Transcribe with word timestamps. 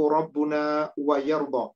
ربنا 0.00 0.92
ويرضى. 0.96 1.66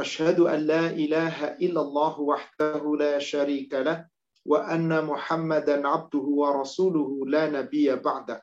أشهد 0.00 0.40
أن 0.40 0.60
لا 0.66 0.90
إله 0.90 1.60
إلا 1.60 1.80
الله 1.80 2.20
وحده 2.20 2.82
لا 2.96 3.18
شريك 3.18 3.74
له 3.74 4.08
وأن 4.46 5.04
محمدا 5.04 5.88
عبده 5.88 6.26
ورسوله 6.40 7.10
لا 7.26 7.50
نبي 7.50 7.94
بعده. 7.96 8.42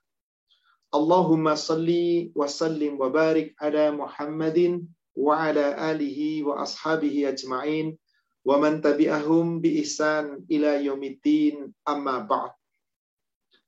اللهم 0.96 1.56
صل 1.56 1.90
وسلم 2.36 3.02
وبارك 3.02 3.56
على 3.62 3.92
محمد 3.92 4.88
وعلى 5.16 5.92
آله 5.92 6.44
وأصحابه 6.44 7.30
أجمعين 7.30 7.98
ومن 8.46 8.82
تبعهم 8.82 9.62
بإحسان 9.62 10.46
إلى 10.52 10.86
يوم 10.86 11.04
الدين 11.04 11.74
أما 11.88 12.18
بعد. 12.20 12.52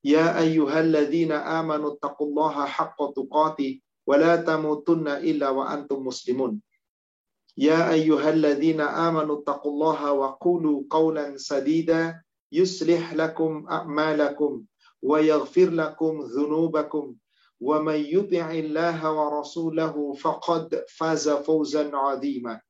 يا 0.04 0.40
أيها 0.40 0.80
الذين 0.80 1.32
آمنوا 1.32 1.94
اتقوا 1.94 2.28
الله 2.28 2.66
حق 2.66 2.98
تقاته. 3.14 3.82
ولا 4.08 4.36
تموتن 4.36 5.08
إلا 5.08 5.50
وأنتم 5.50 6.06
مسلمون. 6.08 6.62
يا 7.58 7.92
أيها 7.92 8.30
الذين 8.30 8.82
آمنوا 8.82 9.40
اتقوا 9.40 9.72
الله 9.72 10.12
وقولوا 10.12 10.84
قولا 10.90 11.38
سديدا 11.38 12.24
يصلح 12.52 13.14
لكم 13.14 13.68
أعمالكم 13.70 14.64
ويغفر 15.02 15.70
لكم 15.70 16.22
ذنوبكم. 16.22 17.16
ومن 17.62 17.96
يطع 17.96 18.52
الله 18.52 19.00
ورسوله 19.12 20.14
فقد 20.14 20.86
فاز 20.90 21.30
فوزا 21.30 21.96
عظيما. 21.96 22.62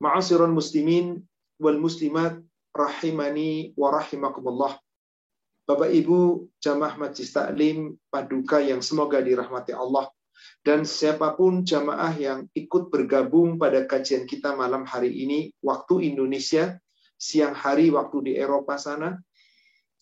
معاشر 0.00 0.44
المسلمين 0.44 1.24
والمسلمات 1.60 2.44
rahimani 2.74 3.72
wa 3.78 3.94
rahimakumullah. 3.94 4.83
Bapak 5.64 5.88
Ibu 5.88 6.44
jamaah 6.60 7.00
Majlis 7.00 7.32
Taklim 7.32 7.96
Paduka 8.12 8.60
yang 8.60 8.84
semoga 8.84 9.24
dirahmati 9.24 9.72
Allah 9.72 10.12
dan 10.60 10.84
siapa 10.84 11.32
pun 11.32 11.64
jamaah 11.64 12.12
yang 12.20 12.44
ikut 12.52 12.92
bergabung 12.92 13.56
pada 13.56 13.88
kajian 13.88 14.28
kita 14.28 14.52
malam 14.52 14.84
hari 14.84 15.08
ini 15.12 15.56
waktu 15.64 16.12
Indonesia, 16.12 16.76
siang 17.16 17.56
hari 17.56 17.88
waktu 17.88 18.16
di 18.28 18.32
Eropa 18.36 18.76
sana. 18.76 19.16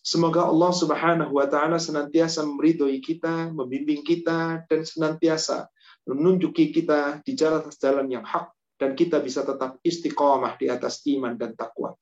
Semoga 0.03 0.51
Allah 0.51 0.71
Subhanahu 0.75 1.31
wa 1.31 1.47
taala 1.47 1.79
senantiasa 1.79 2.43
meridhoi 2.43 2.99
kita, 2.99 3.55
membimbing 3.55 4.03
kita 4.03 4.67
dan 4.67 4.81
senantiasa 4.83 5.71
menunjuki 6.03 6.75
kita 6.75 7.23
di 7.23 7.39
jalan-jalan 7.39 8.11
yang 8.11 8.27
hak 8.27 8.51
dan 8.75 8.99
kita 8.99 9.23
bisa 9.23 9.47
tetap 9.47 9.79
istiqomah 9.79 10.59
di 10.59 10.67
atas 10.67 10.99
iman 11.07 11.39
dan 11.39 11.55
takwa. 11.55 11.95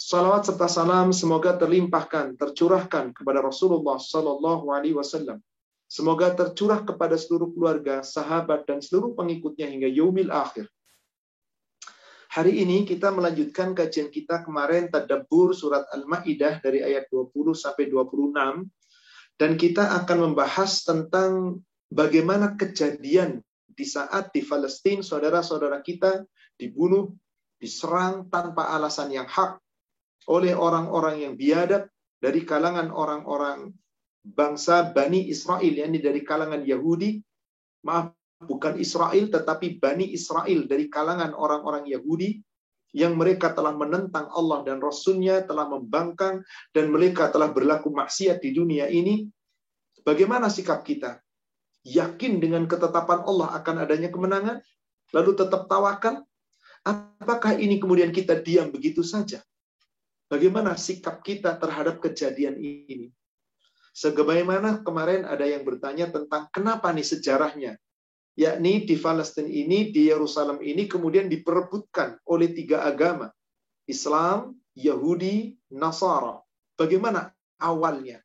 Salawat 0.00 0.48
serta 0.48 0.64
salam 0.64 1.12
semoga 1.12 1.60
terlimpahkan, 1.60 2.32
tercurahkan 2.40 3.12
kepada 3.12 3.44
Rasulullah 3.44 4.00
Sallallahu 4.00 4.72
Alaihi 4.72 4.96
Wasallam. 4.96 5.44
Semoga 5.92 6.32
tercurah 6.32 6.80
kepada 6.88 7.20
seluruh 7.20 7.52
keluarga, 7.52 8.00
sahabat, 8.00 8.64
dan 8.64 8.80
seluruh 8.80 9.12
pengikutnya 9.12 9.68
hingga 9.68 9.92
yaumil 9.92 10.32
akhir. 10.32 10.72
Hari 12.32 12.64
ini 12.64 12.88
kita 12.88 13.12
melanjutkan 13.12 13.76
kajian 13.76 14.08
kita 14.08 14.40
kemarin 14.40 14.88
Tadabbur 14.88 15.52
surat 15.52 15.84
Al-Maidah 15.92 16.64
dari 16.64 16.80
ayat 16.80 17.12
20 17.12 17.52
sampai 17.52 17.92
26 17.92 18.64
dan 19.36 19.52
kita 19.60 20.00
akan 20.00 20.32
membahas 20.32 20.80
tentang 20.80 21.60
bagaimana 21.92 22.56
kejadian 22.56 23.44
di 23.68 23.84
saat 23.84 24.32
di 24.32 24.48
Palestina 24.48 25.04
saudara-saudara 25.04 25.84
kita 25.84 26.24
dibunuh, 26.56 27.12
diserang 27.60 28.32
tanpa 28.32 28.72
alasan 28.72 29.12
yang 29.12 29.28
hak 29.28 29.59
oleh 30.28 30.52
orang-orang 30.52 31.24
yang 31.24 31.34
biadab 31.38 31.88
dari 32.20 32.44
kalangan 32.44 32.92
orang-orang 32.92 33.72
bangsa 34.20 34.92
Bani 34.92 35.32
Israel, 35.32 35.72
yakni 35.72 36.04
dari 36.04 36.20
kalangan 36.20 36.60
Yahudi, 36.60 37.16
maaf 37.88 38.12
bukan 38.44 38.76
Israel 38.80 39.28
tetapi 39.28 39.80
Bani 39.80 40.12
Israel 40.12 40.68
dari 40.68 40.88
kalangan 40.92 41.32
orang-orang 41.32 41.88
Yahudi 41.88 42.40
yang 42.90 43.14
mereka 43.14 43.54
telah 43.54 43.70
menentang 43.72 44.26
Allah 44.34 44.66
dan 44.66 44.82
Rasulnya, 44.82 45.46
telah 45.46 45.70
membangkang 45.70 46.42
dan 46.74 46.90
mereka 46.90 47.30
telah 47.30 47.54
berlaku 47.54 47.94
maksiat 47.94 48.42
di 48.42 48.50
dunia 48.50 48.90
ini. 48.90 49.30
Bagaimana 50.02 50.50
sikap 50.50 50.82
kita? 50.82 51.22
Yakin 51.86 52.42
dengan 52.42 52.66
ketetapan 52.66 53.24
Allah 53.24 53.54
akan 53.56 53.76
adanya 53.86 54.10
kemenangan? 54.10 54.58
Lalu 55.14 55.30
tetap 55.38 55.70
tawakal? 55.70 56.26
Apakah 56.82 57.60
ini 57.60 57.78
kemudian 57.78 58.10
kita 58.10 58.40
diam 58.40 58.72
begitu 58.72 59.04
saja? 59.06 59.44
Bagaimana 60.30 60.78
sikap 60.78 61.26
kita 61.26 61.58
terhadap 61.58 61.98
kejadian 61.98 62.54
ini? 62.62 63.10
Sebagaimana 63.90 64.86
kemarin 64.86 65.26
ada 65.26 65.42
yang 65.42 65.66
bertanya 65.66 66.06
tentang 66.06 66.46
kenapa 66.54 66.94
nih 66.94 67.02
sejarahnya. 67.02 67.74
Yakni 68.38 68.86
di 68.86 68.94
Palestina 68.94 69.50
ini, 69.50 69.90
di 69.90 70.06
Yerusalem 70.06 70.62
ini 70.62 70.86
kemudian 70.86 71.26
diperebutkan 71.26 72.22
oleh 72.30 72.54
tiga 72.54 72.86
agama. 72.86 73.34
Islam, 73.90 74.54
Yahudi, 74.78 75.58
Nasara. 75.74 76.38
Bagaimana 76.78 77.34
awalnya? 77.58 78.22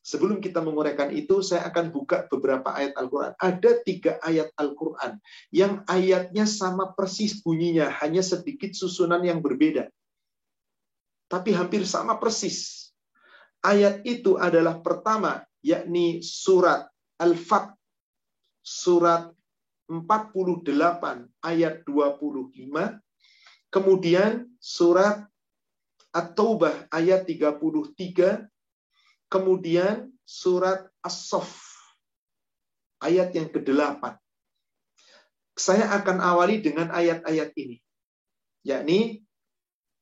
Sebelum 0.00 0.40
kita 0.40 0.64
menguraikan 0.64 1.12
itu, 1.12 1.44
saya 1.44 1.68
akan 1.68 1.92
buka 1.92 2.24
beberapa 2.32 2.72
ayat 2.72 2.96
Al-Quran. 2.96 3.36
Ada 3.36 3.84
tiga 3.84 4.16
ayat 4.24 4.48
Al-Quran 4.56 5.20
yang 5.52 5.84
ayatnya 5.84 6.48
sama 6.48 6.96
persis 6.96 7.44
bunyinya, 7.44 7.92
hanya 8.00 8.24
sedikit 8.24 8.72
susunan 8.72 9.20
yang 9.20 9.44
berbeda 9.44 9.92
tapi 11.28 11.52
hampir 11.52 11.84
sama 11.84 12.16
persis. 12.16 12.90
Ayat 13.60 14.02
itu 14.08 14.40
adalah 14.40 14.80
pertama, 14.80 15.44
yakni 15.60 16.24
surat 16.24 16.88
Al-Fat, 17.20 17.76
surat 18.64 19.28
48 19.88 20.68
ayat 21.44 21.84
25, 21.84 23.00
kemudian 23.72 24.48
surat 24.60 25.24
At-Taubah 26.12 26.88
ayat 26.88 27.28
33, 27.28 28.48
kemudian 29.28 30.08
surat 30.24 30.88
As-Sof 31.04 31.68
ayat 33.04 33.32
yang 33.34 33.48
ke-8. 33.52 34.16
Saya 35.58 35.90
akan 35.90 36.22
awali 36.22 36.62
dengan 36.62 36.94
ayat-ayat 36.94 37.50
ini. 37.58 37.82
Yakni 38.62 39.26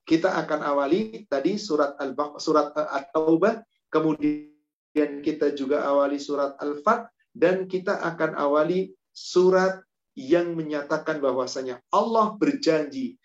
kita 0.06 0.38
akan 0.38 0.62
awali 0.62 1.26
tadi 1.26 1.58
surat 1.58 1.98
al 1.98 2.14
surat 2.38 2.70
At-Taubah, 2.72 3.66
kemudian 3.90 5.20
kita 5.20 5.50
juga 5.58 5.82
awali 5.82 6.22
surat 6.22 6.54
Al-Fat 6.62 7.10
dan 7.34 7.66
kita 7.66 7.98
akan 8.00 8.38
awali 8.38 8.94
surat 9.10 9.82
yang 10.16 10.54
menyatakan 10.54 11.20
bahwasanya 11.20 11.82
Allah 11.90 12.38
berjanji 12.38 13.18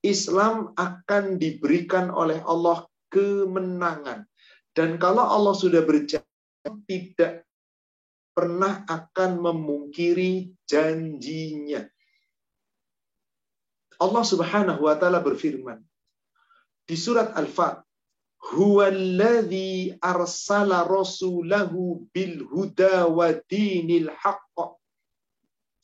Islam 0.00 0.72
akan 0.78 1.36
diberikan 1.36 2.14
oleh 2.14 2.40
Allah 2.46 2.86
kemenangan. 3.10 4.24
Dan 4.70 5.00
kalau 5.02 5.24
Allah 5.24 5.54
sudah 5.56 5.82
berjanji 5.82 6.22
tidak 6.88 7.44
pernah 8.36 8.84
akan 8.84 9.40
memungkiri 9.40 10.52
janjinya. 10.66 11.86
Allah 14.02 14.24
Subhanahu 14.26 14.84
wa 14.84 14.98
taala 14.98 15.22
berfirman, 15.22 15.78
di 16.84 16.96
surat 16.96 17.32
Al-Fat. 17.32 17.80
Huwallazi 18.44 19.96
arsala 20.04 20.84
rasulahu 20.84 22.04
bil 22.12 22.44
huda 22.44 23.08
wa 23.08 23.32
dinil 23.48 24.12
haqq. 24.12 24.76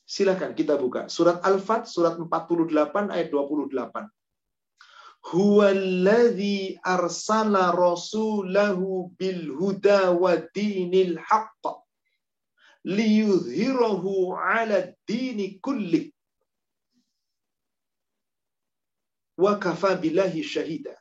Silakan 0.05 0.53
kita 0.53 0.77
buka. 0.77 1.09
Surat 1.09 1.41
Al-Fat, 1.41 1.89
surat 1.89 2.21
48 2.21 3.09
ayat 3.09 3.33
28. 3.33 4.13
Huwallazi 5.33 6.77
arsala 6.85 7.73
rasulahu 7.73 9.09
bil 9.17 9.57
huda 9.57 10.13
wa 10.13 10.37
dinil 10.53 11.17
haqq. 11.17 11.65
Liyudhirahu 12.85 14.37
ala 14.37 14.89
dini 15.09 15.61
kulli 15.65 16.13
wa 19.41 19.57
kafa 19.57 19.97
billahi 19.97 20.45
syahida. 20.45 20.93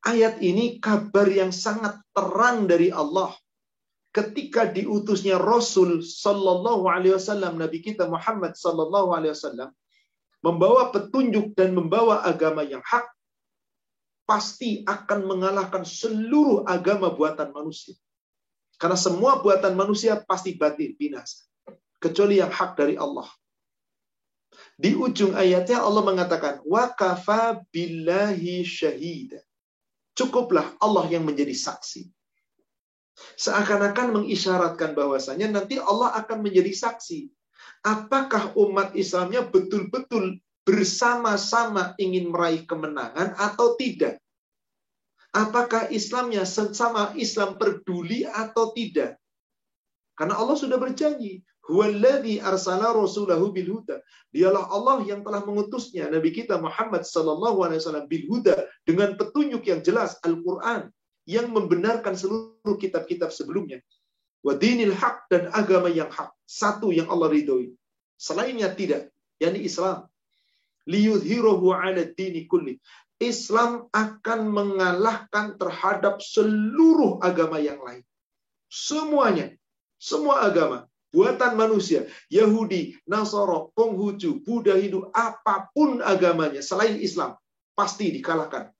Ayat 0.00 0.40
ini 0.40 0.80
kabar 0.80 1.28
yang 1.28 1.52
sangat 1.52 2.00
terang 2.16 2.64
dari 2.64 2.88
Allah 2.88 3.36
ketika 4.16 4.64
diutusnya 4.64 5.36
Rasul 5.36 6.00
sallallahu 6.00 6.88
alaihi 6.88 7.14
wasallam 7.14 7.60
Nabi 7.60 7.84
kita 7.84 8.08
Muhammad 8.08 8.56
sallallahu 8.56 9.12
alaihi 9.12 9.36
wasallam 9.36 9.70
membawa 10.40 10.88
petunjuk 10.88 11.52
dan 11.52 11.76
membawa 11.76 12.24
agama 12.24 12.64
yang 12.64 12.80
hak 12.80 13.04
pasti 14.24 14.80
akan 14.88 15.28
mengalahkan 15.28 15.84
seluruh 15.84 16.64
agama 16.64 17.12
buatan 17.12 17.52
manusia. 17.52 17.98
Karena 18.80 18.96
semua 18.96 19.44
buatan 19.44 19.76
manusia 19.76 20.16
pasti 20.24 20.56
batil 20.56 20.96
binasa 20.96 21.44
kecuali 22.00 22.40
yang 22.40 22.48
hak 22.48 22.80
dari 22.80 22.96
Allah. 22.96 23.28
Di 24.80 24.96
ujung 24.96 25.36
ayatnya 25.36 25.84
Allah 25.84 26.00
mengatakan, 26.00 26.64
wa 26.64 26.88
kafa 26.88 27.60
billahi 27.68 28.64
syahida. 28.64 29.44
Cukuplah 30.16 30.72
Allah 30.80 31.04
yang 31.12 31.28
menjadi 31.28 31.52
saksi. 31.52 32.08
Seakan-akan 33.36 34.16
mengisyaratkan 34.16 34.96
bahwasanya 34.96 35.52
nanti 35.52 35.76
Allah 35.76 36.16
akan 36.16 36.40
menjadi 36.40 36.72
saksi. 36.72 37.28
Apakah 37.84 38.56
umat 38.56 38.96
Islamnya 38.96 39.44
betul-betul 39.44 40.40
bersama-sama 40.64 41.92
ingin 42.00 42.32
meraih 42.32 42.64
kemenangan 42.64 43.36
atau 43.36 43.76
tidak? 43.76 44.16
Apakah 45.36 45.92
Islamnya 45.92 46.48
sesama 46.48 47.12
Islam 47.20 47.60
peduli 47.60 48.24
atau 48.24 48.72
tidak? 48.72 49.20
Karena 50.16 50.40
Allah 50.40 50.56
sudah 50.56 50.80
berjanji, 50.80 51.44
Huwallazi 51.68 52.40
arsala 52.40 52.96
rasulahu 52.96 53.52
bil 53.52 53.68
huda. 53.78 54.00
Dialah 54.32 54.72
Allah 54.72 55.04
yang 55.04 55.20
telah 55.20 55.44
mengutusnya 55.44 56.08
Nabi 56.08 56.32
kita 56.32 56.56
Muhammad 56.56 57.04
sallallahu 57.04 57.60
alaihi 57.62 57.80
wasallam 57.84 58.06
bil 58.08 58.24
huda 58.26 58.56
dengan 58.88 59.14
petunjuk 59.20 59.62
yang 59.68 59.84
jelas 59.84 60.16
Al-Qur'an 60.24 60.88
yang 61.28 61.52
membenarkan 61.52 62.16
seluruh 62.16 62.76
kitab-kitab 62.80 63.30
sebelumnya. 63.30 63.78
Wa 64.40 64.56
dinil 64.56 64.96
haq 64.96 65.28
dan 65.28 65.52
agama 65.52 65.92
yang 65.92 66.08
hak. 66.08 66.32
Satu 66.48 66.90
yang 66.90 67.12
Allah 67.12 67.28
ridhoi. 67.28 67.76
Selainnya 68.16 68.72
tidak, 68.72 69.12
yakni 69.36 69.68
Islam. 69.68 70.08
Liyudhirahu 70.88 71.70
ala 71.76 72.02
dini 72.08 72.48
kulli. 72.48 72.80
Islam 73.20 73.84
akan 73.92 74.48
mengalahkan 74.48 75.60
terhadap 75.60 76.24
seluruh 76.24 77.20
agama 77.20 77.60
yang 77.60 77.78
lain. 77.84 78.00
Semuanya. 78.72 79.52
Semua 80.00 80.48
agama 80.48 80.89
buatan 81.10 81.58
manusia, 81.58 82.06
Yahudi, 82.30 82.96
Nasoro, 83.06 83.74
Konghucu, 83.74 84.42
Buddha, 84.42 84.78
Hindu, 84.78 85.10
apa 85.14 85.68
pun 85.74 85.98
agamanya 86.02 86.62
selain 86.62 86.98
Islam, 86.98 87.34
pasti 87.74 88.14
dikalahkan. 88.14 88.70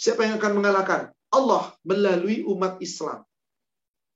Siapa 0.00 0.24
yang 0.24 0.40
akan 0.40 0.52
mengalahkan? 0.56 1.12
Allah 1.30 1.76
melalui 1.84 2.42
umat 2.48 2.80
Islam. 2.82 3.22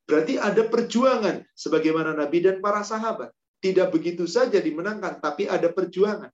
Berarti 0.05 0.37
ada 0.37 0.65
perjuangan 0.69 1.45
sebagaimana 1.57 2.13
Nabi 2.13 2.45
dan 2.45 2.61
para 2.61 2.85
sahabat. 2.85 3.33
Tidak 3.65 3.89
begitu 3.89 4.29
saja 4.29 4.61
dimenangkan, 4.61 5.25
tapi 5.25 5.49
ada 5.49 5.73
perjuangan. 5.73 6.29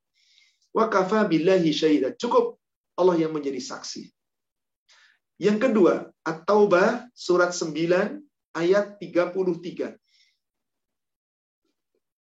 Wa 0.75 0.91
kafa 0.91 1.27
billahi 1.31 1.71
syahidah. 1.71 2.19
Cukup 2.19 2.59
Allah 2.99 3.15
yang 3.23 3.31
menjadi 3.31 3.63
saksi. 3.63 4.11
Yang 5.39 5.59
kedua, 5.71 6.11
At-Taubah 6.27 7.07
surat 7.15 7.55
9 7.55 8.19
ayat 8.59 8.99
33. 8.99 10.00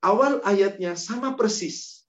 Awal 0.02 0.38
ayatnya 0.46 0.94
sama 0.94 1.34
persis. 1.34 2.06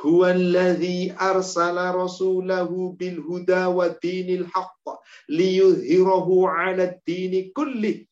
Huwallazi 0.00 1.12
arsala 1.12 1.92
rasulahu 1.92 2.96
bil 2.96 3.20
huda 3.20 3.68
wa 3.68 3.92
dinil 4.00 4.48
haqq 4.48 4.96
liyudhhirahu 5.28 6.48
'ala 6.48 6.96
dini 7.04 7.52
kulli 7.52 8.08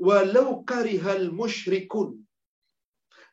walau 0.00 0.64
karihal 0.64 1.28
musyrikun. 1.28 2.16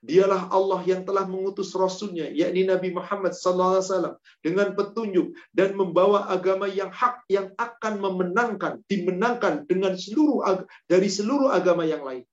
Dialah 0.03 0.51
Allah 0.51 0.83
yang 0.83 1.07
telah 1.07 1.23
mengutus 1.23 1.71
Rasulnya, 1.71 2.27
yakni 2.27 2.67
Nabi 2.67 2.91
Muhammad 2.91 3.31
SAW, 3.31 4.19
dengan 4.43 4.75
petunjuk 4.75 5.31
dan 5.55 5.79
membawa 5.79 6.27
agama 6.27 6.67
yang 6.67 6.91
hak 6.91 7.23
yang 7.31 7.55
akan 7.55 8.03
memenangkan, 8.03 8.83
dimenangkan 8.91 9.63
dengan 9.63 9.95
seluruh 9.95 10.67
dari 10.91 11.07
seluruh 11.07 11.55
agama 11.55 11.87
yang 11.87 12.03
lain. 12.03 12.27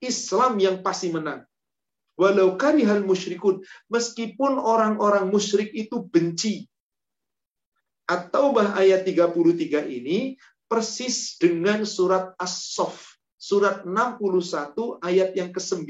Islam 0.00 0.56
yang 0.56 0.80
pasti 0.80 1.12
menang. 1.12 1.44
Walau 2.14 2.54
karihal 2.54 3.02
musyrikun. 3.02 3.62
Meskipun 3.90 4.58
orang-orang 4.58 5.30
musyrik 5.30 5.74
itu 5.74 6.06
benci. 6.06 6.70
At-Taubah 8.06 8.76
ayat 8.78 9.02
33 9.08 9.88
ini 9.88 10.36
persis 10.70 11.40
dengan 11.40 11.82
surat 11.82 12.36
As-Sof. 12.38 13.18
Surat 13.34 13.84
61 13.84 15.04
ayat 15.04 15.36
yang 15.36 15.50
ke-9. 15.52 15.84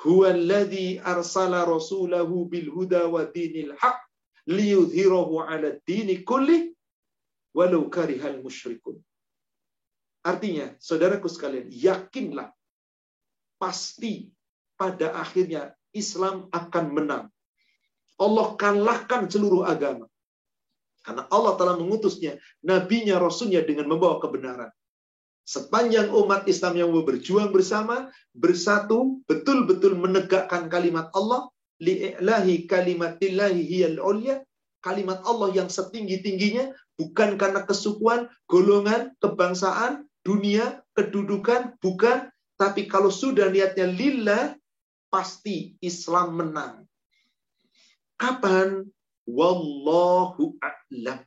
Huwallazi 0.00 0.98
arsala 1.04 1.62
rasulahu 1.68 2.48
bil 2.48 2.72
huda 2.72 3.06
wa 3.06 3.22
dinil 3.28 3.76
haq 3.76 4.00
liyudhirahu 4.48 5.44
ala 5.44 5.76
dini 5.84 6.24
kulli 6.24 6.72
walau 7.52 7.86
karihal 7.92 8.40
musyrikun. 8.40 8.96
Artinya, 10.24 10.72
saudaraku 10.80 11.28
sekalian, 11.28 11.68
yakinlah 11.68 12.52
pasti 13.60 14.32
pada 14.80 15.12
akhirnya 15.20 15.76
Islam 15.92 16.48
akan 16.48 16.84
menang. 16.96 17.24
Allah 18.16 18.56
kalahkan 18.56 19.28
seluruh 19.28 19.68
agama. 19.68 20.08
Karena 21.04 21.24
Allah 21.32 21.56
telah 21.56 21.76
mengutusnya, 21.80 22.36
nabinya, 22.60 23.16
rasulnya 23.16 23.64
dengan 23.64 23.88
membawa 23.88 24.20
kebenaran. 24.20 24.68
Sepanjang 25.48 26.12
umat 26.12 26.44
Islam 26.44 26.76
yang 26.76 26.92
berjuang 26.92 27.50
bersama, 27.50 28.12
bersatu, 28.36 29.24
betul-betul 29.24 29.96
menegakkan 29.96 30.68
kalimat 30.68 31.08
Allah, 31.16 31.48
li'ilahi 31.80 32.68
kalimatillahi 32.68 33.60
hiyal 33.64 33.98
ulya, 33.98 34.44
kalimat 34.84 35.24
Allah 35.24 35.56
yang 35.56 35.68
setinggi-tingginya, 35.72 36.76
bukan 37.00 37.40
karena 37.40 37.64
kesukuan, 37.64 38.28
golongan, 38.44 39.16
kebangsaan, 39.24 40.04
dunia, 40.20 40.84
kedudukan, 40.92 41.80
bukan, 41.80 42.28
tapi 42.60 42.84
kalau 42.84 43.08
sudah 43.08 43.48
niatnya 43.48 43.88
lillah, 43.88 44.52
pasti 45.08 45.80
Islam 45.80 46.36
menang. 46.36 46.84
Kapan? 48.20 48.84
Wallahu 49.24 50.60
a'lam. 50.60 51.24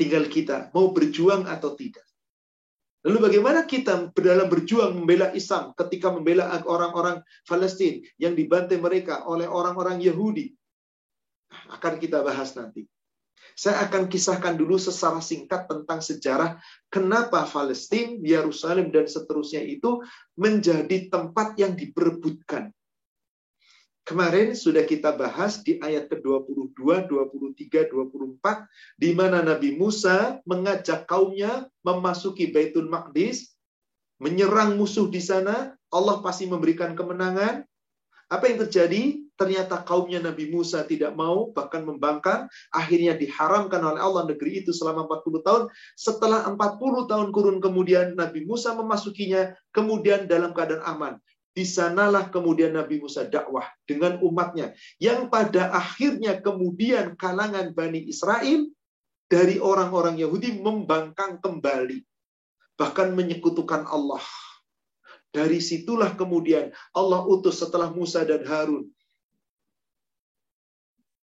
Tinggal 0.00 0.32
kita 0.32 0.72
mau 0.72 0.96
berjuang 0.96 1.44
atau 1.44 1.76
tidak. 1.76 2.02
Lalu 3.04 3.20
bagaimana 3.20 3.68
kita 3.68 4.16
dalam 4.16 4.48
berjuang 4.48 4.96
membela 4.96 5.28
Islam 5.36 5.76
ketika 5.76 6.08
membela 6.08 6.48
orang-orang 6.64 7.20
Palestina 7.44 8.00
yang 8.16 8.32
dibantai 8.32 8.80
mereka 8.80 9.28
oleh 9.28 9.44
orang-orang 9.44 10.00
Yahudi? 10.00 10.56
Akan 11.68 12.00
kita 12.00 12.24
bahas 12.24 12.56
nanti. 12.56 12.88
Saya 13.54 13.86
akan 13.86 14.10
kisahkan 14.10 14.58
dulu 14.58 14.74
secara 14.82 15.22
singkat 15.22 15.70
tentang 15.70 16.02
sejarah 16.02 16.58
kenapa 16.90 17.46
Palestina, 17.46 18.18
Yerusalem, 18.18 18.90
dan 18.90 19.06
seterusnya 19.06 19.62
itu 19.62 20.02
menjadi 20.34 21.06
tempat 21.06 21.54
yang 21.54 21.78
diperebutkan. 21.78 22.74
Kemarin 24.04 24.52
sudah 24.52 24.84
kita 24.84 25.16
bahas 25.16 25.64
di 25.64 25.80
ayat 25.80 26.12
ke-22, 26.12 26.76
23, 27.08 27.88
24, 27.88 29.00
di 29.00 29.16
mana 29.16 29.40
Nabi 29.40 29.80
Musa 29.80 30.44
mengajak 30.44 31.08
kaumnya 31.08 31.64
memasuki 31.80 32.52
Baitul 32.52 32.92
Maqdis, 32.92 33.56
menyerang 34.20 34.76
musuh 34.76 35.08
di 35.08 35.24
sana, 35.24 35.72
Allah 35.88 36.20
pasti 36.20 36.44
memberikan 36.44 36.92
kemenangan. 36.92 37.64
Apa 38.28 38.44
yang 38.52 38.68
terjadi? 38.68 39.23
Ternyata 39.34 39.82
kaumnya 39.82 40.22
Nabi 40.22 40.46
Musa 40.46 40.86
tidak 40.86 41.18
mau, 41.18 41.50
bahkan 41.50 41.82
membangkang. 41.82 42.46
Akhirnya 42.70 43.18
diharamkan 43.18 43.82
oleh 43.82 43.98
Allah 43.98 44.30
negeri 44.30 44.62
itu 44.62 44.70
selama 44.70 45.10
40 45.10 45.42
tahun. 45.42 45.62
Setelah 45.98 46.46
40 46.54 47.10
tahun 47.10 47.28
kurun 47.34 47.58
kemudian 47.58 48.14
Nabi 48.14 48.46
Musa 48.46 48.78
memasukinya, 48.78 49.50
kemudian 49.74 50.30
dalam 50.30 50.54
keadaan 50.54 50.86
aman. 50.86 51.14
Di 51.54 51.66
sanalah 51.66 52.30
kemudian 52.30 52.74
Nabi 52.74 53.02
Musa 53.02 53.26
dakwah 53.26 53.66
dengan 53.86 54.22
umatnya. 54.22 54.74
Yang 55.02 55.30
pada 55.30 55.70
akhirnya 55.74 56.38
kemudian 56.38 57.18
kalangan 57.18 57.74
Bani 57.74 58.06
Israel 58.06 58.70
dari 59.26 59.58
orang-orang 59.58 60.14
Yahudi 60.14 60.62
membangkang 60.62 61.42
kembali. 61.42 62.06
Bahkan 62.78 63.14
menyekutukan 63.14 63.86
Allah. 63.86 64.22
Dari 65.34 65.58
situlah 65.58 66.14
kemudian 66.14 66.70
Allah 66.94 67.26
utus 67.26 67.58
setelah 67.58 67.90
Musa 67.90 68.22
dan 68.22 68.46
Harun 68.46 68.86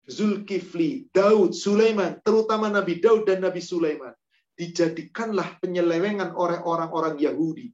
Zulkifli, 0.09 1.07
Daud, 1.13 1.53
Sulaiman, 1.53 2.17
terutama 2.25 2.67
Nabi 2.67 2.97
Daud 2.97 3.29
dan 3.29 3.45
Nabi 3.45 3.61
Sulaiman, 3.61 4.11
dijadikanlah 4.57 5.61
penyelewengan 5.61 6.33
oleh 6.33 6.59
orang-orang 6.65 7.21
Yahudi. 7.21 7.69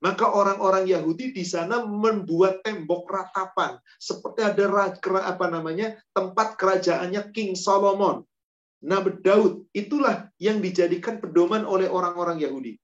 Maka 0.00 0.28
orang-orang 0.28 0.84
Yahudi 0.84 1.32
di 1.32 1.44
sana 1.44 1.84
membuat 1.84 2.60
tembok 2.64 3.08
ratapan, 3.08 3.76
seperti 3.96 4.44
ada 4.44 4.92
apa 5.24 5.46
namanya 5.48 5.96
tempat 6.12 6.60
kerajaannya 6.60 7.32
King 7.32 7.56
Solomon. 7.56 8.24
Nabi 8.84 9.16
Daud 9.24 9.64
itulah 9.72 10.28
yang 10.36 10.60
dijadikan 10.60 11.20
pedoman 11.20 11.64
oleh 11.64 11.88
orang-orang 11.88 12.36
Yahudi. 12.36 12.76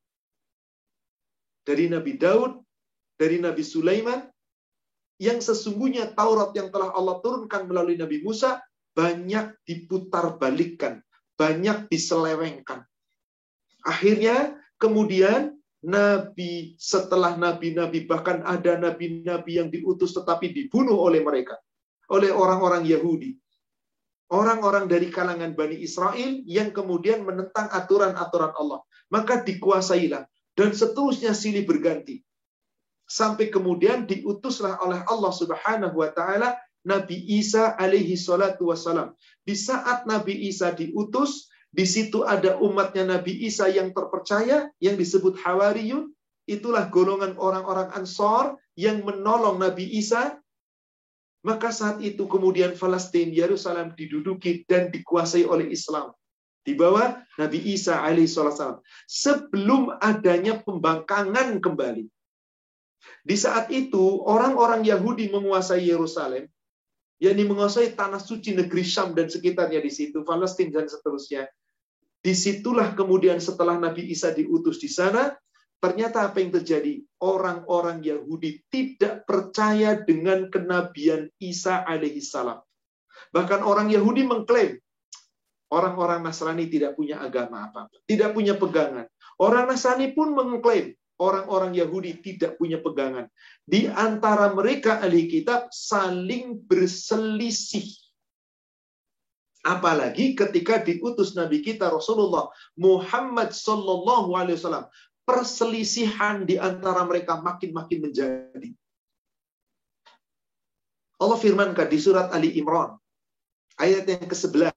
Dari 1.60 1.92
Nabi 1.92 2.16
Daud, 2.16 2.64
dari 3.20 3.36
Nabi 3.36 3.60
Sulaiman, 3.60 4.24
yang 5.20 5.44
sesungguhnya 5.44 6.16
Taurat 6.16 6.56
yang 6.56 6.72
telah 6.72 6.96
Allah 6.96 7.20
turunkan 7.20 7.68
melalui 7.68 8.00
Nabi 8.00 8.24
Musa 8.24 8.64
banyak 8.92 9.54
diputar 9.64 10.36
balikkan, 10.36 11.04
banyak 11.38 11.88
diselewengkan. 11.88 12.84
Akhirnya 13.86 14.58
kemudian 14.76 15.56
nabi 15.80 16.76
setelah 16.76 17.40
nabi-nabi 17.40 18.04
bahkan 18.04 18.44
ada 18.44 18.76
nabi-nabi 18.76 19.56
yang 19.56 19.72
diutus 19.72 20.12
tetapi 20.12 20.52
dibunuh 20.52 21.00
oleh 21.00 21.24
mereka, 21.24 21.56
oleh 22.12 22.28
orang-orang 22.28 22.84
Yahudi. 22.84 23.36
Orang-orang 24.30 24.86
dari 24.86 25.10
kalangan 25.10 25.58
Bani 25.58 25.74
Israel 25.82 26.38
yang 26.46 26.70
kemudian 26.70 27.26
menentang 27.26 27.66
aturan-aturan 27.66 28.54
Allah. 28.54 28.78
maka 29.10 29.42
dikuasailah 29.42 30.24
dan 30.54 30.70
seterusnya 30.70 31.34
silih 31.34 31.66
berganti. 31.66 32.22
Sampai 33.10 33.50
kemudian 33.50 34.06
diutuslah 34.06 34.78
oleh 34.86 35.02
Allah 35.02 35.32
Subhanahu 35.34 35.98
wa 35.98 36.14
taala 36.14 36.54
Nabi 36.86 37.16
Isa 37.40 37.76
alaihi 37.76 38.16
salatu 38.16 38.72
wassalam. 38.72 39.12
Di 39.44 39.52
saat 39.52 40.08
Nabi 40.08 40.48
Isa 40.48 40.72
diutus, 40.72 41.52
di 41.70 41.86
situ 41.86 42.26
ada 42.26 42.58
umatnya 42.58 43.06
Nabi 43.06 43.36
Isa 43.46 43.68
yang 43.70 43.92
terpercaya, 43.94 44.72
yang 44.82 44.96
disebut 44.96 45.38
Hawariyun. 45.38 46.10
Itulah 46.48 46.90
golongan 46.90 47.38
orang-orang 47.38 47.94
Ansor 47.94 48.58
yang 48.74 49.06
menolong 49.06 49.60
Nabi 49.60 49.86
Isa. 49.86 50.40
Maka 51.46 51.72
saat 51.72 52.04
itu 52.04 52.28
kemudian 52.28 52.76
Palestina, 52.76 53.32
Yerusalem 53.32 53.96
diduduki 53.96 54.66
dan 54.68 54.92
dikuasai 54.92 55.48
oleh 55.48 55.72
Islam 55.72 56.12
di 56.60 56.76
bawah 56.76 57.16
Nabi 57.40 57.72
Isa 57.72 58.04
alaihissalam 58.04 58.84
sebelum 59.08 59.96
adanya 60.00 60.60
pembangkangan 60.60 61.56
kembali. 61.58 62.04
Di 63.24 63.36
saat 63.36 63.72
itu 63.72 64.20
orang-orang 64.28 64.84
Yahudi 64.84 65.32
menguasai 65.32 65.88
Yerusalem, 65.88 66.44
yakni 67.20 67.44
menguasai 67.44 67.92
tanah 67.92 68.18
suci 68.18 68.56
negeri 68.56 68.82
Syam 68.82 69.12
dan 69.12 69.28
sekitarnya 69.28 69.78
di 69.84 69.92
situ, 69.92 70.24
Palestina 70.24 70.80
dan 70.80 70.88
seterusnya. 70.88 71.46
Di 72.20 72.32
situlah 72.32 72.96
kemudian 72.96 73.40
setelah 73.40 73.76
Nabi 73.76 74.08
Isa 74.08 74.32
diutus 74.32 74.80
di 74.80 74.88
sana, 74.88 75.32
ternyata 75.80 76.28
apa 76.28 76.40
yang 76.40 76.52
terjadi? 76.52 77.00
Orang-orang 77.20 78.00
Yahudi 78.00 78.64
tidak 78.72 79.28
percaya 79.28 80.00
dengan 80.00 80.48
kenabian 80.48 81.28
Isa 81.40 81.84
alaihissalam. 81.84 82.60
Bahkan 83.36 83.60
orang 83.60 83.92
Yahudi 83.92 84.24
mengklaim 84.24 84.80
Orang-orang 85.70 86.26
Nasrani 86.26 86.66
tidak 86.66 86.98
punya 86.98 87.22
agama 87.22 87.70
apa-apa, 87.70 88.02
tidak 88.02 88.34
punya 88.34 88.58
pegangan. 88.58 89.06
Orang 89.38 89.70
Nasrani 89.70 90.10
pun 90.10 90.34
mengklaim 90.34 90.98
orang-orang 91.20 91.76
Yahudi 91.76 92.18
tidak 92.24 92.56
punya 92.56 92.80
pegangan. 92.80 93.28
Di 93.68 93.86
antara 93.86 94.50
mereka 94.56 94.98
ahli 94.98 95.28
kitab 95.28 95.68
saling 95.70 96.64
berselisih. 96.64 97.86
Apalagi 99.60 100.32
ketika 100.32 100.80
diutus 100.80 101.36
Nabi 101.36 101.60
kita 101.60 101.92
Rasulullah 101.92 102.48
Muhammad 102.80 103.52
Wasallam, 103.52 104.88
perselisihan 105.28 106.48
di 106.48 106.56
antara 106.56 107.04
mereka 107.04 107.38
makin-makin 107.44 108.08
menjadi. 108.08 108.72
Allah 111.20 111.36
firmankan 111.36 111.92
di 111.92 112.00
surat 112.00 112.32
Ali 112.32 112.56
Imran 112.56 112.96
ayat 113.76 114.08
yang 114.08 114.24
ke-11 114.24 114.72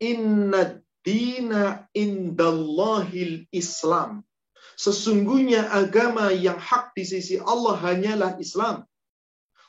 Inna 0.00 0.83
dina 1.04 1.84
indallahil 1.92 3.44
Islam. 3.52 4.24
Sesungguhnya 4.74 5.70
agama 5.70 6.34
yang 6.34 6.58
hak 6.58 6.98
di 6.98 7.06
sisi 7.06 7.38
Allah 7.38 7.78
hanyalah 7.78 8.34
Islam. 8.42 8.82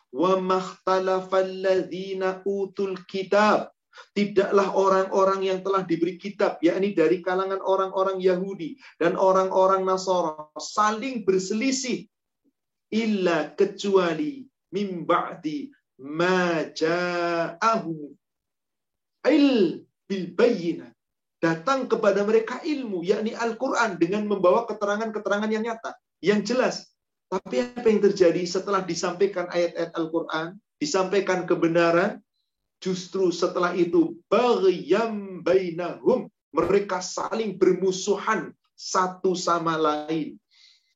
Wa 0.10 0.40
makhtalafalladzina 0.40 2.42
utul 2.48 2.98
kitab. 3.06 3.70
Tidaklah 4.12 4.76
orang-orang 4.76 5.48
yang 5.48 5.64
telah 5.64 5.88
diberi 5.88 6.20
kitab, 6.20 6.60
yakni 6.60 6.92
dari 6.92 7.24
kalangan 7.24 7.64
orang-orang 7.64 8.20
Yahudi 8.20 8.76
dan 9.00 9.16
orang-orang 9.16 9.88
Nasara, 9.88 10.52
saling 10.60 11.24
berselisih. 11.24 12.04
Illa 12.92 13.56
kecuali 13.56 14.44
min 14.76 15.08
ba'di 15.08 15.72
ma 16.04 16.68
ja'ahu 16.76 18.12
il 19.32 19.88
bil 20.08 20.26
bayyinah. 20.36 20.95
Datang 21.44 21.92
kepada 21.92 22.24
mereka 22.24 22.64
ilmu, 22.64 23.04
yakni 23.06 23.36
Al-Quran 23.36 24.00
dengan 24.00 24.26
membawa 24.26 24.66
keterangan-keterangan 24.66 25.52
yang 25.52 25.64
nyata, 25.68 25.94
yang 26.24 26.42
jelas. 26.42 26.90
Tapi 27.28 27.76
apa 27.76 27.86
yang 27.86 28.02
terjadi 28.02 28.42
setelah 28.48 28.82
disampaikan 28.82 29.52
ayat-ayat 29.52 29.92
Al-Quran, 29.94 30.56
disampaikan 30.80 31.44
kebenaran, 31.44 32.24
justru 32.80 33.34
setelah 33.34 33.74
itu 33.76 34.20
baghyam 34.30 35.42
bainahum 35.42 36.30
mereka 36.54 37.04
saling 37.04 37.58
bermusuhan 37.60 38.54
satu 38.76 39.36
sama 39.36 39.76
lain 39.80 40.40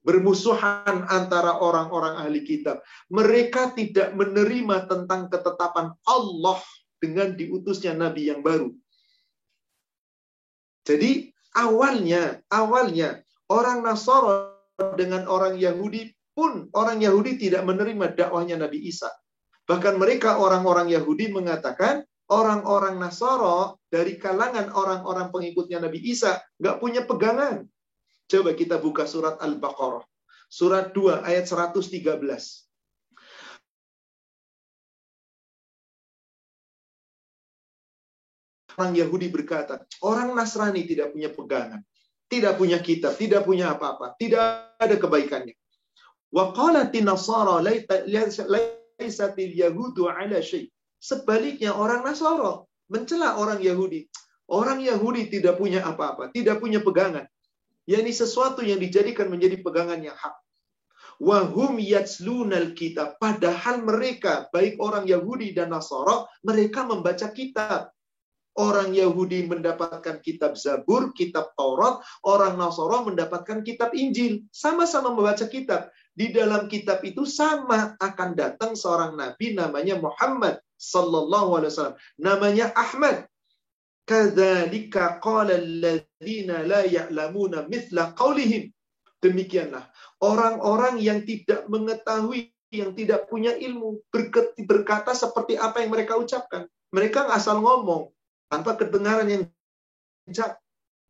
bermusuhan 0.04 1.06
antara 1.12 1.60
orang-orang 1.60 2.24
ahli 2.24 2.42
kitab 2.48 2.80
mereka 3.12 3.72
tidak 3.76 4.16
menerima 4.16 4.88
tentang 4.88 5.28
ketetapan 5.28 5.92
Allah 6.08 6.60
dengan 7.00 7.32
diutusnya 7.32 7.96
nabi 7.96 8.28
yang 8.28 8.44
baru. 8.44 8.76
Jadi 10.88 11.32
awalnya 11.58 12.40
awalnya 12.52 13.20
orang 13.50 13.84
Nasara 13.84 14.54
dengan 14.96 15.28
orang 15.28 15.60
Yahudi 15.60 16.14
pun 16.32 16.72
orang 16.72 17.04
Yahudi 17.04 17.36
tidak 17.36 17.68
menerima 17.68 18.16
dakwahnya 18.16 18.56
Nabi 18.56 18.80
Isa. 18.88 19.12
Bahkan 19.68 20.00
mereka 20.00 20.40
orang-orang 20.40 20.90
Yahudi 20.90 21.30
mengatakan 21.30 22.08
orang-orang 22.30 22.98
Nasara 23.02 23.76
dari 23.90 24.16
kalangan 24.22 24.72
orang-orang 24.72 25.34
pengikutnya 25.34 25.84
Nabi 25.84 26.00
Isa 26.06 26.40
nggak 26.62 26.78
punya 26.80 27.04
pegangan. 27.04 27.68
Coba 28.30 28.54
kita 28.54 28.78
buka 28.78 29.10
surat 29.10 29.42
Al-Baqarah. 29.42 30.06
Surat 30.50 30.94
2 30.94 31.26
ayat 31.26 31.46
113. 31.46 32.69
Orang 38.80 38.96
Yahudi 38.96 39.28
berkata, 39.28 39.84
orang 40.00 40.32
Nasrani 40.32 40.88
tidak 40.88 41.12
punya 41.12 41.28
pegangan, 41.36 41.84
tidak 42.32 42.56
punya 42.56 42.80
kitab, 42.80 43.20
tidak 43.20 43.44
punya 43.44 43.76
apa-apa, 43.76 44.16
tidak 44.16 44.72
ada 44.80 44.96
kebaikannya. 44.96 45.60
Wa 46.32 46.56
qalatin 46.56 47.04
nasara 47.10 47.60
laisatil 47.60 49.52
yahudu 49.52 50.08
ala 50.08 50.40
syai. 50.40 50.72
Sebaliknya 51.00 51.74
orang 51.76 52.04
Nasara 52.08 52.64
mencela 52.92 53.40
orang 53.40 53.64
Yahudi. 53.64 54.08
Orang 54.50 54.82
Yahudi 54.82 55.30
tidak 55.30 55.62
punya 55.62 55.86
apa-apa, 55.86 56.34
tidak 56.34 56.60
punya 56.60 56.82
pegangan. 56.82 57.26
Yani 57.90 58.14
sesuatu 58.14 58.62
yang 58.62 58.78
dijadikan 58.78 59.30
menjadi 59.30 59.62
pegangan 59.62 60.02
yang 60.02 60.18
hak. 60.18 60.36
Wahum 61.20 61.82
yatslunal 61.82 62.78
kitab. 62.78 63.18
Padahal 63.18 63.82
mereka, 63.82 64.48
baik 64.54 64.78
orang 64.80 65.10
Yahudi 65.10 65.52
dan 65.52 65.74
Nasara, 65.74 66.30
mereka 66.46 66.86
membaca 66.86 67.28
kitab. 67.34 67.92
Orang 68.60 68.92
Yahudi 68.92 69.48
mendapatkan 69.48 70.20
kitab 70.20 70.60
Zabur, 70.60 71.16
kitab 71.16 71.56
Taurat, 71.56 72.04
orang 72.28 72.60
Nasara 72.60 73.08
mendapatkan 73.08 73.64
kitab 73.64 73.96
Injil. 73.96 74.44
Sama-sama 74.52 75.16
membaca 75.16 75.48
kitab. 75.48 75.88
Di 76.12 76.36
dalam 76.36 76.68
kitab 76.68 77.00
itu 77.08 77.24
sama 77.24 77.96
akan 77.96 78.36
datang 78.36 78.76
seorang 78.76 79.16
nabi 79.16 79.56
namanya 79.56 79.96
Muhammad 79.96 80.60
sallallahu 80.76 81.56
alaihi 81.56 81.72
wasallam. 81.72 81.98
Namanya 82.20 82.76
Ahmad. 82.76 83.24
Kadzalika 84.04 85.24
qala 85.24 85.56
alladziina 85.56 86.68
la 86.68 86.84
ya'lamuna 86.84 87.64
mithla 87.72 88.12
qaulihim. 88.12 88.76
Demikianlah 89.24 89.88
orang-orang 90.20 91.00
yang 91.00 91.24
tidak 91.24 91.64
mengetahui, 91.72 92.52
yang 92.76 92.92
tidak 92.92 93.32
punya 93.32 93.56
ilmu 93.56 94.04
berkata 94.68 95.16
seperti 95.16 95.56
apa 95.56 95.80
yang 95.80 95.96
mereka 95.96 96.20
ucapkan. 96.20 96.68
Mereka 96.90 97.30
asal 97.30 97.62
ngomong, 97.62 98.10
tanpa 98.50 98.76
kebenaran 98.76 99.30
yang 99.30 99.44
bijak, 100.26 100.58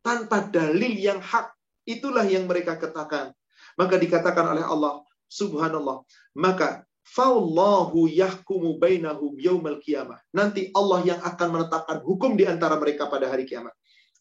tanpa 0.04 0.46
dalil 0.46 0.94
yang 0.94 1.18
hak. 1.18 1.56
Itulah 1.88 2.28
yang 2.28 2.46
mereka 2.46 2.76
katakan. 2.76 3.32
Maka 3.74 3.96
dikatakan 3.96 4.46
oleh 4.54 4.62
Allah, 4.62 5.02
subhanallah. 5.26 6.04
Maka 6.36 6.84
Fallahu 7.10 8.06
yahkumu 8.06 8.78
bainahum 8.78 9.34
yaumal 9.40 9.82
qiyamah. 9.82 10.22
Nanti 10.30 10.70
Allah 10.70 11.00
yang 11.02 11.20
akan 11.24 11.48
menetapkan 11.50 11.98
hukum 12.06 12.38
di 12.38 12.46
antara 12.46 12.78
mereka 12.78 13.10
pada 13.10 13.26
hari 13.26 13.48
kiamat. 13.48 13.74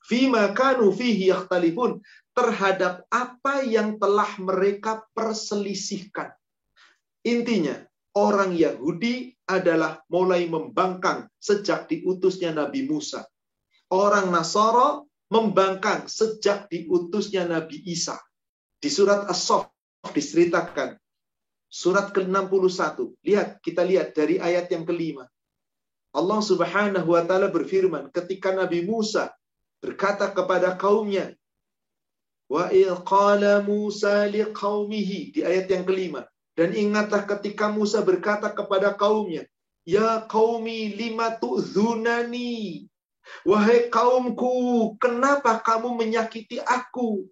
Fima 0.09 0.49
kanu 0.57 0.89
fihi 0.89 1.29
yakhtalifun. 1.29 2.01
Terhadap 2.33 3.05
apa 3.11 3.67
yang 3.67 3.99
telah 3.99 4.31
mereka 4.39 5.05
perselisihkan. 5.11 6.31
Intinya, 7.21 7.75
orang 8.19 8.51
Yahudi 8.51 9.31
adalah 9.47 10.03
mulai 10.11 10.45
membangkang 10.51 11.31
sejak 11.39 11.88
diutusnya 11.88 12.51
Nabi 12.51 12.83
Musa. 12.83 13.23
Orang 13.89 14.29
Nasara 14.29 15.01
membangkang 15.31 16.05
sejak 16.11 16.67
diutusnya 16.67 17.47
Nabi 17.47 17.79
Isa. 17.88 18.19
Di 18.77 18.91
surat 18.91 19.25
As-Sof 19.31 19.71
diceritakan. 20.11 20.99
Surat 21.69 22.11
ke-61. 22.11 23.13
Lihat, 23.21 23.61
kita 23.61 23.85
lihat 23.85 24.17
dari 24.17 24.41
ayat 24.41 24.67
yang 24.73 24.83
kelima. 24.83 25.29
Allah 26.09 26.41
subhanahu 26.41 27.13
wa 27.13 27.21
ta'ala 27.21 27.53
berfirman 27.53 28.09
ketika 28.09 28.49
Nabi 28.49 28.81
Musa 28.81 29.29
berkata 29.77 30.33
kepada 30.33 30.73
kaumnya, 30.73 31.38
Wa 32.49 32.73
qala 33.05 33.61
Musa 33.61 34.25
liqaumihi 34.25 35.38
di 35.38 35.45
ayat 35.45 35.69
yang 35.69 35.85
kelima. 35.85 36.25
Dan 36.60 36.75
ingatlah 36.75 37.24
ketika 37.24 37.72
Musa 37.72 38.04
berkata 38.04 38.51
kepada 38.51 38.92
kaumnya, 38.92 39.48
Ya 39.88 40.20
qaumi 40.28 40.92
lima 40.92 41.39
tu'zunani. 41.39 42.84
Wahai 43.48 43.88
kaumku, 43.88 44.51
kenapa 45.00 45.63
kamu 45.63 45.96
menyakiti 45.96 46.60
aku? 46.60 47.32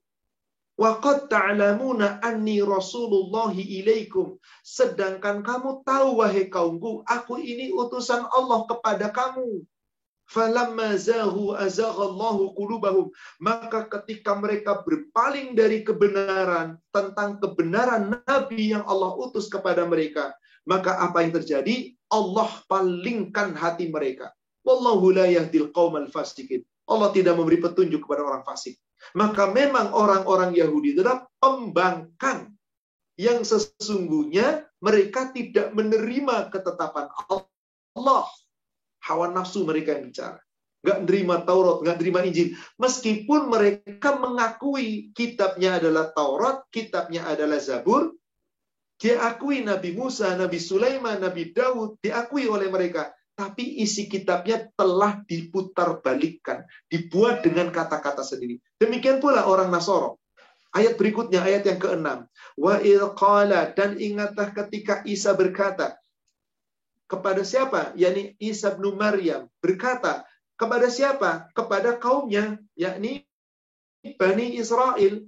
Waqad 0.80 1.28
ta'lamuna 1.28 2.24
anni 2.24 2.64
rasulullahi 2.64 3.84
ilaikum. 3.84 4.40
Sedangkan 4.64 5.44
kamu 5.44 5.84
tahu 5.84 6.24
wahai 6.24 6.48
kaumku, 6.48 7.04
aku 7.04 7.36
ini 7.36 7.76
utusan 7.76 8.32
Allah 8.32 8.64
kepada 8.64 9.12
kamu. 9.12 9.68
Falamma 10.28 11.00
zahu 11.00 11.56
azaghallahu 11.56 12.52
qulubahum. 12.60 13.08
Maka 13.40 13.88
ketika 13.88 14.36
mereka 14.36 14.84
berpaling 14.84 15.56
dari 15.56 15.88
kebenaran 15.88 16.76
tentang 16.92 17.40
kebenaran 17.40 18.20
nabi 18.28 18.76
yang 18.76 18.84
Allah 18.84 19.16
utus 19.16 19.48
kepada 19.48 19.88
mereka, 19.88 20.36
maka 20.68 21.00
apa 21.00 21.24
yang 21.24 21.32
terjadi? 21.40 21.96
Allah 22.12 22.52
palingkan 22.68 23.56
hati 23.56 23.88
mereka. 23.88 24.36
Wallahu 24.68 25.16
la 25.16 25.32
yahdil 25.32 25.72
qaumal 25.72 26.12
fasikin. 26.12 26.64
Allah 26.88 27.12
tidak 27.12 27.36
memberi 27.36 27.60
petunjuk 27.60 28.04
kepada 28.04 28.24
orang 28.24 28.44
fasik. 28.48 28.80
Maka 29.16 29.52
memang 29.52 29.92
orang-orang 29.92 30.56
Yahudi 30.56 30.96
adalah 30.96 31.28
pembangkang 31.40 32.52
yang 33.20 33.44
sesungguhnya 33.44 34.68
mereka 34.80 35.32
tidak 35.32 35.72
menerima 35.76 36.52
ketetapan 36.52 37.12
Allah. 37.28 38.28
Hawa 39.08 39.32
nafsu 39.32 39.64
mereka 39.64 39.96
yang 39.96 40.12
bicara. 40.12 40.40
Nggak 40.84 41.00
nerima 41.08 41.36
Taurat, 41.48 41.78
nggak 41.84 41.98
nerima 42.04 42.20
Injil. 42.28 42.54
Meskipun 42.76 43.48
mereka 43.48 44.20
mengakui 44.20 45.16
kitabnya 45.16 45.80
adalah 45.80 46.12
Taurat, 46.12 46.68
kitabnya 46.70 47.24
adalah 47.26 47.58
Zabur, 47.58 48.14
diakui 49.00 49.64
Nabi 49.64 49.96
Musa, 49.96 50.36
Nabi 50.36 50.60
Sulaiman, 50.60 51.24
Nabi 51.24 51.56
Daud, 51.56 51.98
diakui 52.04 52.46
oleh 52.52 52.68
mereka 52.68 53.16
tapi 53.38 53.86
isi 53.86 54.10
kitabnya 54.10 54.66
telah 54.74 55.22
diputar 55.30 56.02
balikkan, 56.02 56.66
dibuat 56.90 57.46
dengan 57.46 57.70
kata-kata 57.70 58.26
sendiri. 58.26 58.58
Demikian 58.82 59.22
pula 59.22 59.46
orang 59.46 59.70
Nasoro. 59.70 60.18
Ayat 60.74 60.98
berikutnya, 60.98 61.46
ayat 61.46 61.70
yang 61.70 61.78
keenam. 61.78 62.20
Wa 62.58 62.82
qala 63.14 63.78
dan 63.78 64.02
ingatlah 64.02 64.58
ketika 64.58 65.06
Isa 65.06 65.38
berkata 65.38 66.02
kepada 67.08 67.42
siapa? 67.42 67.96
yakni 67.96 68.36
Isa 68.38 68.76
bin 68.76 68.96
Maryam 69.00 69.48
berkata 69.64 70.28
kepada 70.60 70.92
siapa? 70.92 71.48
Kepada 71.56 71.96
kaumnya, 71.96 72.60
yakni 72.76 73.24
Bani 74.04 74.56
Israel. 74.60 75.24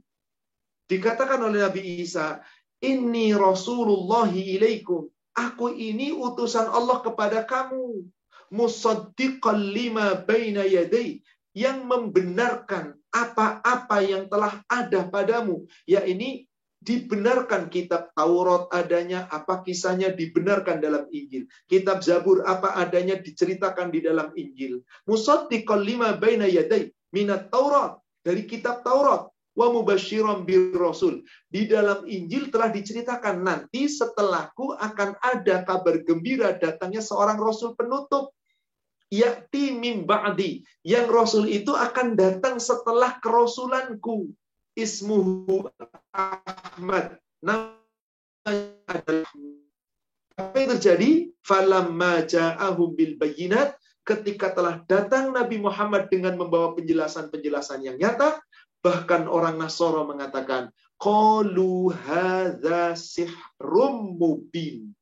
Dikatakan 0.89 1.39
oleh 1.45 1.62
Nabi 1.62 2.01
Isa, 2.01 2.41
Inni 2.81 3.36
Rasulullahi 3.36 4.57
ilaikum 4.57 5.05
Aku 5.38 5.71
ini 5.71 6.12
utusan 6.12 6.67
Allah 6.67 7.00
kepada 7.00 7.48
kamu. 7.48 8.03
Musaddiqan 8.51 9.71
lima 9.71 10.19
baina 10.27 10.67
yadai. 10.67 11.24
Yang 11.55 11.77
membenarkan 11.88 13.00
apa-apa 13.09 13.98
yang 14.03 14.27
telah 14.27 14.59
ada 14.67 15.07
padamu. 15.07 15.63
Ya 15.88 16.03
ini 16.03 16.49
dibenarkan 16.79 17.67
kitab 17.67 18.12
Taurat 18.15 18.71
adanya, 18.71 19.27
apa 19.29 19.62
kisahnya 19.63 20.15
dibenarkan 20.15 20.79
dalam 20.79 21.05
Injil. 21.12 21.45
Kitab 21.67 22.00
Zabur 22.01 22.43
apa 22.48 22.75
adanya 22.79 23.19
diceritakan 23.19 23.91
di 23.91 24.00
dalam 24.03 24.31
Injil. 24.36 24.79
Musaddiqan 25.05 25.83
lima 25.83 26.15
baina 26.15 26.48
yadai 26.48 26.91
minat 27.12 27.51
Taurat. 27.51 28.00
Dari 28.19 28.43
kitab 28.43 28.83
Taurat 28.83 29.31
wa 29.55 29.67
mubasyiran 29.75 30.48
bir 30.48 30.71
rasul. 30.75 31.24
Di 31.51 31.67
dalam 31.67 32.07
Injil 32.07 32.48
telah 32.48 32.71
diceritakan 32.71 33.43
nanti 33.43 33.91
setelahku 33.91 34.75
akan 34.79 35.19
ada 35.19 35.67
kabar 35.67 36.00
gembira 36.03 36.55
datangnya 36.55 37.03
seorang 37.03 37.39
rasul 37.39 37.75
penutup 37.75 38.31
yakti 39.12 39.75
mim 39.75 40.07
ba'di. 40.07 40.63
Yang 40.86 41.07
rasul 41.12 41.45
itu 41.51 41.75
akan 41.75 42.15
datang 42.15 42.62
setelah 42.62 43.17
kerasulanku. 43.19 44.31
Ismuhu 44.79 45.67
Ahmad. 46.15 47.19
Namanya 47.43 48.88
adalah 48.88 49.27
apa 50.39 50.55
yang 50.55 50.69
terjadi? 50.79 51.11
Falamma 51.44 52.24
ja'ahum 52.24 52.96
bil 52.96 53.20
bayinat 53.20 53.75
ketika 54.07 54.55
telah 54.55 54.81
datang 54.87 55.35
Nabi 55.35 55.59
Muhammad 55.59 56.07
dengan 56.07 56.39
membawa 56.39 56.74
penjelasan-penjelasan 56.74 57.83
yang 57.83 58.00
nyata, 58.00 58.39
Bahkan 58.79 59.27
orang 59.27 59.59
Nasoro 59.59 60.07
mengatakan, 60.07 60.72
Qalu 61.00 61.92
hadza 61.92 62.96
sihrum 62.96 64.15
mubin. 64.15 64.96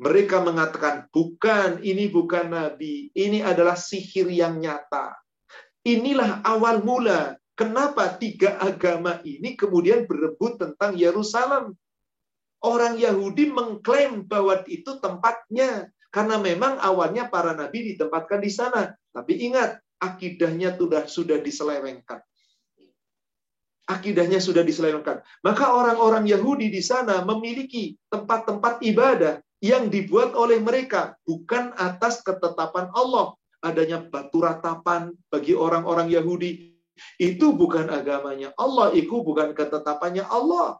Mereka 0.00 0.44
mengatakan, 0.44 1.08
bukan, 1.08 1.80
ini 1.80 2.12
bukan 2.12 2.52
Nabi. 2.52 3.08
Ini 3.16 3.44
adalah 3.44 3.76
sihir 3.76 4.28
yang 4.28 4.60
nyata. 4.60 5.16
Inilah 5.84 6.44
awal 6.44 6.84
mula. 6.84 7.36
Kenapa 7.54 8.18
tiga 8.18 8.58
agama 8.58 9.22
ini 9.22 9.54
kemudian 9.54 10.10
berebut 10.10 10.58
tentang 10.58 10.98
Yerusalem? 10.98 11.78
Orang 12.64 12.98
Yahudi 12.98 13.50
mengklaim 13.50 14.26
bahwa 14.26 14.62
itu 14.66 14.98
tempatnya. 14.98 15.90
Karena 16.10 16.38
memang 16.38 16.78
awalnya 16.78 17.26
para 17.26 17.54
nabi 17.54 17.94
ditempatkan 17.94 18.38
di 18.38 18.50
sana. 18.50 18.94
Tapi 19.10 19.50
ingat, 19.50 19.82
akidahnya 19.98 20.78
sudah 20.78 21.06
sudah 21.10 21.38
diselewengkan 21.42 22.22
akidahnya 23.84 24.40
sudah 24.40 24.64
diselewengkan. 24.64 25.20
Maka 25.44 25.76
orang-orang 25.76 26.24
Yahudi 26.24 26.72
di 26.72 26.80
sana 26.80 27.20
memiliki 27.24 27.96
tempat-tempat 28.08 28.80
ibadah 28.80 29.40
yang 29.60 29.88
dibuat 29.88 30.36
oleh 30.36 30.60
mereka 30.60 31.16
bukan 31.24 31.72
atas 31.76 32.24
ketetapan 32.24 32.88
Allah. 32.92 33.36
Adanya 33.64 34.04
batu 34.04 34.44
ratapan 34.44 35.08
bagi 35.32 35.56
orang-orang 35.56 36.12
Yahudi 36.12 36.73
itu 37.18 37.54
bukan 37.54 37.90
agamanya 37.90 38.54
Allah, 38.58 38.94
itu 38.94 39.22
bukan 39.22 39.54
ketetapannya 39.54 40.24
Allah. 40.26 40.78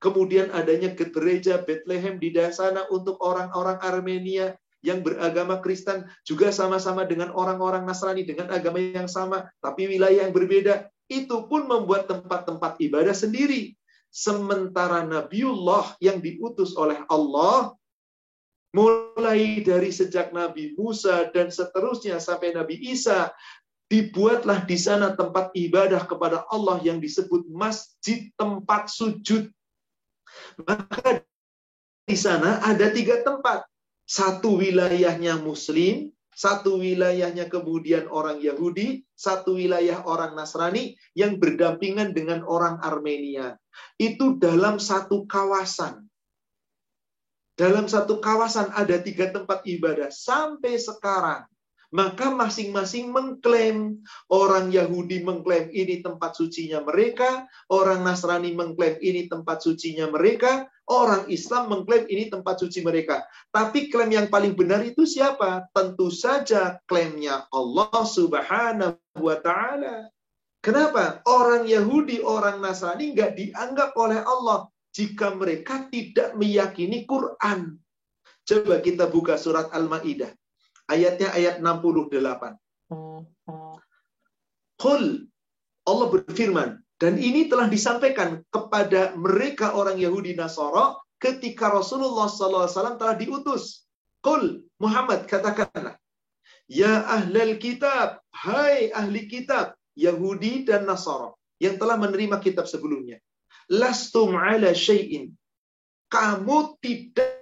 Kemudian 0.00 0.48
adanya 0.56 0.96
gereja 0.96 1.60
Bethlehem 1.60 2.16
di 2.16 2.32
sana 2.52 2.88
untuk 2.88 3.20
orang-orang 3.20 3.76
Armenia 3.84 4.56
yang 4.80 5.04
beragama 5.04 5.60
Kristen 5.60 6.08
juga 6.24 6.48
sama-sama 6.48 7.04
dengan 7.04 7.28
orang-orang 7.36 7.84
Nasrani 7.84 8.24
dengan 8.24 8.48
agama 8.48 8.80
yang 8.80 9.12
sama 9.12 9.52
tapi 9.60 9.92
wilayah 9.92 10.24
yang 10.24 10.32
berbeda 10.32 10.88
itu 11.10 11.44
pun 11.50 11.68
membuat 11.68 12.08
tempat-tempat 12.08 12.80
ibadah 12.80 13.12
sendiri. 13.12 13.74
Sementara 14.10 15.06
Nabiullah 15.06 15.98
yang 16.02 16.18
diutus 16.18 16.74
oleh 16.74 16.98
Allah, 17.06 17.74
mulai 18.70 19.62
dari 19.66 19.90
sejak 19.90 20.30
Nabi 20.30 20.74
Musa 20.78 21.30
dan 21.34 21.50
seterusnya 21.50 22.22
sampai 22.22 22.54
Nabi 22.54 22.78
Isa, 22.78 23.30
dibuatlah 23.90 24.62
di 24.62 24.78
sana 24.78 25.18
tempat 25.18 25.50
ibadah 25.50 26.06
kepada 26.06 26.46
Allah 26.46 26.78
yang 26.86 27.02
disebut 27.02 27.50
masjid 27.50 28.30
tempat 28.38 28.86
sujud. 28.86 29.50
Maka 30.62 31.26
di 32.06 32.14
sana 32.14 32.62
ada 32.62 32.86
tiga 32.94 33.26
tempat. 33.26 33.66
Satu 34.06 34.62
wilayahnya 34.62 35.42
Muslim, 35.42 36.14
satu 36.30 36.78
wilayahnya 36.78 37.50
kemudian 37.50 38.06
orang 38.06 38.38
Yahudi, 38.38 39.02
satu 39.18 39.58
wilayah 39.58 40.06
orang 40.06 40.38
Nasrani 40.38 40.94
yang 41.18 41.42
berdampingan 41.42 42.14
dengan 42.14 42.46
orang 42.46 42.78
Armenia. 42.86 43.58
Itu 43.98 44.38
dalam 44.38 44.78
satu 44.78 45.26
kawasan. 45.26 46.06
Dalam 47.58 47.90
satu 47.90 48.22
kawasan 48.22 48.70
ada 48.70 49.02
tiga 49.02 49.34
tempat 49.34 49.66
ibadah. 49.66 50.14
Sampai 50.14 50.78
sekarang 50.78 51.49
maka 51.90 52.30
masing-masing 52.30 53.10
mengklaim. 53.10 54.02
Orang 54.30 54.70
Yahudi 54.70 55.22
mengklaim 55.26 55.70
ini 55.74 56.02
tempat 56.02 56.38
sucinya 56.38 56.82
mereka, 56.82 57.46
orang 57.70 58.06
Nasrani 58.06 58.54
mengklaim 58.54 58.98
ini 59.02 59.26
tempat 59.26 59.62
sucinya 59.62 60.06
mereka, 60.10 60.70
orang 60.90 61.26
Islam 61.30 61.70
mengklaim 61.70 62.06
ini 62.10 62.30
tempat 62.30 62.62
suci 62.62 62.82
mereka. 62.82 63.26
Tapi 63.50 63.90
klaim 63.90 64.10
yang 64.10 64.26
paling 64.30 64.54
benar 64.54 64.82
itu 64.86 65.06
siapa? 65.06 65.66
Tentu 65.74 66.10
saja 66.10 66.78
klaimnya 66.86 67.46
Allah 67.50 68.02
Subhanahu 68.06 68.98
wa 69.18 69.36
taala. 69.38 70.10
Kenapa? 70.60 71.24
Orang 71.24 71.64
Yahudi, 71.64 72.20
orang 72.20 72.60
Nasrani 72.60 73.16
nggak 73.16 73.32
dianggap 73.38 73.96
oleh 73.96 74.20
Allah 74.20 74.68
jika 74.92 75.32
mereka 75.32 75.88
tidak 75.88 76.36
meyakini 76.36 77.08
Quran. 77.08 77.80
Coba 78.44 78.82
kita 78.82 79.06
buka 79.08 79.38
surat 79.38 79.70
Al-Maidah. 79.70 80.39
Ayatnya 80.90 81.30
ayat 81.30 81.62
68. 81.62 82.58
Qul 84.80 85.04
Allah 85.86 86.06
berfirman 86.10 86.82
dan 86.98 87.14
ini 87.16 87.46
telah 87.46 87.70
disampaikan 87.70 88.42
kepada 88.50 89.14
mereka 89.14 89.78
orang 89.78 89.96
Yahudi 90.02 90.34
Nasara 90.34 90.98
ketika 91.22 91.70
Rasulullah 91.70 92.26
SAW 92.26 92.98
telah 92.98 93.14
diutus. 93.14 93.86
Qul 94.20 94.66
Muhammad 94.82 95.24
katakanlah 95.30 95.96
Ya 96.70 97.02
ahlal 97.02 97.58
kitab, 97.58 98.22
hai 98.30 98.94
ahli 98.94 99.26
kitab, 99.26 99.74
Yahudi 99.98 100.62
dan 100.62 100.86
Nasara 100.86 101.34
yang 101.58 101.74
telah 101.82 101.98
menerima 101.98 102.38
kitab 102.38 102.70
sebelumnya. 102.70 103.18
Lastum 103.66 104.38
ala 104.38 104.70
syai'in. 104.70 105.34
Kamu 106.10 106.78
tidak 106.78 107.39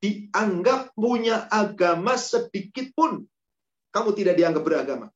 dianggap 0.00 0.96
punya 0.96 1.46
agama 1.52 2.16
sedikit 2.16 2.90
pun. 2.96 3.24
Kamu 3.92 4.10
tidak 4.16 4.40
dianggap 4.40 4.64
beragama. 4.64 5.06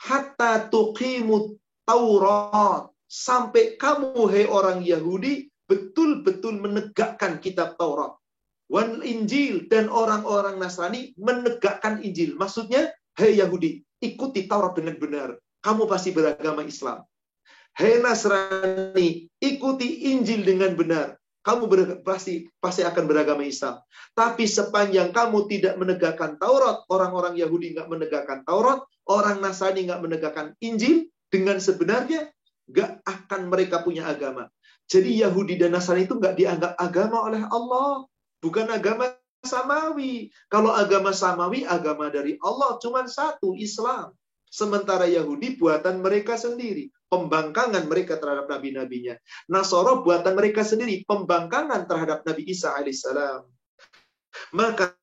hatta 0.00 0.72
tuqimut 0.72 1.60
Taurat 1.84 2.88
sampai 3.10 3.74
kamu 3.74 4.14
hai 4.30 4.46
orang 4.46 4.80
Yahudi 4.80 5.50
betul-betul 5.66 6.62
menegakkan 6.62 7.42
kitab 7.42 7.76
Taurat. 7.76 8.14
Wan 8.70 9.02
Injil 9.02 9.66
dan 9.66 9.90
orang-orang 9.90 10.62
Nasrani 10.62 11.10
menegakkan 11.18 11.98
Injil. 12.06 12.38
Maksudnya, 12.38 12.94
hei 13.18 13.42
Yahudi, 13.42 13.82
ikuti 13.98 14.46
Taurat 14.46 14.78
dengan 14.78 14.94
benar. 15.02 15.28
Kamu 15.60 15.90
pasti 15.90 16.14
beragama 16.14 16.62
Islam. 16.62 17.02
Hei 17.74 17.98
Nasrani, 17.98 19.26
ikuti 19.42 20.14
Injil 20.14 20.46
dengan 20.46 20.78
benar. 20.78 21.19
Kamu 21.50 21.66
ber, 21.66 21.98
pasti 22.06 22.46
pasti 22.62 22.86
akan 22.86 23.10
beragama 23.10 23.42
Islam. 23.42 23.82
Tapi 24.14 24.46
sepanjang 24.46 25.10
kamu 25.10 25.50
tidak 25.50 25.74
menegakkan 25.82 26.38
Taurat, 26.38 26.86
orang-orang 26.86 27.34
Yahudi 27.34 27.74
nggak 27.74 27.90
menegakkan 27.90 28.46
Taurat, 28.46 28.86
orang 29.10 29.42
Nasrani 29.42 29.90
nggak 29.90 29.98
menegakkan 29.98 30.54
Injil 30.62 31.10
dengan 31.26 31.58
sebenarnya, 31.58 32.30
nggak 32.70 33.02
akan 33.02 33.50
mereka 33.50 33.82
punya 33.82 34.06
agama. 34.06 34.46
Jadi 34.86 35.26
Yahudi 35.26 35.58
dan 35.58 35.74
Nasrani 35.74 36.06
itu 36.06 36.14
nggak 36.14 36.38
dianggap 36.38 36.78
agama 36.78 37.26
oleh 37.26 37.42
Allah. 37.50 38.06
Bukan 38.38 38.70
agama 38.70 39.10
samawi. 39.42 40.30
Kalau 40.46 40.70
agama 40.70 41.10
samawi, 41.10 41.66
agama 41.66 42.14
dari 42.14 42.38
Allah 42.46 42.78
cuma 42.78 43.02
satu, 43.10 43.58
Islam. 43.58 44.14
Sementara 44.50 45.06
Yahudi 45.06 45.54
buatan 45.54 46.02
mereka 46.02 46.34
sendiri. 46.34 46.90
Pembangkangan 47.06 47.86
mereka 47.86 48.18
terhadap 48.18 48.50
nabi-nabinya. 48.50 49.14
Nasoro 49.46 50.02
buatan 50.02 50.34
mereka 50.34 50.66
sendiri. 50.66 51.06
Pembangkangan 51.06 51.86
terhadap 51.86 52.26
Nabi 52.26 52.50
Isa 52.50 52.74
alaihissalam. 52.74 53.46
Maka 54.50 54.98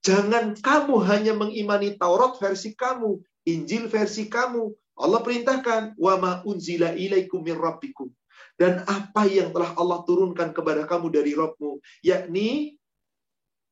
jangan 0.00 0.56
kamu 0.56 0.96
hanya 1.04 1.36
mengimani 1.36 2.00
Taurat 2.00 2.40
versi 2.40 2.72
kamu. 2.72 3.20
Injil 3.44 3.92
versi 3.92 4.32
kamu. 4.32 4.72
Allah 4.96 5.20
perintahkan. 5.20 6.00
Wa 6.00 6.16
ma 6.16 6.40
unzila 6.48 6.96
ilaikum 6.96 7.44
min 7.44 7.60
rabbikum 7.60 8.08
dan 8.60 8.84
apa 8.84 9.24
yang 9.24 9.56
telah 9.56 9.72
Allah 9.72 10.04
turunkan 10.04 10.52
kepada 10.52 10.84
kamu 10.84 11.08
dari 11.08 11.32
Rabbmu, 11.32 11.80
yakni 12.04 12.76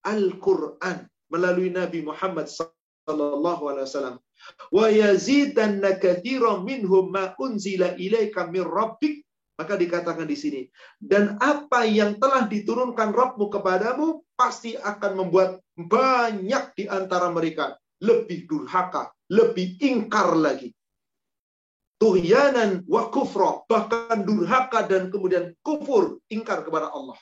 Al-Quran 0.01 1.05
melalui 1.29 1.69
Nabi 1.69 2.01
Muhammad 2.01 2.49
sallallahu 3.09 3.63
alaihi 3.73 3.87
wasallam. 3.89 4.17
Wa 4.69 4.87
yazidanna 4.93 5.97
katsiran 5.97 6.69
minhum 6.69 7.09
ma 7.09 7.33
unzila 7.41 7.97
ilaika 7.97 8.45
min 8.53 8.69
rabbik 8.69 9.25
maka 9.59 9.75
dikatakan 9.75 10.23
di 10.23 10.39
sini, 10.39 10.63
dan 11.03 11.35
apa 11.43 11.83
yang 11.83 12.15
telah 12.23 12.47
diturunkan 12.47 13.11
Rabbmu 13.11 13.51
kepadamu 13.51 14.23
pasti 14.39 14.79
akan 14.79 15.19
membuat 15.19 15.59
banyak 15.75 16.79
di 16.79 16.87
antara 16.87 17.27
mereka 17.35 17.75
lebih 17.99 18.47
durhaka, 18.47 19.11
lebih 19.27 19.83
ingkar 19.83 20.39
lagi 20.39 20.71
tuhyanan 21.99 22.87
wa 22.87 23.11
kufra, 23.11 23.67
bahkan 23.67 24.23
durhaka 24.23 24.87
dan 24.87 25.11
kemudian 25.11 25.53
kufur, 25.67 26.23
ingkar 26.31 26.63
kepada 26.63 26.95
Allah. 26.95 27.19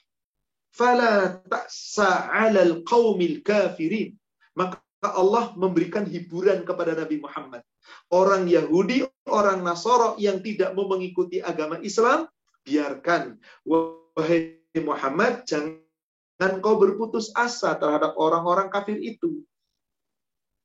Fala 0.76 1.40
ta'sa 1.48 2.28
'alal 2.28 2.84
qaumil 2.84 3.40
kafirin. 3.40 4.12
Maka 4.52 4.84
Allah 5.04 5.52
memberikan 5.54 6.08
hiburan 6.08 6.64
kepada 6.64 6.96
Nabi 6.96 7.20
Muhammad. 7.20 7.62
Orang 8.08 8.48
Yahudi, 8.48 9.04
orang 9.28 9.60
Nasoro 9.60 10.16
yang 10.16 10.40
tidak 10.40 10.72
mau 10.72 10.88
mengikuti 10.88 11.38
agama 11.42 11.78
Islam, 11.84 12.26
biarkan. 12.64 13.36
Wahai 13.62 14.62
Muhammad, 14.80 15.44
jangan 15.44 16.54
kau 16.64 16.80
berputus 16.80 17.30
asa 17.36 17.76
terhadap 17.76 18.16
orang-orang 18.16 18.72
kafir 18.72 18.98
itu. 18.98 19.44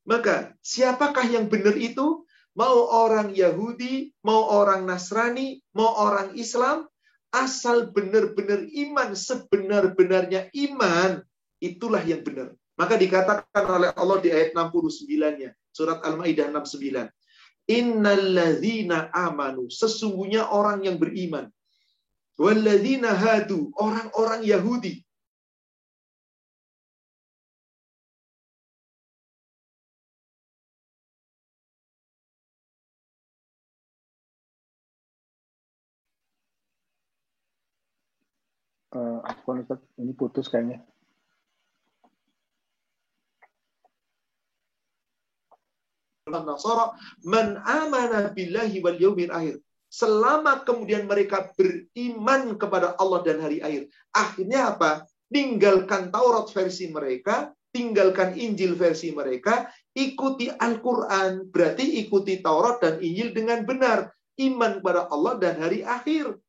Maka, 0.02 0.56
siapakah 0.64 1.28
yang 1.28 1.46
benar 1.46 1.78
itu? 1.78 2.26
mau 2.52 2.88
orang 2.92 3.32
Yahudi, 3.32 4.12
mau 4.24 4.48
orang 4.52 4.84
Nasrani, 4.84 5.60
mau 5.72 5.92
orang 5.96 6.36
Islam, 6.36 6.88
asal 7.32 7.88
benar-benar 7.92 8.68
iman, 8.68 9.16
sebenar-benarnya 9.16 10.52
iman, 10.52 11.24
itulah 11.64 12.04
yang 12.04 12.20
benar. 12.20 12.52
Maka 12.82 12.98
dikatakan 12.98 13.62
oleh 13.62 13.94
Allah 13.94 14.18
di 14.18 14.34
ayat 14.34 14.58
69-nya, 14.58 15.54
surat 15.70 16.02
Al-Maidah 16.02 16.50
69. 16.50 17.06
Innalladzina 17.70 19.06
amanu, 19.14 19.70
sesungguhnya 19.70 20.50
orang 20.50 20.82
yang 20.82 20.98
beriman. 20.98 21.46
Walladzina 22.34 23.14
hadu, 23.14 23.70
orang-orang 23.78 24.42
Yahudi. 24.42 24.98
uh? 38.98 39.22
Ini 40.02 40.12
putus 40.18 40.50
kayaknya. 40.50 40.82
Nasara 46.40 46.96
man 47.28 47.60
amana 47.60 48.32
billahi 48.32 48.80
wal 48.80 48.96
yaumil 48.96 49.28
akhir. 49.28 49.60
Selama 49.92 50.64
kemudian 50.64 51.04
mereka 51.04 51.52
beriman 51.52 52.56
kepada 52.56 52.96
Allah 52.96 53.20
dan 53.20 53.44
hari 53.44 53.60
akhir. 53.60 53.92
Akhirnya 54.16 54.72
apa? 54.72 55.04
Tinggalkan 55.28 56.08
Taurat 56.08 56.48
versi 56.48 56.88
mereka, 56.88 57.52
tinggalkan 57.76 58.32
Injil 58.32 58.72
versi 58.72 59.12
mereka, 59.12 59.68
ikuti 59.92 60.48
Al-Quran. 60.48 61.52
Berarti 61.52 62.00
ikuti 62.00 62.40
Taurat 62.40 62.80
dan 62.80 63.04
Injil 63.04 63.36
dengan 63.36 63.68
benar. 63.68 64.08
Iman 64.40 64.80
kepada 64.80 65.12
Allah 65.12 65.36
dan 65.36 65.60
hari 65.60 65.84
akhir. 65.84 66.40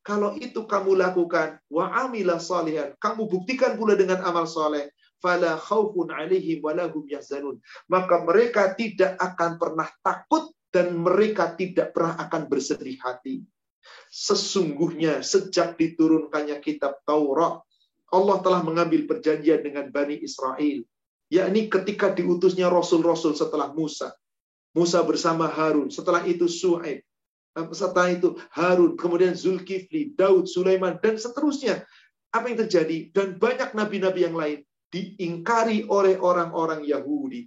Kalau 0.00 0.32
itu 0.40 0.64
kamu 0.64 0.96
lakukan, 0.96 1.60
wa 1.68 1.92
amila 1.92 2.40
salihan, 2.40 2.96
kamu 2.96 3.28
buktikan 3.28 3.76
pula 3.76 3.92
dengan 3.92 4.24
amal 4.24 4.48
soleh, 4.48 4.88
fala 5.18 5.58
khaufun 5.58 6.10
alaihim 6.10 6.62
walahum 6.62 7.04
yahzanun. 7.06 7.58
Maka 7.90 8.22
mereka 8.24 8.74
tidak 8.74 9.18
akan 9.18 9.58
pernah 9.58 9.88
takut 10.02 10.50
dan 10.68 10.96
mereka 10.96 11.54
tidak 11.54 11.94
pernah 11.96 12.18
akan 12.18 12.46
bersedih 12.46 12.98
hati. 13.00 13.42
Sesungguhnya 14.12 15.24
sejak 15.24 15.80
diturunkannya 15.80 16.60
kitab 16.60 17.00
Taurat, 17.08 17.64
Allah 18.08 18.36
telah 18.40 18.60
mengambil 18.64 19.04
perjanjian 19.04 19.64
dengan 19.64 19.88
Bani 19.92 20.16
Israel. 20.20 20.84
Yakni 21.28 21.68
ketika 21.68 22.08
diutusnya 22.08 22.72
Rasul-Rasul 22.72 23.36
setelah 23.36 23.72
Musa. 23.76 24.16
Musa 24.72 25.04
bersama 25.04 25.48
Harun. 25.48 25.92
Setelah 25.92 26.24
itu 26.24 26.48
Su'aib 26.48 27.04
setelah 27.74 28.14
itu 28.14 28.38
Harun, 28.54 28.94
kemudian 28.94 29.34
Zulkifli, 29.34 30.14
Daud, 30.14 30.46
Sulaiman, 30.46 31.00
dan 31.02 31.18
seterusnya. 31.18 31.82
Apa 32.30 32.52
yang 32.52 32.68
terjadi? 32.68 33.10
Dan 33.10 33.40
banyak 33.40 33.72
nabi-nabi 33.72 34.20
yang 34.28 34.36
lain 34.36 34.67
diingkari 34.88 35.88
oleh 35.88 36.16
orang-orang 36.20 36.84
Yahudi. 36.84 37.44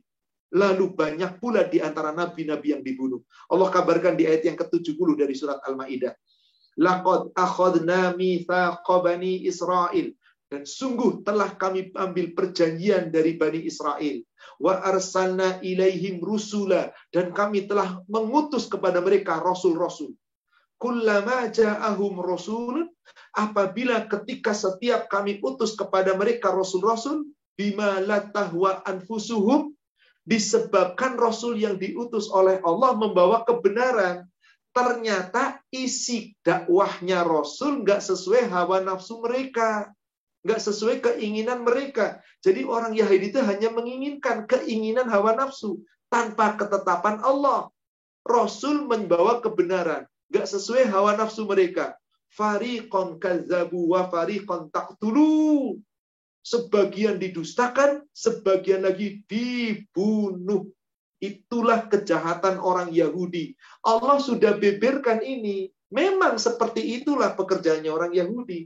Lalu 0.52 0.92
banyak 0.92 1.40
pula 1.40 1.64
di 1.64 1.80
antara 1.80 2.12
nabi-nabi 2.12 2.76
yang 2.76 2.84
dibunuh. 2.84 3.24
Allah 3.48 3.72
kabarkan 3.72 4.20
di 4.20 4.28
ayat 4.28 4.44
yang 4.52 4.58
ke-70 4.60 5.10
dari 5.16 5.32
surat 5.32 5.64
Al-Maidah. 5.64 6.12
Laqad 6.76 7.32
akhadna 7.36 8.12
mithaqa 8.16 8.96
bani 9.00 9.48
Israel. 9.48 10.12
Dan 10.52 10.68
sungguh 10.68 11.24
telah 11.24 11.56
kami 11.56 11.96
ambil 11.96 12.36
perjanjian 12.36 13.08
dari 13.08 13.40
Bani 13.40 13.64
Israel. 13.64 14.20
Wa 14.60 14.84
arsalna 14.84 15.64
ilaihim 15.64 16.20
rusula. 16.20 16.92
Dan 17.08 17.32
kami 17.32 17.72
telah 17.72 18.04
mengutus 18.12 18.68
kepada 18.68 19.00
mereka 19.00 19.40
rasul-rasul. 19.40 20.12
Kullama 20.76 21.48
ja'ahum 21.48 22.20
rasul. 22.20 22.92
Apabila 23.32 24.06
ketika 24.08 24.52
setiap 24.52 25.08
kami 25.08 25.39
utus 25.44 25.76
kepada 25.76 26.15
mereka 26.15 26.52
rasul-rasul. 26.52 27.28
Bima 27.56 28.00
latahwa 28.00 28.84
anfusuhum. 28.88 29.76
Disebabkan 30.22 31.17
rasul 31.17 31.58
yang 31.58 31.82
diutus 31.82 32.30
oleh 32.30 32.62
Allah 32.62 32.94
membawa 32.96 33.44
kebenaran. 33.44 34.30
Ternyata 34.72 35.60
isi 35.67 36.32
dakwahnya 36.46 37.28
rasul 37.28 37.84
nggak 37.84 38.00
sesuai 38.00 38.48
hawa 38.48 38.80
nafsu 38.80 39.20
mereka 39.20 39.91
nggak 40.41 40.62
sesuai 40.62 40.98
keinginan 41.02 41.62
mereka. 41.62 42.20
Jadi 42.41 42.65
orang 42.65 42.98
Yahudi 42.98 43.34
itu 43.34 43.39
hanya 43.41 43.70
menginginkan 43.70 44.50
keinginan 44.50 45.08
hawa 45.10 45.38
nafsu 45.38 45.82
tanpa 46.10 46.58
ketetapan 46.58 47.22
Allah. 47.22 47.70
Rasul 48.22 48.86
membawa 48.86 49.41
kebenaran, 49.41 50.06
nggak 50.30 50.46
sesuai 50.46 50.89
hawa 50.89 51.17
nafsu 51.17 51.46
mereka. 51.50 51.98
Fariqon 52.32 53.20
kazabu 53.20 53.91
wa 53.91 54.08
fariqon 54.08 54.72
taqtulu. 54.72 55.78
Sebagian 56.41 57.22
didustakan, 57.22 58.02
sebagian 58.15 58.82
lagi 58.82 59.22
dibunuh. 59.30 60.65
Itulah 61.22 61.86
kejahatan 61.86 62.58
orang 62.58 62.89
Yahudi. 62.89 63.54
Allah 63.86 64.17
sudah 64.17 64.58
beberkan 64.58 65.22
ini. 65.22 65.70
Memang 65.94 66.41
seperti 66.41 67.04
itulah 67.04 67.38
pekerjaannya 67.38 67.91
orang 67.91 68.15
Yahudi 68.15 68.65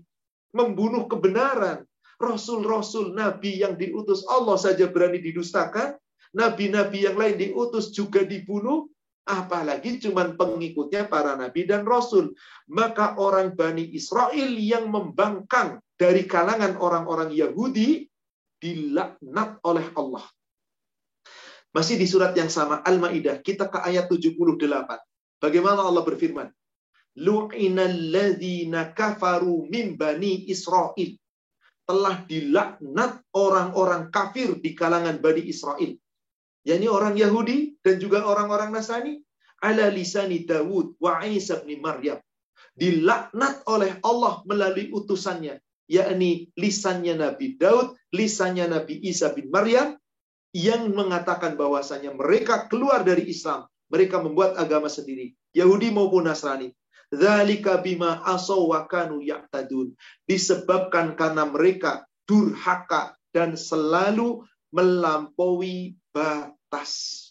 membunuh 0.55 1.11
kebenaran. 1.11 1.83
Rasul-rasul, 2.15 3.11
nabi 3.11 3.59
yang 3.59 3.75
diutus 3.75 4.23
Allah 4.31 4.55
saja 4.55 4.87
berani 4.87 5.19
didustakan. 5.19 5.99
Nabi-nabi 6.31 7.03
yang 7.03 7.19
lain 7.19 7.35
diutus 7.35 7.91
juga 7.91 8.23
dibunuh. 8.23 8.87
Apalagi 9.25 9.97
cuman 9.97 10.37
pengikutnya 10.37 11.09
para 11.09 11.33
nabi 11.33 11.65
dan 11.65 11.83
rasul. 11.83 12.37
Maka 12.69 13.17
orang 13.17 13.57
Bani 13.57 13.89
Israel 13.91 14.53
yang 14.55 14.93
membangkang 14.93 15.81
dari 15.97 16.29
kalangan 16.29 16.77
orang-orang 16.77 17.33
Yahudi 17.33 18.05
dilaknat 18.61 19.59
oleh 19.65 19.85
Allah. 19.97 20.25
Masih 21.75 21.99
di 21.99 22.07
surat 22.07 22.31
yang 22.39 22.47
sama 22.47 22.79
Al-Maidah, 22.87 23.43
kita 23.43 23.67
ke 23.67 23.83
ayat 23.83 24.07
78. 24.07 24.55
Bagaimana 25.43 25.83
Allah 25.83 26.07
berfirman? 26.07 26.47
Lu'inalladzina 27.19 28.95
kafaru 28.95 29.67
min 29.67 29.99
bani 29.99 30.47
Israel. 30.47 31.19
Telah 31.85 32.25
dilaknat 32.25 33.21
orang-orang 33.35 34.09
kafir 34.09 34.57
di 34.57 34.73
kalangan 34.73 35.21
Bani 35.21 35.45
Israel 35.45 35.93
yakni 36.65 36.89
orang 36.89 37.15
Yahudi 37.15 37.77
dan 37.85 38.01
juga 38.01 38.25
orang-orang 38.25 38.73
Nasrani 38.73 39.21
ala 39.61 39.87
lisani 39.93 40.43
Dawud 40.43 40.97
wa 40.99 41.21
Isa 41.23 41.61
bin 41.61 41.79
Maryam 41.79 42.19
dilaknat 42.75 43.63
oleh 43.69 44.01
Allah 44.03 44.43
melalui 44.43 44.91
utusannya 44.91 45.61
yakni 45.85 46.49
lisannya 46.57 47.17
Nabi 47.17 47.57
Daud, 47.57 47.97
lisannya 48.13 48.65
Nabi 48.69 49.01
Isa 49.05 49.31
bin 49.33 49.53
Maryam 49.53 49.97
yang 50.55 50.89
mengatakan 50.91 51.59
bahwasanya 51.59 52.15
mereka 52.15 52.65
keluar 52.71 53.03
dari 53.05 53.27
Islam, 53.29 53.67
mereka 53.91 54.23
membuat 54.23 54.57
agama 54.57 54.89
sendiri, 54.89 55.35
Yahudi 55.53 55.91
maupun 55.93 56.25
Nasrani. 56.25 56.71
Dzalika 57.13 57.85
bima 57.85 58.25
asaw 58.25 58.65
ya'tadun. 59.21 59.93
Disebabkan 60.25 61.13
karena 61.13 61.45
mereka 61.45 62.09
durhaka 62.25 63.13
dan 63.29 63.53
selalu 63.53 64.41
melampaui 64.73 65.93
batas. 66.15 67.21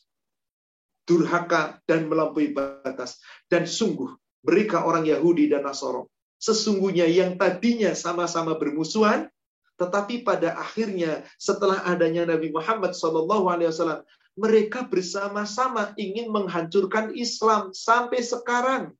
Durhaka 1.08 1.80
dan 1.88 2.08
melampaui 2.08 2.52
batas. 2.52 3.20
Dan 3.48 3.64
sungguh, 3.64 4.12
mereka 4.44 4.84
orang 4.84 5.08
Yahudi 5.08 5.48
dan 5.48 5.64
Nasoro. 5.64 6.12
Sesungguhnya 6.36 7.08
yang 7.08 7.40
tadinya 7.40 7.96
sama-sama 7.96 8.60
bermusuhan, 8.60 9.32
tetapi 9.80 10.24
pada 10.24 10.56
akhirnya 10.60 11.24
setelah 11.40 11.80
adanya 11.88 12.28
Nabi 12.28 12.52
Muhammad 12.52 12.92
SAW, 12.92 14.04
mereka 14.34 14.84
bersama-sama 14.84 15.94
ingin 15.96 16.28
menghancurkan 16.28 17.16
Islam 17.16 17.72
sampai 17.72 18.20
sekarang. 18.20 18.92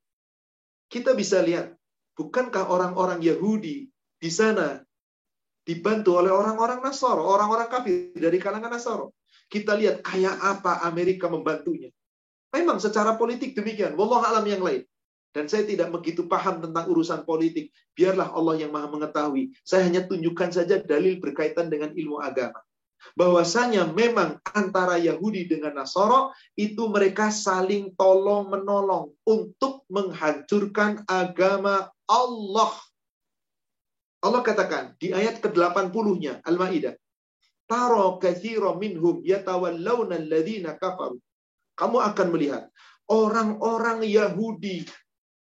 Kita 0.89 1.13
bisa 1.13 1.43
lihat, 1.43 1.75
bukankah 2.15 2.71
orang-orang 2.71 3.21
Yahudi 3.21 3.91
di 4.21 4.31
sana 4.31 4.81
dibantu 5.65 6.21
oleh 6.21 6.31
orang-orang 6.31 6.85
Nasoro, 6.85 7.25
orang-orang 7.25 7.69
kafir 7.69 8.15
dari 8.15 8.39
kalangan 8.39 8.73
Nasoro. 8.73 9.17
Kita 9.55 9.79
lihat 9.79 10.03
kayak 10.03 10.35
apa 10.43 10.83
Amerika 10.83 11.31
membantunya. 11.31 11.95
Memang 12.51 12.83
secara 12.83 13.15
politik 13.15 13.55
demikian. 13.55 13.95
Wallah 13.95 14.35
alam 14.35 14.47
yang 14.51 14.67
lain. 14.67 14.83
Dan 15.31 15.47
saya 15.47 15.63
tidak 15.63 15.95
begitu 15.95 16.27
paham 16.27 16.59
tentang 16.59 16.91
urusan 16.91 17.23
politik. 17.23 17.71
Biarlah 17.95 18.35
Allah 18.35 18.67
yang 18.67 18.75
maha 18.75 18.91
mengetahui. 18.91 19.55
Saya 19.63 19.87
hanya 19.87 20.07
tunjukkan 20.11 20.51
saja 20.51 20.83
dalil 20.83 21.23
berkaitan 21.23 21.71
dengan 21.71 21.95
ilmu 21.95 22.19
agama. 22.19 22.59
Bahwasanya 23.15 23.91
memang 23.95 24.43
antara 24.55 24.99
Yahudi 24.99 25.47
dengan 25.47 25.79
Nasoro 25.79 26.35
itu 26.59 26.89
mereka 26.91 27.31
saling 27.31 27.95
tolong 27.95 28.51
menolong 28.51 29.15
untuk 29.23 29.87
menghancurkan 29.87 31.07
agama 31.07 31.95
Allah. 32.11 32.73
Allah 34.25 34.41
katakan 34.41 34.97
di 34.97 35.13
ayat 35.13 35.45
ke-80-nya 35.45 36.41
Al-Maidah, 36.49 36.97
"Taro 37.65 38.21
katsira 38.23 38.77
minhum 38.77 39.25
yatawallawna 39.25 40.21
alladziina 40.21 40.77
kafaru." 40.77 41.19
Kamu 41.75 41.99
akan 41.99 42.29
melihat 42.31 42.71
orang-orang 43.11 44.07
Yahudi 44.07 44.87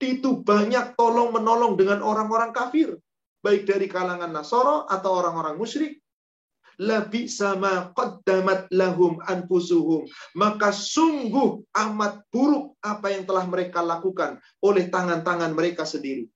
itu 0.04 0.30
banyak 0.44 1.00
tolong 1.00 1.32
menolong 1.32 1.80
dengan 1.80 2.04
orang-orang 2.04 2.52
kafir, 2.52 3.00
baik 3.40 3.64
dari 3.64 3.88
kalangan 3.88 4.28
Nasoro 4.28 4.84
atau 4.84 5.10
orang-orang 5.16 5.56
musyrik. 5.56 5.96
Labi 6.74 7.30
sama 7.30 7.94
qaddamat 7.94 8.66
lahum 8.74 9.22
anfusuhum. 9.30 10.04
Maka 10.34 10.74
sungguh 10.74 11.62
amat 11.70 12.26
buruk 12.34 12.74
apa 12.82 13.14
yang 13.14 13.24
telah 13.24 13.46
mereka 13.46 13.78
lakukan 13.78 14.42
oleh 14.58 14.90
tangan-tangan 14.90 15.54
mereka 15.54 15.86
sendiri 15.86 16.26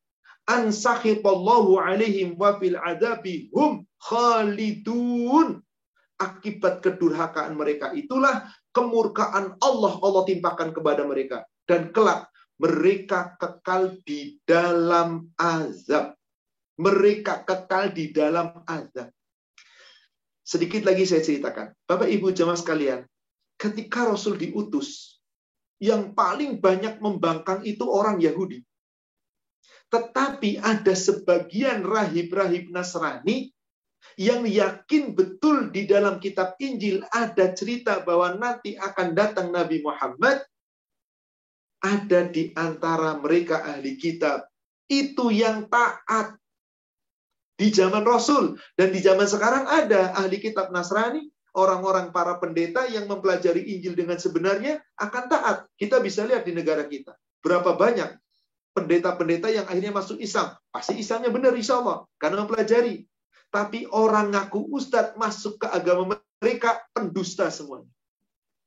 an 0.49 0.73
sakhitallahu 0.73 1.77
alaihim 1.77 2.35
wa 2.41 2.57
fil 2.57 2.81
adabi 2.81 3.53
hum 3.53 3.85
khalidun. 4.01 5.61
Akibat 6.19 6.83
kedurhakaan 6.83 7.55
mereka 7.55 7.95
itulah 7.95 8.51
kemurkaan 8.75 9.55
Allah 9.63 9.95
Allah 10.03 10.23
timpakan 10.27 10.75
kepada 10.75 11.07
mereka 11.07 11.47
dan 11.63 11.95
kelak 11.95 12.27
mereka 12.59 13.39
kekal 13.39 14.03
di 14.03 14.43
dalam 14.43 15.31
azab. 15.39 16.19
Mereka 16.79 17.47
kekal 17.47 17.95
di 17.95 18.11
dalam 18.11 18.51
azab. 18.67 19.15
Sedikit 20.43 20.83
lagi 20.83 21.07
saya 21.07 21.23
ceritakan. 21.23 21.75
Bapak 21.87 22.11
Ibu 22.11 22.35
jemaah 22.35 22.59
sekalian, 22.59 23.07
ketika 23.59 24.11
Rasul 24.11 24.39
diutus, 24.39 25.19
yang 25.79 26.15
paling 26.15 26.59
banyak 26.59 26.99
membangkang 26.99 27.63
itu 27.63 27.87
orang 27.87 28.19
Yahudi. 28.19 28.63
Tetapi 29.89 30.61
ada 30.61 30.93
sebagian 30.93 31.87
rahib-rahib 31.87 32.69
Nasrani 32.75 33.55
yang 34.17 34.49
yakin 34.49 35.13
betul 35.13 35.69
di 35.75 35.85
dalam 35.85 36.23
kitab 36.23 36.57
Injil 36.63 37.05
ada 37.13 37.53
cerita 37.53 38.01
bahwa 38.07 38.39
nanti 38.39 38.79
akan 38.79 39.13
datang 39.13 39.51
Nabi 39.53 39.83
Muhammad. 39.83 40.43
Ada 41.79 42.27
di 42.27 42.51
antara 42.59 43.19
mereka 43.23 43.63
ahli 43.63 43.95
kitab. 43.95 44.51
Itu 44.91 45.31
yang 45.31 45.71
taat. 45.71 46.35
Di 47.59 47.71
zaman 47.71 48.03
Rasul. 48.03 48.59
Dan 48.75 48.91
di 48.91 48.99
zaman 49.03 49.27
sekarang 49.27 49.67
ada 49.67 50.15
ahli 50.19 50.43
kitab 50.43 50.75
Nasrani. 50.75 51.27
Orang-orang 51.55 52.15
para 52.15 52.39
pendeta 52.39 52.87
yang 52.87 53.11
mempelajari 53.11 53.67
Injil 53.75 53.99
dengan 53.99 54.19
sebenarnya 54.19 54.79
akan 54.95 55.25
taat. 55.27 55.57
Kita 55.75 55.99
bisa 55.99 56.23
lihat 56.23 56.47
di 56.47 56.55
negara 56.55 56.87
kita. 56.87 57.19
Berapa 57.43 57.75
banyak 57.75 58.15
pendeta-pendeta 58.79 59.51
yang 59.51 59.67
akhirnya 59.67 59.91
masuk 59.91 60.23
Islam. 60.23 60.55
Pasti 60.71 61.03
Islamnya 61.03 61.35
benar 61.35 61.53
insya 61.59 61.83
Allah. 61.83 62.07
Karena 62.15 62.47
mempelajari. 62.47 63.08
Tapi 63.49 63.89
orang 63.89 64.33
ngaku 64.33 64.69
ustadz 64.77 65.17
masuk 65.17 65.65
ke 65.65 65.67
agama 65.73 66.21
mereka 66.39 66.85
pendusta 66.93 67.49
semuanya. 67.49 67.89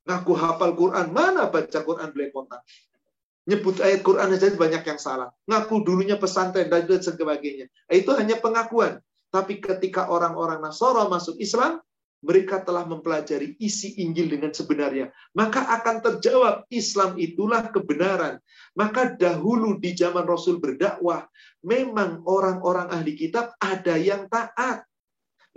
Ngaku 0.09 0.33
hafal 0.33 0.73
Quran. 0.73 1.13
Mana 1.13 1.47
baca 1.47 1.79
Quran 1.85 2.09
belepotan? 2.09 2.61
Nyebut 3.45 3.81
ayat 3.81 4.01
Quran 4.05 4.33
saja 4.37 4.53
banyak 4.53 4.83
yang 4.85 4.99
salah. 5.01 5.29
Ngaku 5.49 5.85
dulunya 5.85 6.17
pesantren 6.17 6.69
dan 6.69 6.85
sebagainya. 6.85 7.69
Itu 7.89 8.13
hanya 8.17 8.37
pengakuan. 8.37 9.01
Tapi 9.31 9.63
ketika 9.63 10.11
orang-orang 10.11 10.59
Nasoro 10.59 11.07
masuk 11.07 11.39
Islam, 11.39 11.79
mereka 12.21 12.61
telah 12.61 12.85
mempelajari 12.85 13.57
isi 13.57 13.97
Injil 13.97 14.29
dengan 14.29 14.53
sebenarnya. 14.53 15.09
Maka 15.33 15.65
akan 15.81 16.05
terjawab 16.05 16.69
Islam 16.69 17.17
itulah 17.17 17.73
kebenaran. 17.73 18.37
Maka 18.77 19.17
dahulu 19.17 19.81
di 19.81 19.97
zaman 19.97 20.29
Rasul 20.29 20.61
berdakwah, 20.61 21.25
memang 21.65 22.21
orang-orang 22.29 22.93
ahli 22.93 23.17
kitab 23.17 23.57
ada 23.57 23.97
yang 23.97 24.29
taat. 24.29 24.85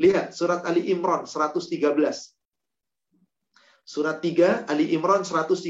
Lihat 0.01 0.33
surat 0.33 0.65
Ali 0.65 0.89
Imran 0.91 1.29
113. 1.29 1.69
Surat 3.85 4.19
3 4.25 4.65
Ali 4.65 4.97
Imran 4.97 5.23
113. 5.23 5.61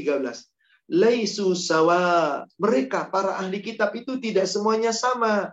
Laisu 0.95 1.51
sawa. 1.59 2.41
Mereka 2.55 3.11
para 3.11 3.35
ahli 3.35 3.59
kitab 3.59 3.91
itu 3.99 4.15
tidak 4.17 4.47
semuanya 4.47 4.95
sama 4.95 5.51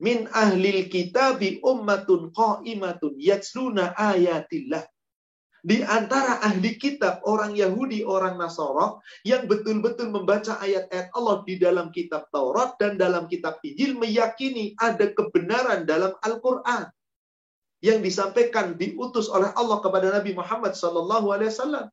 min 0.00 0.28
ahlil 0.32 0.88
kitabi 0.92 1.60
ummatun 1.64 2.32
qa'imatun 2.32 3.16
yatsluna 3.16 3.96
ayatillah. 3.96 4.84
Di 5.66 5.82
antara 5.82 6.38
ahli 6.46 6.78
kitab, 6.78 7.26
orang 7.26 7.58
Yahudi, 7.58 8.06
orang 8.06 8.38
Nasoro, 8.38 9.02
yang 9.26 9.50
betul-betul 9.50 10.14
membaca 10.14 10.62
ayat-ayat 10.62 11.10
Allah 11.10 11.42
di 11.42 11.58
dalam 11.58 11.90
kitab 11.90 12.30
Taurat 12.30 12.78
dan 12.78 12.94
dalam 12.94 13.26
kitab 13.26 13.58
Injil, 13.66 13.98
meyakini 13.98 14.78
ada 14.78 15.10
kebenaran 15.10 15.82
dalam 15.82 16.14
Al-Quran. 16.22 16.86
Yang 17.82 17.98
disampaikan, 17.98 18.78
diutus 18.78 19.26
oleh 19.26 19.50
Allah 19.58 19.82
kepada 19.82 20.14
Nabi 20.14 20.38
Muhammad 20.38 20.78
SAW. 20.78 21.90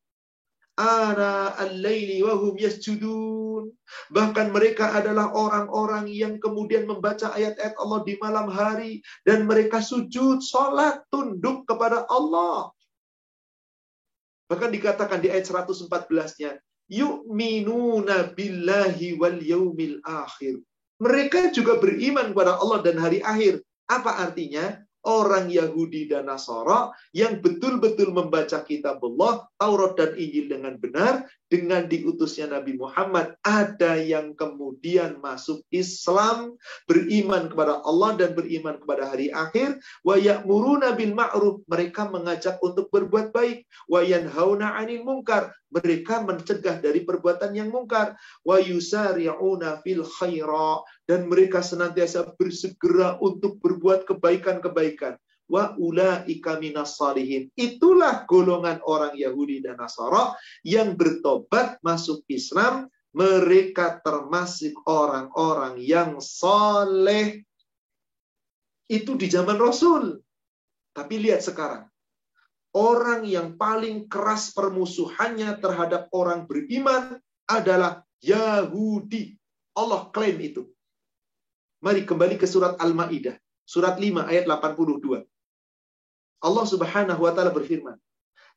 Ana 0.73 1.53
al-laili 1.62 2.25
wahum 2.25 2.57
yasjudun. 2.57 3.69
Bahkan 4.09 4.49
mereka 4.49 4.89
adalah 4.97 5.29
orang-orang 5.29 6.09
yang 6.09 6.41
kemudian 6.41 6.89
membaca 6.89 7.29
ayat-ayat 7.29 7.77
Allah 7.77 8.01
di 8.01 8.17
malam 8.17 8.49
hari. 8.49 9.05
Dan 9.21 9.45
mereka 9.45 9.86
sujud, 9.86 10.41
sholat, 10.41 11.05
tunduk 11.13 11.69
kepada 11.69 12.09
Allah. 12.09 12.73
Bahkan 14.49 14.69
dikatakan 14.73 15.21
di 15.21 15.29
ayat 15.29 15.45
114-nya, 15.45 16.57
yu'minuna 16.89 18.33
billahi 18.33 19.17
wal 19.17 19.39
yaumil 19.39 20.01
akhir. 20.01 20.57
Mereka 21.01 21.53
juga 21.53 21.77
beriman 21.77 22.33
kepada 22.33 22.57
Allah 22.57 22.79
dan 22.81 22.97
hari 22.97 23.21
akhir. 23.21 23.62
Apa 23.89 24.25
artinya? 24.25 24.81
Orang 25.04 25.52
Yahudi 25.52 26.08
dan 26.08 26.32
Nasara 26.32 26.92
yang 27.12 27.44
betul-betul 27.44 28.16
membaca 28.16 28.63
kitab 28.63 29.04
Allah, 29.04 29.48
Taurat 29.60 29.94
dan 30.00 30.16
Injil 30.16 30.48
dengan 30.52 30.80
benar, 30.80 31.28
dengan 31.52 31.86
diutusnya 31.86 32.50
Nabi 32.50 32.80
Muhammad, 32.80 33.38
ada 33.46 34.00
yang 34.02 34.34
kemudian 34.34 35.22
masuk 35.22 35.62
Islam, 35.70 36.58
beriman 36.89 37.46
kepada 37.52 37.84
Allah 37.86 38.18
dan 38.18 38.34
beriman 38.34 38.82
kepada 38.82 39.13
hari 39.13 39.30
akhir, 39.30 39.78
wa 40.02 40.18
ya'muruna 40.18 40.98
bil 40.98 41.13
ma'ruf, 41.13 41.62
mereka 41.70 42.10
mengajak 42.10 42.58
untuk 42.66 42.89
berbuat 42.89 43.30
baik, 43.30 43.70
wa 43.86 44.02
yanhauna 44.02 44.82
'anil 44.82 45.06
munkar, 45.06 45.54
mereka 45.70 46.26
mencegah 46.26 46.82
dari 46.82 47.06
perbuatan 47.06 47.54
yang 47.54 47.70
mungkar, 47.70 48.18
wa 48.46 48.58
yusari'una 48.58 49.82
fil 49.86 50.06
khaira, 50.06 50.82
dan 51.04 51.28
mereka 51.28 51.60
senantiasa 51.60 52.36
bersegera 52.39 53.20
untuk 53.20 53.60
berbuat 53.60 54.08
kebaikan-kebaikan. 54.08 55.20
Wa 55.52 55.76
ulaika 55.76 56.56
salihin. 56.88 57.52
Itulah 57.54 58.24
golongan 58.26 58.80
orang 58.88 59.13
Yahudi 59.13 59.60
dan 59.60 59.76
Nasara 59.78 60.34
yang 60.63 60.96
bertobat 60.96 61.84
masuk 61.84 62.24
Islam. 62.32 62.88
Mereka 63.13 64.02
termasuk 64.02 64.74
orang-orang 64.89 65.78
yang 65.78 66.18
soleh. 66.18 67.46
Itu 68.89 69.13
di 69.13 69.30
zaman 69.30 69.62
Rasul. 69.62 70.18
Tapi 70.98 71.22
lihat 71.22 71.46
sekarang. 71.46 71.86
Orang 72.74 73.30
yang 73.30 73.54
paling 73.54 74.10
keras 74.10 74.50
permusuhannya 74.50 75.62
terhadap 75.62 76.10
orang 76.10 76.50
beriman 76.50 77.22
adalah 77.46 78.02
Yahudi. 78.18 79.38
Allah 79.78 80.10
klaim 80.10 80.42
itu. 80.42 80.72
Mari 81.84 82.08
kembali 82.08 82.39
ke 82.39 82.48
surat 82.48 82.80
Al-Maidah, 82.80 83.36
surat 83.67 84.00
5 84.00 84.24
ayat 84.32 84.48
82. 84.48 85.28
Allah 86.39 86.65
Subhanahu 86.74 87.19
wa 87.28 87.32
taala 87.36 87.52
berfirman, 87.52 88.00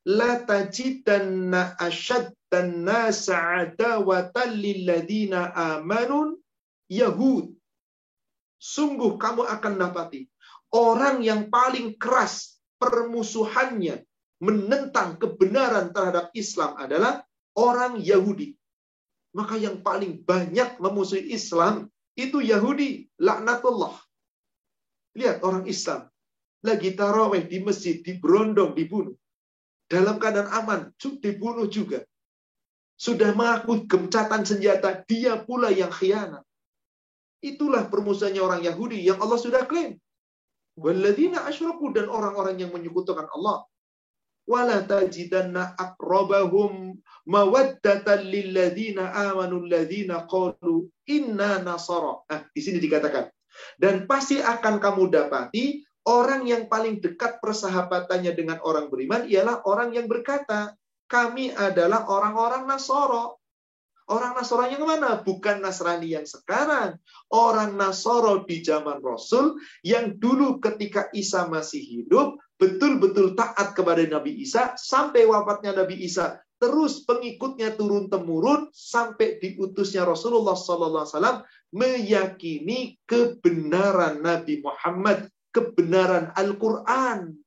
"La 0.07 0.47
tajidanna 0.47 1.75
ashaddan 1.75 2.87
nas 2.87 3.27
adawatan 3.27 4.55
amanun 5.59 6.39
yahud." 6.87 7.51
Sungguh 8.63 9.19
kamu 9.19 9.43
akan 9.43 9.73
dapati 9.75 10.23
orang 10.71 11.19
yang 11.19 11.51
paling 11.51 11.99
keras 11.99 12.63
permusuhannya 12.79 14.07
menentang 14.39 15.19
kebenaran 15.19 15.91
terhadap 15.91 16.31
Islam 16.31 16.79
adalah 16.79 17.27
orang 17.59 17.99
Yahudi. 17.99 18.55
Maka 19.35 19.59
yang 19.59 19.83
paling 19.83 20.23
banyak 20.23 20.79
memusuhi 20.79 21.35
Islam 21.35 21.91
itu 22.17 22.41
Yahudi, 22.41 23.05
laknatullah. 23.21 23.93
Lihat 25.13 25.45
orang 25.45 25.69
Islam. 25.69 26.09
Lagi 26.65 26.97
taraweh 26.97 27.45
di 27.45 27.61
masjid, 27.61 28.01
diberondong, 28.01 28.73
dibunuh. 28.73 29.13
Dalam 29.85 30.17
keadaan 30.17 30.49
aman, 30.49 30.81
dibunuh 30.97 31.69
juga. 31.69 32.01
Sudah 32.97 33.37
mengaku 33.37 33.85
gemcatan 33.85 34.41
senjata, 34.41 35.05
dia 35.05 35.37
pula 35.37 35.69
yang 35.69 35.93
khianat. 35.93 36.41
Itulah 37.45 37.85
permusuhannya 37.85 38.41
orang 38.41 38.61
Yahudi 38.65 39.05
yang 39.05 39.21
Allah 39.21 39.37
sudah 39.37 39.69
klaim. 39.69 40.01
Dan 40.77 42.05
orang-orang 42.09 42.57
yang 42.57 42.73
menyekutukan 42.73 43.29
Allah. 43.29 43.69
Wala 44.47 44.79
tajidanna 44.87 45.75
mawaddatan 47.27 48.23
lilladzina 48.23 49.11
amanu 49.11 49.67
alladzina 49.67 50.23
qalu 50.23 50.87
inna 51.11 51.59
nasara. 51.59 52.23
Nah, 52.31 52.41
di 52.55 52.61
sini 52.63 52.79
dikatakan. 52.79 53.27
Dan 53.75 54.07
pasti 54.07 54.39
akan 54.39 54.79
kamu 54.79 55.11
dapati 55.11 55.83
orang 56.07 56.47
yang 56.47 56.71
paling 56.71 57.03
dekat 57.03 57.43
persahabatannya 57.43 58.31
dengan 58.31 58.63
orang 58.63 58.87
beriman 58.87 59.27
ialah 59.27 59.67
orang 59.67 59.91
yang 59.91 60.07
berkata, 60.07 60.77
kami 61.11 61.51
adalah 61.51 62.07
orang-orang 62.07 62.67
Nasoro. 62.67 63.39
Orang 64.07 64.39
Nasoro 64.39 64.63
yang 64.71 64.87
mana? 64.87 65.19
Bukan 65.19 65.59
Nasrani 65.59 66.15
yang 66.15 66.23
sekarang. 66.23 66.95
Orang 67.27 67.75
Nasoro 67.75 68.47
di 68.47 68.63
zaman 68.63 69.03
Rasul 69.03 69.59
yang 69.83 70.15
dulu 70.15 70.63
ketika 70.63 71.11
Isa 71.11 71.47
masih 71.51 71.83
hidup, 71.83 72.39
betul-betul 72.57 73.37
taat 73.37 73.77
kepada 73.77 74.01
Nabi 74.05 74.41
Isa, 74.41 74.73
sampai 74.75 75.25
wafatnya 75.29 75.77
Nabi 75.77 76.01
Isa 76.01 76.41
terus 76.57 77.05
pengikutnya 77.05 77.77
turun 77.77 78.09
temurun 78.09 78.73
sampai 78.73 79.37
diutusnya 79.37 80.03
Rasulullah 80.03 80.57
SAW 80.57 81.45
meyakini 81.69 82.97
kebenaran 83.05 84.25
Nabi 84.25 84.65
Muhammad, 84.65 85.29
kebenaran 85.53 86.33
Al-Quran. 86.33 87.37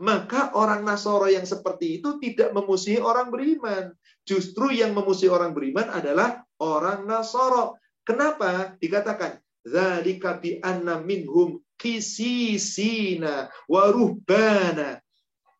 Maka 0.00 0.56
orang 0.56 0.88
Nasoro 0.88 1.28
yang 1.28 1.44
seperti 1.44 2.00
itu 2.00 2.16
tidak 2.16 2.56
memusuhi 2.56 2.96
orang 2.96 3.28
beriman. 3.28 3.92
Justru 4.24 4.72
yang 4.72 4.96
memusuhi 4.96 5.28
orang 5.28 5.52
beriman 5.52 5.92
adalah 5.92 6.40
orang 6.56 7.04
Nasoro. 7.04 7.76
Kenapa? 8.00 8.72
Dikatakan, 8.80 9.36
Zalika 9.68 10.40
bi 10.40 10.56
kisisina 11.78 13.52
waruhbana. 13.68 15.00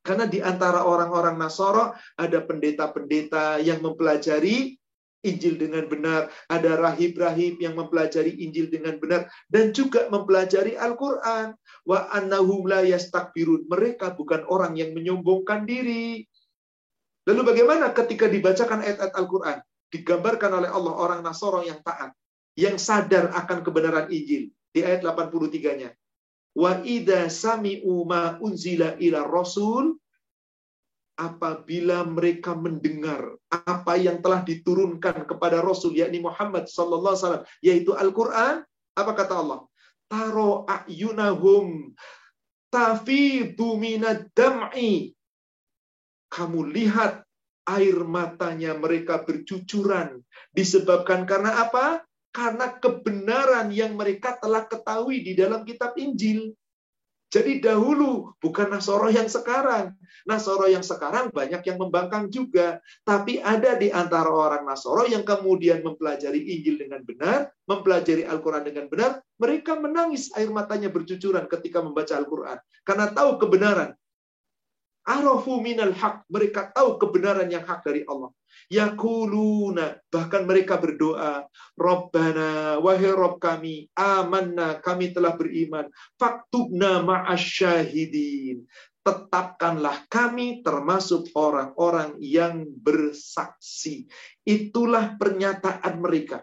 Karena 0.07 0.25
di 0.31 0.39
antara 0.39 0.87
orang-orang 0.87 1.35
Nasoro 1.35 1.93
ada 2.15 2.39
pendeta-pendeta 2.47 3.59
yang 3.59 3.83
mempelajari 3.83 4.79
Injil 5.27 5.59
dengan 5.59 5.91
benar, 5.91 6.31
ada 6.47 6.79
rahib-rahib 6.79 7.59
yang 7.59 7.75
mempelajari 7.75 8.31
Injil 8.47 8.71
dengan 8.71 9.03
benar 9.03 9.27
dan 9.51 9.75
juga 9.75 10.07
mempelajari 10.07 10.79
Al-Qur'an. 10.79 11.59
Wa 11.83 12.07
annahum 12.15 12.71
la 12.71 12.87
yastakbirun. 12.87 13.67
Mereka 13.67 14.15
bukan 14.15 14.47
orang 14.47 14.79
yang 14.79 14.95
menyombongkan 14.95 15.67
diri. 15.67 16.23
Lalu 17.27 17.43
bagaimana 17.43 17.91
ketika 17.91 18.31
dibacakan 18.31 18.87
ayat-ayat 18.87 19.15
Al-Qur'an? 19.19 19.59
Digambarkan 19.91 20.63
oleh 20.63 20.71
Allah 20.71 20.95
orang 20.95 21.21
Nasoro 21.27 21.67
yang 21.67 21.83
taat, 21.83 22.15
yang 22.55 22.79
sadar 22.79 23.35
akan 23.35 23.67
kebenaran 23.67 24.07
Injil 24.15 24.55
di 24.71 24.87
ayat 24.87 25.03
83-nya. 25.03 25.91
Wa 26.57 26.81
idza 26.81 27.29
sami'u 27.29 28.09
ma 28.09 28.41
unzila 28.41 28.97
ila 28.97 29.29
rasul 29.29 30.01
apabila 31.17 32.05
mereka 32.09 32.57
mendengar 32.57 33.37
apa 33.53 33.97
yang 33.97 34.21
telah 34.21 34.45
diturunkan 34.45 35.25
kepada 35.25 35.65
Rasul 35.65 35.97
yakni 35.97 36.21
Muhammad 36.21 36.69
sallallahu 36.69 37.13
alaihi 37.17 37.25
wasallam 37.25 37.45
yaitu 37.65 37.93
Al-Qur'an 37.97 38.65
apa 38.97 39.13
kata 39.17 39.35
Allah? 39.37 39.61
Taro 40.09 40.65
ayunahum 40.69 41.93
tafidu 42.73 43.77
minad 43.81 44.29
dam'i. 44.37 45.13
Kamu 46.33 46.69
lihat 46.69 47.25
air 47.67 47.97
matanya 48.05 48.77
mereka 48.77 49.25
bercucuran 49.25 50.21
disebabkan 50.55 51.25
karena 51.27 51.67
apa 51.67 52.05
karena 52.37 52.69
kebenaran 52.77 53.73
yang 53.73 53.97
mereka 53.97 54.37
telah 54.37 54.69
ketahui 54.69 55.25
di 55.25 55.33
dalam 55.33 55.65
kitab 55.65 55.97
Injil. 55.97 56.53
Jadi 57.27 57.59
dahulu 57.59 58.37
bukan 58.39 58.71
Nasoro 58.71 59.09
yang 59.09 59.27
sekarang. 59.27 59.97
Nasoro 60.29 60.69
yang 60.69 60.85
sekarang 60.85 61.33
banyak 61.33 61.65
yang 61.65 61.81
membangkang 61.81 62.29
juga. 62.29 62.79
Tapi 63.03 63.41
ada 63.41 63.75
di 63.75 63.89
antara 63.89 64.29
orang 64.29 64.69
Nasoro 64.69 65.09
yang 65.09 65.25
kemudian 65.25 65.81
mempelajari 65.81 66.39
Injil 66.39 66.77
dengan 66.87 67.03
benar, 67.03 67.51
mempelajari 67.67 68.23
Al-Quran 68.29 68.63
dengan 68.69 68.87
benar. 68.87 69.25
Mereka 69.41 69.81
menangis 69.81 70.31
air 70.37 70.53
matanya 70.53 70.93
bercucuran 70.93 71.49
ketika 71.51 71.83
membaca 71.83 72.15
Al-Quran. 72.15 72.61
Karena 72.85 73.11
tahu 73.11 73.43
kebenaran. 73.43 73.97
Arafu 75.03 75.59
minal 75.59 75.97
haq. 75.97 76.27
Mereka 76.31 76.77
tahu 76.77 77.01
kebenaran 77.01 77.49
yang 77.51 77.65
hak 77.67 77.83
dari 77.83 78.07
Allah. 78.07 78.31
Yakuluna. 78.67 79.99
Bahkan 80.11 80.43
mereka 80.47 80.79
berdoa. 80.79 81.47
Rabbana. 81.79 82.83
Wahai 82.83 83.13
Rabb 83.15 83.39
kami. 83.39 83.87
Amanna. 83.95 84.83
Kami 84.83 85.15
telah 85.15 85.39
beriman. 85.39 85.87
Faktubna 86.19 87.03
ma'asyahidin. 87.07 88.67
Tetapkanlah 89.07 90.11
kami 90.11 90.67
termasuk 90.67 91.31
orang-orang 91.39 92.19
yang 92.19 92.67
bersaksi. 92.67 94.11
Itulah 94.43 95.15
pernyataan 95.15 96.03
mereka. 96.03 96.43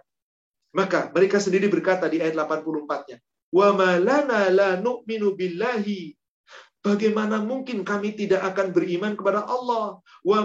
Maka 0.74 1.12
mereka 1.12 1.44
sendiri 1.44 1.68
berkata 1.68 2.08
di 2.08 2.24
ayat 2.24 2.40
84-nya. 2.40 3.20
Wa 3.54 3.76
malana 3.76 4.50
la 4.50 4.70
nu'minu 4.80 5.36
billahi 5.36 6.16
Bagaimana 6.84 7.40
mungkin 7.40 7.88
kami 7.88 8.12
tidak 8.12 8.44
akan 8.44 8.76
beriman 8.76 9.16
kepada 9.16 9.48
Allah? 9.48 10.04
Wa 10.20 10.44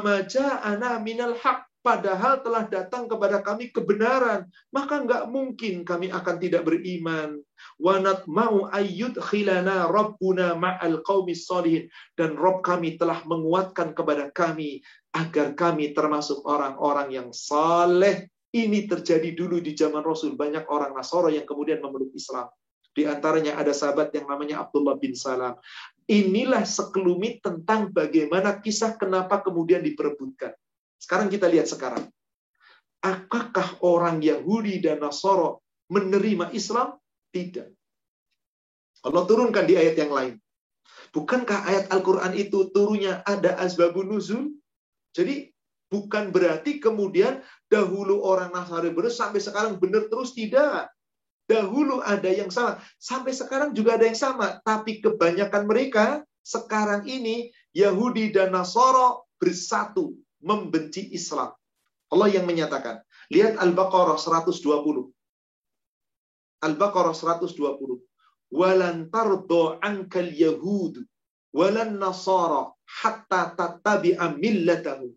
minal 1.03 1.35
haq. 1.35 1.67
Padahal 1.89 2.45
telah 2.45 2.69
datang 2.69 3.09
kepada 3.09 3.41
kami 3.41 3.73
kebenaran. 3.73 4.45
Maka 4.69 5.01
nggak 5.09 5.25
mungkin 5.33 5.89
kami 5.89 6.13
akan 6.13 6.37
tidak 6.37 6.69
beriman. 6.69 7.41
Wanat 7.81 8.29
mau 8.29 8.69
ayyud 8.69 9.17
khilana 9.17 9.89
rabbuna 9.89 10.53
ma'al 10.53 11.01
qawmis 11.01 11.49
solihin. 11.49 11.89
Dan 12.13 12.37
Rob 12.37 12.61
kami 12.61 13.01
telah 13.01 13.25
menguatkan 13.25 13.97
kepada 13.97 14.29
kami 14.37 14.85
agar 15.17 15.57
kami 15.57 15.97
termasuk 15.97 16.45
orang-orang 16.45 17.09
yang 17.09 17.33
saleh. 17.33 18.29
Ini 18.53 18.85
terjadi 18.85 19.33
dulu 19.33 19.57
di 19.65 19.73
zaman 19.73 20.05
Rasul. 20.05 20.37
Banyak 20.37 20.69
orang 20.69 20.93
Nasoro 20.93 21.33
yang 21.33 21.49
kemudian 21.49 21.81
memeluk 21.81 22.13
Islam. 22.13 22.53
Di 22.93 23.09
antaranya 23.09 23.57
ada 23.57 23.73
sahabat 23.73 24.13
yang 24.13 24.29
namanya 24.29 24.61
Abdullah 24.61 25.01
bin 25.01 25.17
Salam. 25.17 25.57
Inilah 26.05 26.69
sekelumit 26.69 27.41
tentang 27.41 27.89
bagaimana 27.97 28.61
kisah 28.61 29.01
kenapa 29.01 29.41
kemudian 29.41 29.81
diperebutkan. 29.81 30.53
Sekarang 30.99 31.31
kita 31.31 31.47
lihat 31.47 31.71
sekarang. 31.71 32.11
Apakah 32.99 33.79
orang 33.87 34.19
Yahudi 34.19 34.83
dan 34.83 34.99
Nasoro 34.99 35.63
menerima 35.89 36.51
Islam? 36.51 36.99
Tidak. 37.31 37.69
Allah 39.07 39.23
turunkan 39.25 39.63
di 39.63 39.79
ayat 39.79 39.95
yang 39.95 40.11
lain. 40.11 40.35
Bukankah 41.15 41.65
ayat 41.65 41.85
Al-Quran 41.95 42.35
itu 42.35 42.69
turunnya 42.75 43.23
ada 43.23 43.55
asbabun 43.63 44.11
nuzul? 44.11 44.51
Jadi 45.15 45.49
bukan 45.89 46.35
berarti 46.35 46.83
kemudian 46.83 47.41
dahulu 47.71 48.21
orang 48.27 48.53
Nasrani 48.53 48.93
benar 48.93 49.15
sampai 49.15 49.41
sekarang 49.41 49.81
benar 49.81 50.11
terus 50.13 50.37
tidak. 50.37 50.91
Dahulu 51.49 52.05
ada 52.05 52.29
yang 52.29 52.53
sama, 52.53 52.77
sampai 53.01 53.33
sekarang 53.33 53.73
juga 53.73 53.97
ada 53.97 54.05
yang 54.05 54.19
sama, 54.19 54.61
tapi 54.69 55.01
kebanyakan 55.01 55.65
mereka 55.65 56.21
sekarang 56.45 57.09
ini 57.09 57.49
Yahudi 57.73 58.37
dan 58.37 58.53
Nasoro 58.53 59.25
bersatu 59.41 60.13
membenci 60.43 61.13
Islam. 61.15 61.53
Allah 62.09 62.29
yang 62.33 62.49
menyatakan. 62.49 63.05
Lihat 63.29 63.61
Al-Baqarah 63.61 64.17
120. 64.17 65.13
Al-Baqarah 66.65 67.15
120. 67.15 67.55
Walan 68.49 69.13
tardo 69.13 69.77
ankal 69.85 70.33
yahud 70.33 71.05
walan 71.53 72.01
nasara 72.01 72.73
hatta 73.03 73.53
tattabi'a 73.53 74.33
millatahu. 74.41 75.13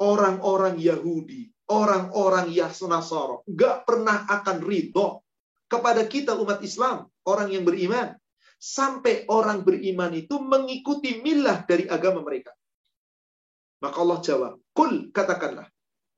Orang-orang 0.00 0.80
Yahudi 0.80 1.52
orang-orang 1.70 2.50
Nasara 2.90 3.38
nggak 3.46 3.76
pernah 3.86 4.26
akan 4.26 4.58
ridho 4.58 5.22
kepada 5.70 6.02
kita 6.02 6.34
umat 6.34 6.58
Islam, 6.66 7.06
orang 7.22 7.54
yang 7.54 7.62
beriman. 7.62 8.18
Sampai 8.60 9.24
orang 9.32 9.64
beriman 9.64 10.12
itu 10.12 10.36
mengikuti 10.36 11.22
milah 11.24 11.64
dari 11.64 11.88
agama 11.88 12.20
mereka. 12.20 12.52
Maka 13.80 13.96
Allah 14.00 14.18
jawab, 14.20 14.52
Kul 14.76 15.08
katakanlah, 15.10 15.66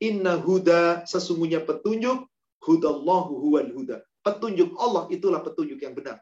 Inna 0.03 0.35
huda 0.35 1.07
sesungguhnya 1.07 1.63
petunjuk, 1.63 2.27
hudallahu 2.63 3.39
huwal 3.39 3.71
huda. 3.71 4.03
Petunjuk 4.23 4.75
Allah 4.79 5.07
itulah 5.15 5.43
petunjuk 5.43 5.79
yang 5.79 5.95
benar. 5.95 6.19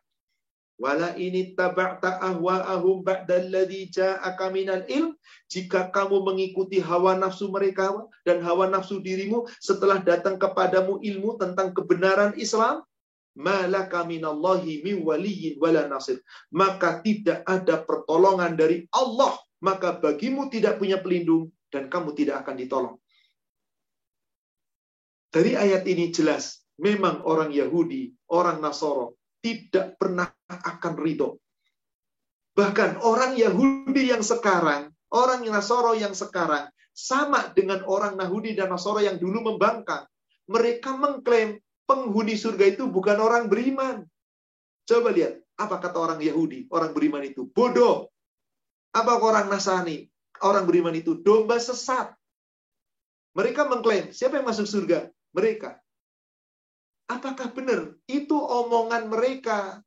Wala 0.80 1.12
ini 1.20 1.52
taba'ta 1.52 2.24
ahwa'ahum 2.24 3.04
ba'dalladhi 3.04 3.92
ja'aka 3.92 4.48
minal 4.48 4.88
ilm. 4.88 5.12
Jika 5.52 5.92
kamu 5.92 6.24
mengikuti 6.24 6.80
hawa 6.80 7.20
nafsu 7.20 7.52
mereka 7.52 7.92
dan 8.24 8.40
hawa 8.40 8.64
nafsu 8.72 8.96
dirimu 9.04 9.44
setelah 9.60 10.00
datang 10.00 10.40
kepadamu 10.40 10.96
ilmu 11.04 11.36
tentang 11.36 11.76
kebenaran 11.76 12.32
Islam, 12.40 12.80
malaka 13.36 14.08
minallahi 14.08 14.80
min 14.80 15.04
waliyin 15.04 15.60
wala. 15.60 15.84
Maka 16.48 17.04
tidak 17.04 17.44
ada 17.44 17.84
pertolongan 17.84 18.56
dari 18.56 18.88
Allah. 18.96 19.36
Maka 19.60 20.00
bagimu 20.00 20.48
tidak 20.48 20.80
punya 20.80 21.00
pelindung 21.00 21.52
dan 21.68 21.92
kamu 21.92 22.16
tidak 22.16 22.44
akan 22.44 22.56
ditolong. 22.56 22.96
Dari 25.30 25.54
ayat 25.54 25.86
ini 25.86 26.10
jelas, 26.10 26.66
memang 26.80 27.22
orang 27.22 27.54
Yahudi, 27.54 28.10
orang 28.34 28.58
Nasoro, 28.58 29.20
tidak 29.38 29.94
pernah 30.00 30.26
akan 30.50 30.94
ridho. 30.98 31.38
Bahkan 32.58 32.98
orang 33.04 33.38
Yahudi 33.38 34.10
yang 34.10 34.26
sekarang, 34.26 34.90
orang 35.14 35.46
Nasoro 35.46 35.94
yang 35.94 36.18
sekarang, 36.18 36.66
sama 36.90 37.54
dengan 37.54 37.86
orang 37.86 38.18
Yahudi 38.18 38.58
dan 38.58 38.74
Nasoro 38.74 38.98
yang 38.98 39.22
dulu 39.22 39.54
membangkang. 39.54 40.04
Mereka 40.50 40.98
mengklaim 40.98 41.62
penghuni 41.86 42.34
surga 42.34 42.74
itu 42.74 42.90
bukan 42.90 43.22
orang 43.22 43.46
beriman. 43.46 44.02
Coba 44.82 45.14
lihat, 45.14 45.38
apa 45.54 45.78
kata 45.78 45.94
orang 45.94 46.18
Yahudi, 46.18 46.66
orang 46.74 46.90
beriman 46.90 47.22
itu? 47.22 47.46
Bodoh. 47.54 48.10
Apa 48.90 49.22
orang 49.22 49.46
Nasani, 49.46 50.10
orang 50.42 50.66
beriman 50.66 50.94
itu? 50.96 51.18
Domba 51.22 51.62
sesat. 51.62 52.10
Mereka 53.38 53.70
mengklaim, 53.70 54.10
siapa 54.10 54.42
yang 54.42 54.48
masuk 54.50 54.66
surga? 54.66 55.06
Mereka. 55.30 55.78
Apakah 57.06 57.54
benar? 57.54 57.94
Itu 58.10 58.34
omongan 58.34 59.06
mereka. 59.10 59.82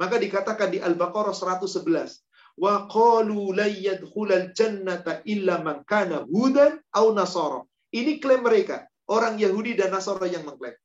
Maka 0.00 0.16
dikatakan 0.16 0.72
di 0.72 0.78
Al-Baqarah 0.80 1.36
111. 1.36 2.24
Wa 2.58 2.88
qalu 2.90 3.54
la 3.54 3.68
jannata 4.50 5.22
illa 5.28 5.62
man 5.62 5.84
kana 5.84 6.24
hudan 6.26 6.80
au 6.96 7.12
nasara. 7.12 7.64
Ini 7.92 8.20
klaim 8.20 8.44
mereka. 8.44 8.84
Orang 9.08 9.40
Yahudi 9.40 9.72
dan 9.72 9.96
Nasara 9.96 10.28
yang 10.28 10.44
mengklaim. 10.44 10.76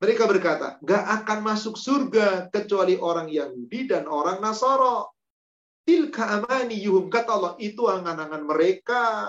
Mereka 0.00 0.24
berkata, 0.24 0.80
gak 0.80 1.04
akan 1.20 1.44
masuk 1.44 1.76
surga 1.76 2.48
kecuali 2.48 2.96
orang 2.96 3.28
Yahudi 3.28 3.84
dan 3.84 4.08
orang 4.08 4.40
Nasara. 4.40 5.04
Tilka 5.90 6.38
amani 6.38 6.78
yuhum. 6.78 7.10
Kata 7.10 7.34
Allah, 7.34 7.58
itu 7.58 7.90
angan-angan 7.90 8.46
mereka. 8.46 9.26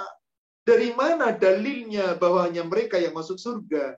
Dari 0.61 0.93
mana 0.93 1.33
dalilnya 1.33 2.13
bahwanya 2.21 2.61
mereka 2.61 3.01
yang 3.01 3.17
masuk 3.17 3.41
surga? 3.41 3.97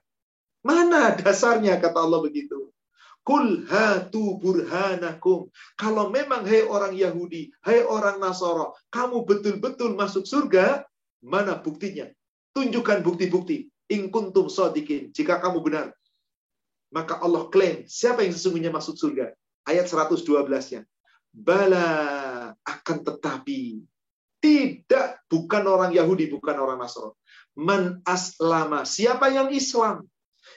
Mana 0.64 1.12
dasarnya 1.12 1.76
kata 1.76 2.00
Allah 2.00 2.24
begitu? 2.24 2.72
Kul 3.20 3.68
hatu 3.68 4.40
burhanakum. 4.40 5.52
Kalau 5.76 6.08
memang 6.08 6.48
hai 6.48 6.64
orang 6.64 6.96
Yahudi, 6.96 7.52
hai 7.68 7.84
orang 7.84 8.16
Nasara, 8.16 8.72
kamu 8.88 9.28
betul-betul 9.28 9.92
masuk 9.92 10.24
surga, 10.24 10.88
mana 11.20 11.60
buktinya? 11.60 12.08
Tunjukkan 12.56 13.04
bukti-bukti. 13.04 13.68
In 13.92 14.08
kuntum 14.08 14.48
sodikin. 14.48 15.12
Jika 15.12 15.36
kamu 15.36 15.60
benar. 15.60 15.92
Maka 16.88 17.20
Allah 17.20 17.44
klaim, 17.52 17.84
siapa 17.84 18.24
yang 18.24 18.32
sesungguhnya 18.32 18.72
masuk 18.72 18.96
surga? 18.96 19.36
Ayat 19.68 19.84
112-nya. 19.84 20.88
Bala 21.34 21.88
akan 22.62 22.98
tetapi. 23.02 23.82
Tidak, 24.38 25.26
bukan 25.26 25.64
orang 25.66 25.90
Yahudi, 25.90 26.30
bukan 26.30 26.54
orang 26.54 26.78
Nasara. 26.78 27.10
Man 27.58 28.04
aslama. 28.06 28.86
Siapa 28.86 29.32
yang 29.32 29.50
Islam? 29.50 30.06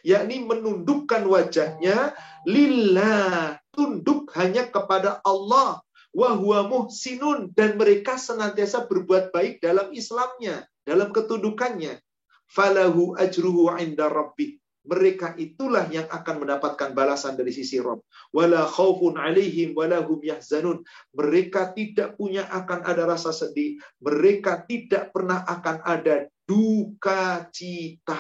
yakni 0.06 0.44
menundukkan 0.44 1.24
wajahnya 1.26 2.14
lillah, 2.46 3.58
tunduk 3.74 4.34
hanya 4.38 4.68
kepada 4.70 5.22
Allah 5.26 5.82
wa 6.14 6.30
huwa 6.34 6.66
muhsinun 6.66 7.54
dan 7.54 7.78
mereka 7.78 8.18
senantiasa 8.18 8.86
berbuat 8.90 9.30
baik 9.34 9.62
dalam 9.62 9.94
Islamnya, 9.94 10.66
dalam 10.88 11.14
ketundukannya. 11.14 12.02
Falahu 12.48 13.20
ajruhu 13.20 13.68
inda 13.78 14.08
rabbih. 14.08 14.58
Mereka 14.88 15.36
itulah 15.36 15.84
yang 15.92 16.08
akan 16.08 16.48
mendapatkan 16.48 16.96
balasan 16.96 17.36
dari 17.36 17.52
sisi 17.52 17.76
Rob. 17.84 18.08
Wala 18.32 18.64
khaufun 18.64 19.20
alaihim 19.20 19.76
wala 19.76 20.00
hum 20.00 20.24
yahzanun. 20.24 20.80
Mereka 21.12 21.76
tidak 21.76 22.16
punya 22.16 22.48
akan 22.48 22.88
ada 22.88 23.04
rasa 23.04 23.36
sedih. 23.36 23.76
Mereka 24.00 24.64
tidak 24.64 25.12
pernah 25.12 25.44
akan 25.44 25.84
ada 25.84 26.32
duka 26.48 27.52
cita. 27.52 28.16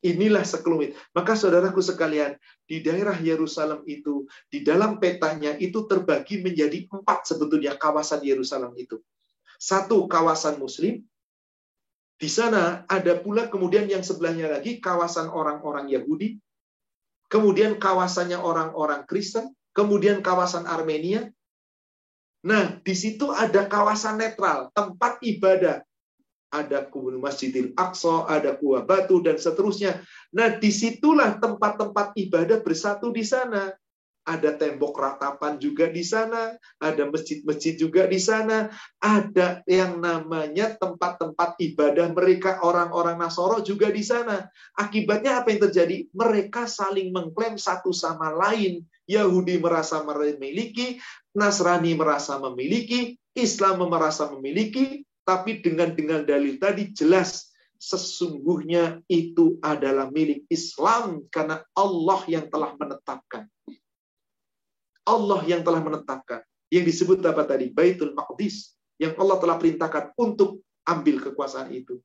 Inilah 0.00 0.48
sekelumit. 0.48 0.96
Maka 1.12 1.36
saudaraku 1.36 1.84
sekalian, 1.84 2.32
di 2.64 2.80
daerah 2.80 3.12
Yerusalem 3.20 3.84
itu, 3.84 4.24
di 4.48 4.64
dalam 4.64 4.96
petanya 4.96 5.52
itu 5.60 5.84
terbagi 5.84 6.40
menjadi 6.40 6.88
empat 6.88 7.28
sebetulnya 7.28 7.76
kawasan 7.76 8.24
Yerusalem 8.24 8.72
itu. 8.80 8.96
Satu 9.60 10.08
kawasan 10.08 10.56
Muslim, 10.56 11.04
di 12.20 12.28
sana 12.28 12.84
ada 12.84 13.16
pula 13.16 13.48
kemudian 13.48 13.88
yang 13.88 14.04
sebelahnya 14.04 14.52
lagi 14.52 14.76
kawasan 14.76 15.32
orang-orang 15.32 15.88
Yahudi, 15.88 16.36
kemudian 17.32 17.80
kawasannya 17.80 18.36
orang-orang 18.36 19.08
Kristen, 19.08 19.56
kemudian 19.72 20.20
kawasan 20.20 20.68
Armenia. 20.68 21.32
Nah, 22.44 22.76
di 22.84 22.92
situ 22.92 23.32
ada 23.32 23.64
kawasan 23.64 24.20
netral, 24.20 24.68
tempat 24.76 25.16
ibadah 25.24 25.80
ada 26.50 26.90
Masjidil 26.92 27.72
Aqsa, 27.78 28.26
ada 28.26 28.58
Gua 28.58 28.82
Batu, 28.82 29.22
dan 29.22 29.38
seterusnya. 29.38 30.02
Nah, 30.34 30.58
di 30.58 30.74
situlah 30.74 31.38
tempat-tempat 31.38 32.18
ibadah 32.18 32.58
bersatu 32.60 33.14
di 33.14 33.22
sana. 33.22 33.70
Ada 34.28 34.56
tembok 34.60 35.00
ratapan 35.00 35.56
juga 35.56 35.88
di 35.88 36.04
sana, 36.04 36.52
ada 36.76 37.08
masjid-masjid 37.08 37.74
juga 37.74 38.04
di 38.04 38.20
sana, 38.20 38.68
ada 39.00 39.64
yang 39.64 39.98
namanya 39.98 40.76
tempat-tempat 40.76 41.56
ibadah 41.56 42.12
mereka 42.12 42.60
orang-orang 42.60 43.16
Nasoro 43.16 43.64
juga 43.64 43.88
di 43.88 44.04
sana. 44.04 44.44
Akibatnya 44.76 45.40
apa 45.40 45.50
yang 45.50 45.64
terjadi? 45.68 46.06
Mereka 46.12 46.68
saling 46.68 47.10
mengklaim 47.10 47.56
satu 47.56 47.96
sama 47.96 48.30
lain. 48.32 48.84
Yahudi 49.10 49.58
merasa 49.58 50.06
memiliki, 50.06 51.02
Nasrani 51.34 51.98
merasa 51.98 52.38
memiliki, 52.38 53.18
Islam 53.34 53.82
merasa 53.90 54.30
memiliki, 54.30 55.02
tapi 55.26 55.62
dengan 55.62 55.94
dengan 55.94 56.22
dalil 56.22 56.58
tadi 56.58 56.90
jelas 56.94 57.50
sesungguhnya 57.80 59.00
itu 59.08 59.56
adalah 59.64 60.12
milik 60.12 60.44
Islam 60.52 61.24
karena 61.32 61.64
Allah 61.72 62.20
yang 62.28 62.46
telah 62.52 62.76
menetapkan. 62.76 63.48
Allah 65.10 65.42
yang 65.50 65.66
telah 65.66 65.82
menetapkan. 65.82 66.46
Yang 66.70 66.94
disebut 66.94 67.18
apa 67.26 67.42
tadi? 67.42 67.74
Baitul 67.74 68.14
Maqdis. 68.14 68.78
Yang 69.02 69.18
Allah 69.18 69.36
telah 69.42 69.56
perintahkan 69.58 70.14
untuk 70.14 70.62
ambil 70.86 71.18
kekuasaan 71.18 71.74
itu. 71.74 71.98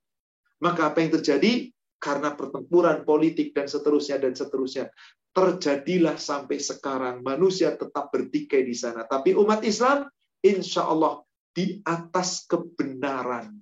Maka 0.58 0.89
apa 0.89 1.06
yang 1.06 1.14
terjadi? 1.22 1.70
karena 2.06 2.38
pertempuran 2.38 3.01
politik 3.01 3.56
dan 3.58 3.66
seterusnya 3.66 4.22
dan 4.22 4.38
seterusnya 4.38 4.93
terjadilah 5.34 6.22
sampai 6.22 6.62
sekarang 6.62 7.26
manusia 7.26 7.74
tetap 7.74 8.14
bertikai 8.14 8.62
di 8.62 8.78
sana 8.78 9.10
tapi 9.10 9.34
umat 9.34 9.66
Islam 9.66 10.06
insya 10.45 10.86
Allah 10.86 11.26
di 11.49 11.82
atas 11.82 12.45
kebenaran 12.45 13.58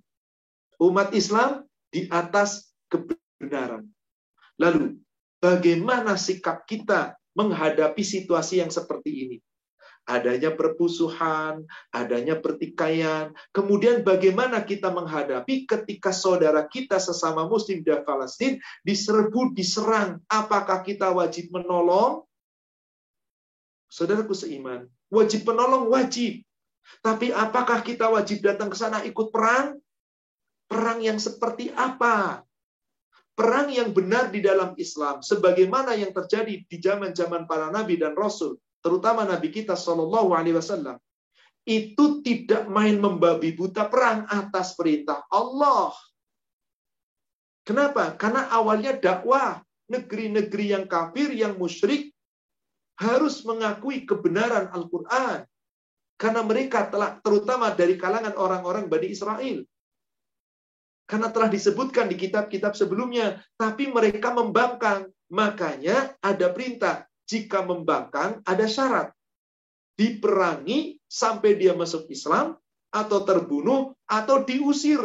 umat 0.84 1.16
Islam 1.16 1.64
di 1.88 2.12
atas 2.12 2.74
kebenaran 2.92 3.88
lalu 4.60 5.00
bagaimana 5.40 6.20
sikap 6.20 6.68
kita 6.68 7.16
menghadapi 7.34 8.02
situasi 8.06 8.62
yang 8.62 8.70
seperti 8.70 9.12
ini 9.28 9.38
adanya 10.04 10.52
perpusuhan, 10.52 11.64
adanya 11.96 12.36
pertikaian. 12.40 13.32
Kemudian 13.56 14.04
bagaimana 14.04 14.64
kita 14.64 14.92
menghadapi 14.92 15.64
ketika 15.64 16.12
saudara 16.12 16.68
kita 16.68 17.00
sesama 17.00 17.48
muslim 17.48 17.82
di 17.82 17.92
Palestina 18.04 18.60
diserbu, 18.84 19.56
diserang. 19.56 20.20
Apakah 20.28 20.84
kita 20.84 21.12
wajib 21.12 21.52
menolong? 21.56 22.28
Saudaraku 23.88 24.34
seiman, 24.34 24.90
wajib 25.14 25.46
menolong 25.46 25.88
wajib. 25.88 26.42
Tapi 27.00 27.32
apakah 27.32 27.80
kita 27.80 28.12
wajib 28.12 28.44
datang 28.44 28.68
ke 28.68 28.76
sana 28.76 29.06
ikut 29.08 29.32
perang? 29.32 29.80
Perang 30.68 31.00
yang 31.00 31.22
seperti 31.22 31.72
apa? 31.72 32.44
Perang 33.34 33.74
yang 33.74 33.90
benar 33.90 34.30
di 34.30 34.46
dalam 34.46 34.78
Islam, 34.78 35.26
sebagaimana 35.26 35.98
yang 35.98 36.14
terjadi 36.14 36.62
di 36.70 36.78
zaman-zaman 36.78 37.50
para 37.50 37.74
nabi 37.74 37.98
dan 37.98 38.14
rasul, 38.14 38.62
terutama 38.86 39.26
Nabi 39.26 39.50
kita 39.50 39.74
Shallallahu 39.74 40.38
Alaihi 40.38 40.54
Wasallam, 40.54 41.02
itu 41.64 42.20
tidak 42.22 42.68
main 42.68 43.00
membabi 43.00 43.56
buta 43.56 43.88
perang 43.88 44.28
atas 44.28 44.76
perintah 44.76 45.24
Allah. 45.32 45.96
Kenapa? 47.64 48.12
Karena 48.20 48.52
awalnya 48.52 48.94
dakwah 49.00 49.64
negeri-negeri 49.88 50.76
yang 50.76 50.86
kafir, 50.86 51.32
yang 51.32 51.56
musyrik 51.56 52.12
harus 53.00 53.42
mengakui 53.48 54.04
kebenaran 54.04 54.68
Al-Quran. 54.76 55.48
Karena 56.20 56.42
mereka 56.44 56.92
telah, 56.92 57.18
terutama 57.24 57.72
dari 57.72 57.96
kalangan 57.96 58.36
orang-orang 58.36 58.92
Bani 58.92 59.08
Israel. 59.10 59.64
Karena 61.04 61.28
telah 61.30 61.52
disebutkan 61.52 62.08
di 62.08 62.16
kitab-kitab 62.16 62.80
sebelumnya, 62.80 63.44
tapi 63.60 63.92
mereka 63.92 64.32
membangkang. 64.32 65.12
Makanya 65.34 66.16
ada 66.24 66.48
perintah, 66.54 67.04
jika 67.28 67.66
membangkang 67.66 68.40
ada 68.48 68.66
syarat. 68.70 69.12
Diperangi 70.00 70.98
sampai 71.06 71.60
dia 71.60 71.76
masuk 71.76 72.08
Islam, 72.08 72.56
atau 72.94 73.20
terbunuh, 73.26 73.98
atau 74.08 74.46
diusir. 74.46 75.02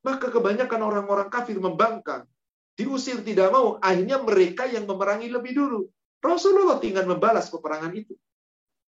Maka 0.00 0.32
kebanyakan 0.32 0.80
orang-orang 0.80 1.28
kafir 1.28 1.60
membangkang. 1.60 2.24
Diusir 2.78 3.20
tidak 3.20 3.52
mau, 3.52 3.76
akhirnya 3.84 4.16
mereka 4.24 4.64
yang 4.64 4.88
memerangi 4.88 5.28
lebih 5.28 5.52
dulu. 5.52 5.80
Rasulullah 6.24 6.80
tinggal 6.80 7.04
membalas 7.04 7.52
peperangan 7.52 7.92
itu. 7.92 8.16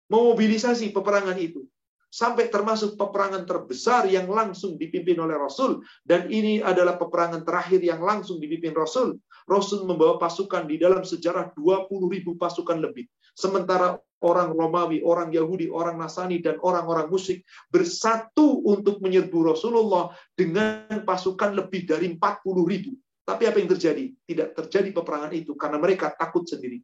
Memobilisasi 0.07 0.95
peperangan 0.95 1.35
itu 1.35 1.67
sampai 2.11 2.51
termasuk 2.51 2.99
peperangan 2.99 3.47
terbesar 3.47 4.03
yang 4.11 4.27
langsung 4.27 4.75
dipimpin 4.75 5.15
oleh 5.15 5.39
Rasul 5.39 5.79
dan 6.03 6.27
ini 6.27 6.59
adalah 6.59 6.99
peperangan 6.99 7.47
terakhir 7.47 7.79
yang 7.79 8.03
langsung 8.03 8.37
dipimpin 8.43 8.75
Rasul. 8.75 9.15
Rasul 9.47 9.87
membawa 9.87 10.19
pasukan 10.19 10.67
di 10.67 10.75
dalam 10.75 11.07
sejarah 11.07 11.55
20 11.55 11.87
ribu 12.11 12.35
pasukan 12.35 12.77
lebih. 12.83 13.07
Sementara 13.31 13.95
orang 14.21 14.53
Romawi, 14.53 15.01
orang 15.01 15.33
Yahudi, 15.33 15.71
orang 15.71 15.97
Nasani, 15.97 16.43
dan 16.43 16.61
orang-orang 16.61 17.09
musyrik 17.09 17.41
bersatu 17.73 18.61
untuk 18.67 19.01
menyerbu 19.01 19.55
Rasulullah 19.55 20.13
dengan 20.35 21.01
pasukan 21.07 21.57
lebih 21.57 21.89
dari 21.89 22.13
40 22.13 22.19
ribu. 22.67 22.91
Tapi 23.25 23.47
apa 23.47 23.57
yang 23.57 23.69
terjadi? 23.71 24.05
Tidak 24.13 24.49
terjadi 24.53 24.89
peperangan 24.93 25.31
itu 25.31 25.55
karena 25.55 25.79
mereka 25.79 26.11
takut 26.13 26.45
sendiri. 26.45 26.83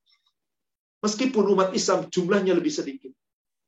Meskipun 1.04 1.46
umat 1.54 1.78
Islam 1.78 2.10
jumlahnya 2.10 2.58
lebih 2.58 2.74
sedikit. 2.74 3.14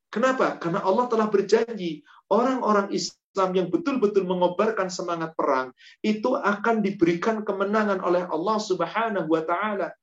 Kenapa? 0.09 0.57
Karena 0.57 0.81
Allah 0.81 1.05
telah 1.05 1.29
berjanji 1.29 2.01
orang-orang 2.33 2.89
Islam 2.89 3.49
yang 3.53 3.69
betul-betul 3.69 4.25
mengobarkan 4.25 4.89
semangat 4.89 5.37
perang 5.37 5.69
itu 6.01 6.33
akan 6.33 6.81
diberikan 6.81 7.45
kemenangan 7.45 8.01
oleh 8.01 8.25
Allah 8.25 8.57
Subhanahu 8.57 9.29
wa 9.29 9.45
taala. 9.45 9.93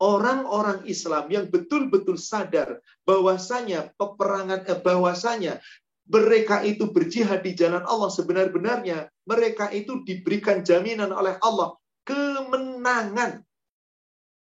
Orang-orang 0.00 0.88
Islam 0.88 1.28
yang 1.28 1.46
betul-betul 1.52 2.16
sadar 2.16 2.80
bahwasanya 3.04 3.92
peperangan 3.94 4.64
eh, 4.66 4.80
bahwasanya 4.80 5.60
mereka 6.10 6.66
itu 6.66 6.90
berjihad 6.90 7.46
di 7.46 7.54
jalan 7.54 7.86
Allah 7.86 8.10
sebenar-benarnya, 8.10 9.06
mereka 9.30 9.70
itu 9.70 10.02
diberikan 10.02 10.66
jaminan 10.66 11.14
oleh 11.14 11.38
Allah 11.38 11.78
kemenangan. 12.02 13.46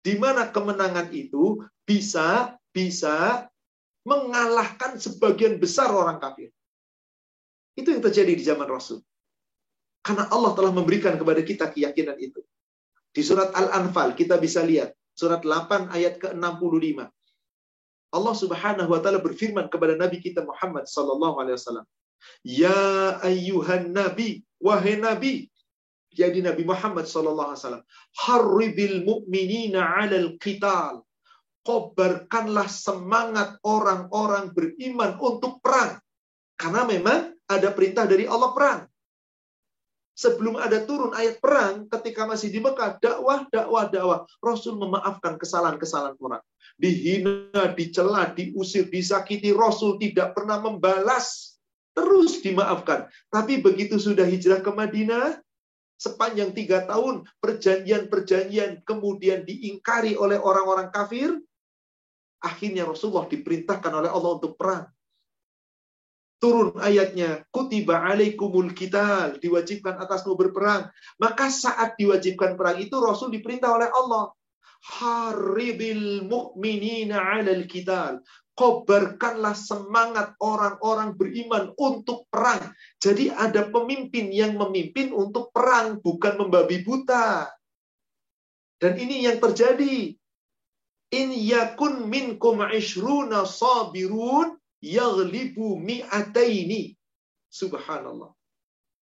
Di 0.05 0.21
mana 0.21 0.53
kemenangan 0.53 1.09
itu 1.17 1.65
bisa 1.89 2.61
bisa 2.75 3.49
mengalahkan 4.05 5.01
sebagian 5.01 5.57
besar 5.57 5.89
orang 5.91 6.21
kafir. 6.21 6.53
Itu 7.75 7.91
yang 7.91 8.05
terjadi 8.05 8.33
di 8.37 8.45
zaman 8.45 8.69
Rasul. 8.69 9.03
Karena 10.05 10.29
Allah 10.29 10.53
telah 10.53 10.71
memberikan 10.71 11.17
kepada 11.17 11.41
kita 11.41 11.73
keyakinan 11.73 12.21
itu. 12.21 12.45
Di 13.11 13.25
surat 13.25 13.51
Al-Anfal 13.57 14.13
kita 14.13 14.37
bisa 14.37 14.61
lihat 14.61 14.93
surat 15.17 15.41
8 15.43 15.89
ayat 15.97 16.21
ke-65. 16.21 17.09
Allah 18.15 18.35
Subhanahu 18.39 18.91
wa 18.95 19.01
taala 19.03 19.19
berfirman 19.19 19.67
kepada 19.67 19.99
nabi 19.99 20.23
kita 20.23 20.47
Muhammad 20.47 20.87
sallallahu 20.87 21.37
alaihi 21.43 21.57
wasallam, 21.59 21.87
"Ya 22.47 23.19
ayyuhan 23.27 23.91
nabi, 23.91 24.47
wahai 24.63 24.95
nabi, 25.03 25.51
jadi 26.15 26.47
Nabi 26.47 26.63
Muhammad 26.63 27.11
sallallahu 27.11 27.49
alaihi 27.51 27.63
wasallam, 27.63 27.85
harribil 28.23 28.97
mu'minina 29.03 29.83
'alal 29.83 30.39
qital." 30.39 31.03
Kobarkanlah 31.65 32.69
semangat 32.69 33.57
orang-orang 33.65 34.53
beriman 34.53 35.17
untuk 35.19 35.59
perang. 35.65 35.97
Karena 36.55 36.85
memang 36.87 37.35
ada 37.49 37.73
perintah 37.73 38.05
dari 38.05 38.29
Allah 38.29 38.53
perang. 38.53 38.81
Sebelum 40.15 40.55
ada 40.63 40.79
turun 40.87 41.11
ayat 41.11 41.43
perang, 41.43 41.91
ketika 41.91 42.23
masih 42.23 42.55
di 42.55 42.63
Mekah, 42.63 43.03
dakwah, 43.03 43.51
dakwah, 43.51 43.91
dakwah. 43.91 44.21
Rasul 44.39 44.79
memaafkan 44.79 45.35
kesalahan-kesalahan 45.35 46.15
orang. 46.23 46.39
Dihina, 46.79 47.75
dicela, 47.75 48.31
diusir, 48.31 48.87
disakiti. 48.87 49.51
Rasul 49.51 49.99
tidak 49.99 50.39
pernah 50.39 50.63
membalas. 50.63 51.59
Terus 51.99 52.39
dimaafkan. 52.47 53.11
Tapi 53.27 53.59
begitu 53.59 53.99
sudah 53.99 54.23
hijrah 54.23 54.63
ke 54.63 54.71
Madinah, 54.71 55.43
sepanjang 55.99 56.55
tiga 56.55 56.87
tahun, 56.87 57.27
perjanjian-perjanjian 57.43 58.87
kemudian 58.87 59.43
diingkari 59.47 60.15
oleh 60.19 60.39
orang-orang 60.39 60.91
kafir, 60.95 61.39
Akhirnya 62.45 62.85
Rasulullah 62.85 63.25
diperintahkan 63.25 63.89
oleh 63.89 64.13
Allah 64.13 64.31
untuk 64.37 64.61
perang. 64.61 64.85
Turun 66.37 66.77
ayatnya, 66.77 67.41
kutiba 67.49 68.05
alaikumul 68.05 68.77
kital, 68.77 69.41
diwajibkan 69.41 69.97
atasmu 69.97 70.37
berperang. 70.37 70.93
Maka 71.17 71.49
saat 71.49 71.97
diwajibkan 71.97 72.61
perang 72.61 72.77
itu 72.85 72.93
Rasul 73.01 73.33
diperintah 73.33 73.73
oleh 73.73 73.89
Allah. 73.89 74.29
Haribil 74.85 76.29
mu'minina 76.29 77.41
alal 77.41 77.65
kital. 77.65 78.21
Kobarkanlah 78.53 79.57
semangat 79.57 80.37
orang-orang 80.37 81.17
beriman 81.17 81.73
untuk 81.81 82.29
perang. 82.29 82.61
Jadi 83.01 83.33
ada 83.33 83.65
pemimpin 83.73 84.29
yang 84.29 84.61
memimpin 84.61 85.17
untuk 85.17 85.49
perang, 85.49 85.97
bukan 86.05 86.45
membabi 86.45 86.85
buta. 86.85 87.49
Dan 88.77 89.01
ini 89.01 89.25
yang 89.25 89.41
terjadi 89.41 90.13
in 91.11 91.35
yakun 91.35 92.07
minkum 92.09 92.63
ishruna 92.71 93.45
sabirun 93.45 94.57
yaghlibu 94.81 95.81
mi'ataini. 95.81 96.97
Subhanallah. 97.51 98.33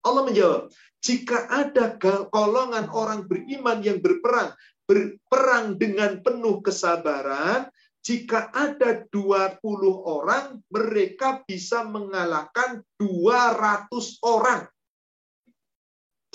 Allah 0.04 0.24
menjawab, 0.28 0.62
jika 1.00 1.48
ada 1.48 1.96
golongan 2.28 2.92
orang 2.92 3.24
beriman 3.24 3.80
yang 3.80 4.04
berperang, 4.04 4.52
berperang 4.84 5.80
dengan 5.80 6.20
penuh 6.20 6.60
kesabaran, 6.60 7.72
jika 8.04 8.52
ada 8.52 9.08
20 9.08 9.64
orang, 10.04 10.60
mereka 10.68 11.40
bisa 11.48 11.88
mengalahkan 11.88 12.84
200 13.00 13.88
orang. 14.28 14.68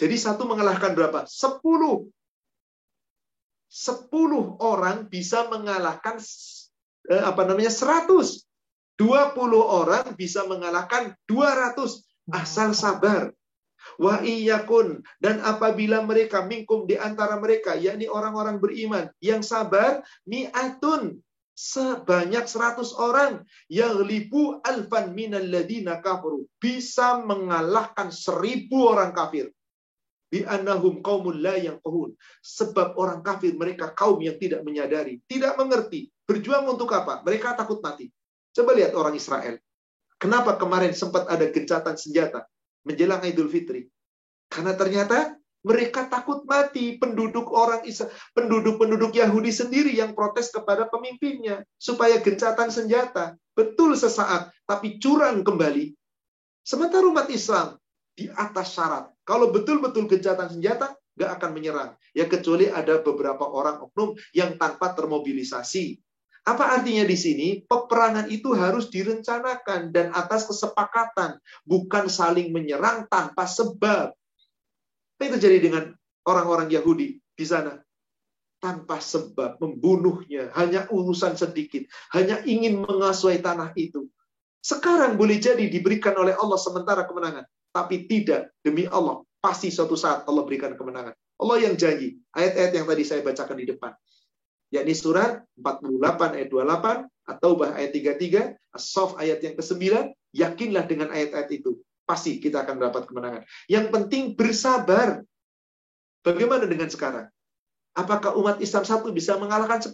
Jadi 0.01 0.17
satu 0.17 0.49
mengalahkan 0.49 0.97
berapa? 0.97 1.29
10. 1.29 1.61
10 3.69 4.09
orang 4.65 5.07
bisa 5.13 5.47
mengalahkan 5.53 6.17
eh, 7.13 7.23
apa 7.23 7.43
namanya 7.45 7.73
100. 7.73 8.49
20 8.99 9.39
orang 9.63 10.19
bisa 10.19 10.43
mengalahkan 10.51 11.15
200 11.31 12.03
asal 12.35 12.75
sabar. 12.75 13.31
Wa 13.95 14.21
iyakun 14.27 15.07
dan 15.23 15.39
apabila 15.47 16.03
mereka 16.03 16.43
mingkum 16.43 16.85
di 16.91 16.99
antara 16.99 17.39
mereka 17.39 17.79
yakni 17.79 18.11
orang-orang 18.11 18.59
beriman 18.59 19.07
yang 19.23 19.41
sabar 19.41 20.03
mi'atun 20.27 21.23
sebanyak 21.59 22.47
100 22.47 22.91
orang 22.99 23.43
yang 23.67 23.99
libu 24.03 24.63
alfan 24.67 25.15
minal 25.15 25.43
ladina 25.43 25.99
kafaru 25.99 26.47
bisa 26.63 27.23
mengalahkan 27.23 28.15
seribu 28.15 28.95
orang 28.95 29.11
kafir. 29.11 29.51
Bi 30.29 30.45
annahum 30.45 31.01
qaumun 31.01 31.41
la 31.41 31.57
pohon. 31.81 32.13
Sebab 32.45 33.01
orang 33.01 33.25
kafir 33.25 33.57
mereka 33.57 33.97
kaum 33.97 34.21
yang 34.21 34.37
tidak 34.37 34.61
menyadari, 34.61 35.25
tidak 35.25 35.57
mengerti. 35.57 36.13
Berjuang 36.29 36.69
untuk 36.69 36.93
apa? 36.93 37.25
Mereka 37.25 37.57
takut 37.57 37.81
mati. 37.81 38.13
Coba 38.53 38.77
lihat 38.77 38.93
orang 38.93 39.17
Israel. 39.17 39.57
Kenapa 40.21 40.61
kemarin 40.61 40.93
sempat 40.93 41.31
ada 41.31 41.49
gencatan 41.49 41.97
senjata 41.97 42.45
menjelang 42.85 43.25
Idul 43.25 43.49
Fitri? 43.49 43.89
Karena 44.53 44.77
ternyata 44.77 45.39
mereka 45.63 46.07
takut 46.07 46.43
mati 46.47 46.99
penduduk 46.99 47.51
orang 47.51 47.83
Israel, 47.87 48.13
penduduk-penduduk 48.35 49.15
Yahudi 49.15 49.51
sendiri 49.51 49.93
yang 49.95 50.15
protes 50.15 50.55
kepada 50.55 50.87
pemimpinnya 50.87 51.67
supaya 51.79 52.19
gencatan 52.23 52.71
senjata 52.71 53.35
betul 53.59 53.99
sesaat 53.99 54.55
tapi 54.67 55.03
curang 55.03 55.43
kembali. 55.43 55.95
Sementara 56.63 57.05
umat 57.11 57.27
Islam 57.33 57.75
di 58.19 58.27
atas 58.35 58.75
syarat 58.75 59.15
kalau 59.29 59.53
betul-betul 59.53 60.09
gencatan 60.09 60.49
senjata, 60.49 60.97
nggak 61.21 61.31
akan 61.37 61.51
menyerang. 61.53 61.91
Ya 62.17 62.25
kecuali 62.25 62.73
ada 62.73 63.05
beberapa 63.05 63.45
orang 63.45 63.85
oknum 63.85 64.17
yang 64.33 64.57
tanpa 64.57 64.97
termobilisasi. 64.97 66.01
Apa 66.49 66.81
artinya 66.81 67.05
di 67.05 67.13
sini? 67.13 67.49
Peperangan 67.61 68.33
itu 68.33 68.57
harus 68.57 68.89
direncanakan 68.89 69.93
dan 69.93 70.17
atas 70.17 70.49
kesepakatan, 70.49 71.37
bukan 71.69 72.09
saling 72.09 72.49
menyerang 72.57 73.05
tanpa 73.13 73.45
sebab. 73.45 74.17
Apa 74.17 75.21
yang 75.21 75.37
terjadi 75.37 75.59
dengan 75.61 75.85
orang-orang 76.25 76.73
Yahudi 76.73 77.21
di 77.21 77.45
sana? 77.45 77.77
Tanpa 78.65 78.97
sebab 78.97 79.61
membunuhnya, 79.61 80.49
hanya 80.57 80.89
urusan 80.89 81.37
sedikit, 81.37 81.85
hanya 82.17 82.41
ingin 82.49 82.81
menguasai 82.81 83.45
tanah 83.45 83.77
itu. 83.77 84.09
Sekarang 84.65 85.21
boleh 85.21 85.37
jadi 85.37 85.69
diberikan 85.69 86.17
oleh 86.17 86.33
Allah 86.33 86.57
sementara 86.57 87.05
kemenangan. 87.05 87.45
Tapi 87.73 88.09
tidak, 88.09 88.53
demi 88.65 88.89
Allah, 88.89 89.23
pasti 89.39 89.69
suatu 89.69 89.95
saat 89.95 90.25
Allah 90.27 90.43
berikan 90.43 90.75
kemenangan. 90.75 91.15
Allah 91.39 91.57
yang 91.63 91.75
janji. 91.79 92.19
Ayat-ayat 92.35 92.73
yang 92.75 92.87
tadi 92.91 93.03
saya 93.07 93.21
bacakan 93.23 93.57
di 93.59 93.67
depan. 93.71 93.93
Yakni 94.69 94.93
surat 94.93 95.47
48 95.57 96.37
ayat 96.37 96.49
28, 96.53 97.09
atau 97.29 97.51
bah 97.57 97.73
ayat 97.77 97.93
33, 97.93 98.57
As-Sof 98.73 99.17
ayat 99.17 99.41
yang 99.41 99.55
ke-9, 99.57 100.13
yakinlah 100.37 100.85
dengan 100.85 101.09
ayat-ayat 101.13 101.49
itu. 101.53 101.81
Pasti 102.09 102.41
kita 102.41 102.65
akan 102.65 102.81
mendapat 102.81 103.05
kemenangan. 103.09 103.43
Yang 103.69 103.87
penting 103.93 104.25
bersabar. 104.33 105.25
Bagaimana 106.25 106.65
dengan 106.69 106.89
sekarang? 106.89 107.29
Apakah 107.97 108.37
umat 108.41 108.61
Islam 108.61 108.85
satu 108.85 109.13
bisa 109.13 109.37
mengalahkan 109.37 109.81
10? 109.81 109.93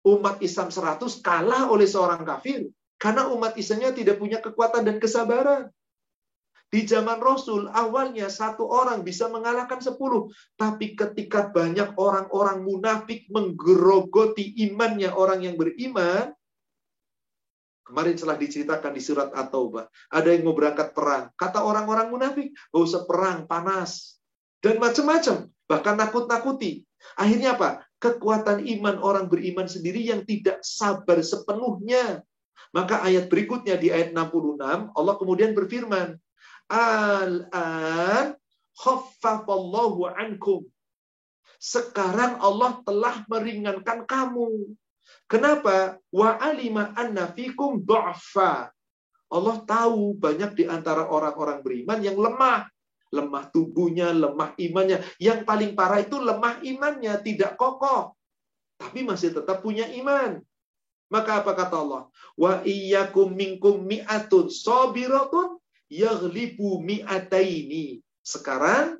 Umat 0.00 0.36
Islam 0.40 0.68
100 0.72 1.02
kalah 1.20 1.68
oleh 1.70 1.86
seorang 1.86 2.22
kafir. 2.22 2.70
Karena 3.00 3.30
umat 3.32 3.56
Islamnya 3.56 3.90
tidak 3.96 4.16
punya 4.18 4.38
kekuatan 4.38 4.86
dan 4.86 4.96
kesabaran. 5.00 5.72
Di 6.70 6.86
zaman 6.86 7.18
Rasul, 7.18 7.66
awalnya 7.66 8.30
satu 8.30 8.62
orang 8.70 9.02
bisa 9.02 9.26
mengalahkan 9.26 9.82
sepuluh. 9.82 10.30
Tapi 10.54 10.94
ketika 10.94 11.50
banyak 11.50 11.98
orang-orang 11.98 12.62
munafik 12.62 13.26
menggerogoti 13.26 14.54
imannya 14.70 15.10
orang 15.10 15.42
yang 15.42 15.58
beriman, 15.58 16.30
Kemarin 17.90 18.14
telah 18.14 18.38
diceritakan 18.38 18.94
di 18.94 19.02
surat 19.02 19.34
At-Taubah. 19.34 19.90
Ada 20.14 20.30
yang 20.30 20.46
mau 20.46 20.54
berangkat 20.54 20.94
perang. 20.94 21.34
Kata 21.34 21.66
orang-orang 21.66 22.06
munafik, 22.14 22.54
gak 22.70 22.86
usah 22.86 23.02
perang, 23.02 23.50
panas. 23.50 24.22
Dan 24.62 24.78
macam-macam. 24.78 25.50
Bahkan 25.66 25.94
nakut-nakuti. 25.98 26.86
Akhirnya 27.18 27.58
apa? 27.58 27.82
Kekuatan 27.98 28.62
iman 28.78 29.02
orang 29.02 29.26
beriman 29.26 29.66
sendiri 29.66 30.06
yang 30.06 30.22
tidak 30.22 30.62
sabar 30.62 31.18
sepenuhnya. 31.18 32.22
Maka 32.70 33.02
ayat 33.02 33.26
berikutnya 33.26 33.74
di 33.74 33.90
ayat 33.90 34.14
66, 34.14 34.94
Allah 34.94 35.14
kemudian 35.18 35.50
berfirman, 35.58 36.14
Al-an 36.70 38.38
khaffafallahu 38.78 40.06
ankum. 40.14 40.64
Sekarang 41.60 42.40
Allah 42.40 42.80
telah 42.86 43.26
meringankan 43.28 44.08
kamu. 44.08 44.72
Kenapa? 45.28 46.00
Wa 46.08 46.40
alima 46.40 46.96
anna 46.96 47.28
fikum 47.34 47.84
du'fa. 47.84 48.72
Allah 49.30 49.56
tahu 49.62 50.16
banyak 50.16 50.56
di 50.58 50.64
antara 50.66 51.06
orang-orang 51.06 51.60
beriman 51.60 52.00
yang 52.00 52.16
lemah. 52.16 52.66
Lemah 53.10 53.50
tubuhnya, 53.50 54.14
lemah 54.14 54.54
imannya. 54.56 55.02
Yang 55.20 55.42
paling 55.44 55.74
parah 55.74 56.00
itu 56.00 56.16
lemah 56.16 56.62
imannya, 56.62 57.14
tidak 57.20 57.58
kokoh. 57.58 58.14
Tapi 58.80 59.04
masih 59.04 59.36
tetap 59.36 59.60
punya 59.60 59.84
iman. 60.00 60.40
Maka 61.10 61.42
apa 61.44 61.52
kata 61.52 61.76
Allah? 61.76 62.02
Wa 62.38 62.64
iyyakum 62.64 63.34
minkum 63.34 63.82
mi'atun 63.84 64.48
sabiratun 64.48 65.59
yaghlibu 65.90 66.80
mi'ataini. 66.80 67.98
Sekarang 68.22 68.96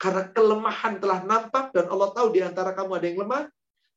karena 0.00 0.30
kelemahan 0.32 0.96
telah 1.02 1.20
nampak 1.26 1.74
dan 1.76 1.90
Allah 1.92 2.14
tahu 2.16 2.32
di 2.32 2.40
antara 2.40 2.72
kamu 2.72 2.96
ada 2.96 3.06
yang 3.10 3.20
lemah, 3.26 3.44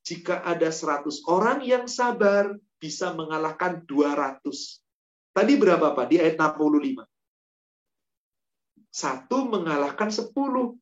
jika 0.04 0.44
ada 0.44 0.68
100 0.68 1.24
orang 1.32 1.64
yang 1.64 1.88
sabar 1.88 2.52
bisa 2.76 3.16
mengalahkan 3.16 3.88
200. 3.88 4.44
Tadi 5.32 5.54
berapa 5.56 5.96
Pak? 5.96 6.06
Di 6.12 6.20
ayat 6.20 6.36
65. 6.36 7.08
Satu 8.92 9.48
mengalahkan 9.48 10.12
10. 10.12 10.30
20 10.36 10.78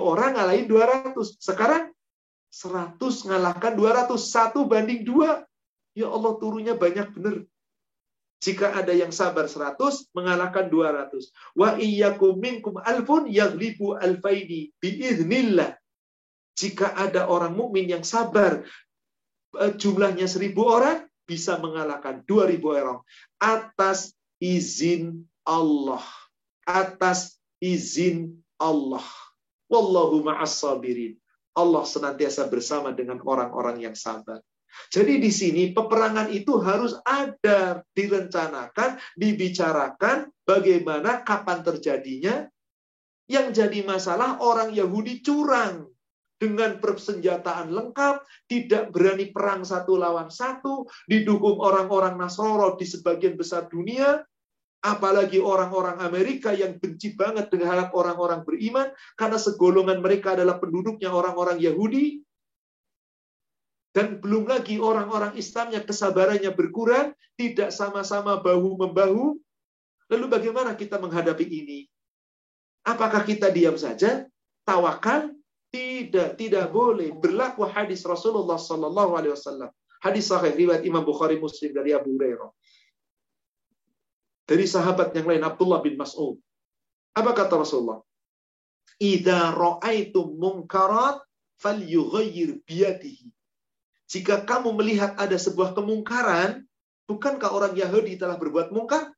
orang 0.00 0.34
ngalahin 0.34 0.66
200. 0.66 1.38
Sekarang 1.38 1.92
100 2.48 2.98
mengalahkan 3.28 3.72
200. 3.76 4.16
Satu 4.18 4.64
banding 4.66 5.04
dua. 5.04 5.44
Ya 5.92 6.10
Allah 6.10 6.32
turunnya 6.40 6.74
banyak 6.74 7.12
benar. 7.14 7.46
Jika 8.36 8.76
ada 8.76 8.92
yang 8.92 9.10
sabar 9.10 9.48
100, 9.48 10.12
mengalahkan 10.12 10.68
200. 10.68 11.32
Wa 11.56 11.80
iyyakum 11.80 12.36
minkum 12.36 12.76
alfun 12.84 13.26
yaghlibu 13.32 13.96
alfaini 13.96 14.70
biiznillah. 14.76 15.72
Jika 16.56 16.96
ada 16.96 17.28
orang 17.28 17.56
mukmin 17.56 17.88
yang 17.88 18.04
sabar, 18.04 18.64
eh, 19.56 19.72
jumlahnya 19.76 20.28
1000 20.28 20.64
orang, 20.64 21.04
bisa 21.26 21.58
mengalahkan 21.58 22.22
2000 22.28 22.76
orang. 22.76 22.98
Atas 23.40 24.14
izin 24.38 25.26
Allah. 25.42 26.04
Atas 26.64 27.40
izin 27.58 28.40
Allah. 28.60 29.04
Wallahu 29.66 30.22
ma'as 30.22 30.60
sabirin. 30.62 31.18
Allah 31.56 31.82
senantiasa 31.88 32.46
bersama 32.52 32.92
dengan 32.92 33.18
orang-orang 33.24 33.80
yang 33.80 33.96
sabar. 33.96 34.44
Jadi 34.92 35.18
di 35.18 35.30
sini 35.32 35.62
peperangan 35.74 36.30
itu 36.30 36.58
harus 36.62 36.94
ada, 37.02 37.82
direncanakan, 37.92 38.96
dibicarakan 39.18 40.30
bagaimana 40.46 41.26
kapan 41.26 41.60
terjadinya. 41.66 42.46
Yang 43.26 43.58
jadi 43.58 43.82
masalah 43.82 44.38
orang 44.38 44.70
Yahudi 44.70 45.18
curang 45.18 45.90
dengan 46.36 46.78
persenjataan 46.78 47.72
lengkap, 47.72 48.22
tidak 48.46 48.92
berani 48.92 49.32
perang 49.32 49.64
satu 49.64 49.96
lawan 49.96 50.28
satu, 50.28 50.86
didukung 51.08 51.58
orang-orang 51.58 52.14
Nasroro 52.20 52.76
di 52.76 52.86
sebagian 52.86 53.34
besar 53.34 53.66
dunia, 53.66 54.20
apalagi 54.84 55.40
orang-orang 55.42 55.98
Amerika 56.04 56.52
yang 56.54 56.78
benci 56.78 57.16
banget 57.16 57.50
dengan 57.50 57.88
orang-orang 57.90 58.46
beriman, 58.46 58.92
karena 59.18 59.38
segolongan 59.40 59.98
mereka 60.04 60.38
adalah 60.38 60.60
penduduknya 60.62 61.10
orang-orang 61.10 61.58
Yahudi, 61.58 62.22
dan 63.96 64.20
belum 64.20 64.44
lagi 64.44 64.76
orang-orang 64.76 65.40
Islamnya 65.40 65.80
kesabarannya 65.80 66.52
berkurang, 66.52 67.16
tidak 67.40 67.72
sama-sama 67.72 68.36
bahu-membahu. 68.44 69.40
Lalu 70.12 70.26
bagaimana 70.28 70.76
kita 70.76 71.00
menghadapi 71.00 71.48
ini? 71.48 71.88
Apakah 72.84 73.24
kita 73.24 73.48
diam 73.48 73.72
saja? 73.80 74.28
Tawakal? 74.68 75.32
Tidak, 75.72 76.36
tidak 76.36 76.68
boleh. 76.76 77.16
Berlaku 77.16 77.64
hadis 77.64 78.04
Rasulullah 78.04 78.60
Sallallahu 78.60 79.16
Alaihi 79.16 79.32
Wasallam. 79.32 79.72
Hadis 80.04 80.28
sahih 80.28 80.52
riwayat 80.52 80.84
Imam 80.84 81.00
Bukhari 81.00 81.40
Muslim 81.40 81.72
dari 81.72 81.96
Abu 81.96 82.20
Hurairah. 82.20 82.52
Dari 84.44 84.68
sahabat 84.68 85.16
yang 85.16 85.24
lain 85.24 85.40
Abdullah 85.40 85.80
bin 85.80 85.96
Mas'ud. 85.96 86.36
Apa 87.16 87.32
kata 87.32 87.64
Rasulullah? 87.64 88.04
Idza 89.00 89.56
ra'aitum 89.56 90.36
munkarat 90.36 91.24
falyughayyir 91.56 92.60
biyadihi 92.68 93.35
jika 94.06 94.46
kamu 94.46 94.70
melihat 94.78 95.18
ada 95.18 95.34
sebuah 95.34 95.74
kemungkaran, 95.74 96.62
bukankah 97.10 97.50
orang 97.50 97.74
Yahudi 97.74 98.14
telah 98.14 98.38
berbuat 98.38 98.70
mungkar? 98.70 99.10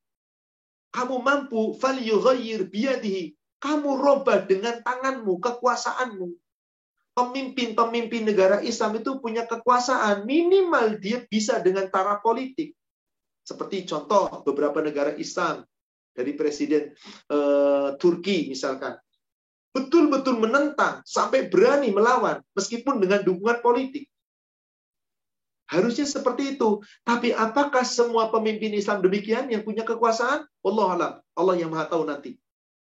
Kamu 0.96 1.20
mampu 1.20 1.76
falyughayyir 1.76 2.72
biyadihi. 2.72 3.36
Kamu 3.60 4.00
robah 4.00 4.48
dengan 4.48 4.80
tanganmu, 4.80 5.42
kekuasaanmu. 5.44 6.28
Pemimpin-pemimpin 7.12 8.22
negara 8.30 8.62
Islam 8.62 9.02
itu 9.02 9.18
punya 9.18 9.44
kekuasaan. 9.44 10.24
Minimal 10.24 11.02
dia 11.02 11.26
bisa 11.26 11.58
dengan 11.58 11.90
cara 11.90 12.22
politik. 12.22 12.72
Seperti 13.42 13.84
contoh 13.84 14.46
beberapa 14.46 14.78
negara 14.78 15.12
Islam 15.18 15.66
dari 16.14 16.32
Presiden 16.38 16.94
uh, 17.28 17.98
Turki 17.98 18.46
misalkan. 18.48 18.94
Betul-betul 19.74 20.38
menentang 20.38 21.02
sampai 21.04 21.50
berani 21.50 21.90
melawan 21.90 22.40
meskipun 22.54 23.02
dengan 23.02 23.20
dukungan 23.26 23.58
politik. 23.60 24.06
Harusnya 25.68 26.08
seperti 26.08 26.56
itu. 26.56 26.80
Tapi 27.04 27.36
apakah 27.36 27.84
semua 27.84 28.32
pemimpin 28.32 28.72
Islam 28.72 29.04
demikian 29.04 29.52
yang 29.52 29.60
punya 29.60 29.84
kekuasaan? 29.84 30.48
Allah 30.48 30.86
alam. 30.96 31.12
Allah 31.36 31.54
yang 31.60 31.68
maha 31.68 31.84
tahu 31.92 32.08
nanti. 32.08 32.40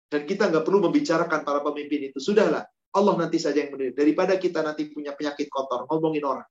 Dan 0.09 0.29
kita 0.29 0.53
nggak 0.53 0.69
perlu 0.69 0.85
membicarakan 0.85 1.49
para 1.49 1.65
pemimpin 1.65 2.13
itu. 2.13 2.21
Sudahlah, 2.21 2.69
Allah 2.93 3.15
nanti 3.17 3.41
saja 3.41 3.65
yang 3.65 3.73
menilai. 3.73 3.97
Daripada 3.97 4.37
kita 4.37 4.61
nanti 4.61 4.93
punya 4.93 5.17
penyakit 5.17 5.49
kotor, 5.49 5.89
ngomongin 5.89 6.25
orang. 6.29 6.49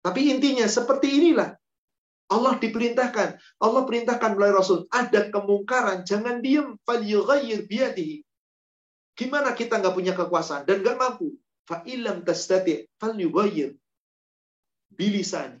Tapi 0.00 0.32
intinya 0.32 0.64
seperti 0.64 1.12
inilah. 1.12 1.52
Allah 2.32 2.56
diperintahkan. 2.56 3.28
Allah 3.60 3.82
perintahkan 3.84 4.30
melalui 4.32 4.56
Rasul. 4.56 4.88
Ada 4.88 5.28
kemungkaran, 5.28 6.08
jangan 6.08 6.40
diem. 6.40 6.80
Falyughayyir 6.88 7.68
biyadihi. 7.68 8.24
Gimana 9.12 9.52
kita 9.52 9.78
nggak 9.78 9.94
punya 9.94 10.12
kekuasaan 10.16 10.64
dan 10.64 10.80
nggak 10.80 10.96
mampu? 10.96 11.36
Fa'ilam 11.64 12.24
tastati 12.26 12.84
falyughayyir 13.00 13.72
bilisani. 14.96 15.60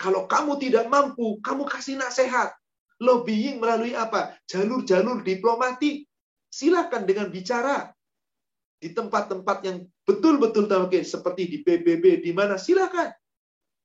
Kalau 0.00 0.24
kamu 0.24 0.56
tidak 0.56 0.88
mampu, 0.88 1.36
kamu 1.44 1.68
kasih 1.68 2.00
nasihat. 2.00 2.56
Lobbying 3.00 3.60
melalui 3.60 3.92
apa? 3.92 4.36
Jalur-jalur 4.48 5.20
diplomatik. 5.20 6.08
Silakan 6.50 7.06
dengan 7.06 7.30
bicara 7.30 7.92
di 8.80 8.96
tempat-tempat 8.96 9.58
yang 9.62 9.84
betul-betul 10.08 10.66
mungkin 10.66 11.04
seperti 11.04 11.46
di 11.46 11.58
PBB 11.60 12.24
di 12.24 12.32
mana 12.32 12.56
silakan. 12.56 13.12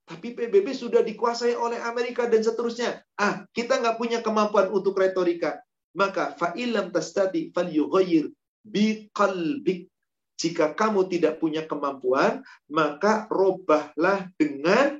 Tapi 0.05 0.38
PBB 0.38 0.71
sudah 0.71 1.01
dikuasai 1.01 1.57
oleh 1.57 1.81
Amerika 1.81 2.29
dan 2.29 2.45
seterusnya. 2.45 3.01
Ah, 3.17 3.43
kita 3.51 3.81
nggak 3.81 3.97
punya 3.97 4.19
kemampuan 4.21 4.69
untuk 4.71 4.95
retorika. 5.01 5.59
Maka 5.97 6.38
fa'ilam 6.38 6.93
tastati 6.93 7.49
falyughayyir 7.51 8.29
biqalbik. 8.61 9.89
Jika 10.36 10.75
kamu 10.75 11.07
tidak 11.07 11.39
punya 11.39 11.63
kemampuan, 11.63 12.43
maka 12.67 13.23
robahlah 13.31 14.27
dengan 14.36 14.99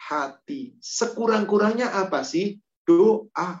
hati. 0.00 0.76
Sekurang-kurangnya 0.80 1.92
apa 1.92 2.24
sih? 2.24 2.56
Doa. 2.88 3.60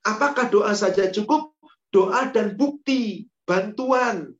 Apakah 0.00 0.48
doa 0.48 0.72
saja 0.72 1.12
cukup? 1.12 1.52
Doa 1.92 2.32
dan 2.32 2.56
bukti, 2.56 3.28
bantuan. 3.44 4.32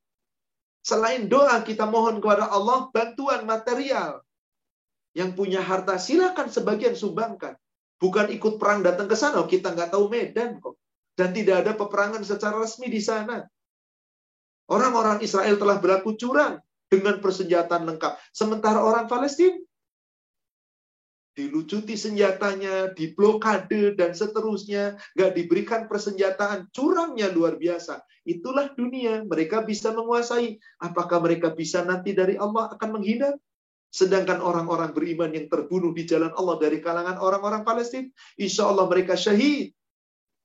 Selain 0.80 1.28
doa, 1.28 1.60
kita 1.60 1.84
mohon 1.84 2.24
kepada 2.24 2.48
Allah 2.48 2.88
bantuan 2.88 3.44
material. 3.44 4.24
Yang 5.12 5.30
punya 5.36 5.60
harta, 5.60 6.00
silakan 6.00 6.48
sebagian 6.48 6.96
sumbangkan. 6.96 7.58
Bukan 8.00 8.32
ikut 8.32 8.56
perang 8.56 8.80
datang 8.80 9.10
ke 9.10 9.16
sana, 9.18 9.44
kita 9.44 9.76
nggak 9.76 9.92
tahu 9.92 10.08
medan 10.08 10.56
kok. 10.56 10.80
Dan 11.12 11.36
tidak 11.36 11.68
ada 11.68 11.72
peperangan 11.76 12.24
secara 12.24 12.56
resmi 12.56 12.88
di 12.88 13.02
sana. 13.02 13.44
Orang-orang 14.70 15.18
Israel 15.20 15.58
telah 15.58 15.82
berlaku 15.82 16.14
curang 16.14 16.62
dengan 16.86 17.18
persenjataan 17.18 17.84
lengkap. 17.90 18.14
Sementara 18.30 18.78
orang 18.80 19.10
Palestina 19.10 19.58
dilucuti 21.34 21.94
senjatanya, 21.94 22.92
diblokade, 22.92 23.98
dan 23.98 24.12
seterusnya. 24.12 24.98
Nggak 25.16 25.32
diberikan 25.34 25.80
persenjataan. 25.90 26.68
Curangnya 26.70 27.32
luar 27.34 27.56
biasa. 27.56 28.02
Itulah 28.28 28.70
dunia. 28.76 29.24
Mereka 29.24 29.64
bisa 29.64 29.90
menguasai. 29.90 30.60
Apakah 30.82 31.18
mereka 31.24 31.50
bisa 31.54 31.82
nanti 31.82 32.12
dari 32.12 32.36
Allah 32.36 32.70
akan 32.74 33.00
menghina? 33.00 33.32
Sedangkan 33.90 34.38
orang-orang 34.38 34.94
beriman 34.94 35.34
yang 35.34 35.50
terbunuh 35.50 35.90
di 35.90 36.06
jalan 36.06 36.30
Allah 36.38 36.62
dari 36.62 36.78
kalangan 36.78 37.18
orang-orang 37.18 37.66
Palestina, 37.66 38.06
insya 38.38 38.70
Allah 38.70 38.86
mereka 38.86 39.18
syahid. 39.18 39.74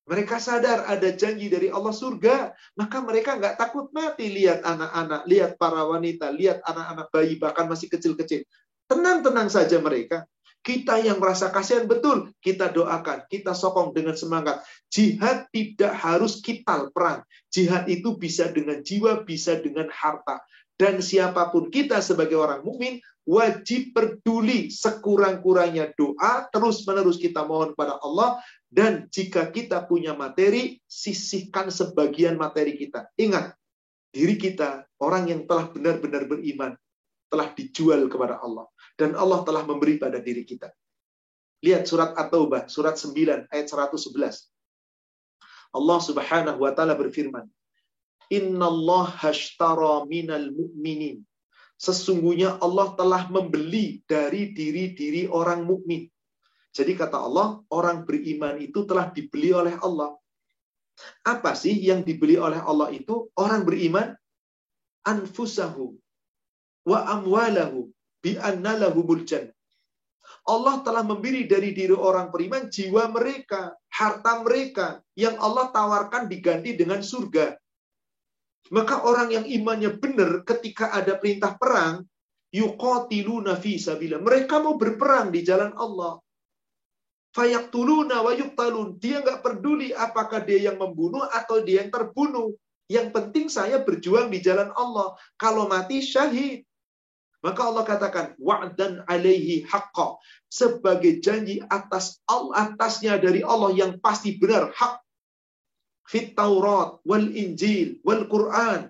Mereka 0.05 0.37
sadar 0.37 0.85
ada 0.85 1.09
janji 1.17 1.49
dari 1.49 1.73
Allah 1.73 1.89
surga. 1.89 2.53
Maka 2.77 3.01
mereka 3.01 3.41
nggak 3.41 3.57
takut 3.57 3.89
mati. 3.89 4.29
Lihat 4.29 4.61
anak-anak, 4.61 5.21
lihat 5.25 5.51
para 5.57 5.81
wanita, 5.81 6.29
lihat 6.29 6.61
anak-anak 6.61 7.07
bayi, 7.09 7.41
bahkan 7.41 7.65
masih 7.65 7.89
kecil-kecil. 7.89 8.45
Tenang-tenang 8.85 9.49
saja 9.49 9.81
mereka. 9.81 10.29
Kita 10.65 10.97
yang 10.97 11.21
merasa 11.21 11.53
kasihan 11.53 11.85
betul, 11.85 12.33
kita 12.41 12.73
doakan, 12.73 13.29
kita 13.29 13.53
sokong 13.53 13.93
dengan 13.93 14.17
semangat. 14.17 14.65
Jihad 14.89 15.45
tidak 15.53 15.93
harus 15.93 16.41
kital 16.41 16.89
perang. 16.89 17.21
Jihad 17.53 17.85
itu 17.85 18.17
bisa 18.17 18.49
dengan 18.49 18.81
jiwa, 18.81 19.21
bisa 19.21 19.61
dengan 19.61 19.85
harta. 19.93 20.41
Dan 20.73 21.05
siapa 21.05 21.53
pun 21.53 21.69
kita 21.69 22.01
sebagai 22.01 22.35
orang 22.35 22.65
mukmin 22.65 22.97
wajib 23.25 23.95
peduli 23.97 24.69
sekurang-kurangnya 24.69 25.97
doa 25.97 26.45
terus-menerus 26.53 27.17
kita 27.17 27.41
mohon 27.41 27.73
pada 27.73 27.97
Allah 28.05 28.37
dan 28.75 29.07
jika 29.07 29.55
kita 29.55 29.87
punya 29.87 30.11
materi, 30.11 30.83
sisihkan 30.83 31.71
sebagian 31.71 32.35
materi 32.35 32.75
kita. 32.75 33.07
Ingat, 33.15 33.55
diri 34.11 34.35
kita, 34.35 34.83
orang 34.99 35.31
yang 35.31 35.47
telah 35.47 35.71
benar-benar 35.71 36.27
beriman, 36.27 36.75
telah 37.31 37.55
dijual 37.55 38.11
kepada 38.11 38.35
Allah. 38.43 38.67
Dan 38.99 39.15
Allah 39.15 39.47
telah 39.47 39.63
memberi 39.63 39.95
pada 39.95 40.19
diri 40.19 40.43
kita. 40.43 40.75
Lihat 41.63 41.87
surat 41.87 42.19
At-Taubah, 42.19 42.67
surat 42.67 42.99
9, 42.99 43.47
ayat 43.47 43.67
111. 43.71 44.43
Allah 45.71 45.99
subhanahu 46.03 46.59
wa 46.59 46.71
ta'ala 46.75 46.99
berfirman, 46.99 47.47
Inna 48.27 48.67
Allah 48.67 49.07
hashtara 49.07 50.03
minal 50.03 50.51
mu'minin. 50.51 51.23
Sesungguhnya 51.79 52.59
Allah 52.59 52.91
telah 52.99 53.31
membeli 53.31 54.03
dari 54.03 54.51
diri-diri 54.51 55.31
orang 55.31 55.63
mukmin 55.63 56.11
jadi 56.75 56.91
kata 56.91 57.23
Allah, 57.23 57.63
orang 57.71 58.03
beriman 58.03 58.59
itu 58.59 58.83
telah 58.83 59.07
dibeli 59.07 59.55
oleh 59.55 59.79
Allah. 59.79 60.11
Apa 61.23 61.55
sih 61.55 61.71
yang 61.71 62.03
dibeli 62.03 62.35
oleh 62.35 62.59
Allah 62.59 62.91
itu? 62.91 63.31
Orang 63.39 63.63
beriman 63.63 64.11
anfusahu 65.07 65.95
wa 66.83 66.99
amwalahu 67.07 67.87
bi 68.19 68.35
anna 68.35 68.75
lahumul 68.75 69.23
jannah. 69.23 69.55
Allah 70.45 70.83
telah 70.83 71.01
memberi 71.07 71.47
dari 71.47 71.71
diri 71.71 71.95
orang 71.95 72.27
beriman 72.27 72.67
jiwa 72.67 73.07
mereka, 73.07 73.71
harta 73.95 74.43
mereka 74.43 74.99
yang 75.15 75.39
Allah 75.39 75.71
tawarkan 75.71 76.27
diganti 76.27 76.75
dengan 76.75 76.99
surga. 76.99 77.55
Maka 78.75 79.05
orang 79.05 79.31
yang 79.31 79.45
imannya 79.47 79.95
benar 79.95 80.41
ketika 80.43 80.91
ada 80.91 81.15
perintah 81.21 81.55
perang, 81.55 82.03
yuqatiluna 82.51 83.55
fi 83.61 83.77
sabilillah. 83.77 84.25
Mereka 84.25 84.59
mau 84.59 84.75
berperang 84.75 85.29
di 85.29 85.45
jalan 85.45 85.71
Allah. 85.77 86.24
Fayaktuluna 87.35 88.23
wa 88.23 88.31
yuktalun. 88.31 88.95
Dia 89.03 89.19
nggak 89.19 89.43
peduli 89.43 89.91
apakah 89.91 90.39
dia 90.39 90.71
yang 90.71 90.79
membunuh 90.79 91.27
atau 91.27 91.59
dia 91.59 91.83
yang 91.83 91.91
terbunuh. 91.91 92.55
Yang 92.87 93.07
penting 93.11 93.45
saya 93.51 93.83
berjuang 93.83 94.31
di 94.31 94.39
jalan 94.39 94.71
Allah. 94.71 95.19
Kalau 95.35 95.67
mati 95.67 95.99
syahid. 95.99 96.63
Maka 97.43 97.61
Allah 97.61 97.85
katakan 97.85 98.25
wa'dan 98.41 99.05
alaihi 99.05 99.69
haqqa 99.69 100.17
sebagai 100.49 101.21
janji 101.21 101.61
atas 101.69 102.17
atasnya 102.25 103.21
dari 103.21 103.45
Allah 103.45 103.69
yang 103.69 104.01
pasti 104.01 104.33
benar 104.41 104.73
hak 104.73 104.97
fit 106.09 106.33
Taurat 106.33 106.97
wal 107.05 107.29
Injil 107.29 108.01
wal 108.01 108.25
Quran. 108.25 108.89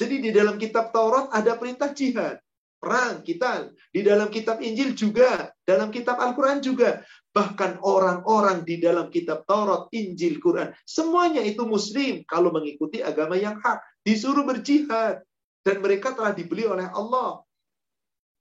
Jadi 0.00 0.16
di 0.16 0.30
dalam 0.32 0.56
kitab 0.56 0.96
Taurat 0.96 1.28
ada 1.28 1.60
perintah 1.60 1.92
jihad, 1.92 2.40
perang 2.80 3.20
kita. 3.20 3.68
Di 3.92 4.00
dalam 4.00 4.32
kitab 4.32 4.64
Injil 4.64 4.96
juga, 4.96 5.52
dalam 5.62 5.92
kitab 5.92 6.16
Al-Quran 6.16 6.64
juga. 6.64 7.04
Bahkan 7.30 7.84
orang-orang 7.86 8.66
di 8.66 8.82
dalam 8.82 9.06
kitab 9.06 9.46
Taurat, 9.46 9.86
Injil, 9.94 10.42
Quran, 10.42 10.74
semuanya 10.82 11.44
itu 11.46 11.62
muslim 11.62 12.26
kalau 12.26 12.50
mengikuti 12.50 12.98
agama 13.04 13.38
yang 13.38 13.60
hak. 13.62 13.78
Disuruh 14.02 14.42
berjihad. 14.42 15.22
Dan 15.60 15.84
mereka 15.84 16.16
telah 16.16 16.32
dibeli 16.32 16.64
oleh 16.64 16.88
Allah. 16.90 17.44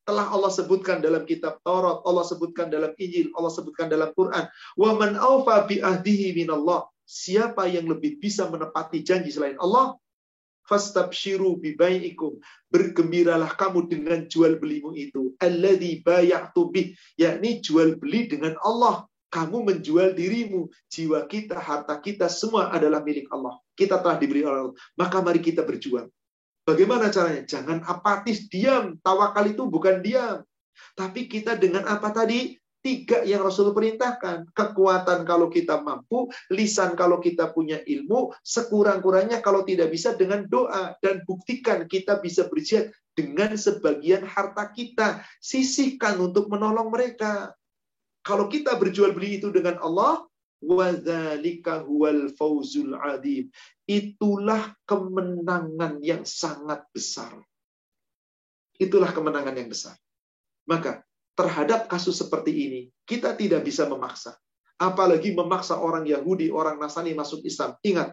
Telah 0.07 0.31
Allah 0.33 0.49
sebutkan 0.49 1.03
dalam 1.03 1.27
kitab 1.27 1.61
Taurat, 1.61 2.01
Allah 2.01 2.25
sebutkan 2.25 2.71
dalam 2.71 2.95
Injil, 2.97 3.29
Allah 3.37 3.53
sebutkan 3.53 3.91
dalam 3.91 4.09
Quran. 4.15 4.49
Wa 4.73 4.97
man 4.97 5.19
awfa 5.19 5.69
bi 5.69 5.83
ahdihi 5.83 6.33
minallah. 6.33 6.87
Siapa 7.05 7.69
yang 7.69 7.85
lebih 7.85 8.17
bisa 8.17 8.49
menepati 8.49 9.05
janji 9.05 9.29
selain 9.29 9.59
Allah, 9.61 9.99
fastabshiru 10.69 11.57
bibai'ikum. 11.57 12.37
Bergembiralah 12.69 13.57
kamu 13.57 13.89
dengan 13.89 14.29
jual 14.29 14.61
belimu 14.61 14.93
itu. 14.93 15.33
Alladhi 15.41 16.05
baya'tu 16.05 16.69
bih. 16.69 16.93
Yakni 17.17 17.65
jual 17.65 17.97
beli 17.97 18.29
dengan 18.29 18.53
Allah. 18.61 19.09
Kamu 19.29 19.61
menjual 19.61 20.17
dirimu, 20.17 20.73
jiwa 20.89 21.29
kita, 21.29 21.61
harta 21.61 22.01
kita, 22.01 22.25
semua 22.25 22.73
adalah 22.73 23.05
milik 23.05 23.29
Allah. 23.29 23.61
Kita 23.77 24.01
telah 24.01 24.17
diberi 24.17 24.41
oleh 24.41 24.69
Allah. 24.69 24.77
Maka 24.97 25.21
mari 25.21 25.37
kita 25.37 25.61
berjuang. 25.61 26.09
Bagaimana 26.65 27.13
caranya? 27.13 27.45
Jangan 27.45 27.85
apatis, 27.85 28.49
diam. 28.49 28.97
Tawakal 29.01 29.53
itu 29.53 29.69
bukan 29.69 30.01
diam. 30.01 30.41
Tapi 30.97 31.29
kita 31.29 31.57
dengan 31.57 31.85
apa 31.85 32.09
tadi? 32.09 32.57
Tiga 32.79 33.27
yang 33.27 33.43
Rasul 33.43 33.75
perintahkan. 33.75 34.55
Kekuatan 34.55 35.27
kalau 35.27 35.51
kita 35.51 35.83
mampu, 35.83 36.31
lisan 36.47 36.95
kalau 36.95 37.19
kita 37.19 37.51
punya 37.51 37.83
ilmu, 37.83 38.31
sekurang-kurangnya 38.39 39.43
kalau 39.43 39.67
tidak 39.67 39.91
bisa 39.91 40.15
dengan 40.15 40.47
doa. 40.47 40.95
Dan 41.03 41.27
buktikan 41.27 41.83
kita 41.91 42.23
bisa 42.23 42.47
berjihad 42.47 42.95
dengan 43.11 43.59
sebagian 43.59 44.23
harta 44.23 44.71
kita. 44.71 45.27
Sisihkan 45.43 46.23
untuk 46.23 46.47
menolong 46.47 46.87
mereka. 46.87 47.51
Kalau 48.23 48.47
kita 48.47 48.79
berjual 48.79 49.11
beli 49.11 49.43
itu 49.43 49.51
dengan 49.51 49.75
Allah, 49.83 50.23
wadzalika 50.63 51.83
huwal 51.83 52.31
fauzul 52.35 52.95
adim. 52.95 53.51
Itulah 53.83 54.71
kemenangan 54.87 55.99
yang 55.99 56.23
sangat 56.23 56.87
besar. 56.95 57.35
Itulah 58.79 59.11
kemenangan 59.11 59.55
yang 59.59 59.67
besar. 59.67 59.99
Maka 60.63 61.03
terhadap 61.39 61.87
kasus 61.87 62.19
seperti 62.19 62.51
ini, 62.51 62.81
kita 63.07 63.31
tidak 63.39 63.63
bisa 63.63 63.87
memaksa. 63.87 64.35
Apalagi 64.75 65.31
memaksa 65.31 65.79
orang 65.79 66.03
Yahudi, 66.03 66.51
orang 66.51 66.75
Nasrani 66.75 67.15
masuk 67.15 67.39
Islam. 67.47 67.79
Ingat, 67.79 68.11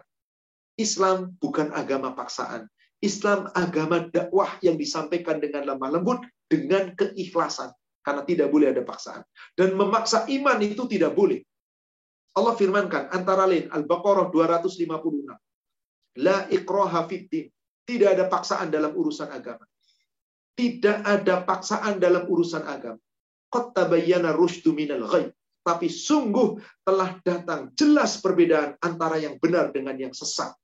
Islam 0.79 1.35
bukan 1.43 1.75
agama 1.75 2.15
paksaan. 2.15 2.71
Islam 3.03 3.51
agama 3.51 4.07
dakwah 4.07 4.55
yang 4.63 4.79
disampaikan 4.79 5.43
dengan 5.43 5.67
lemah 5.67 5.99
lembut 5.99 6.23
dengan 6.47 6.95
keikhlasan 6.95 7.69
karena 8.01 8.23
tidak 8.23 8.47
boleh 8.47 8.71
ada 8.71 8.81
paksaan. 8.81 9.21
Dan 9.53 9.75
memaksa 9.75 10.23
iman 10.31 10.57
itu 10.63 10.87
tidak 10.87 11.11
boleh. 11.11 11.43
Allah 12.37 12.55
firmankan 12.55 13.11
antara 13.11 13.43
lain 13.43 13.67
Al-Baqarah 13.67 14.31
256. 14.31 16.23
La 16.23 16.47
ikraha 16.47 17.03
fiddin. 17.05 17.51
Tidak 17.87 18.09
ada 18.17 18.27
paksaan 18.27 18.71
dalam 18.71 18.91
urusan 18.95 19.31
agama. 19.31 19.63
Tidak 20.57 21.05
ada 21.05 21.43
paksaan 21.47 22.01
dalam 22.01 22.27
urusan 22.27 22.65
agama. 22.65 22.99
Qad 23.47 23.75
tabayyana 23.75 24.35
rusydu 24.35 24.75
minal. 24.75 25.07
Tapi 25.67 25.87
sungguh 25.91 26.63
telah 26.87 27.19
datang 27.23 27.75
jelas 27.75 28.23
perbedaan 28.23 28.79
antara 28.79 29.19
yang 29.19 29.35
benar 29.35 29.75
dengan 29.75 29.99
yang 29.99 30.15
sesat. 30.15 30.55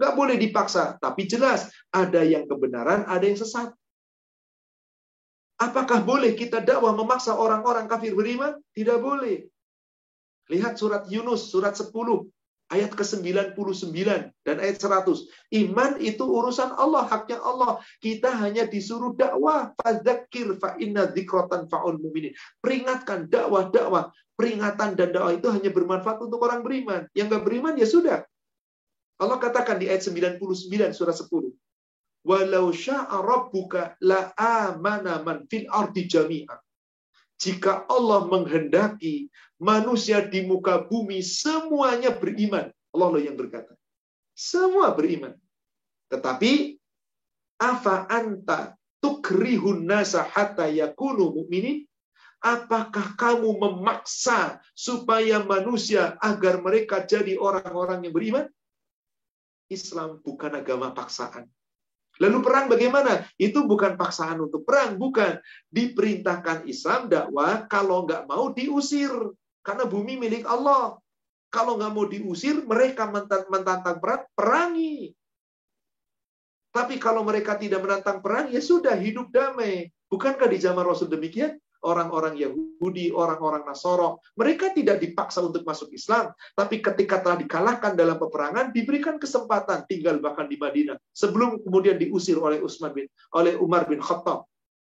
Nggak 0.00 0.16
boleh 0.16 0.36
dipaksa, 0.40 0.96
tapi 0.98 1.28
jelas 1.28 1.70
ada 1.94 2.24
yang 2.24 2.48
kebenaran, 2.50 3.06
ada 3.06 3.22
yang 3.22 3.38
sesat. 3.38 3.70
Apakah 5.60 6.00
boleh 6.00 6.32
kita 6.32 6.64
dakwah 6.64 6.96
memaksa 6.96 7.36
orang-orang 7.36 7.84
kafir 7.84 8.16
beriman? 8.16 8.56
Tidak 8.72 8.96
boleh. 8.96 9.44
Lihat 10.48 10.80
surat 10.80 11.04
Yunus, 11.06 11.52
surat 11.52 11.76
10, 11.76 11.92
ayat 12.70 12.94
ke-99 12.94 13.58
dan 14.46 14.56
ayat 14.62 14.78
100. 14.78 15.26
Iman 15.52 15.98
itu 15.98 16.22
urusan 16.22 16.70
Allah, 16.78 17.04
haknya 17.10 17.42
Allah. 17.42 17.82
Kita 17.98 18.30
hanya 18.38 18.64
disuruh 18.70 19.12
dakwah. 19.18 19.74
Fadzakir 19.74 20.54
fa 20.62 20.78
inna 20.78 21.10
dzikratan 21.10 21.66
fa'ul 21.66 21.98
mu'minin. 21.98 22.32
Peringatkan 22.62 23.26
dakwah, 23.26 23.68
dakwah. 23.68 24.14
Peringatan 24.38 24.96
dan 24.96 25.10
dakwah 25.12 25.34
itu 25.34 25.50
hanya 25.50 25.68
bermanfaat 25.74 26.22
untuk 26.22 26.40
orang 26.46 26.62
beriman. 26.62 27.04
Yang 27.12 27.26
nggak 27.34 27.44
beriman 27.44 27.74
ya 27.76 27.86
sudah. 27.90 28.18
Allah 29.20 29.36
katakan 29.36 29.76
di 29.76 29.90
ayat 29.90 30.06
99 30.06 30.40
surah 30.96 31.12
10. 31.12 31.52
Walau 32.24 32.72
sya'a 32.72 33.20
rabbuka 33.20 33.98
la 34.00 34.32
amana 34.38 35.20
man 35.20 35.44
fil 35.50 35.68
ardi 35.68 36.08
jami'a. 36.08 36.56
Jika 37.40 37.88
Allah 37.88 38.28
menghendaki 38.28 39.32
manusia 39.56 40.20
di 40.20 40.44
muka 40.44 40.84
bumi 40.84 41.24
semuanya 41.24 42.12
beriman. 42.12 42.68
Allah 42.92 43.20
yang 43.24 43.34
berkata. 43.34 43.72
Semua 44.36 44.92
beriman. 44.92 45.32
Tetapi 46.12 46.76
afa 47.56 48.04
anta 48.12 48.76
tukrihun 49.00 49.88
nasa 49.88 50.24
hatta 50.24 50.68
yakunu 50.68 51.32
mu'minin? 51.32 51.88
Apakah 52.40 53.20
kamu 53.20 53.52
memaksa 53.60 54.64
supaya 54.72 55.44
manusia 55.44 56.16
agar 56.24 56.64
mereka 56.64 57.04
jadi 57.04 57.36
orang-orang 57.36 58.00
yang 58.08 58.16
beriman? 58.16 58.46
Islam 59.68 60.24
bukan 60.24 60.56
agama 60.56 60.90
paksaan. 60.96 61.46
Lalu 62.20 62.38
perang 62.44 62.68
bagaimana? 62.68 63.24
Itu 63.40 63.64
bukan 63.64 63.96
paksaan 63.96 64.44
untuk 64.44 64.68
perang, 64.68 65.00
bukan. 65.00 65.40
Diperintahkan 65.72 66.68
Islam 66.68 67.08
dakwah 67.08 67.64
kalau 67.64 68.04
nggak 68.04 68.28
mau 68.28 68.52
diusir. 68.52 69.10
Karena 69.64 69.88
bumi 69.88 70.20
milik 70.20 70.44
Allah. 70.44 71.00
Kalau 71.48 71.80
nggak 71.80 71.92
mau 71.96 72.04
diusir, 72.04 72.60
mereka 72.62 73.08
mentantang 73.08 73.98
perang, 73.98 74.22
perangi. 74.36 75.16
Tapi 76.70 77.02
kalau 77.02 77.26
mereka 77.26 77.58
tidak 77.58 77.82
menantang 77.82 78.22
perang, 78.22 78.52
ya 78.52 78.62
sudah 78.62 78.94
hidup 78.94 79.32
damai. 79.34 79.90
Bukankah 80.06 80.46
di 80.46 80.58
zaman 80.60 80.86
Rasul 80.86 81.10
demikian? 81.10 81.58
Orang-orang 81.84 82.36
Yahudi, 82.36 83.12
orang-orang 83.12 83.64
Nasoro. 83.64 84.20
Mereka 84.36 84.76
tidak 84.76 85.00
dipaksa 85.00 85.40
untuk 85.44 85.64
masuk 85.64 85.92
Islam, 85.92 86.32
tapi 86.52 86.80
ketika 86.80 87.20
telah 87.20 87.38
dikalahkan 87.40 87.96
dalam 87.96 88.16
peperangan, 88.20 88.72
diberikan 88.72 89.16
kesempatan 89.16 89.84
tinggal 89.88 90.20
bahkan 90.20 90.48
di 90.48 90.56
Madinah 90.60 90.96
sebelum 91.12 91.60
kemudian 91.64 91.96
diusir 91.96 92.36
oleh 92.40 92.60
Utsman 92.60 92.92
bin 92.92 93.06
oleh 93.36 93.56
Umar 93.56 93.88
bin 93.88 94.00
Khattab. 94.00 94.44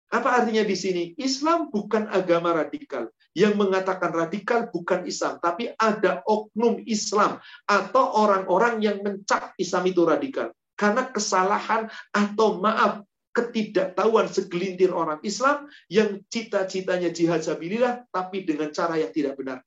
Apa 0.07 0.39
artinya 0.39 0.63
di 0.63 0.75
sini? 0.75 1.03
Islam 1.19 1.67
bukan 1.67 2.07
agama 2.07 2.55
radikal. 2.55 3.11
Yang 3.37 3.53
mengatakan 3.59 4.15
radikal 4.15 4.71
bukan 4.71 5.05
Islam, 5.05 5.37
tapi 5.37 5.69
ada 5.77 6.25
oknum 6.25 6.81
Islam 6.89 7.37
atau 7.69 8.25
orang-orang 8.25 8.81
yang 8.81 8.97
mencap 9.03 9.53
Islam 9.61 9.83
itu 9.85 10.01
radikal. 10.07 10.49
Karena 10.73 11.05
kesalahan 11.09 11.85
atau 12.13 12.57
maaf 12.57 13.05
ketidaktahuan 13.37 14.25
segelintir 14.25 14.89
orang 14.89 15.21
Islam 15.21 15.69
yang 15.93 16.25
cita-citanya 16.25 17.13
jihad 17.13 17.45
sabilillah 17.45 18.09
tapi 18.09 18.41
dengan 18.41 18.73
cara 18.73 18.97
yang 18.97 19.13
tidak 19.13 19.37
benar. 19.37 19.61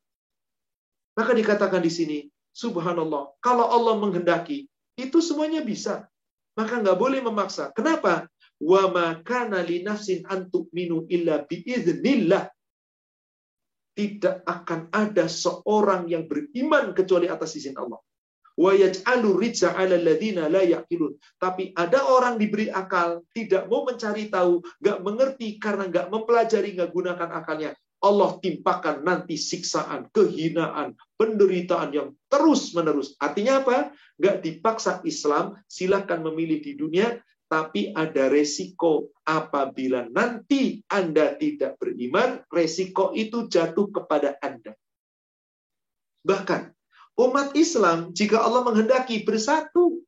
Maka 1.15 1.31
dikatakan 1.31 1.79
di 1.79 1.93
sini, 1.93 2.19
subhanallah, 2.51 3.39
kalau 3.39 3.67
Allah 3.71 3.95
menghendaki, 4.03 4.67
itu 4.99 5.23
semuanya 5.23 5.63
bisa. 5.63 6.11
Maka 6.59 6.83
nggak 6.83 6.99
boleh 6.99 7.23
memaksa. 7.23 7.71
Kenapa? 7.71 8.27
Wa 8.59 8.91
makana 8.91 9.63
li 9.63 9.87
nafsin 9.87 10.27
antuk 10.27 10.67
minu 10.75 11.07
illa 11.07 11.47
biiznillah. 11.47 12.51
Tidak 13.95 14.43
akan 14.43 14.91
ada 14.91 15.31
seorang 15.31 16.11
yang 16.11 16.27
beriman 16.27 16.91
kecuali 16.91 17.31
atas 17.31 17.55
izin 17.55 17.79
Allah 17.79 18.01
wa 18.61 18.77
yaj'alu 18.77 19.41
rijza 19.41 19.73
'ala 19.73 19.97
alladziina 19.97 20.53
la 20.53 20.61
yaqilun. 20.61 21.17
Tapi 21.41 21.73
ada 21.73 22.05
orang 22.13 22.37
diberi 22.37 22.69
akal, 22.69 23.25
tidak 23.33 23.73
mau 23.73 23.89
mencari 23.89 24.29
tahu, 24.29 24.61
nggak 24.85 24.99
mengerti 25.01 25.57
karena 25.57 25.89
nggak 25.89 26.13
mempelajari, 26.13 26.77
nggak 26.77 26.93
gunakan 26.93 27.31
akalnya. 27.33 27.73
Allah 28.01 28.41
timpakan 28.41 29.05
nanti 29.05 29.37
siksaan, 29.37 30.09
kehinaan, 30.13 30.97
penderitaan 31.21 31.93
yang 31.93 32.09
terus-menerus. 32.33 33.17
Artinya 33.21 33.61
apa? 33.61 33.93
Nggak 34.17 34.37
dipaksa 34.41 35.05
Islam, 35.05 35.57
silakan 35.69 36.25
memilih 36.25 36.65
di 36.65 36.73
dunia, 36.81 37.21
tapi 37.51 37.93
ada 37.93 38.33
resiko 38.33 39.13
apabila 39.27 40.09
nanti 40.09 40.81
Anda 40.89 41.37
tidak 41.37 41.77
beriman, 41.77 42.41
resiko 42.49 43.13
itu 43.13 43.53
jatuh 43.53 43.93
kepada 43.93 44.41
Anda. 44.41 44.73
Bahkan 46.25 46.80
Umat 47.19 47.53
Islam, 47.59 48.15
jika 48.15 48.39
Allah 48.39 48.63
menghendaki 48.63 49.27
bersatu, 49.27 50.03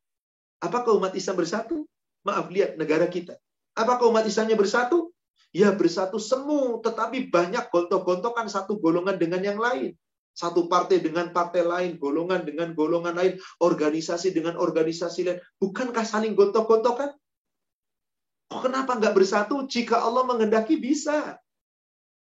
apakah 0.63 0.95
umat 0.97 1.13
Islam 1.13 1.35
bersatu? 1.39 1.83
Maaf, 2.23 2.47
lihat 2.47 2.79
negara 2.79 3.05
kita. 3.11 3.35
Apakah 3.75 4.07
umat 4.07 4.23
Islamnya 4.23 4.55
bersatu? 4.55 5.11
Ya 5.53 5.69
bersatu 5.69 6.17
semu, 6.17 6.81
tetapi 6.81 7.29
banyak 7.29 7.69
gontok-gontokan 7.69 8.49
satu 8.49 8.81
golongan 8.81 9.21
dengan 9.21 9.43
yang 9.43 9.59
lain. 9.61 9.93
Satu 10.33 10.65
partai 10.65 10.97
dengan 10.97 11.29
partai 11.29 11.61
lain, 11.61 12.01
golongan 12.01 12.41
dengan 12.41 12.73
golongan 12.73 13.13
lain, 13.13 13.37
organisasi 13.61 14.33
dengan 14.33 14.57
organisasi 14.57 15.21
lain. 15.29 15.39
Bukankah 15.61 16.01
saling 16.01 16.33
gontok-gontokan? 16.33 17.13
Oh, 18.49 18.61
kenapa 18.65 18.97
nggak 18.97 19.13
bersatu? 19.13 19.69
Jika 19.69 20.01
Allah 20.01 20.25
menghendaki 20.25 20.81
bisa. 20.81 21.37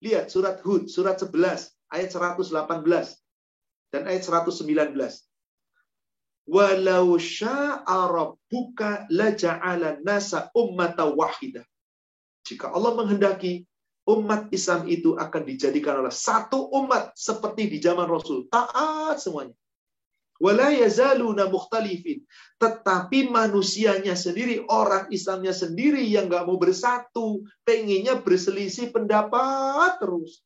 Lihat 0.06 0.30
surat 0.30 0.62
Hud, 0.62 0.86
surat 0.86 1.18
11, 1.18 1.74
ayat 1.90 2.10
118 2.14 3.25
dan 3.96 4.12
ayat 4.12 4.28
119. 4.28 4.92
Walau 6.52 7.16
sya'a 7.16 8.12
rabbuka 8.12 9.08
laja'ala 9.08 10.04
nasa 10.04 10.52
ummata 10.52 11.08
wahidah. 11.08 11.64
Jika 12.44 12.76
Allah 12.76 12.92
menghendaki, 12.92 13.64
umat 14.06 14.52
Islam 14.52 14.86
itu 14.86 15.16
akan 15.16 15.42
dijadikan 15.48 16.04
oleh 16.04 16.12
satu 16.12 16.70
umat 16.76 17.16
seperti 17.16 17.72
di 17.72 17.80
zaman 17.80 18.06
Rasul. 18.06 18.46
Taat 18.52 19.18
semuanya. 19.18 19.56
Wala 20.36 20.70
yazaluna 20.76 21.48
mukhtalifin. 21.48 22.22
Tetapi 22.60 23.32
manusianya 23.32 24.20
sendiri, 24.20 24.68
orang 24.68 25.08
Islamnya 25.10 25.56
sendiri 25.56 26.04
yang 26.04 26.28
nggak 26.28 26.46
mau 26.46 26.60
bersatu. 26.60 27.48
Pengennya 27.64 28.20
berselisih 28.20 28.92
pendapat 28.92 29.98
terus. 30.04 30.44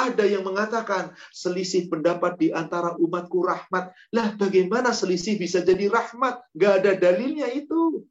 Ada 0.00 0.24
yang 0.24 0.48
mengatakan 0.48 1.12
selisih 1.28 1.92
pendapat 1.92 2.40
di 2.40 2.48
antara 2.48 2.96
umatku 2.96 3.44
rahmat. 3.44 3.92
Lah 4.16 4.32
bagaimana 4.40 4.96
selisih 4.96 5.36
bisa 5.36 5.60
jadi 5.60 5.92
rahmat? 5.92 6.40
Gak 6.56 6.72
ada 6.80 6.92
dalilnya 6.96 7.52
itu. 7.52 8.08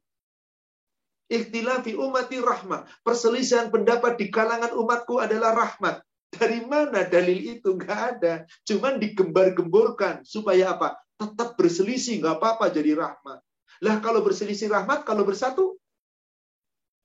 Ikhtilafi 1.26 1.98
umati 1.98 2.38
rahmat. 2.38 2.86
Perselisihan 3.02 3.74
pendapat 3.74 4.22
di 4.22 4.30
kalangan 4.30 4.70
umatku 4.70 5.18
adalah 5.18 5.50
rahmat. 5.50 5.98
Dari 6.30 6.62
mana 6.62 7.02
dalil 7.10 7.58
itu? 7.58 7.74
Gak 7.74 8.00
ada. 8.18 8.46
Cuman 8.62 9.02
digembar-gemborkan. 9.02 10.22
Supaya 10.22 10.78
apa? 10.78 10.94
Tetap 11.18 11.58
berselisih. 11.58 12.22
Gak 12.22 12.38
apa-apa 12.38 12.70
jadi 12.70 12.94
rahmat. 12.94 13.42
Lah 13.80 13.96
kalau 13.98 14.20
berselisih 14.20 14.70
rahmat, 14.70 15.08
kalau 15.08 15.24
bersatu, 15.24 15.80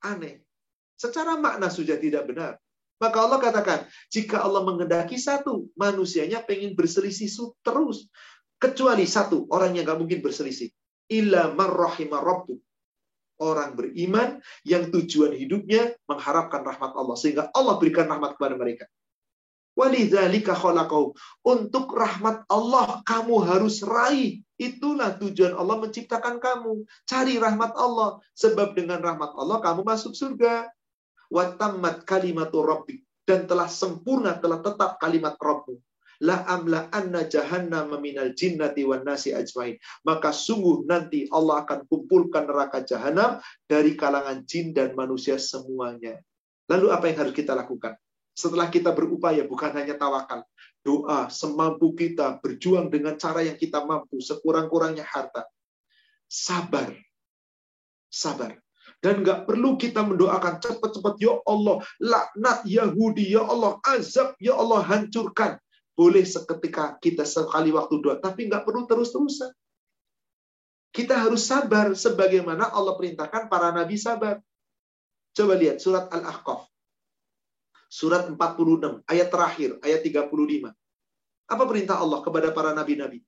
aneh. 0.04 0.44
Secara 1.00 1.40
makna 1.40 1.72
sudah 1.72 1.96
tidak 1.96 2.28
benar. 2.28 2.60
Maka 2.96 3.18
Allah 3.28 3.40
katakan, 3.44 3.80
jika 4.08 4.40
Allah 4.40 4.64
mengendaki 4.64 5.20
satu, 5.20 5.68
manusianya 5.76 6.40
pengen 6.40 6.80
berselisih 6.80 7.28
terus. 7.60 8.08
Kecuali 8.56 9.04
satu, 9.04 9.52
orang 9.52 9.76
yang 9.76 9.84
gak 9.84 10.00
mungkin 10.00 10.24
berselisih. 10.24 10.72
Illa 11.12 11.52
marrahimah 11.52 12.24
rabbu. 12.24 12.56
Orang 13.36 13.76
beriman 13.76 14.40
yang 14.64 14.88
tujuan 14.96 15.36
hidupnya 15.36 15.92
mengharapkan 16.08 16.64
rahmat 16.64 16.96
Allah. 16.96 17.16
Sehingga 17.20 17.52
Allah 17.52 17.76
berikan 17.76 18.08
rahmat 18.08 18.40
kepada 18.40 18.56
mereka. 18.56 18.88
Walidzalika 19.76 20.56
khalaqahum. 20.56 21.12
Untuk 21.44 21.92
rahmat 21.92 22.48
Allah 22.48 23.04
kamu 23.04 23.36
harus 23.44 23.84
raih. 23.84 24.40
Itulah 24.56 25.20
tujuan 25.20 25.52
Allah 25.52 25.84
menciptakan 25.84 26.40
kamu. 26.40 26.88
Cari 27.04 27.36
rahmat 27.36 27.76
Allah. 27.76 28.24
Sebab 28.40 28.72
dengan 28.72 29.04
rahmat 29.04 29.36
Allah 29.36 29.60
kamu 29.60 29.84
masuk 29.84 30.16
surga. 30.16 30.72
Watammat 31.32 32.06
kalimatu 32.06 32.62
rabbik. 32.62 33.04
Dan 33.26 33.50
telah 33.50 33.66
sempurna, 33.66 34.38
telah 34.38 34.62
tetap 34.62 35.02
kalimat 35.02 35.34
Rabbu. 35.42 35.82
La 36.24 36.48
amla 36.48 36.88
anna 36.96 37.28
jahannam 37.28 37.92
minal 38.00 38.32
jinnati 38.32 38.88
wan 38.88 39.04
nasi 39.04 39.36
ajmain. 39.36 39.76
Maka 40.08 40.32
sungguh 40.32 40.88
nanti 40.88 41.28
Allah 41.34 41.66
akan 41.68 41.90
kumpulkan 41.92 42.48
neraka 42.48 42.86
jahanam 42.88 43.42
dari 43.68 44.00
kalangan 44.00 44.48
jin 44.48 44.72
dan 44.72 44.96
manusia 44.96 45.36
semuanya. 45.36 46.22
Lalu 46.72 46.88
apa 46.94 47.12
yang 47.12 47.18
harus 47.28 47.36
kita 47.36 47.52
lakukan? 47.52 48.00
Setelah 48.36 48.68
kita 48.68 48.92
berupaya 48.92 49.44
bukan 49.48 49.72
hanya 49.76 49.96
tawakal, 49.96 50.44
doa 50.84 51.32
semampu 51.32 51.96
kita, 51.96 52.40
berjuang 52.44 52.92
dengan 52.92 53.16
cara 53.16 53.44
yang 53.44 53.56
kita 53.56 53.84
mampu, 53.84 54.20
sekurang-kurangnya 54.20 55.08
harta. 55.08 55.48
Sabar. 56.28 56.92
Sabar. 58.12 58.65
Dan 59.06 59.22
nggak 59.22 59.46
perlu 59.46 59.78
kita 59.78 60.02
mendoakan 60.02 60.58
cepat-cepat, 60.58 61.22
ya 61.22 61.38
Allah, 61.46 61.78
laknat 62.02 62.66
Yahudi, 62.66 63.38
ya 63.38 63.46
Allah, 63.46 63.78
azab, 63.86 64.34
ya 64.42 64.58
Allah, 64.58 64.82
hancurkan. 64.82 65.62
Boleh 65.94 66.26
seketika 66.26 66.98
kita 66.98 67.22
sekali 67.22 67.70
waktu 67.70 68.02
doa, 68.02 68.18
tapi 68.18 68.50
nggak 68.50 68.66
perlu 68.66 68.90
terus-terusan. 68.90 69.54
Kita 70.90 71.22
harus 71.22 71.46
sabar 71.46 71.94
sebagaimana 71.94 72.74
Allah 72.74 72.98
perintahkan 72.98 73.46
para 73.46 73.70
nabi 73.70 73.94
sabar. 73.94 74.42
Coba 75.38 75.54
lihat 75.54 75.78
surat 75.78 76.10
Al-Ahqaf. 76.10 76.66
Surat 77.86 78.26
46, 78.26 79.06
ayat 79.06 79.30
terakhir, 79.30 79.78
ayat 79.86 80.02
35. 80.02 80.74
Apa 81.46 81.64
perintah 81.70 82.02
Allah 82.02 82.26
kepada 82.26 82.50
para 82.50 82.74
nabi-nabi? 82.74 83.22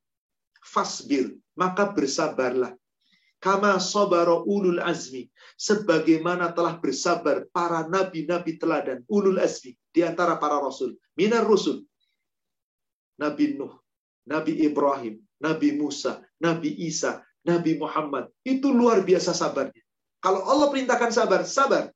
Fasbir, 0.66 1.38
maka 1.54 1.86
bersabarlah. 1.86 2.74
Kama 3.38 3.78
sobaro 3.78 4.42
ulul 4.50 4.82
azmi. 4.82 5.30
Sebagaimana 5.58 6.54
telah 6.58 6.82
bersabar 6.82 7.46
para 7.54 7.86
nabi-nabi 7.86 8.58
teladan. 8.58 9.06
Ulul 9.06 9.38
azmi. 9.38 9.78
Di 9.94 10.02
antara 10.02 10.42
para 10.42 10.58
rasul. 10.58 10.98
Minar 11.14 11.46
rusul. 11.46 11.86
Nabi 13.22 13.58
Nuh. 13.58 13.78
Nabi 14.26 14.66
Ibrahim. 14.66 15.22
Nabi 15.38 15.78
Musa. 15.78 16.22
Nabi 16.42 16.74
Isa. 16.82 17.22
Nabi 17.46 17.78
Muhammad. 17.78 18.30
Itu 18.42 18.74
luar 18.74 19.06
biasa 19.06 19.32
sabarnya. 19.38 19.82
Kalau 20.18 20.42
Allah 20.44 20.68
perintahkan 20.74 21.14
sabar, 21.14 21.46
sabar. 21.46 21.94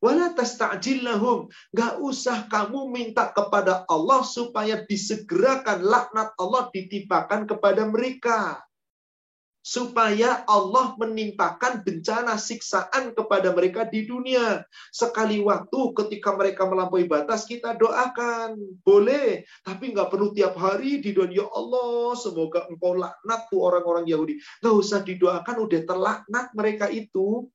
Wala. 0.00 0.32
Gak 0.32 1.94
usah 2.00 2.48
kamu 2.48 2.88
minta 2.88 3.28
kepada 3.36 3.84
Allah 3.84 4.24
supaya 4.24 4.80
disegerakan 4.88 5.84
laknat 5.84 6.32
Allah 6.40 6.72
ditimpakan 6.72 7.44
kepada 7.44 7.84
mereka. 7.84 8.64
Supaya 9.60 10.40
Allah 10.48 10.96
menimpakan 10.96 11.84
bencana 11.84 12.40
siksaan 12.40 13.12
kepada 13.12 13.52
mereka 13.52 13.84
di 13.84 14.08
dunia. 14.08 14.64
Sekali 14.88 15.36
waktu 15.44 15.80
ketika 16.00 16.32
mereka 16.32 16.64
melampaui 16.64 17.04
batas, 17.04 17.44
kita 17.44 17.76
doakan. 17.76 18.56
Boleh. 18.80 19.44
Tapi 19.60 19.92
nggak 19.92 20.08
perlu 20.08 20.32
tiap 20.32 20.56
hari 20.56 21.04
di 21.04 21.12
dunia. 21.12 21.44
Ya 21.44 21.46
Allah, 21.52 22.16
semoga 22.16 22.66
engkau 22.72 22.96
laknat 22.96 23.40
tuh 23.52 23.60
orang-orang 23.60 24.08
Yahudi. 24.08 24.40
Nggak 24.64 24.76
usah 24.80 25.00
didoakan, 25.04 25.56
udah 25.62 25.80
terlaknat 25.84 26.46
mereka 26.56 26.86
itu. 26.88 27.46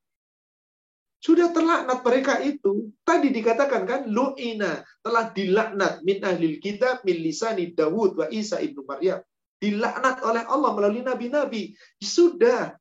Sudah 1.26 1.50
terlaknat 1.50 2.06
mereka 2.06 2.38
itu. 2.38 2.94
Tadi 3.02 3.34
dikatakan 3.34 3.90
kan, 3.90 4.02
lu'ina 4.06 4.86
telah 5.02 5.34
dilaknat 5.34 6.06
min 6.06 6.22
ahlil 6.22 6.62
kitab 6.62 7.02
min 7.02 7.18
lisani 7.18 7.74
Dawud 7.74 8.14
wa 8.14 8.30
Isa 8.30 8.62
ibnu 8.62 8.86
Maryam. 8.86 9.26
Dilaknat 9.60 10.22
oleh 10.22 10.44
Allah 10.46 10.72
melalui 10.76 11.02
nabi-nabi. 11.02 11.74
Sudah. 12.02 12.76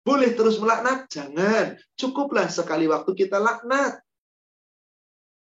Boleh 0.00 0.32
terus 0.32 0.56
melaknat? 0.56 1.10
Jangan. 1.12 1.76
Cukuplah 1.98 2.48
sekali 2.48 2.88
waktu 2.88 3.10
kita 3.12 3.36
laknat. 3.36 4.00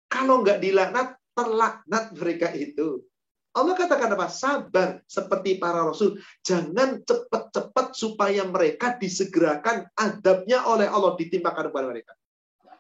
Kalau 0.07 0.45
nggak 0.45 0.63
dilaknat, 0.63 1.17
terlaknat 1.35 2.15
mereka 2.15 2.49
itu. 2.55 3.03
Allah 3.55 3.71
katakan 3.71 4.11
apa? 4.11 4.27
Sabar 4.27 4.99
seperti 5.07 5.55
para 5.55 5.79
rasul. 5.83 6.19
Jangan 6.43 6.99
cepat-cepat 7.07 7.95
supaya 7.95 8.43
mereka 8.43 8.99
disegerakan 8.99 9.87
adabnya 9.95 10.67
oleh 10.67 10.91
Allah 10.91 11.15
ditimpakan 11.15 11.71
kepada 11.71 11.87
mereka. 11.87 12.13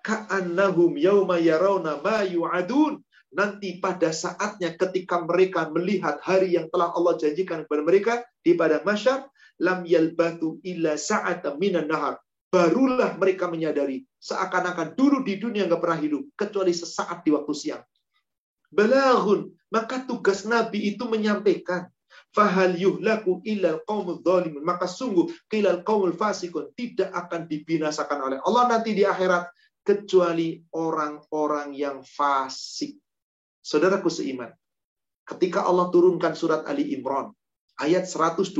Ka'annahum 0.03 0.99
yauma 0.99 1.39
yarawna 1.39 2.03
ma 2.03 2.27
yu'adun. 2.27 2.99
Nanti 3.35 3.83
pada 3.83 4.15
saatnya 4.15 4.79
ketika 4.79 5.19
mereka 5.19 5.67
melihat 5.67 6.23
hari 6.23 6.55
yang 6.55 6.71
telah 6.71 6.95
Allah 6.95 7.19
janjikan 7.19 7.67
kepada 7.67 7.83
mereka 7.83 8.13
di 8.39 8.55
pada 8.55 8.79
masyar, 8.87 9.27
lam 9.59 9.83
yalbatu 9.83 10.63
illa 10.63 10.95
sa'ata 10.95 11.59
minan 11.59 11.91
nahar. 11.91 12.15
Barulah 12.47 13.19
mereka 13.19 13.51
menyadari 13.51 14.07
seakan-akan 14.23 14.95
dulu 14.95 15.27
di 15.27 15.35
dunia 15.35 15.67
nggak 15.67 15.81
pernah 15.83 15.99
hidup 15.99 16.23
kecuali 16.39 16.71
sesaat 16.71 17.27
di 17.27 17.35
waktu 17.35 17.51
siang. 17.51 17.83
Balaghun, 18.71 19.51
maka 19.67 20.07
tugas 20.07 20.47
Nabi 20.47 20.95
itu 20.95 21.03
menyampaikan 21.03 21.91
fahal 22.31 22.75
yuhlaku 22.79 23.43
ilal 23.43 23.83
qaumul 23.83 24.19
zalimun 24.23 24.63
maka 24.63 24.87
sungguh 24.87 25.31
qilal 25.51 25.83
qaumul 25.83 26.15
fasikun 26.15 26.71
tidak 26.75 27.11
akan 27.11 27.47
dibinasakan 27.47 28.19
oleh 28.19 28.37
Allah 28.43 28.71
nanti 28.71 28.91
di 28.95 29.03
akhirat 29.07 29.51
kecuali 29.85 30.57
orang-orang 30.73 31.77
yang 31.77 32.01
fasik. 32.01 33.04
Saudaraku 33.65 34.13
seiman, 34.13 34.53
ketika 35.25 35.65
Allah 35.65 35.89
turunkan 35.89 36.37
surat 36.37 36.69
Ali 36.69 36.93
Imran 36.93 37.33
ayat 37.81 38.05
128, 38.05 38.53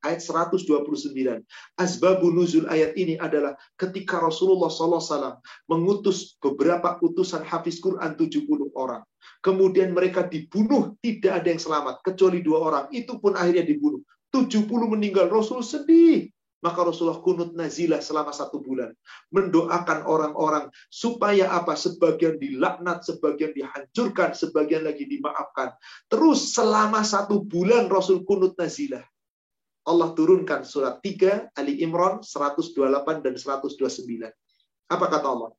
ayat 0.00 0.20
129. 0.24 1.44
Asbabun 1.76 2.32
nuzul 2.34 2.64
ayat 2.66 2.96
ini 2.96 3.20
adalah 3.20 3.52
ketika 3.76 4.18
Rasulullah 4.18 4.72
SAW 4.72 5.38
mengutus 5.68 6.40
beberapa 6.40 6.96
utusan 7.04 7.44
hafiz 7.44 7.78
Quran 7.84 8.16
70 8.16 8.72
orang. 8.74 9.04
Kemudian 9.44 9.92
mereka 9.92 10.24
dibunuh, 10.24 10.96
tidak 11.04 11.44
ada 11.44 11.48
yang 11.52 11.60
selamat, 11.60 12.00
kecuali 12.00 12.40
dua 12.40 12.58
orang. 12.64 12.84
Itu 12.96 13.20
pun 13.20 13.36
akhirnya 13.36 13.68
dibunuh. 13.68 14.00
70 14.32 14.66
meninggal, 14.88 15.28
Rasul 15.28 15.60
sedih. 15.60 16.32
Maka 16.60 16.84
Rasulullah 16.84 17.24
kunut 17.24 17.56
nazilah 17.56 18.04
selama 18.04 18.36
satu 18.36 18.60
bulan. 18.60 18.92
Mendoakan 19.32 20.04
orang-orang 20.04 20.68
supaya 20.92 21.48
apa? 21.48 21.72
Sebagian 21.72 22.36
dilaknat, 22.36 23.00
sebagian 23.00 23.56
dihancurkan, 23.56 24.36
sebagian 24.36 24.84
lagi 24.84 25.08
dimaafkan. 25.08 25.72
Terus 26.12 26.52
selama 26.52 27.00
satu 27.00 27.40
bulan 27.40 27.88
Rasul 27.88 28.28
kunut 28.28 28.60
nazilah. 28.60 29.00
Allah 29.88 30.12
turunkan 30.12 30.60
surat 30.68 31.00
3 31.00 31.56
Ali 31.56 31.80
Imran 31.80 32.20
128 32.20 33.24
dan 33.24 33.34
129. 33.40 34.28
Apa 34.92 35.06
kata 35.08 35.26
Allah? 35.32 35.50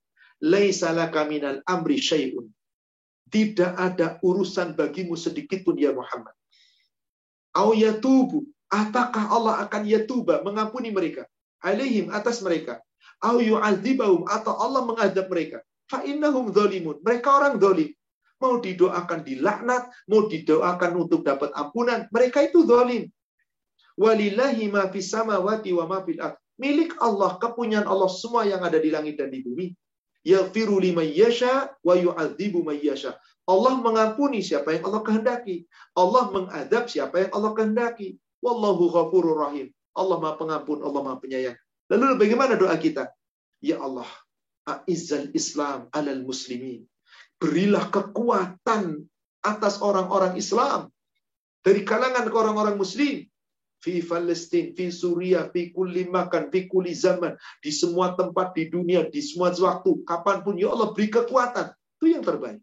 Laisa 0.45 0.93
laka 0.93 1.25
minal 1.25 1.65
amri 1.65 1.97
syai'un. 1.97 2.45
Tidak 3.25 3.73
ada 3.73 4.21
urusan 4.21 4.77
bagimu 4.77 5.17
sedikit 5.17 5.65
pun 5.65 5.81
ya 5.81 5.89
Muhammad. 5.97 6.35
Au 7.57 7.73
yatubu 7.73 8.45
Apakah 8.71 9.27
Allah 9.27 9.67
akan 9.67 9.83
yatuba, 9.83 10.39
mengampuni 10.47 10.95
mereka? 10.95 11.27
Alaihim, 11.59 12.07
atas 12.15 12.39
mereka. 12.39 12.79
Au 13.19 13.43
yu'adzibahum, 13.43 14.25
atau 14.31 14.55
Allah 14.55 14.87
mengadab 14.87 15.27
mereka. 15.27 15.59
Fa'innahum 15.91 16.55
zalimun. 16.55 17.03
Mereka 17.03 17.27
orang 17.27 17.59
zalim. 17.59 17.91
Mau 18.39 18.57
didoakan 18.57 19.21
dilaknat, 19.27 19.91
mau 20.07 20.25
didoakan 20.25 20.91
untuk 20.97 21.21
dapat 21.27 21.51
ampunan. 21.53 22.07
Mereka 22.09 22.47
itu 22.49 22.63
zalim. 22.65 23.11
Walillahi 23.99 24.71
ma 24.71 24.87
fis 24.89 25.11
samawati 25.11 25.75
wa 25.75 25.85
ma 25.85 25.99
fil 26.01 26.17
Milik 26.57 26.95
Allah, 27.03 27.37
kepunyaan 27.41 27.85
Allah 27.85 28.09
semua 28.09 28.45
yang 28.47 28.63
ada 28.63 28.77
di 28.79 28.89
langit 28.93 29.19
dan 29.19 29.29
di 29.33 29.43
bumi. 29.43 29.73
Yaghfiru 30.21 30.77
liman 30.77 31.09
yasha 31.09 31.73
wa 31.81 31.97
yu'adzibu 31.97 32.61
man 32.61 32.77
yasha. 32.77 33.17
Allah 33.49 33.73
mengampuni 33.81 34.45
siapa 34.45 34.77
yang 34.77 34.85
Allah 34.85 35.01
kehendaki. 35.01 35.65
Allah 35.97 36.29
mengadab 36.29 36.85
siapa 36.85 37.25
yang 37.25 37.31
Allah 37.33 37.51
kehendaki. 37.57 38.21
Wallahu 38.41 38.89
ghafurur 38.89 39.47
rahim. 39.47 39.69
Allah 39.93 40.17
Maha 40.17 40.35
Pengampun, 40.41 40.81
Allah 40.81 41.01
Maha 41.05 41.17
Penyayang. 41.21 41.57
Lalu 41.91 42.17
bagaimana 42.17 42.57
doa 42.57 42.73
kita? 42.75 43.11
Ya 43.61 43.77
Allah, 43.77 44.07
a'izzal 44.65 45.29
Islam 45.37 45.91
alal 45.93 46.25
muslimin. 46.25 46.87
Berilah 47.37 47.89
kekuatan 47.89 49.05
atas 49.41 49.81
orang-orang 49.81 50.37
Islam 50.37 50.89
dari 51.61 51.85
kalangan 51.85 52.25
orang-orang 52.29 52.77
muslim 52.77 53.25
fi 53.81 54.05
Palestina, 54.05 54.71
fi 54.77 54.93
Suriah, 54.93 55.49
fi 55.49 55.73
kulli 55.73 56.05
makan, 56.05 56.53
fi 56.53 56.69
kulli 56.69 56.93
zaman, 56.93 57.33
di 57.59 57.73
semua 57.73 58.13
tempat 58.13 58.53
di 58.53 58.69
dunia, 58.69 59.09
di 59.09 59.19
semua 59.19 59.49
waktu, 59.49 60.05
kapan 60.05 60.45
pun 60.45 60.55
ya 60.55 60.69
Allah 60.69 60.93
beri 60.93 61.09
kekuatan. 61.09 61.73
Itu 61.97 62.05
yang 62.13 62.21
terbaik. 62.21 62.61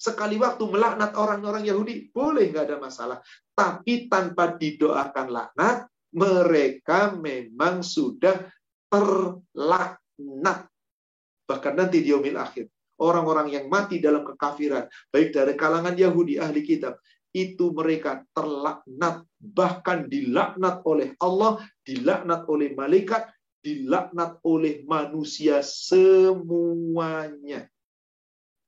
Sekali 0.00 0.40
waktu 0.40 0.64
melaknat 0.64 1.12
orang-orang 1.12 1.68
Yahudi, 1.68 2.08
boleh 2.08 2.48
nggak 2.48 2.72
ada 2.72 2.80
masalah. 2.80 3.20
Tapi 3.52 4.08
tanpa 4.08 4.56
didoakan 4.56 5.28
laknat, 5.28 5.92
mereka 6.16 7.12
memang 7.12 7.84
sudah 7.84 8.48
terlaknat. 8.88 10.72
Bahkan 11.44 11.74
nanti 11.76 12.00
di 12.00 12.16
yaumil 12.16 12.40
akhir. 12.40 12.72
Orang-orang 12.96 13.52
yang 13.52 13.68
mati 13.68 14.00
dalam 14.00 14.24
kekafiran, 14.24 14.88
baik 15.12 15.36
dari 15.36 15.52
kalangan 15.52 15.92
Yahudi, 15.92 16.40
ahli 16.40 16.64
kitab, 16.64 16.96
itu 17.36 17.68
mereka 17.76 18.24
terlaknat, 18.32 19.28
bahkan 19.36 20.08
dilaknat 20.08 20.80
oleh 20.88 21.12
Allah, 21.20 21.60
dilaknat 21.84 22.48
oleh 22.48 22.72
malaikat, 22.72 23.28
dilaknat 23.60 24.40
oleh 24.48 24.80
manusia 24.88 25.60
semuanya. 25.64 27.68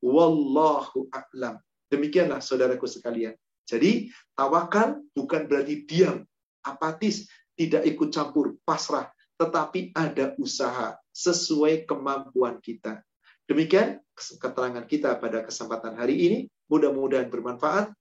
Wallahu 0.03 1.07
a'lam. 1.15 1.63
Demikianlah 1.87 2.43
saudaraku 2.43 2.91
sekalian. 2.91 3.39
Jadi 3.63 4.11
tawakal 4.35 4.99
bukan 5.15 5.47
berarti 5.47 5.87
diam, 5.87 6.27
apatis, 6.67 7.31
tidak 7.55 7.87
ikut 7.87 8.11
campur, 8.11 8.59
pasrah, 8.67 9.07
tetapi 9.39 9.95
ada 9.95 10.35
usaha 10.43 10.99
sesuai 11.15 11.87
kemampuan 11.87 12.59
kita. 12.59 13.01
Demikian 13.47 14.03
keterangan 14.19 14.83
kita 14.91 15.15
pada 15.23 15.47
kesempatan 15.47 15.95
hari 15.95 16.19
ini. 16.19 16.39
Mudah-mudahan 16.67 17.31
bermanfaat. 17.31 17.93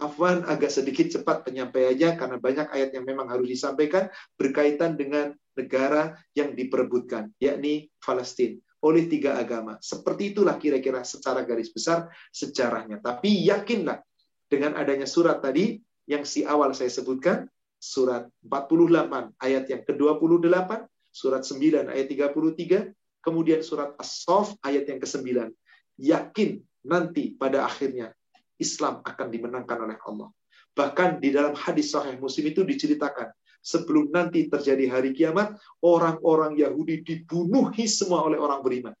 Afwan 0.00 0.48
agak 0.48 0.72
sedikit 0.72 1.12
cepat 1.12 1.44
penyampaiannya 1.44 2.16
karena 2.16 2.36
banyak 2.40 2.72
ayat 2.72 2.90
yang 2.96 3.04
memang 3.04 3.28
harus 3.28 3.44
disampaikan 3.52 4.08
berkaitan 4.40 4.96
dengan 4.96 5.36
negara 5.52 6.16
yang 6.32 6.56
diperebutkan, 6.56 7.36
yakni 7.36 7.92
Palestina 8.00 8.64
oleh 8.80 9.04
tiga 9.06 9.36
agama. 9.36 9.76
Seperti 9.80 10.32
itulah 10.32 10.56
kira-kira 10.56 11.04
secara 11.04 11.44
garis 11.44 11.68
besar 11.68 12.08
sejarahnya. 12.32 13.00
Tapi 13.00 13.44
yakinlah 13.48 14.00
dengan 14.48 14.76
adanya 14.76 15.06
surat 15.06 15.38
tadi 15.44 15.78
yang 16.08 16.26
si 16.26 16.42
awal 16.42 16.74
saya 16.74 16.90
sebutkan, 16.90 17.46
surat 17.80 18.28
48 18.44 19.36
ayat 19.40 19.64
yang 19.70 19.82
ke-28, 19.86 20.70
surat 21.12 21.42
9 21.46 21.88
ayat 21.92 22.06
33, 22.10 23.24
kemudian 23.24 23.60
surat 23.64 23.96
As-Saff 23.96 24.56
ayat 24.64 24.88
yang 24.90 24.98
ke-9. 25.00 25.54
Yakin 26.00 26.50
nanti 26.88 27.36
pada 27.36 27.68
akhirnya 27.68 28.12
Islam 28.60 29.00
akan 29.04 29.26
dimenangkan 29.32 29.78
oleh 29.80 29.96
Allah. 30.04 30.28
Bahkan 30.76 31.18
di 31.18 31.32
dalam 31.32 31.56
hadis 31.56 31.92
sahih 31.92 32.16
Muslim 32.20 32.52
itu 32.52 32.62
diceritakan, 32.62 33.32
sebelum 33.60 34.08
nanti 34.10 34.48
terjadi 34.48 34.88
hari 34.88 35.12
kiamat, 35.12 35.56
orang-orang 35.84 36.56
Yahudi 36.56 37.04
dibunuhi 37.04 37.84
semua 37.86 38.24
oleh 38.24 38.40
orang 38.40 38.60
beriman. 38.64 38.94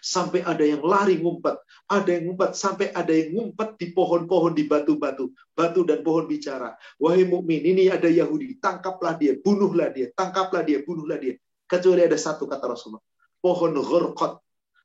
Sampai 0.00 0.40
ada 0.40 0.64
yang 0.64 0.80
lari 0.80 1.20
ngumpet, 1.20 1.60
ada 1.84 2.08
yang 2.08 2.32
ngumpet 2.32 2.56
sampai 2.56 2.88
ada 2.96 3.12
yang 3.12 3.36
ngumpet 3.36 3.76
di 3.76 3.92
pohon-pohon 3.92 4.56
di 4.56 4.64
batu-batu, 4.64 5.28
batu 5.52 5.84
dan 5.84 6.00
pohon 6.00 6.24
bicara. 6.24 6.72
Wahai 6.96 7.28
mukmin, 7.28 7.60
ini 7.60 7.92
ada 7.92 8.08
Yahudi, 8.08 8.56
tangkaplah 8.56 9.20
dia, 9.20 9.36
bunuhlah 9.36 9.92
dia, 9.92 10.08
tangkaplah 10.16 10.64
dia, 10.64 10.80
bunuhlah 10.80 11.20
dia. 11.20 11.36
Kecuali 11.68 12.00
ada 12.00 12.16
satu 12.16 12.48
kata 12.48 12.64
Rasulullah, 12.64 13.04
pohon 13.44 13.76
ghurqat. 13.76 14.40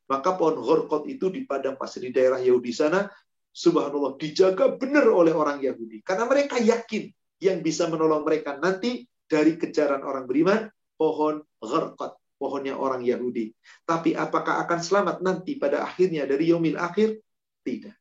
Maka 0.06 0.36
pohon 0.36 0.60
ghurqat 0.60 1.08
itu 1.08 1.32
di 1.32 1.48
padang 1.48 1.80
pasir 1.80 2.04
di 2.04 2.12
daerah 2.12 2.38
Yahudi 2.38 2.76
sana 2.76 3.08
subhanallah 3.56 4.20
dijaga 4.20 4.76
benar 4.76 5.08
oleh 5.08 5.32
orang 5.32 5.64
Yahudi 5.64 6.04
karena 6.04 6.28
mereka 6.28 6.60
yakin 6.60 7.08
yang 7.42 7.60
bisa 7.60 7.88
menolong 7.92 8.24
mereka 8.24 8.56
nanti 8.60 9.08
dari 9.26 9.58
kejaran 9.60 10.06
orang 10.06 10.30
beriman 10.30 10.70
pohon 10.96 11.44
gharqat 11.60 12.16
pohonnya 12.36 12.76
orang 12.76 13.04
Yahudi. 13.04 13.52
Tapi 13.88 14.14
apakah 14.14 14.64
akan 14.68 14.80
selamat 14.80 15.18
nanti 15.24 15.56
pada 15.56 15.84
akhirnya 15.84 16.28
dari 16.28 16.52
yaumil 16.52 16.80
akhir? 16.80 17.20
Tidak. 17.64 17.96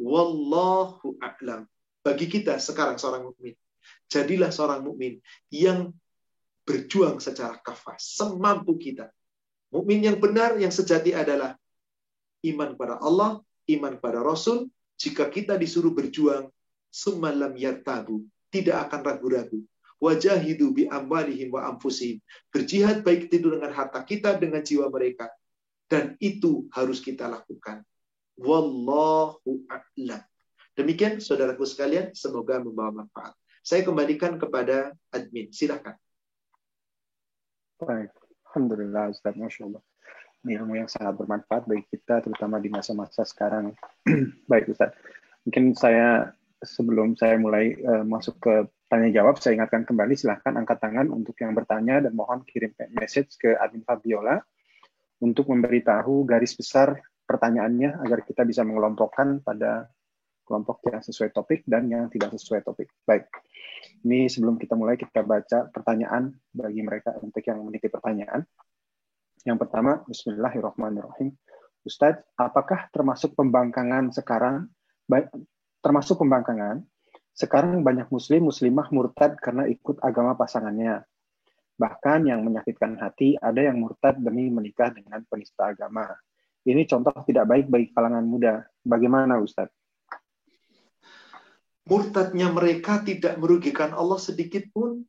Wallahu 0.00 1.20
a'lam. 1.20 1.68
Bagi 2.02 2.26
kita 2.30 2.56
sekarang 2.56 2.96
seorang 2.96 3.28
mukmin 3.28 3.54
jadilah 4.08 4.48
seorang 4.48 4.80
mukmin 4.80 5.20
yang 5.52 5.92
berjuang 6.64 7.20
secara 7.20 7.60
kafah 7.60 7.96
semampu 8.00 8.76
kita. 8.76 9.12
Mukmin 9.68 10.00
yang 10.00 10.16
benar 10.16 10.56
yang 10.56 10.72
sejati 10.72 11.12
adalah 11.12 11.56
iman 12.44 12.72
pada 12.76 12.96
Allah 13.04 13.40
iman 13.68 14.00
pada 14.00 14.24
Rasul. 14.24 14.72
Jika 14.98 15.30
kita 15.30 15.54
disuruh 15.54 15.94
berjuang, 15.94 16.50
semalam 16.90 17.54
yartabu, 17.54 18.26
tidak 18.48 18.88
akan 18.88 19.00
ragu-ragu. 19.04 19.60
Wajahidu 19.98 20.70
bi 20.70 20.84
amwalihim 20.86 21.50
wa 21.50 21.74
amfusihim. 21.74 22.22
Berjihad 22.54 23.02
baik 23.02 23.28
itu 23.28 23.50
dengan 23.50 23.74
harta 23.74 24.02
kita, 24.06 24.38
dengan 24.38 24.62
jiwa 24.62 24.86
mereka. 24.88 25.26
Dan 25.90 26.14
itu 26.22 26.70
harus 26.70 27.02
kita 27.02 27.26
lakukan. 27.26 27.82
Wallahu 28.38 29.66
a'lam. 29.66 30.22
Demikian 30.78 31.18
saudaraku 31.18 31.66
sekalian, 31.66 32.14
semoga 32.14 32.62
membawa 32.62 33.02
manfaat. 33.02 33.34
Saya 33.66 33.82
kembalikan 33.82 34.38
kepada 34.38 34.94
admin. 35.10 35.50
Silakan. 35.50 35.98
Baik. 37.82 38.14
Alhamdulillah 38.48 39.10
Ustaz, 39.10 39.34
Masya 39.34 39.66
Allah 39.66 39.82
ini 40.46 40.54
ilmu 40.54 40.78
yang 40.78 40.88
sangat 40.90 41.18
bermanfaat 41.18 41.66
bagi 41.66 41.84
kita, 41.90 42.22
terutama 42.22 42.62
di 42.62 42.70
masa-masa 42.70 43.26
sekarang. 43.26 43.74
Baik, 44.50 44.70
Ustaz. 44.70 44.94
Mungkin 45.42 45.74
saya 45.74 46.30
sebelum 46.62 47.14
saya 47.14 47.38
mulai 47.38 47.74
uh, 47.78 48.02
masuk 48.02 48.38
ke 48.42 48.54
tanya 48.88 49.10
jawab, 49.12 49.38
saya 49.38 49.58
ingatkan 49.60 49.84
kembali 49.84 50.14
silahkan 50.18 50.56
angkat 50.56 50.78
tangan 50.80 51.12
untuk 51.12 51.36
yang 51.38 51.52
bertanya 51.52 52.02
dan 52.02 52.12
mohon 52.16 52.42
kirim 52.48 52.72
message 52.96 53.36
ke 53.36 53.54
admin 53.54 53.84
Fabiola 53.84 54.40
untuk 55.22 55.50
memberitahu 55.50 56.24
garis 56.24 56.54
besar 56.54 56.98
pertanyaannya 57.28 58.00
agar 58.00 58.24
kita 58.24 58.42
bisa 58.48 58.64
mengelompokkan 58.64 59.44
pada 59.44 59.92
kelompok 60.48 60.80
yang 60.88 61.04
sesuai 61.04 61.36
topik 61.36 61.60
dan 61.68 61.92
yang 61.92 62.08
tidak 62.08 62.32
sesuai 62.32 62.64
topik. 62.64 62.88
Baik, 63.04 63.28
ini 64.08 64.32
sebelum 64.32 64.56
kita 64.56 64.72
mulai 64.72 64.96
kita 64.96 65.20
baca 65.20 65.68
pertanyaan 65.68 66.32
bagi 66.48 66.80
mereka 66.80 67.12
untuk 67.20 67.44
yang 67.44 67.60
menitip 67.60 67.92
pertanyaan. 67.92 68.48
Yang 69.44 69.68
pertama, 69.68 70.00
Bismillahirrahmanirrahim. 70.08 71.36
Ustadz, 71.84 72.24
apakah 72.40 72.88
termasuk 72.90 73.36
pembangkangan 73.36 74.10
sekarang, 74.16 74.72
termasuk 75.82 76.20
pembangkangan, 76.20 76.82
sekarang 77.38 77.86
banyak 77.86 78.10
muslim, 78.10 78.50
muslimah 78.50 78.90
murtad 78.90 79.38
karena 79.38 79.70
ikut 79.70 80.02
agama 80.02 80.34
pasangannya. 80.34 81.06
Bahkan 81.78 82.26
yang 82.26 82.42
menyakitkan 82.42 82.98
hati, 82.98 83.38
ada 83.38 83.62
yang 83.62 83.78
murtad 83.78 84.18
demi 84.18 84.50
menikah 84.50 84.90
dengan 84.90 85.22
penista 85.30 85.70
agama. 85.70 86.10
Ini 86.66 86.82
contoh 86.90 87.14
tidak 87.22 87.46
baik 87.46 87.70
bagi 87.70 87.94
kalangan 87.94 88.26
muda. 88.26 88.66
Bagaimana 88.82 89.38
Ustadz? 89.38 89.70
Murtadnya 91.86 92.50
mereka 92.50 93.00
tidak 93.00 93.38
merugikan 93.38 93.94
Allah 93.94 94.18
sedikit 94.18 94.66
pun. 94.74 95.06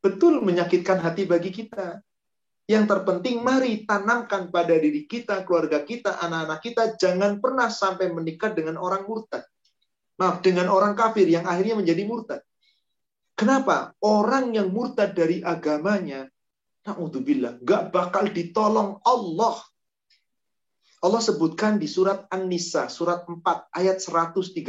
Betul 0.00 0.40
menyakitkan 0.40 0.96
hati 0.96 1.28
bagi 1.28 1.52
kita. 1.52 2.00
Yang 2.64 2.84
terpenting 2.88 3.44
mari 3.44 3.84
tanamkan 3.84 4.48
pada 4.48 4.74
diri 4.80 5.04
kita, 5.04 5.44
keluarga 5.44 5.84
kita, 5.84 6.16
anak-anak 6.24 6.60
kita, 6.64 6.82
jangan 6.96 7.36
pernah 7.36 7.68
sampai 7.68 8.08
menikah 8.08 8.56
dengan 8.56 8.80
orang 8.80 9.04
murtad. 9.04 9.44
Maaf, 10.20 10.44
dengan 10.44 10.68
orang 10.68 10.92
kafir 10.92 11.24
yang 11.24 11.48
akhirnya 11.48 11.80
menjadi 11.80 12.04
murtad. 12.04 12.44
Kenapa? 13.32 13.96
Orang 14.04 14.52
yang 14.52 14.68
murtad 14.68 15.16
dari 15.16 15.40
agamanya, 15.40 16.28
na'udzubillah, 16.84 17.64
gak 17.64 17.88
bakal 17.88 18.28
ditolong 18.28 19.00
Allah. 19.00 19.56
Allah 21.00 21.22
sebutkan 21.24 21.80
di 21.80 21.88
surat 21.88 22.28
An-Nisa, 22.28 22.92
surat 22.92 23.24
4, 23.24 23.40
ayat 23.72 24.04
137. 24.04 24.60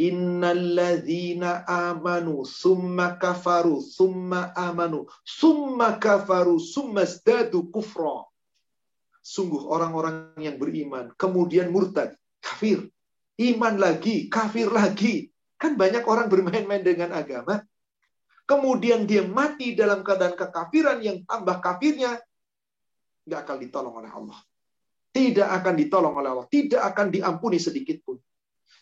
Innalladzina 0.00 1.62
amanu 1.70 2.42
summa 2.42 3.14
kafaru 3.20 3.84
summa 3.84 4.50
amanu 4.56 5.06
summa 5.22 6.00
kafaru 6.00 6.58
summa 6.58 7.06
zdadu 7.06 7.70
kufra. 7.70 8.26
Sungguh 9.22 9.70
orang-orang 9.70 10.34
yang 10.40 10.56
beriman 10.56 11.12
kemudian 11.20 11.68
murtad, 11.70 12.16
kafir, 12.40 12.90
iman 13.40 13.74
lagi, 13.80 14.28
kafir 14.28 14.68
lagi. 14.68 15.32
Kan 15.56 15.76
banyak 15.76 16.04
orang 16.04 16.28
bermain-main 16.28 16.84
dengan 16.84 17.12
agama. 17.16 17.64
Kemudian 18.44 19.06
dia 19.06 19.22
mati 19.24 19.78
dalam 19.78 20.02
keadaan 20.02 20.34
kekafiran 20.34 20.98
yang 21.00 21.22
tambah 21.22 21.62
kafirnya, 21.62 22.18
nggak 23.24 23.40
akan 23.46 23.56
ditolong 23.62 23.94
oleh 23.94 24.10
Allah. 24.10 24.38
Tidak 25.10 25.48
akan 25.48 25.74
ditolong 25.78 26.14
oleh 26.18 26.28
Allah. 26.34 26.48
Tidak 26.50 26.80
akan 26.80 27.06
diampuni 27.14 27.58
sedikit 27.62 28.02
pun. 28.02 28.18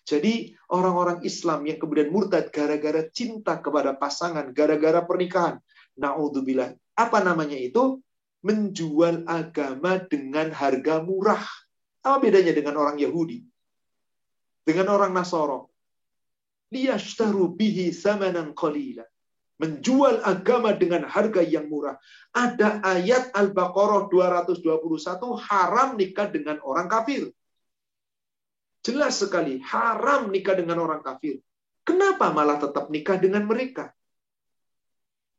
Jadi 0.09 0.57
orang-orang 0.73 1.21
Islam 1.21 1.69
yang 1.69 1.77
kemudian 1.77 2.09
murtad 2.09 2.49
gara-gara 2.49 3.05
cinta 3.13 3.61
kepada 3.61 3.93
pasangan, 3.93 4.49
gara-gara 4.57 5.05
pernikahan. 5.05 5.61
Na'udzubillah. 6.01 6.73
Apa 6.97 7.21
namanya 7.21 7.61
itu? 7.61 8.01
Menjual 8.41 9.29
agama 9.29 10.01
dengan 10.01 10.49
harga 10.49 11.05
murah. 11.05 11.45
Apa 12.01 12.25
bedanya 12.25 12.57
dengan 12.57 12.81
orang 12.81 12.97
Yahudi? 12.97 13.45
Dengan 14.69 14.93
orang 14.93 15.17
Nasoro? 15.17 15.73
Liyashtaru 16.69 17.57
bihi 17.57 17.89
samanan 17.89 18.53
qalila. 18.53 19.01
Menjual 19.57 20.21
agama 20.29 20.77
dengan 20.77 21.09
harga 21.09 21.41
yang 21.41 21.73
murah. 21.73 21.97
Ada 22.37 22.85
ayat 22.85 23.33
Al-Baqarah 23.33 24.13
221 24.13 24.61
haram 25.41 25.97
nikah 25.97 26.29
dengan 26.29 26.61
orang 26.61 26.85
kafir. 26.85 27.33
Jelas 28.85 29.17
sekali, 29.19 29.57
haram 29.65 30.29
nikah 30.29 30.55
dengan 30.55 30.85
orang 30.85 31.01
kafir. 31.01 31.41
Kenapa 31.89 32.29
malah 32.31 32.61
tetap 32.61 32.93
nikah 32.93 33.17
dengan 33.17 33.49
mereka? 33.49 33.97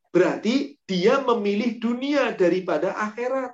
Berarti 0.10 0.82
dia 0.90 1.22
memilih 1.22 1.78
dunia 1.78 2.34
daripada 2.34 2.98
akhirat. 2.98 3.54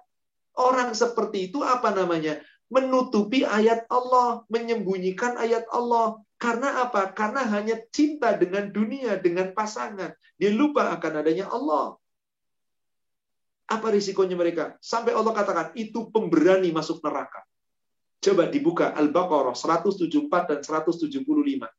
Orang 0.55 0.95
seperti 0.95 1.51
itu 1.51 1.59
apa 1.59 1.91
namanya? 1.91 2.39
Menutupi 2.69 3.45
ayat 3.45 3.85
Allah, 3.89 4.43
menyembunyikan 4.49 5.37
ayat 5.37 5.69
Allah. 5.69 6.19
Karena 6.35 6.83
apa? 6.83 7.15
Karena 7.15 7.47
hanya 7.47 7.79
cinta 7.93 8.35
dengan 8.35 8.69
dunia, 8.69 9.15
dengan 9.21 9.55
pasangan. 9.55 10.11
Dia 10.35 10.51
lupa 10.51 10.91
akan 10.91 11.13
adanya 11.23 11.47
Allah. 11.47 11.95
Apa 13.65 13.89
risikonya 13.89 14.37
mereka? 14.37 14.77
Sampai 14.83 15.15
Allah 15.15 15.33
katakan, 15.33 15.73
itu 15.73 16.11
pemberani 16.13 16.69
masuk 16.69 17.01
neraka. 17.01 17.41
Coba 18.21 18.49
dibuka 18.49 18.93
Al-Baqarah 18.93 19.57
174 19.57 20.49
dan 20.49 20.59
175. 20.61 21.69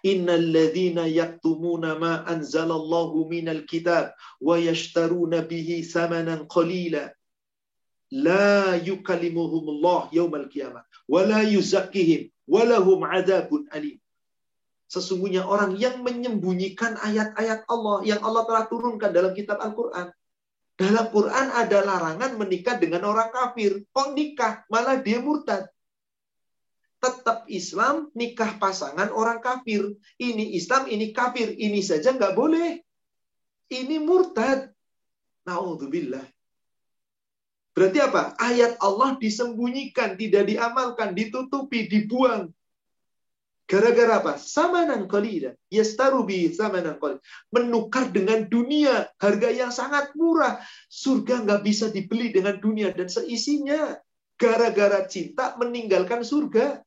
Innal 0.00 0.48
ladzina 0.48 1.04
yaktumuna 1.04 2.00
ma 2.00 2.24
anzalallahu 2.24 3.28
minal 3.28 3.68
kitab 3.68 4.16
wa 4.40 4.56
yashtaruna 4.56 5.44
bihi 5.44 5.84
samanan 5.84 6.48
qalila 6.48 7.12
la 8.10 8.74
yukallimuhumullah 8.76 10.10
yaumal 10.10 10.46
qiyamah 10.50 10.82
wa 11.06 11.20
la 11.22 11.46
yuzakkihim 11.46 12.30
wa 12.50 12.62
lahum 12.66 13.00
adzabun 13.06 13.70
alim. 13.70 13.98
Sesungguhnya 14.90 15.46
orang 15.46 15.78
yang 15.78 16.02
menyembunyikan 16.02 16.98
ayat-ayat 16.98 17.62
Allah 17.70 18.02
yang 18.02 18.20
Allah 18.26 18.42
telah 18.42 18.64
turunkan 18.66 19.14
dalam 19.14 19.30
kitab 19.38 19.62
Al-Qur'an. 19.62 20.10
Dalam 20.74 21.12
Quran 21.12 21.46
ada 21.52 21.78
larangan 21.84 22.40
menikah 22.40 22.80
dengan 22.80 23.04
orang 23.06 23.30
kafir. 23.30 23.84
Kok 23.92 24.16
nikah? 24.16 24.64
Malah 24.72 24.98
dia 24.98 25.20
murtad 25.20 25.68
tetap 27.00 27.48
Islam 27.48 28.12
nikah 28.12 28.60
pasangan 28.60 29.08
orang 29.10 29.40
kafir. 29.40 29.96
Ini 30.20 30.52
Islam, 30.54 30.86
ini 30.86 31.16
kafir. 31.16 31.56
Ini 31.56 31.80
saja 31.80 32.12
nggak 32.12 32.36
boleh. 32.36 32.84
Ini 33.72 33.96
murtad. 34.04 34.68
Naudzubillah. 35.48 36.22
Berarti 37.70 37.98
apa? 38.02 38.34
Ayat 38.36 38.76
Allah 38.82 39.14
disembunyikan, 39.16 40.18
tidak 40.18 40.50
diamalkan, 40.50 41.14
ditutupi, 41.14 41.86
dibuang. 41.86 42.50
Gara-gara 43.70 44.18
apa? 44.18 44.34
Samanan 44.34 45.06
qalila. 45.06 45.54
Yastaru 45.70 46.26
bi 46.26 46.50
samanan. 46.50 46.98
Menukar 47.54 48.10
dengan 48.10 48.42
dunia 48.50 49.06
harga 49.22 49.48
yang 49.54 49.70
sangat 49.70 50.10
murah. 50.18 50.58
Surga 50.90 51.46
nggak 51.46 51.62
bisa 51.62 51.86
dibeli 51.86 52.34
dengan 52.34 52.58
dunia 52.58 52.90
dan 52.90 53.06
seisinya. 53.06 53.94
Gara-gara 54.34 55.06
cinta 55.06 55.54
meninggalkan 55.54 56.26
surga. 56.26 56.82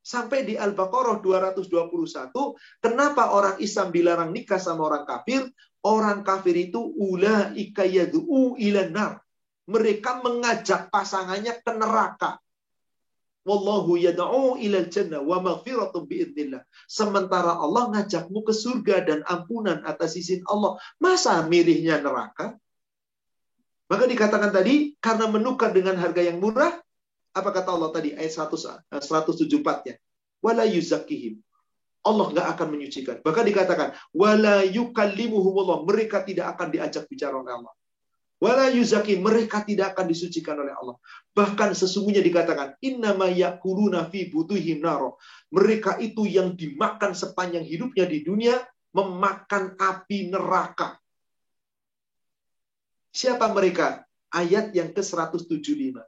Sampai 0.00 0.48
di 0.48 0.56
Al-Baqarah 0.56 1.20
221, 1.20 2.32
kenapa 2.80 3.36
orang 3.36 3.60
Islam 3.60 3.92
dilarang 3.92 4.32
nikah 4.32 4.56
sama 4.56 4.88
orang 4.88 5.04
kafir? 5.04 5.44
Orang 5.84 6.24
kafir 6.24 6.56
itu 6.56 6.80
ulaika 6.80 7.84
yad'u 7.84 8.56
ilan 8.60 8.92
nar. 8.92 9.12
Mereka 9.68 10.24
mengajak 10.24 10.88
pasangannya 10.88 11.60
ke 11.60 11.72
neraka. 11.74 12.40
Wallahu 13.40 13.96
yad'u 13.96 14.60
ilal 14.60 14.92
jannah 14.92 15.24
wa 15.24 15.40
maghfiratun 15.40 16.04
biidznillah. 16.04 16.60
Sementara 16.84 17.56
Allah 17.56 17.88
ngajakmu 17.88 18.44
ke 18.44 18.52
surga 18.52 19.02
dan 19.08 19.20
ampunan 19.24 19.80
atas 19.88 20.16
izin 20.20 20.44
Allah. 20.44 20.76
Masa 21.00 21.40
milihnya 21.48 22.04
neraka? 22.04 22.56
Maka 23.90 24.04
dikatakan 24.06 24.54
tadi, 24.54 24.94
karena 25.02 25.26
menukar 25.26 25.74
dengan 25.74 25.98
harga 25.98 26.22
yang 26.22 26.38
murah, 26.38 26.78
apa 27.34 27.50
kata 27.50 27.74
Allah 27.74 27.90
tadi 27.90 28.14
ayat 28.14 28.30
100, 28.30 28.86
174-nya? 29.02 29.98
Wala 30.38 30.62
yuzakihim. 30.68 31.42
Allah 32.06 32.26
nggak 32.32 32.46
akan 32.56 32.68
menyucikan. 32.70 33.16
Bahkan 33.20 33.44
dikatakan, 33.50 33.88
wala 34.14 34.62
yukallimuhumullah. 34.62 35.84
Mereka 35.84 36.22
tidak 36.28 36.56
akan 36.56 36.68
diajak 36.70 37.04
bicara 37.10 37.34
oleh 37.34 37.52
Allah. 37.56 37.74
Wala 38.40 38.72
yuzaki, 38.72 39.20
mereka 39.20 39.60
tidak 39.68 39.92
akan 39.92 40.08
disucikan 40.08 40.56
oleh 40.56 40.72
Allah. 40.72 40.96
Bahkan 41.36 41.76
sesungguhnya 41.76 42.24
dikatakan, 42.24 42.72
innama 42.80 43.28
yakuluna 43.28 44.08
fi 44.08 44.32
butuhim 44.32 44.80
naro. 44.80 45.20
Mereka 45.52 46.00
itu 46.00 46.24
yang 46.24 46.56
dimakan 46.56 47.12
sepanjang 47.12 47.68
hidupnya 47.68 48.08
di 48.08 48.24
dunia, 48.24 48.56
memakan 48.96 49.76
api 49.76 50.32
neraka. 50.32 50.96
Siapa 53.12 53.52
mereka? 53.52 54.08
Ayat 54.32 54.72
yang 54.72 54.96
ke-175. 54.96 56.00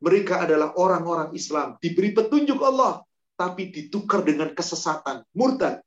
Mereka 0.00 0.34
adalah 0.46 0.68
orang-orang 0.78 1.30
Islam. 1.34 1.74
Diberi 1.82 2.14
petunjuk 2.14 2.60
Allah. 2.62 3.02
Tapi 3.34 3.72
ditukar 3.72 4.20
dengan 4.22 4.52
kesesatan. 4.52 5.24
Murtad. 5.32 5.80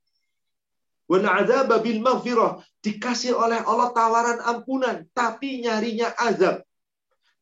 Bil 1.07 1.99
Dikasih 2.83 3.33
oleh 3.35 3.59
Allah 3.63 3.89
tawaran 3.91 4.39
ampunan. 4.43 5.07
Tapi 5.11 5.63
nyarinya 5.63 6.15
azab. 6.15 6.63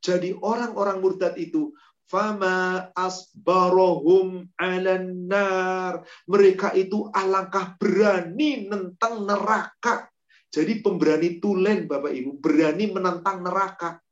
Jadi 0.01 0.33
orang-orang 0.33 0.97
murtad 0.97 1.37
itu 1.37 1.73
Fama 2.11 2.91
asbarohum 2.91 4.51
nar. 5.31 6.03
Mereka 6.27 6.75
itu 6.75 7.07
alangkah 7.07 7.79
berani 7.79 8.67
tentang 8.67 9.23
neraka. 9.23 10.11
Jadi 10.51 10.83
pemberani 10.83 11.39
tulen 11.39 11.87
Bapak 11.87 12.11
Ibu, 12.11 12.43
berani 12.43 12.91
menantang 12.91 13.39
neraka. 13.47 14.03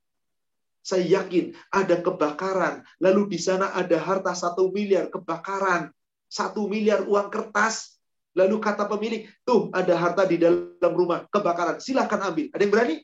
Saya 0.79 1.19
yakin 1.19 1.51
ada 1.75 1.99
kebakaran, 1.99 2.87
lalu 3.03 3.35
di 3.35 3.39
sana 3.43 3.75
ada 3.75 3.99
harta 3.99 4.31
satu 4.31 4.71
miliar 4.71 5.11
kebakaran, 5.11 5.91
satu 6.31 6.71
miliar 6.71 7.03
uang 7.03 7.27
kertas, 7.27 7.98
lalu 8.35 8.55
kata 8.61 8.85
pemilik, 8.85 9.25
tuh 9.41 9.69
ada 9.73 9.93
harta 9.97 10.25
di 10.25 10.37
dalam 10.37 10.93
rumah 10.93 11.25
kebakaran, 11.29 11.81
silahkan 11.81 12.29
ambil. 12.29 12.49
Ada 12.53 12.61
yang 12.61 12.73
berani? 12.73 12.95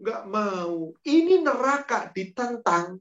Enggak 0.00 0.22
mau. 0.26 0.74
Ini 1.04 1.34
neraka 1.40 2.10
ditantang. 2.12 2.98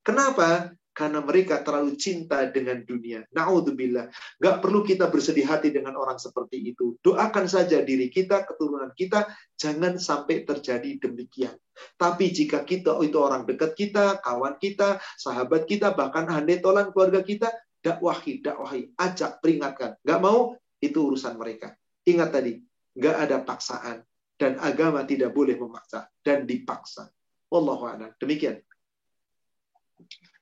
Kenapa? 0.00 0.72
karena 0.90 1.24
mereka 1.24 1.64
terlalu 1.64 1.96
cinta 1.96 2.44
dengan 2.50 2.82
dunia. 2.82 3.24
Naudzubillah. 3.32 4.10
Gak 4.36 4.56
perlu 4.60 4.84
kita 4.84 5.08
bersedih 5.08 5.46
hati 5.48 5.72
dengan 5.72 5.96
orang 5.96 6.20
seperti 6.20 6.60
itu. 6.60 6.98
Doakan 7.00 7.46
saja 7.46 7.80
diri 7.80 8.12
kita, 8.12 8.44
keturunan 8.44 8.92
kita, 8.92 9.30
jangan 9.56 9.96
sampai 9.96 10.44
terjadi 10.44 11.00
demikian. 11.00 11.56
Tapi 11.96 12.28
jika 12.34 12.66
kita 12.68 13.00
itu 13.00 13.16
orang 13.16 13.48
dekat 13.48 13.72
kita, 13.72 14.20
kawan 14.20 14.60
kita, 14.60 15.00
sahabat 15.16 15.64
kita, 15.64 15.96
bahkan 15.96 16.28
handai 16.28 16.60
tolan 16.60 16.92
keluarga 16.92 17.24
kita, 17.24 17.48
dakwahi, 17.80 18.44
dakwahi, 18.44 18.94
ajak, 18.96 19.40
peringatkan. 19.40 19.96
Gak 20.00 20.20
mau, 20.20 20.56
itu 20.80 20.98
urusan 21.00 21.36
mereka. 21.36 21.76
Ingat 22.08 22.30
tadi, 22.32 22.52
gak 22.96 23.16
ada 23.28 23.36
paksaan. 23.44 24.04
Dan 24.40 24.56
agama 24.56 25.04
tidak 25.04 25.36
boleh 25.36 25.52
memaksa 25.60 26.08
dan 26.24 26.48
dipaksa. 26.48 27.12
Wallahu 27.52 27.84
a'lam. 27.84 28.16
Demikian. 28.16 28.56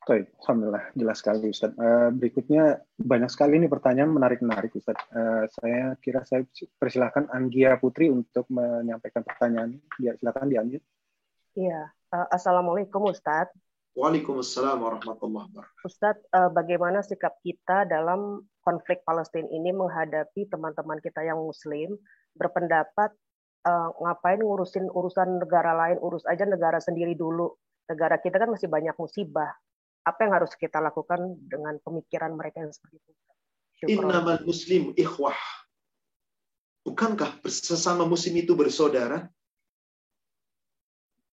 Baik, 0.06 0.32
Alhamdulillah 0.40 0.94
jelas 0.96 1.18
sekali 1.20 1.50
Ustaz. 1.50 1.74
Uh, 1.76 2.08
berikutnya 2.14 2.80
banyak 2.96 3.28
sekali 3.28 3.60
ini 3.60 3.66
pertanyaan 3.66 4.14
menarik-menarik 4.14 4.72
Ustaz. 4.72 4.96
Uh, 5.10 5.44
saya 5.50 5.98
kira 6.00 6.22
saya 6.24 6.46
persilahkan 6.78 7.28
Anggia 7.28 7.76
Putri 7.76 8.08
untuk 8.08 8.46
menyampaikan 8.48 9.26
pertanyaan. 9.26 9.82
Biar 9.98 10.14
silakan 10.16 10.48
diambil. 10.48 10.80
Iya, 11.58 11.90
uh, 12.14 12.26
Assalamualaikum 12.30 13.04
Ustaz. 13.10 13.50
Waalaikumsalam 13.98 14.78
warahmatullahi 14.78 15.50
wabarakatuh. 15.50 15.82
Ustaz, 15.82 16.22
uh, 16.30 16.46
bagaimana 16.54 17.02
sikap 17.02 17.34
kita 17.42 17.82
dalam 17.90 18.46
konflik 18.62 19.02
Palestina 19.02 19.50
ini 19.50 19.74
menghadapi 19.74 20.46
teman-teman 20.46 21.02
kita 21.02 21.26
yang 21.26 21.42
Muslim 21.42 21.98
berpendapat 22.38 23.10
uh, 23.66 23.90
ngapain 23.98 24.38
ngurusin 24.38 24.86
urusan 24.86 25.42
negara 25.42 25.74
lain, 25.74 25.98
urus 25.98 26.22
aja 26.30 26.46
negara 26.46 26.78
sendiri 26.78 27.18
dulu. 27.18 27.58
Negara 27.90 28.22
kita 28.22 28.38
kan 28.38 28.54
masih 28.54 28.70
banyak 28.70 28.94
musibah 28.94 29.50
apa 30.06 30.18
yang 30.22 30.32
harus 30.38 30.54
kita 30.54 30.78
lakukan 30.78 31.34
dengan 31.50 31.82
pemikiran 31.82 32.38
mereka 32.38 32.62
yang 32.62 32.70
seperti 32.70 33.02
itu? 33.02 33.12
Innamal 33.98 34.38
muslim 34.46 34.94
ikhwah. 34.94 35.34
Bukankah 36.86 37.42
sesama 37.50 38.06
muslim 38.06 38.38
itu 38.38 38.54
bersaudara? 38.54 39.26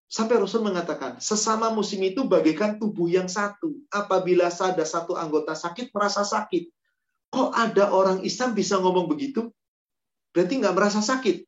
Sampai 0.06 0.38
Rasul 0.38 0.61
mengatakan, 0.61 1.18
sesama 1.18 1.73
muslim 1.73 2.14
itu 2.14 2.23
bagaikan 2.30 2.77
tubuh 2.77 3.10
yang 3.10 3.26
satu. 3.26 3.73
Apabila 3.90 4.53
ada 4.53 4.86
satu 4.86 5.18
anggota 5.18 5.57
sakit, 5.57 5.90
merasa 5.90 6.22
sakit. 6.22 6.69
Kok 7.34 7.52
ada 7.52 7.90
orang 7.91 8.22
Islam 8.22 8.53
bisa 8.53 8.77
ngomong 8.77 9.10
begitu? 9.10 9.49
Berarti 10.32 10.61
nggak 10.61 10.76
merasa 10.77 11.02
sakit. 11.02 11.44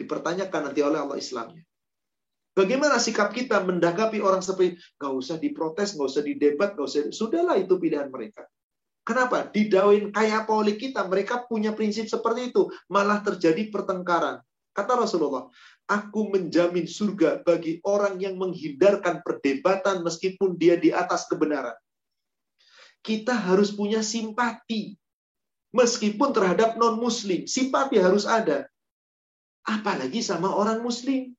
Dipertanyakan 0.00 0.72
nanti 0.72 0.80
oleh 0.80 0.98
Allah 0.98 1.20
Islamnya. 1.20 1.62
Bagaimana 2.58 2.98
sikap 2.98 3.30
kita 3.30 3.62
mendakapi 3.62 4.18
orang 4.18 4.42
seperti 4.42 4.82
nggak 4.98 5.14
usah 5.14 5.36
diprotes, 5.38 5.94
nggak 5.94 6.08
usah 6.10 6.22
didebat, 6.26 6.74
nggak 6.74 6.88
usah 6.90 7.02
sudahlah 7.14 7.54
itu 7.54 7.78
pilihan 7.78 8.10
mereka. 8.10 8.50
Kenapa? 9.06 9.46
Di 9.46 9.70
daun 9.70 10.10
kayak 10.10 10.50
polik 10.50 10.82
kita, 10.82 11.06
mereka 11.06 11.46
punya 11.46 11.70
prinsip 11.70 12.10
seperti 12.10 12.50
itu, 12.50 12.66
malah 12.90 13.22
terjadi 13.22 13.70
pertengkaran. 13.70 14.42
Kata 14.78 14.94
Rasulullah, 14.94 15.50
aku 15.90 16.30
menjamin 16.30 16.86
surga 16.86 17.42
bagi 17.42 17.82
orang 17.82 18.22
yang 18.22 18.38
menghindarkan 18.38 19.26
perdebatan 19.26 20.06
meskipun 20.06 20.54
dia 20.54 20.78
di 20.78 20.94
atas 20.94 21.26
kebenaran. 21.26 21.74
Kita 23.02 23.34
harus 23.34 23.74
punya 23.74 24.06
simpati. 24.06 24.94
Meskipun 25.74 26.30
terhadap 26.30 26.78
non-muslim, 26.78 27.50
simpati 27.50 27.98
harus 27.98 28.22
ada. 28.22 28.70
Apalagi 29.66 30.22
sama 30.22 30.54
orang 30.54 30.78
muslim. 30.78 31.34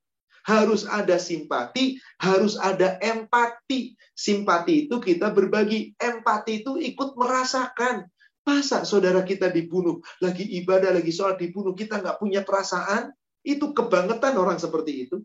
harus 0.49 0.87
ada 0.87 1.19
simpati, 1.19 1.99
harus 2.17 2.55
ada 2.57 2.97
empati. 3.03 3.93
Simpati 4.15 4.87
itu 4.87 4.97
kita 4.97 5.29
berbagi, 5.29 5.93
empati 5.99 6.65
itu 6.65 6.79
ikut 6.79 7.13
merasakan. 7.19 8.07
Masa 8.47 8.81
saudara 8.87 9.21
kita 9.21 9.51
dibunuh, 9.53 10.01
lagi 10.23 10.41
ibadah, 10.57 10.95
lagi 10.95 11.13
sholat 11.13 11.37
dibunuh, 11.37 11.77
kita 11.77 12.01
nggak 12.01 12.17
punya 12.17 12.41
perasaan? 12.41 13.13
Itu 13.43 13.71
kebangetan 13.71 14.35
orang 14.35 14.59
seperti 14.59 15.07
itu. 15.07 15.17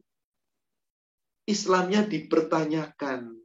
Islamnya 1.45 2.09
dipertanyakan. 2.09 3.37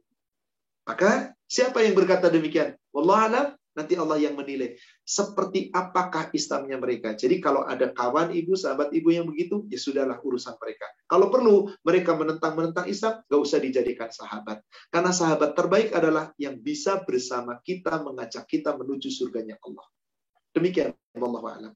Maka 0.88 1.36
siapa 1.44 1.84
yang 1.84 1.92
berkata 1.92 2.32
demikian? 2.32 2.74
Wallah 2.90 3.54
Nanti 3.70 3.94
Allah 3.94 4.18
yang 4.18 4.34
menilai 4.34 4.74
seperti 5.06 5.70
apakah 5.70 6.34
Islamnya 6.34 6.74
mereka. 6.74 7.14
Jadi 7.14 7.38
kalau 7.38 7.62
ada 7.62 7.94
kawan 7.94 8.34
ibu, 8.34 8.58
sahabat 8.58 8.90
ibu 8.90 9.14
yang 9.14 9.30
begitu, 9.30 9.62
ya 9.70 9.78
sudahlah 9.78 10.18
urusan 10.18 10.58
mereka. 10.58 10.90
Kalau 11.06 11.30
perlu 11.30 11.70
mereka 11.86 12.18
menentang-menentang 12.18 12.90
Islam, 12.90 13.22
gak 13.30 13.40
usah 13.40 13.62
dijadikan 13.62 14.10
sahabat. 14.10 14.66
Karena 14.90 15.14
sahabat 15.14 15.54
terbaik 15.54 15.94
adalah 15.94 16.34
yang 16.34 16.58
bisa 16.58 16.98
bersama 17.06 17.62
kita 17.62 18.02
mengajak 18.02 18.42
kita 18.50 18.74
menuju 18.74 19.06
surganya 19.06 19.54
Allah. 19.62 19.86
Demikian 20.50 20.90
Allah 21.14 21.42
alam. 21.46 21.72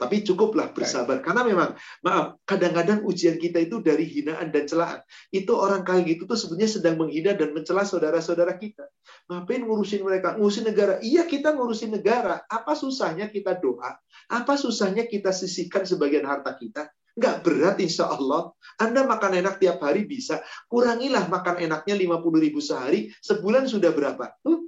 Tapi 0.00 0.24
cukuplah 0.24 0.72
bersabar. 0.72 1.20
Karena 1.20 1.44
memang, 1.44 1.76
maaf, 2.00 2.40
kadang-kadang 2.48 3.04
ujian 3.04 3.36
kita 3.36 3.60
itu 3.60 3.84
dari 3.84 4.08
hinaan 4.08 4.48
dan 4.48 4.64
celaan. 4.64 5.04
Itu 5.28 5.60
orang 5.60 5.84
kayak 5.84 6.16
gitu 6.16 6.24
tuh 6.24 6.40
sebenarnya 6.40 6.80
sedang 6.80 6.96
menghina 6.96 7.36
dan 7.36 7.52
mencela 7.52 7.84
saudara-saudara 7.84 8.56
kita. 8.56 8.88
Ngapain 9.28 9.60
ngurusin 9.60 10.00
mereka? 10.00 10.40
Ngurusin 10.40 10.64
negara. 10.72 10.96
Iya 11.04 11.28
kita 11.28 11.52
ngurusin 11.52 11.92
negara. 11.92 12.40
Apa 12.48 12.72
susahnya 12.72 13.28
kita 13.28 13.60
doa? 13.60 14.00
Apa 14.32 14.56
susahnya 14.56 15.04
kita 15.04 15.36
sisihkan 15.36 15.84
sebagian 15.84 16.24
harta 16.24 16.56
kita? 16.56 16.88
Nggak 17.20 17.36
berat 17.44 17.76
insya 17.84 18.08
Allah. 18.08 18.56
Anda 18.80 19.04
makan 19.04 19.36
enak 19.44 19.60
tiap 19.60 19.84
hari 19.84 20.08
bisa. 20.08 20.40
Kurangilah 20.72 21.28
makan 21.28 21.60
enaknya 21.60 21.92
50 21.92 22.40
ribu 22.40 22.64
sehari. 22.64 23.12
Sebulan 23.20 23.68
sudah 23.68 23.92
berapa? 23.92 24.32
Huh? 24.48 24.64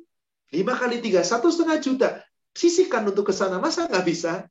5 0.52 0.60
kali 0.60 1.00
3, 1.00 1.24
satu 1.24 1.48
setengah 1.48 1.80
juta. 1.80 2.08
Sisihkan 2.52 3.08
untuk 3.08 3.32
ke 3.32 3.34
sana. 3.34 3.56
Masa 3.56 3.88
nggak 3.88 4.04
bisa? 4.04 4.44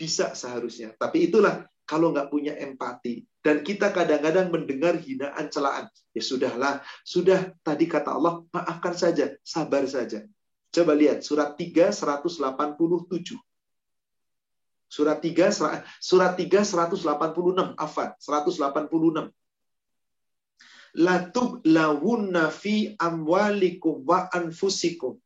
Bisa 0.00 0.32
seharusnya. 0.32 0.96
Tapi 0.96 1.28
itulah 1.28 1.68
kalau 1.84 2.08
nggak 2.16 2.32
punya 2.32 2.56
empati. 2.56 3.28
Dan 3.44 3.60
kita 3.60 3.92
kadang-kadang 3.92 4.48
mendengar 4.48 4.96
hinaan 4.96 5.52
celaan. 5.52 5.92
Ya 6.16 6.24
sudahlah, 6.24 6.80
sudah 7.04 7.52
tadi 7.60 7.84
kata 7.84 8.16
Allah, 8.16 8.40
maafkan 8.48 8.96
saja, 8.96 9.36
sabar 9.44 9.84
saja. 9.84 10.24
Coba 10.72 10.96
lihat 10.96 11.20
surat 11.20 11.52
3 11.58 11.92
187. 11.92 13.36
Surat 14.88 15.18
3 15.20 15.52
surat 16.00 16.32
3 16.32 16.64
186 16.64 17.76
afan 17.76 18.10
186. 18.16 19.28
Latub 20.96 21.62
lawunna 21.62 22.50
fi 22.50 22.96
amwalikum 22.98 24.02
wa 24.02 24.26
anfusikum 24.32 25.20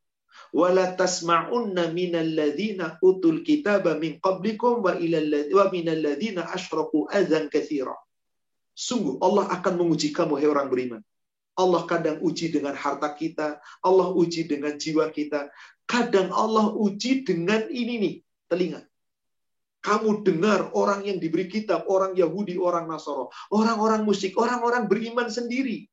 wala 0.54 0.94
tasma'unna 0.94 1.90
minal 1.90 2.30
ladzina 2.30 2.94
utul 3.02 3.42
kitaba 3.42 3.98
min 3.98 4.22
qablikum 4.22 4.86
wa 4.86 4.94
ilal 4.94 5.50
wa 5.50 5.66
minal 5.74 5.98
ladzina 5.98 6.46
asyraku 6.54 7.10
adzan 7.10 7.50
katsira. 7.50 7.98
Sungguh 8.74 9.18
Allah 9.18 9.50
akan 9.50 9.74
menguji 9.82 10.14
kamu 10.14 10.38
hai 10.38 10.46
orang 10.46 10.70
beriman. 10.70 11.02
Allah 11.54 11.82
kadang 11.86 12.18
uji 12.22 12.50
dengan 12.50 12.74
harta 12.74 13.14
kita, 13.14 13.62
Allah 13.82 14.10
uji 14.10 14.46
dengan 14.50 14.74
jiwa 14.74 15.10
kita, 15.14 15.50
kadang 15.86 16.34
Allah 16.34 16.74
uji 16.74 17.22
dengan 17.22 17.70
ini 17.70 17.94
nih, 18.02 18.14
telinga. 18.50 18.82
Kamu 19.78 20.26
dengar 20.26 20.74
orang 20.74 21.06
yang 21.06 21.22
diberi 21.22 21.46
kitab, 21.46 21.86
orang 21.86 22.18
Yahudi, 22.18 22.58
orang 22.58 22.90
Nasoro, 22.90 23.30
orang-orang 23.54 24.02
musik, 24.02 24.34
orang-orang 24.34 24.90
beriman 24.90 25.30
sendiri 25.30 25.86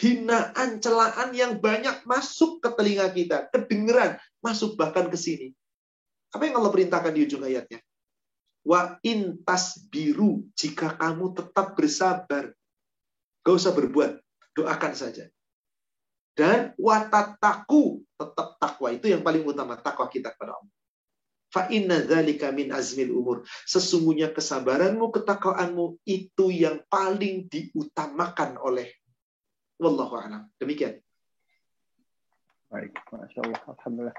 hinaan, 0.00 0.80
celaan 0.80 1.36
yang 1.36 1.60
banyak 1.60 2.08
masuk 2.08 2.64
ke 2.64 2.72
telinga 2.72 3.12
kita, 3.12 3.52
kedengeran, 3.52 4.16
masuk 4.40 4.74
bahkan 4.80 5.12
ke 5.12 5.18
sini. 5.20 5.52
Apa 6.32 6.48
yang 6.48 6.56
Allah 6.56 6.72
perintahkan 6.72 7.12
di 7.12 7.28
ujung 7.28 7.44
ayatnya? 7.44 7.84
Wa 8.64 8.96
intas 9.04 9.76
biru 9.92 10.48
jika 10.56 10.96
kamu 10.96 11.36
tetap 11.36 11.76
bersabar. 11.76 12.56
Gak 13.40 13.56
usah 13.56 13.72
berbuat, 13.76 14.20
doakan 14.56 14.92
saja. 14.96 15.28
Dan 16.36 16.72
watataku, 16.80 18.04
tetap 18.16 18.56
takwa. 18.56 18.88
Itu 18.92 19.08
yang 19.08 19.20
paling 19.20 19.44
utama, 19.44 19.76
takwa 19.80 20.08
kita 20.08 20.32
kepada 20.32 20.56
Allah. 20.56 20.72
Fa 21.50 21.66
inna 21.66 21.98
min 22.54 22.70
azmil 22.70 23.10
umur. 23.10 23.42
Sesungguhnya 23.66 24.30
kesabaranmu, 24.30 25.10
ketakwaanmu 25.10 25.98
itu 26.06 26.52
yang 26.54 26.84
paling 26.86 27.50
diutamakan 27.50 28.54
oleh 28.62 28.99
Wallahu 29.80 30.14
a'lam. 30.20 30.44
Demikian. 30.60 31.00
Baik, 32.68 32.92
Masya 33.08 33.40
Allah. 33.48 33.62
Alhamdulillah. 33.64 34.16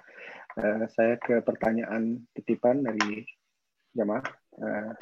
Uh, 0.57 0.83
saya 0.91 1.15
ke 1.21 1.39
pertanyaan 1.45 2.25
titipan 2.33 2.81
dari 2.81 3.21
jamaah. 3.93 4.25
Uh, 4.57 4.97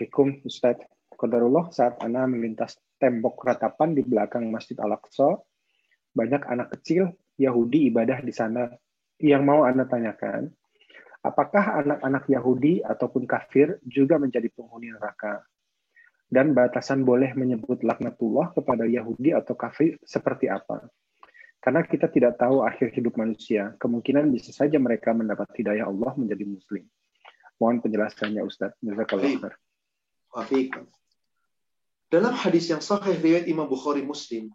fikum, 0.00 0.40
Ustaz. 0.48 0.80
Qadarullah 1.16 1.72
saat 1.72 2.00
Ana 2.00 2.24
melintas 2.24 2.80
tembok 2.96 3.44
ratapan 3.44 3.92
di 3.92 4.04
belakang 4.04 4.48
Masjid 4.48 4.76
Al-Aqsa, 4.80 5.36
banyak 6.16 6.42
anak 6.48 6.72
kecil 6.76 7.12
Yahudi 7.36 7.92
ibadah 7.92 8.24
di 8.24 8.32
sana. 8.32 8.72
Yang 9.16 9.42
mau 9.48 9.64
Anda 9.64 9.88
tanyakan, 9.88 10.52
apakah 11.24 11.80
anak-anak 11.84 12.28
Yahudi 12.28 12.84
ataupun 12.84 13.24
kafir 13.24 13.80
juga 13.84 14.20
menjadi 14.20 14.48
penghuni 14.52 14.92
neraka? 14.92 15.40
Dan 16.26 16.52
batasan 16.52 17.06
boleh 17.06 17.32
menyebut 17.38 17.86
laknatullah 17.86 18.50
kepada 18.50 18.84
Yahudi 18.86 19.30
atau 19.30 19.54
kafir 19.54 19.98
seperti 20.02 20.50
apa. 20.50 20.90
Karena 21.62 21.82
kita 21.82 22.06
tidak 22.10 22.38
tahu 22.38 22.62
akhir 22.62 22.94
hidup 22.94 23.18
manusia, 23.18 23.74
kemungkinan 23.82 24.30
bisa 24.30 24.54
saja 24.54 24.78
mereka 24.78 25.10
mendapat 25.10 25.50
hidayah 25.58 25.90
Allah 25.90 26.14
menjadi 26.14 26.46
muslim. 26.46 26.86
Mohon 27.58 27.82
penjelasannya 27.82 28.42
Ustaz. 28.46 28.76
Jazakallah 28.84 29.50
Dalam 32.06 32.34
hadis 32.38 32.70
yang 32.70 32.78
sahih 32.78 33.18
riwayat 33.18 33.50
Imam 33.50 33.66
Bukhari 33.66 34.04
Muslim, 34.04 34.52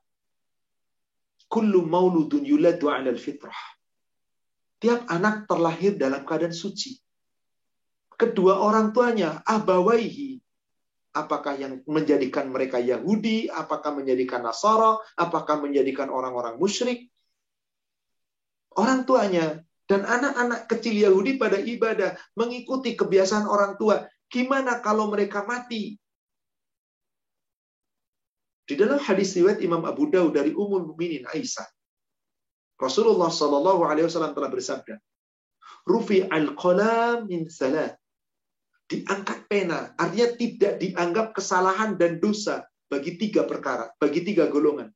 kullu 1.52 1.84
mauludun 1.84 2.48
yuladu 2.48 2.88
'ala 2.88 3.12
fitrah 3.18 3.58
Tiap 4.82 5.06
anak 5.14 5.46
terlahir 5.46 5.94
dalam 5.94 6.26
keadaan 6.26 6.56
suci. 6.56 6.98
Kedua 8.18 8.66
orang 8.66 8.90
tuanya, 8.90 9.38
abawaihi, 9.46 10.42
apakah 11.12 11.60
yang 11.60 11.84
menjadikan 11.88 12.48
mereka 12.52 12.80
Yahudi, 12.80 13.52
apakah 13.52 13.96
menjadikan 13.96 14.44
Nasara, 14.44 14.96
apakah 15.20 15.60
menjadikan 15.60 16.08
orang-orang 16.08 16.56
musyrik. 16.56 17.12
Orang 18.72 19.04
tuanya 19.04 19.60
dan 19.92 20.08
anak-anak 20.08 20.72
kecil 20.72 20.96
Yahudi 20.96 21.36
pada 21.36 21.60
ibadah 21.60 22.16
mengikuti 22.40 22.96
kebiasaan 22.96 23.44
orang 23.44 23.76
tua. 23.76 24.08
Gimana 24.32 24.80
kalau 24.80 25.12
mereka 25.12 25.44
mati? 25.44 26.00
Di 28.64 28.80
dalam 28.80 29.04
hadis 29.04 29.36
riwayat 29.36 29.60
Imam 29.60 29.84
Abu 29.84 30.08
Daud 30.08 30.32
dari 30.32 30.56
Ummul 30.56 30.88
Mukminin 30.88 31.28
Aisyah, 31.28 31.68
Rasulullah 32.80 33.28
Shallallahu 33.28 33.84
Alaihi 33.84 34.08
Wasallam 34.08 34.32
telah 34.32 34.48
bersabda, 34.48 34.96
"Rufi 35.84 36.24
al 36.24 36.56
qalam 36.56 37.28
min 37.28 37.52
salat." 37.52 38.00
Diangkat 38.92 39.48
pena. 39.48 39.96
Artinya 39.96 40.36
tidak 40.36 40.74
dianggap 40.84 41.28
kesalahan 41.32 41.96
dan 41.96 42.20
dosa 42.20 42.68
bagi 42.92 43.16
tiga 43.16 43.48
perkara, 43.48 43.88
bagi 43.96 44.28
tiga 44.28 44.52
golongan. 44.52 44.92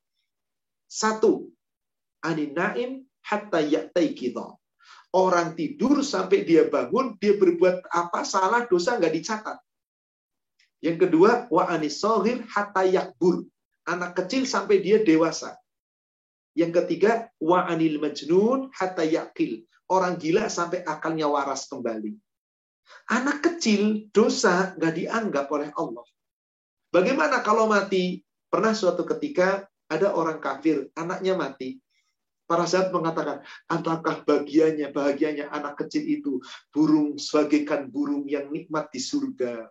Satu, 0.85 1.47
anin 2.27 2.51
naim 2.51 3.07
hatta 3.23 3.63
yaktai 3.63 4.11
kita. 4.11 4.51
Orang 5.15 5.55
tidur 5.55 6.03
sampai 6.03 6.43
dia 6.43 6.67
bangun, 6.67 7.15
dia 7.23 7.39
berbuat 7.39 7.87
apa 7.87 8.27
salah 8.27 8.67
dosa 8.67 8.99
nggak 8.99 9.15
dicatat. 9.15 9.57
Yang 10.83 11.07
kedua, 11.07 11.47
wa 11.47 11.71
anis 11.71 12.03
sohir 12.03 12.43
hatta 12.51 12.83
yakbur. 12.83 13.47
Anak 13.87 14.19
kecil 14.19 14.43
sampai 14.43 14.83
dia 14.83 14.99
dewasa. 14.99 15.55
Yang 16.51 16.83
ketiga, 16.83 17.31
wa 17.39 17.63
anil 17.63 18.03
majnun 18.03 18.67
hatta 18.75 19.07
yakil. 19.07 19.63
Orang 19.87 20.19
gila 20.19 20.51
sampai 20.51 20.83
akalnya 20.83 21.31
waras 21.31 21.69
kembali. 21.71 22.24
Anak 23.09 23.45
kecil 23.45 24.09
dosa 24.09 24.73
nggak 24.77 24.93
dianggap 24.97 25.45
oleh 25.49 25.69
Allah. 25.77 26.05
Bagaimana 26.89 27.41
kalau 27.43 27.67
mati? 27.67 28.23
Pernah 28.47 28.71
suatu 28.71 29.03
ketika 29.03 29.67
ada 29.91 30.15
orang 30.15 30.39
kafir, 30.39 30.87
anaknya 30.95 31.35
mati. 31.35 31.77
Para 32.45 32.69
sahabat 32.69 32.93
mengatakan, 32.93 33.37
apakah 33.65 34.21
bagiannya, 34.21 34.93
bahagianya 34.93 35.49
anak 35.49 35.81
kecil 35.81 36.05
itu 36.05 36.37
burung 36.69 37.17
sebagaikan 37.17 37.89
burung 37.89 38.29
yang 38.29 38.53
nikmat 38.53 38.93
di 38.93 39.01
surga. 39.01 39.65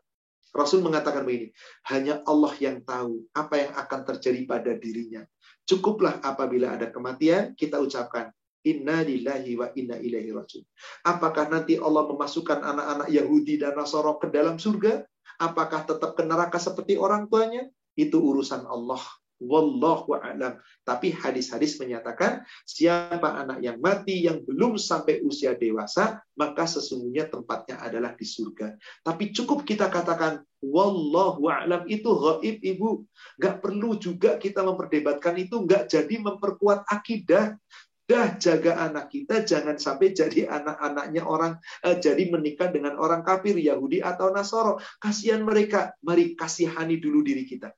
Rasul 0.55 0.83
mengatakan 0.83 1.23
begini, 1.27 1.55
hanya 1.91 2.23
Allah 2.27 2.55
yang 2.63 2.83
tahu 2.83 3.27
apa 3.35 3.55
yang 3.59 3.73
akan 3.75 4.01
terjadi 4.07 4.43
pada 4.47 4.75
dirinya. 4.75 5.23
Cukuplah 5.67 6.23
apabila 6.23 6.75
ada 6.75 6.91
kematian, 6.91 7.55
kita 7.55 7.79
ucapkan, 7.79 8.31
Inna 8.65 9.05
lillahi 9.05 9.53
wa 9.61 9.69
inna 9.77 10.01
ilaihi 10.01 10.33
rajiun. 10.33 10.65
Apakah 11.05 11.53
nanti 11.53 11.77
Allah 11.77 12.09
memasukkan 12.09 12.65
anak-anak 12.65 13.09
Yahudi 13.13 13.61
dan 13.61 13.77
Nasara 13.77 14.17
ke 14.17 14.33
dalam 14.33 14.57
surga? 14.57 15.05
Apakah 15.37 15.85
tetap 15.85 16.17
ke 16.17 16.25
neraka 16.25 16.57
seperti 16.57 16.97
orang 16.97 17.29
tuanya? 17.29 17.69
Itu 17.93 18.25
urusan 18.25 18.65
Allah. 18.65 19.05
Wallahu 19.43 20.15
a'lam. 20.15 20.57
Tapi 20.87 21.11
hadis-hadis 21.11 21.77
menyatakan 21.77 22.47
siapa 22.65 23.35
anak 23.35 23.61
yang 23.61 23.83
mati 23.83 24.25
yang 24.25 24.41
belum 24.47 24.79
sampai 24.79 25.21
usia 25.27 25.59
dewasa, 25.59 26.23
maka 26.39 26.65
sesungguhnya 26.65 27.29
tempatnya 27.29 27.83
adalah 27.83 28.15
di 28.15 28.25
surga. 28.25 28.79
Tapi 29.03 29.35
cukup 29.35 29.67
kita 29.67 29.91
katakan 29.91 30.41
wallahu 30.63 31.51
a'lam 31.51 31.85
itu 31.91 32.09
gaib 32.09 32.63
Ibu. 32.63 32.91
Gak 33.37 33.61
perlu 33.61 33.99
juga 33.99 34.39
kita 34.39 34.63
memperdebatkan 34.65 35.35
itu, 35.37 35.61
gak 35.67 35.91
jadi 35.93 36.15
memperkuat 36.23 36.87
akidah. 36.89 37.59
Dah 38.05 38.37
jaga 38.37 38.77
anak 38.85 39.09
kita 39.09 39.49
jangan 39.49 39.81
sampai 39.81 40.13
jadi 40.13 40.45
anak-anaknya 40.45 41.25
orang 41.25 41.57
eh, 41.81 41.97
jadi 41.97 42.29
menikah 42.29 42.69
dengan 42.69 43.01
orang 43.01 43.25
kafir 43.25 43.57
Yahudi 43.57 44.05
atau 44.05 44.29
Nasoro. 44.29 44.77
Kasihan 45.01 45.41
mereka. 45.41 45.97
Mari 46.05 46.37
kasihani 46.37 47.01
dulu 47.01 47.25
diri 47.25 47.49
kita. 47.49 47.73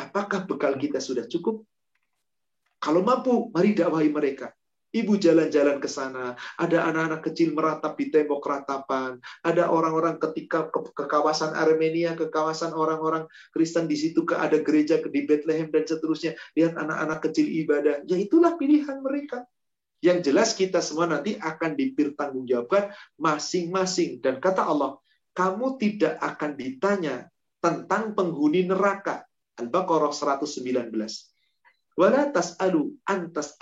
Apakah 0.00 0.48
bekal 0.48 0.80
kita 0.80 0.96
sudah 0.96 1.28
cukup? 1.28 1.60
Kalau 2.80 3.04
mampu, 3.04 3.52
mari 3.52 3.76
dakwahi 3.76 4.08
mereka. 4.08 4.56
Ibu 4.90 5.22
jalan-jalan 5.22 5.78
ke 5.78 5.86
sana, 5.86 6.34
ada 6.58 6.90
anak-anak 6.90 7.22
kecil 7.30 7.54
meratap 7.54 7.94
di 7.94 8.10
tembok 8.10 8.42
ratapan, 8.42 9.22
ada 9.46 9.70
orang-orang 9.70 10.18
ketika 10.18 10.66
ke, 10.66 10.82
ke 10.90 11.04
kawasan 11.06 11.54
Armenia, 11.54 12.18
ke 12.18 12.26
kawasan 12.26 12.74
orang-orang 12.74 13.30
Kristen 13.54 13.86
di 13.86 13.94
situ 13.94 14.26
ke 14.26 14.34
ada 14.34 14.58
gereja 14.58 14.98
di 14.98 15.30
Bethlehem 15.30 15.70
dan 15.70 15.86
seterusnya, 15.86 16.34
lihat 16.58 16.74
anak-anak 16.74 17.22
kecil 17.22 17.46
ibadah. 17.46 18.02
Ya 18.10 18.18
itulah 18.18 18.58
pilihan 18.58 18.98
mereka. 18.98 19.46
Yang 20.02 20.32
jelas 20.32 20.58
kita 20.58 20.82
semua 20.82 21.06
nanti 21.06 21.38
akan 21.38 21.78
dipertanggungjawabkan 21.78 22.90
masing-masing 23.14 24.18
dan 24.18 24.42
kata 24.42 24.66
Allah, 24.66 24.98
kamu 25.38 25.78
tidak 25.78 26.18
akan 26.18 26.58
ditanya 26.58 27.30
tentang 27.62 28.18
penghuni 28.18 28.66
neraka 28.66 29.22
Al-Baqarah 29.54 30.10
119. 30.10 31.29
Wala 32.00 32.32
tas'alu 32.32 32.96
antas 33.04 33.60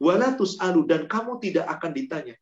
wala 0.00 0.32
tus'alu 0.32 0.88
dan 0.88 1.04
kamu 1.04 1.36
tidak 1.36 1.68
akan 1.68 1.92
ditanya. 1.92 2.34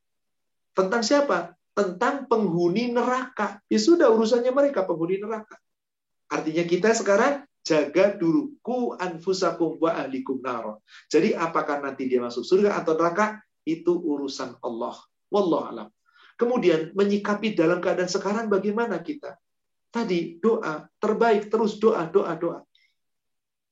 Tentang 0.71 1.03
siapa? 1.03 1.59
Tentang 1.75 2.31
penghuni 2.31 2.95
neraka. 2.95 3.59
Ya 3.67 3.83
sudah 3.83 4.07
urusannya 4.15 4.55
mereka 4.55 4.87
penghuni 4.87 5.19
neraka. 5.19 5.59
Artinya 6.31 6.63
kita 6.63 6.95
sekarang 6.95 7.43
jaga 7.67 8.15
dulu 8.15 8.55
ku 8.63 8.95
anfusakum 8.95 9.83
wa 9.83 9.99
ahlikum 9.99 10.39
naro. 10.39 10.87
Jadi 11.11 11.35
apakah 11.35 11.83
nanti 11.83 12.07
dia 12.07 12.23
masuk 12.23 12.47
surga 12.47 12.79
atau 12.79 12.95
neraka 12.95 13.43
itu 13.67 13.91
urusan 13.91 14.63
Allah. 14.63 14.95
Wallahu 15.35 15.65
alam. 15.75 15.89
Kemudian 16.39 16.95
menyikapi 16.95 17.59
dalam 17.59 17.83
keadaan 17.83 18.09
sekarang 18.09 18.47
bagaimana 18.47 19.03
kita? 19.03 19.35
Tadi 19.91 20.39
doa, 20.39 20.87
terbaik 21.03 21.51
terus 21.51 21.83
doa, 21.83 22.07
doa, 22.07 22.39
doa. 22.39 22.63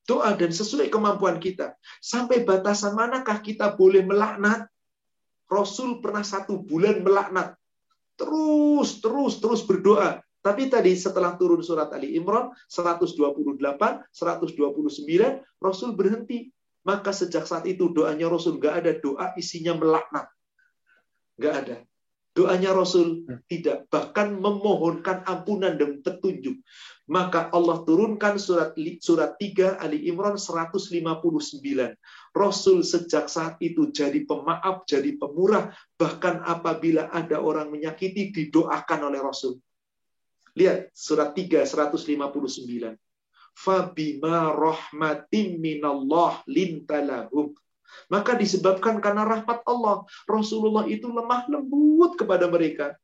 Doa 0.09 0.33
dan 0.33 0.49
sesuai 0.49 0.89
kemampuan 0.89 1.37
kita. 1.37 1.77
Sampai 2.01 2.41
batasan 2.41 2.97
manakah 2.97 3.45
kita 3.45 3.77
boleh 3.77 4.01
melaknat? 4.09 4.65
Rasul 5.53 6.01
pernah 6.01 6.25
satu 6.25 6.65
bulan 6.65 7.05
melaknat. 7.05 7.53
Terus, 8.17 9.05
terus, 9.05 9.37
terus 9.37 9.61
berdoa. 9.69 10.25
Tapi 10.41 10.73
tadi 10.73 10.97
setelah 10.97 11.37
turun 11.37 11.61
surat 11.61 11.93
Ali 11.93 12.17
Imran 12.17 12.49
128, 12.73 13.61
129, 14.09 15.61
Rasul 15.61 15.91
berhenti. 15.93 16.49
Maka 16.89 17.13
sejak 17.13 17.45
saat 17.45 17.69
itu 17.69 17.93
doanya 17.93 18.33
Rasul 18.33 18.57
gak 18.57 18.81
ada 18.81 18.97
doa 18.97 19.37
isinya 19.37 19.77
melaknat. 19.77 20.25
Gak 21.37 21.55
ada. 21.65 21.77
Doanya 22.33 22.71
Rasul 22.71 23.27
hmm. 23.27 23.51
tidak, 23.51 23.91
bahkan 23.91 24.31
memohonkan 24.31 25.27
ampunan 25.27 25.75
dan 25.75 26.01
petunjuk. 26.01 26.63
Maka 27.09 27.49
Allah 27.57 27.89
turunkan 27.89 28.37
surat 28.37 28.77
surat 29.01 29.41
3 29.41 29.81
Ali 29.81 30.13
Imran 30.13 30.37
159. 30.37 30.85
Rasul 32.37 32.79
sejak 32.85 33.33
saat 33.33 33.57
itu 33.65 33.89
jadi 33.89 34.29
pemaaf, 34.29 34.85
jadi 34.85 35.17
pemurah, 35.17 35.73
bahkan 35.97 36.45
apabila 36.45 37.09
ada 37.09 37.41
orang 37.41 37.73
menyakiti 37.73 38.29
didoakan 38.29 39.09
oleh 39.09 39.25
Rasul. 39.25 39.57
Lihat 40.53 40.93
surat 40.93 41.33
3 41.33 41.65
159. 41.65 42.93
Fabima 43.57 44.53
rahmatim 44.53 45.59
minallah 45.59 46.45
lintalahum 46.45 47.57
maka 48.09 48.37
disebabkan 48.37 49.01
karena 49.03 49.25
rahmat 49.25 49.65
Allah, 49.69 50.05
Rasulullah 50.25 50.85
itu 50.89 51.09
lemah 51.09 51.45
lembut 51.49 52.17
kepada 52.17 52.49
mereka. 52.49 52.97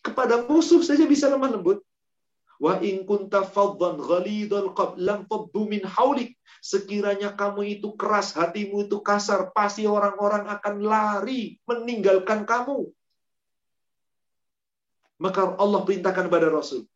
Kepada 0.00 0.46
musuh 0.46 0.80
saja 0.80 1.04
bisa 1.04 1.28
lemah 1.28 1.58
lembut. 1.58 1.84
Wa 2.58 2.82
in 2.82 3.06
kunta 3.06 3.46
faddan 3.46 4.02
ghalidul 4.02 4.74
qab 4.74 4.98
lam 4.98 5.24
faddu 5.30 5.66
min 5.70 5.82
haulik. 5.86 6.34
Sekiranya 6.58 7.38
kamu 7.38 7.78
itu 7.78 7.94
keras, 7.94 8.34
hatimu 8.34 8.90
itu 8.90 8.98
kasar, 8.98 9.54
pasti 9.54 9.86
orang-orang 9.86 10.50
akan 10.50 10.82
lari 10.82 11.62
meninggalkan 11.70 12.42
kamu. 12.42 12.90
Maka 15.22 15.54
Allah 15.54 15.80
perintahkan 15.86 16.26
kepada 16.26 16.50
Rasul. 16.50 16.86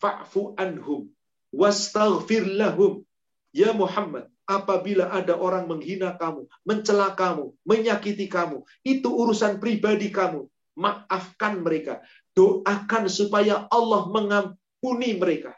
Fa'fu 0.00 0.52
anhum 0.60 1.08
wastaghfir 1.52 2.44
lahum. 2.44 3.04
Ya 3.52 3.76
Muhammad, 3.76 4.32
apabila 4.48 5.12
ada 5.12 5.36
orang 5.36 5.68
menghina 5.68 6.16
kamu, 6.16 6.48
mencela 6.64 7.12
kamu, 7.12 7.52
menyakiti 7.68 8.24
kamu, 8.32 8.64
itu 8.80 9.08
urusan 9.12 9.60
pribadi 9.60 10.08
kamu. 10.08 10.48
Maafkan 10.72 11.60
mereka. 11.60 12.00
Doakan 12.32 13.12
supaya 13.12 13.68
Allah 13.68 14.08
mengampuni 14.08 15.16
mereka. 15.16 15.52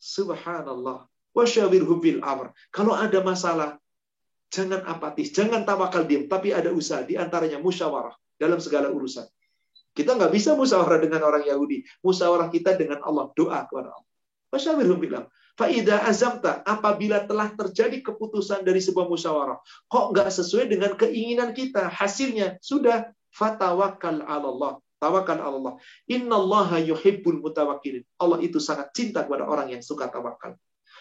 Subhanallah. 0.00 1.04
Wasyawirhum 1.36 2.00
amr. 2.24 2.56
Kalau 2.72 2.96
ada 2.96 3.20
masalah, 3.20 3.76
jangan 4.48 4.80
apatis, 4.88 5.36
jangan 5.36 5.68
tawakal 5.68 6.08
diam, 6.08 6.24
tapi 6.32 6.56
ada 6.56 6.72
usaha 6.72 7.04
di 7.04 7.20
antaranya 7.20 7.60
musyawarah 7.60 8.16
dalam 8.40 8.56
segala 8.56 8.88
urusan. 8.88 9.28
Kita 9.92 10.16
nggak 10.16 10.32
bisa 10.32 10.56
musyawarah 10.56 11.00
dengan 11.00 11.24
orang 11.28 11.44
Yahudi. 11.44 11.84
Musyawarah 12.00 12.48
kita 12.48 12.76
dengan 12.76 13.04
Allah, 13.04 13.28
doa 13.36 13.68
kepada 13.68 13.92
Allah. 13.92 14.08
Wasyawirhum 14.52 14.96
fil 14.96 15.16
amr. 15.20 15.28
Faida 15.56 16.04
azamta, 16.04 16.60
apabila 16.68 17.24
telah 17.24 17.48
terjadi 17.56 18.04
keputusan 18.04 18.60
dari 18.60 18.76
sebuah 18.76 19.08
musyawarah, 19.08 19.56
kok 19.88 20.06
nggak 20.12 20.28
sesuai 20.28 20.68
dengan 20.68 20.92
keinginan 21.00 21.56
kita, 21.56 21.88
hasilnya 21.88 22.60
sudah 22.60 23.08
fatawakal 23.32 24.20
Allah. 24.28 24.84
Tawakal 24.96 25.44
Allah. 25.44 25.76
Innallaha 26.08 26.80
yuhibbul 26.80 27.44
mutawakkilin. 27.44 28.04
Allah 28.16 28.38
itu 28.40 28.56
sangat 28.56 28.92
cinta 28.96 29.24
kepada 29.28 29.44
orang 29.44 29.72
yang 29.72 29.82
suka 29.84 30.08
tawakal. 30.08 30.56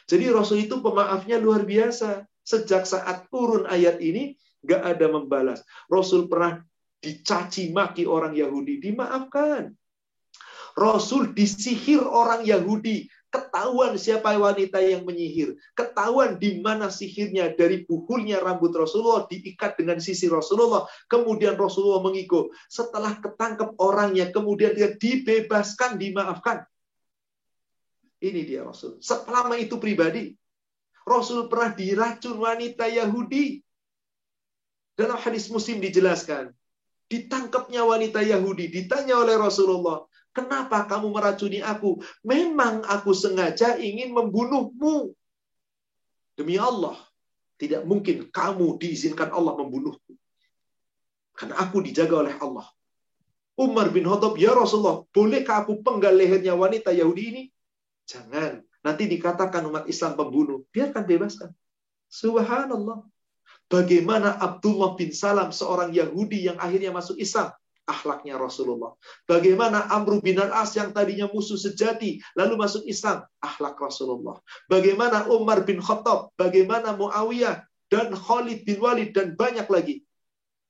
Jadi 0.06 0.30
Rasul 0.30 0.68
itu 0.68 0.84
pemaafnya 0.84 1.40
luar 1.40 1.64
biasa. 1.64 2.28
Sejak 2.46 2.86
saat 2.86 3.26
turun 3.34 3.66
ayat 3.66 3.98
ini, 4.04 4.38
nggak 4.62 4.82
ada 4.86 5.06
membalas. 5.10 5.66
Rasul 5.90 6.30
pernah 6.30 6.62
dicaci 7.02 7.74
maki 7.74 8.06
orang 8.06 8.38
Yahudi, 8.38 8.78
dimaafkan. 8.78 9.74
Rasul 10.76 11.32
disihir 11.32 12.04
orang 12.04 12.44
Yahudi, 12.44 13.08
Ketahuan 13.36 13.99
siapa 13.99 14.32
wanita 14.40 14.80
yang 14.80 15.03
menyihir. 15.03 15.60
Ketahuan 15.76 16.40
di 16.40 16.64
mana 16.64 16.88
sihirnya 16.88 17.52
dari 17.52 17.84
buhulnya 17.84 18.40
rambut 18.40 18.72
Rasulullah 18.72 19.28
diikat 19.28 19.76
dengan 19.76 19.99
sisi 19.99 20.32
Rasulullah. 20.32 20.88
Kemudian 21.12 21.60
Rasulullah 21.60 21.99
mengikut. 21.99 22.56
Setelah 22.72 23.20
ketangkep 23.20 23.76
orangnya, 23.76 24.32
kemudian 24.32 24.72
dia 24.72 24.95
dibebaskan, 24.95 25.99
dimaafkan. 25.99 26.64
Ini 28.24 28.41
dia 28.48 28.64
Rasul. 28.64 29.03
Selama 29.03 29.60
itu 29.60 29.76
pribadi. 29.84 30.32
Rasul 31.03 31.52
pernah 31.52 31.76
diracun 31.76 32.40
wanita 32.40 32.88
Yahudi. 32.88 33.60
Dalam 34.95 35.20
hadis 35.20 35.52
muslim 35.52 35.84
dijelaskan. 35.84 36.56
Ditangkapnya 37.12 37.84
wanita 37.84 38.24
Yahudi. 38.24 38.72
Ditanya 38.72 39.20
oleh 39.20 39.36
Rasulullah. 39.36 40.07
Kenapa 40.36 40.84
kamu 40.84 41.16
meracuni 41.16 41.64
aku? 41.64 42.03
Memang 42.28 42.84
aku 42.84 43.16
sengaja 43.16 43.80
ingin 43.80 44.12
membunuhmu. 44.12 45.16
Demi 46.36 46.60
Allah, 46.60 46.99
tidak 47.56 47.88
mungkin 47.88 48.28
kamu 48.28 48.76
diizinkan 48.76 49.32
Allah 49.32 49.56
membunuhku. 49.56 50.12
Karena 51.32 51.56
aku 51.64 51.80
dijaga 51.80 52.28
oleh 52.28 52.36
Allah. 52.36 52.68
Umar 53.56 53.88
bin 53.95 54.03
Khattab, 54.03 54.36
ya 54.36 54.52
Rasulullah, 54.52 55.07
bolehkah 55.16 55.64
aku 55.64 55.80
penggal 55.80 56.12
lehernya 56.12 56.52
wanita 56.52 56.91
Yahudi 56.91 57.24
ini? 57.32 57.44
Jangan. 58.03 58.60
Nanti 58.84 59.07
dikatakan 59.07 59.64
umat 59.72 59.88
Islam 59.88 60.20
pembunuh. 60.20 60.68
Biarkan 60.76 61.07
bebaskan. 61.07 61.49
Subhanallah. 62.12 63.07
Bagaimana 63.72 64.36
Abdullah 64.36 64.99
bin 64.99 65.16
Salam, 65.16 65.56
seorang 65.56 65.95
Yahudi 65.95 66.52
yang 66.52 66.60
akhirnya 66.60 66.91
masuk 66.91 67.16
Islam, 67.18 67.49
akhlaknya 67.86 68.36
Rasulullah. 68.36 68.98
Bagaimana 69.30 69.86
Amr 69.94 70.20
bin 70.20 70.41
Al-As 70.41 70.74
yang 70.74 70.91
tadinya 70.91 71.30
musuh 71.30 71.57
sejati 71.57 72.20
lalu 72.34 72.57
masuk 72.57 72.84
Islam, 72.90 73.24
akhlak 73.40 73.78
Rasulullah. 73.78 74.41
Bagaimana 74.66 75.30
Umar 75.30 75.64
bin 75.64 75.80
Khattab, 75.80 76.34
bagaimana 76.36 76.98
Muawiyah 76.98 77.62
dan 77.94 78.12
Khalid 78.18 78.66
bin 78.66 78.82
Walid 78.82 79.14
dan 79.14 79.38
banyak 79.38 79.70
lagi 79.70 79.95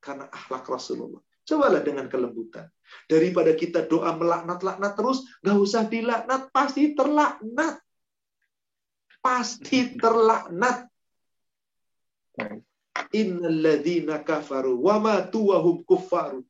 karena 0.04 0.28
akhlak 0.30 0.68
Rasulullah. 0.68 1.24
Cobalah 1.46 1.82
dengan 1.86 2.10
kelembutan. 2.10 2.66
Daripada 3.06 3.54
kita 3.54 3.86
doa 3.86 4.18
melaknat-laknat 4.18 4.98
terus, 4.98 5.22
nggak 5.46 5.58
usah 5.62 5.84
dilaknat, 5.86 6.50
pasti 6.50 6.98
terlaknat. 6.98 7.82
Pasti 9.22 9.94
terlaknat. 9.94 10.90
Innalladzina 13.14 14.26
kafaru 14.26 14.82
wa 14.82 14.98
matu 14.98 15.54
wa 15.54 15.62
hum 15.62 15.86
kuffaru. 15.86 16.42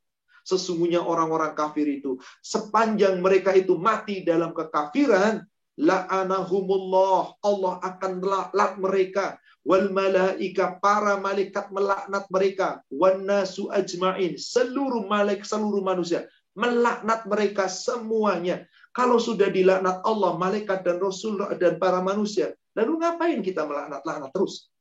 Sesungguhnya 0.46 1.02
orang-orang 1.02 1.58
kafir 1.58 1.90
itu 1.90 2.22
sepanjang 2.46 3.18
mereka 3.18 3.50
itu 3.58 3.82
mati 3.82 4.22
dalam 4.22 4.54
kekafiran, 4.54 5.42
la'anahumullah. 5.82 7.42
Allah 7.42 7.74
akan 7.82 8.12
melaknat 8.22 8.72
mereka. 8.78 9.26
Wal 9.66 9.90
malaika 9.90 10.78
para 10.78 11.18
malaikat 11.18 11.74
melaknat 11.74 12.30
mereka. 12.30 12.86
Wan 12.94 13.26
nasu 13.26 13.74
ajmain 13.74 14.38
seluruh 14.38 15.10
malaikat 15.10 15.50
seluruh 15.50 15.82
manusia 15.82 16.30
melaknat 16.56 17.28
mereka 17.28 17.68
semuanya. 17.68 18.64
Kalau 18.96 19.20
sudah 19.20 19.52
dilaknat 19.52 20.06
Allah 20.08 20.40
malaikat 20.40 20.88
dan 20.88 21.04
rasul 21.04 21.42
dan 21.60 21.82
para 21.82 22.00
manusia 22.00 22.56
lalu 22.76 23.04
ngapain 23.04 23.40
kita 23.44 23.68
melaknat-laknat 23.68 24.32
terus. 24.32 24.72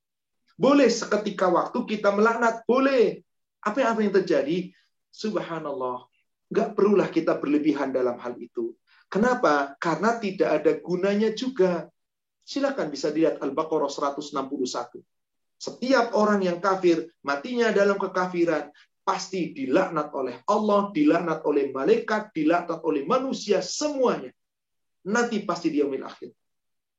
Boleh 0.54 0.86
seketika 0.86 1.50
waktu 1.50 1.78
kita 1.82 2.14
melaknat 2.14 2.62
boleh. 2.62 3.22
Apa 3.64 3.80
yang 3.80 3.90
apa 3.96 4.00
yang 4.04 4.14
terjadi 4.14 4.70
subhanallah 5.14 6.10
nggak 6.50 6.74
perlulah 6.74 7.06
kita 7.06 7.38
berlebihan 7.38 7.94
dalam 7.94 8.18
hal 8.18 8.34
itu 8.42 8.74
kenapa 9.06 9.78
karena 9.78 10.18
tidak 10.18 10.50
ada 10.58 10.72
gunanya 10.82 11.30
juga 11.30 11.86
Silakan 12.44 12.92
bisa 12.92 13.08
dilihat 13.08 13.40
Al-Baqarah 13.40 13.88
161. 13.88 15.00
Setiap 15.56 16.12
orang 16.12 16.44
yang 16.44 16.60
kafir, 16.60 17.08
matinya 17.24 17.72
dalam 17.72 17.96
kekafiran, 17.96 18.68
pasti 19.00 19.56
dilaknat 19.56 20.12
oleh 20.12 20.44
Allah, 20.44 20.92
dilaknat 20.92 21.40
oleh 21.48 21.72
malaikat, 21.72 22.36
dilaknat 22.36 22.84
oleh 22.84 23.08
manusia, 23.08 23.64
semuanya. 23.64 24.28
Nanti 25.08 25.40
pasti 25.40 25.72
dia 25.72 25.88
akhir. 25.88 26.36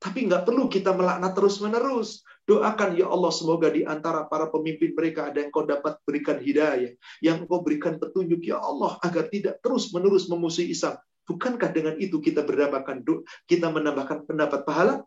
Tapi 0.02 0.26
nggak 0.26 0.42
perlu 0.42 0.66
kita 0.66 0.90
melaknat 0.98 1.30
terus-menerus. 1.38 2.26
Doakan, 2.46 2.94
ya 2.94 3.10
Allah, 3.10 3.34
semoga 3.34 3.66
di 3.74 3.82
antara 3.82 4.22
para 4.30 4.46
pemimpin 4.46 4.94
mereka 4.94 5.34
ada 5.34 5.42
yang 5.42 5.50
kau 5.50 5.66
dapat 5.66 5.98
berikan 6.06 6.38
hidayah. 6.38 6.94
Yang 7.18 7.50
kau 7.50 7.58
berikan 7.66 7.98
petunjuk, 7.98 8.38
ya 8.46 8.62
Allah, 8.62 9.02
agar 9.02 9.26
tidak 9.26 9.58
terus-menerus 9.66 10.30
memusuhi 10.30 10.70
Islam. 10.70 10.94
Bukankah 11.26 11.74
dengan 11.74 11.98
itu 11.98 12.22
kita 12.22 12.46
berdambakan 12.46 13.02
kita 13.50 13.66
menambahkan 13.66 14.30
pendapat 14.30 14.62
pahala? 14.62 15.02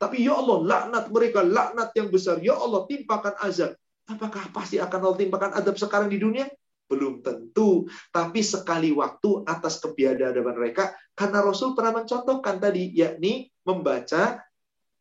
Tapi 0.00 0.24
ya 0.24 0.32
Allah, 0.32 0.58
laknat 0.64 1.04
mereka, 1.12 1.44
laknat 1.44 1.92
yang 1.92 2.08
besar. 2.08 2.40
Ya 2.40 2.56
Allah, 2.56 2.88
timpakan 2.88 3.36
azab. 3.44 3.76
Apakah 4.08 4.48
pasti 4.50 4.80
akan 4.80 4.98
Allah 4.98 5.20
timpakan 5.20 5.52
azab 5.52 5.76
sekarang 5.76 6.08
di 6.08 6.18
dunia? 6.18 6.48
Belum 6.88 7.20
tentu. 7.20 7.84
Tapi 8.08 8.40
sekali 8.40 8.96
waktu 8.96 9.44
atas 9.44 9.76
kebiadaban 9.78 10.56
mereka. 10.56 10.96
Karena 11.12 11.44
Rasul 11.44 11.76
pernah 11.76 12.00
mencontohkan 12.00 12.58
tadi, 12.58 12.96
yakni 12.96 13.52
membaca 13.62 14.40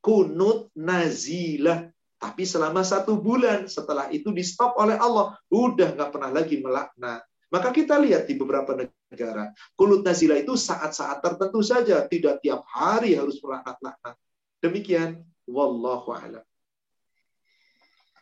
kunut 0.01 0.73
nazilah. 0.75 1.87
Tapi 2.21 2.45
selama 2.45 2.85
satu 2.85 3.17
bulan, 3.17 3.65
setelah 3.65 4.09
itu 4.13 4.29
di 4.29 4.45
stop 4.45 4.77
oleh 4.77 4.97
Allah. 4.97 5.37
Udah 5.49 5.93
nggak 5.93 6.11
pernah 6.13 6.29
lagi 6.29 6.61
melaknat. 6.61 7.25
Maka 7.51 7.73
kita 7.73 7.97
lihat 7.99 8.29
di 8.31 8.39
beberapa 8.39 8.71
negara, 8.77 9.51
kunut 9.75 10.07
nazilah 10.07 10.39
itu 10.39 10.55
saat-saat 10.55 11.19
tertentu 11.19 11.59
saja. 11.59 12.05
Tidak 12.05 12.39
tiap 12.39 12.63
hari 12.69 13.17
harus 13.17 13.41
melaknat-laknat. 13.43 14.15
Demikian, 14.61 15.25
wallahu 15.49 16.13
a'lam. 16.13 16.45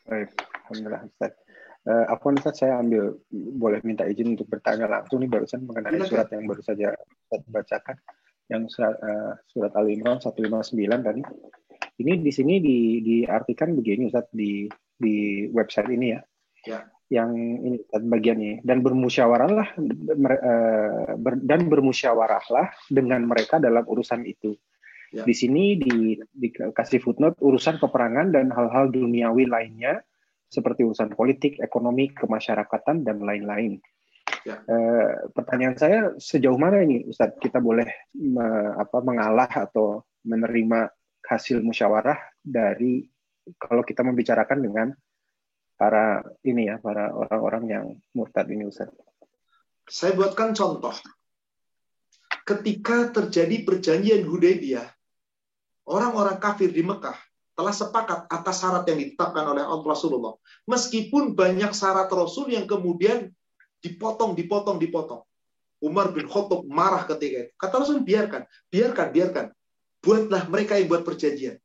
Baik, 0.10 0.34
alhamdulillah 0.65 1.06
Ustaz. 1.06 1.34
Uh, 1.85 2.06
apa 2.10 2.26
Ustaz 2.34 2.56
saya 2.57 2.81
ambil 2.81 3.22
boleh 3.31 3.80
minta 3.85 4.10
izin 4.10 4.34
untuk 4.34 4.49
bertanya 4.49 4.89
langsung 4.89 5.22
nih 5.22 5.30
barusan 5.30 5.64
mengenai 5.64 6.01
surat 6.10 6.27
yang 6.34 6.49
baru 6.49 6.61
saja 6.65 6.97
Ustaz 6.97 7.41
bacakan 7.45 7.97
yang 8.49 8.65
surat, 8.65 8.97
uh, 8.97 9.38
surat 9.45 9.72
Al 9.77 9.85
Imran 9.93 10.18
159 10.18 10.73
tadi. 11.06 11.22
Ini 11.99 12.23
di 12.23 12.31
sini 12.31 12.64
di 12.64 12.77
diartikan 13.03 13.76
begini 13.76 14.07
Ustaz 14.07 14.31
di 14.31 14.68
di 14.95 15.47
website 15.51 15.89
ini 15.91 16.07
ya. 16.15 16.22
Ya. 16.68 16.80
Yang 17.10 17.31
ini 17.38 17.77
bagiannya 17.89 18.61
dan 18.61 18.85
bermusyawarahlah 18.85 19.68
uh, 19.81 21.18
ber, 21.18 21.34
dan 21.41 21.65
bermusyawarahlah 21.65 22.69
dengan 22.93 23.26
mereka 23.26 23.57
dalam 23.57 23.81
urusan 23.89 24.30
itu 24.30 24.53
Ya. 25.10 25.26
Di 25.26 25.34
sini 25.34 25.73
di, 25.81 26.22
dikasih 26.22 27.01
footnote 27.01 27.41
urusan 27.41 27.81
peperangan 27.81 28.30
dan 28.30 28.53
hal-hal 28.53 28.93
duniawi 28.93 29.49
lainnya 29.49 30.06
seperti 30.49 30.85
urusan 30.85 31.14
politik, 31.18 31.57
ekonomi, 31.61 32.14
kemasyarakatan 32.14 33.01
dan 33.01 33.18
lain-lain. 33.22 33.81
Ya. 34.45 34.61
E, 34.69 34.77
pertanyaan 35.34 35.77
saya 35.77 35.99
sejauh 36.15 36.57
mana 36.57 36.85
ini 36.85 37.10
Ustadz 37.10 37.41
kita 37.41 37.57
boleh 37.57 37.89
me, 38.18 38.45
apa, 38.77 39.01
mengalah 39.01 39.49
atau 39.49 40.06
menerima 40.26 40.93
hasil 41.30 41.61
musyawarah 41.61 42.18
dari 42.41 43.06
kalau 43.61 43.85
kita 43.85 44.01
membicarakan 44.01 44.65
dengan 44.65 44.88
para 45.77 46.26
ini 46.41 46.73
ya 46.73 46.81
para 46.81 47.14
orang-orang 47.14 47.64
yang 47.69 47.85
murtad 48.18 48.49
ini 48.49 48.65
Ustadz. 48.65 48.97
Saya 49.85 50.18
buatkan 50.18 50.57
contoh. 50.57 50.93
Ketika 52.45 53.14
terjadi 53.14 53.61
perjanjian 53.61 54.26
Hudaybiyah, 54.26 54.89
orang-orang 55.85 56.41
kafir 56.41 56.73
di 56.73 56.81
Mekah 56.81 57.18
telah 57.53 57.73
sepakat 57.73 58.26
atas 58.31 58.56
syarat 58.61 58.88
yang 58.89 58.97
ditetapkan 58.97 59.45
oleh 59.45 59.65
Rasulullah. 59.85 60.34
Meskipun 60.65 61.38
banyak 61.38 61.76
syarat 61.76 62.10
Rasul 62.10 62.53
yang 62.53 62.65
kemudian 62.65 63.30
dipotong, 63.84 64.34
dipotong, 64.34 64.80
dipotong. 64.81 65.22
Umar 65.80 66.11
bin 66.11 66.27
Khattab 66.27 66.68
marah 66.68 67.07
ketika 67.07 67.47
itu. 67.47 67.51
Kata 67.56 67.76
Rasul, 67.84 68.03
biarkan, 68.03 68.43
biarkan, 68.68 69.07
biarkan. 69.15 69.45
Buatlah 70.00 70.48
mereka 70.48 70.80
yang 70.80 70.88
buat 70.88 71.04
perjanjian. 71.04 71.60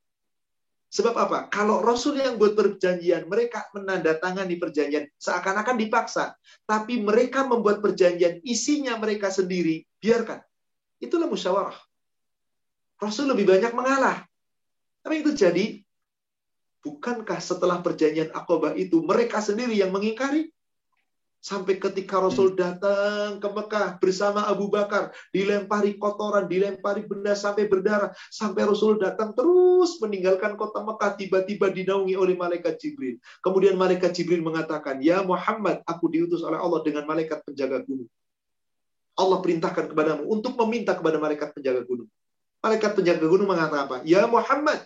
Sebab 0.95 1.15
apa? 1.19 1.39
Kalau 1.51 1.83
Rasul 1.83 2.23
yang 2.23 2.39
buat 2.39 2.55
perjanjian, 2.55 3.27
mereka 3.27 3.67
menandatangani 3.75 4.55
perjanjian 4.63 5.11
seakan-akan 5.19 5.75
dipaksa. 5.75 6.39
Tapi 6.63 7.03
mereka 7.03 7.43
membuat 7.43 7.83
perjanjian, 7.83 8.39
isinya 8.47 8.95
mereka 8.95 9.27
sendiri, 9.27 9.83
biarkan. 9.99 10.39
Itulah 11.03 11.27
musyawarah. 11.27 11.75
Rasul 13.03 13.27
lebih 13.27 13.51
banyak 13.51 13.75
mengalah. 13.75 14.23
Tapi 15.03 15.27
itu 15.27 15.35
jadi, 15.35 15.83
bukankah 16.87 17.43
setelah 17.43 17.83
perjanjian 17.83 18.31
Aqabah 18.31 18.79
itu 18.79 19.03
mereka 19.03 19.43
sendiri 19.43 19.75
yang 19.75 19.91
mengingkari? 19.91 20.54
Sampai 21.45 21.77
ketika 21.77 22.25
Rasul 22.25 22.57
hmm. 22.57 22.57
datang 22.57 23.37
ke 23.37 23.49
Mekah 23.53 24.01
bersama 24.01 24.49
Abu 24.49 24.73
Bakar, 24.73 25.13
dilempari 25.29 26.01
kotoran, 26.01 26.49
dilempari 26.49 27.05
benda 27.05 27.37
sampai 27.37 27.69
berdarah. 27.69 28.17
Sampai 28.33 28.65
Rasul 28.65 28.97
datang 28.97 29.37
terus 29.37 30.01
meninggalkan 30.01 30.57
kota 30.57 30.81
Mekah, 30.81 31.21
tiba-tiba 31.21 31.69
dinaungi 31.69 32.17
oleh 32.17 32.33
malaikat 32.33 32.81
Jibril. 32.81 33.21
Kemudian 33.45 33.77
malaikat 33.77 34.17
Jibril 34.17 34.41
mengatakan, 34.41 35.05
Ya 35.05 35.21
Muhammad, 35.21 35.85
aku 35.85 36.09
diutus 36.09 36.41
oleh 36.41 36.57
Allah 36.57 36.81
dengan 36.81 37.05
malaikat 37.05 37.45
penjaga 37.45 37.85
gunung. 37.85 38.09
Allah 39.21 39.39
perintahkan 39.45 39.93
kepadamu 39.93 40.25
untuk 40.25 40.57
meminta 40.65 40.97
kepada 40.97 41.21
malaikat 41.21 41.53
penjaga 41.53 41.85
gunung. 41.85 42.09
Malaikat 42.65 42.97
penjaga 42.97 43.29
gunung 43.29 43.53
mengatakan 43.53 43.85
apa? 43.85 43.97
Ya 44.09 44.25
Muhammad, 44.25 44.81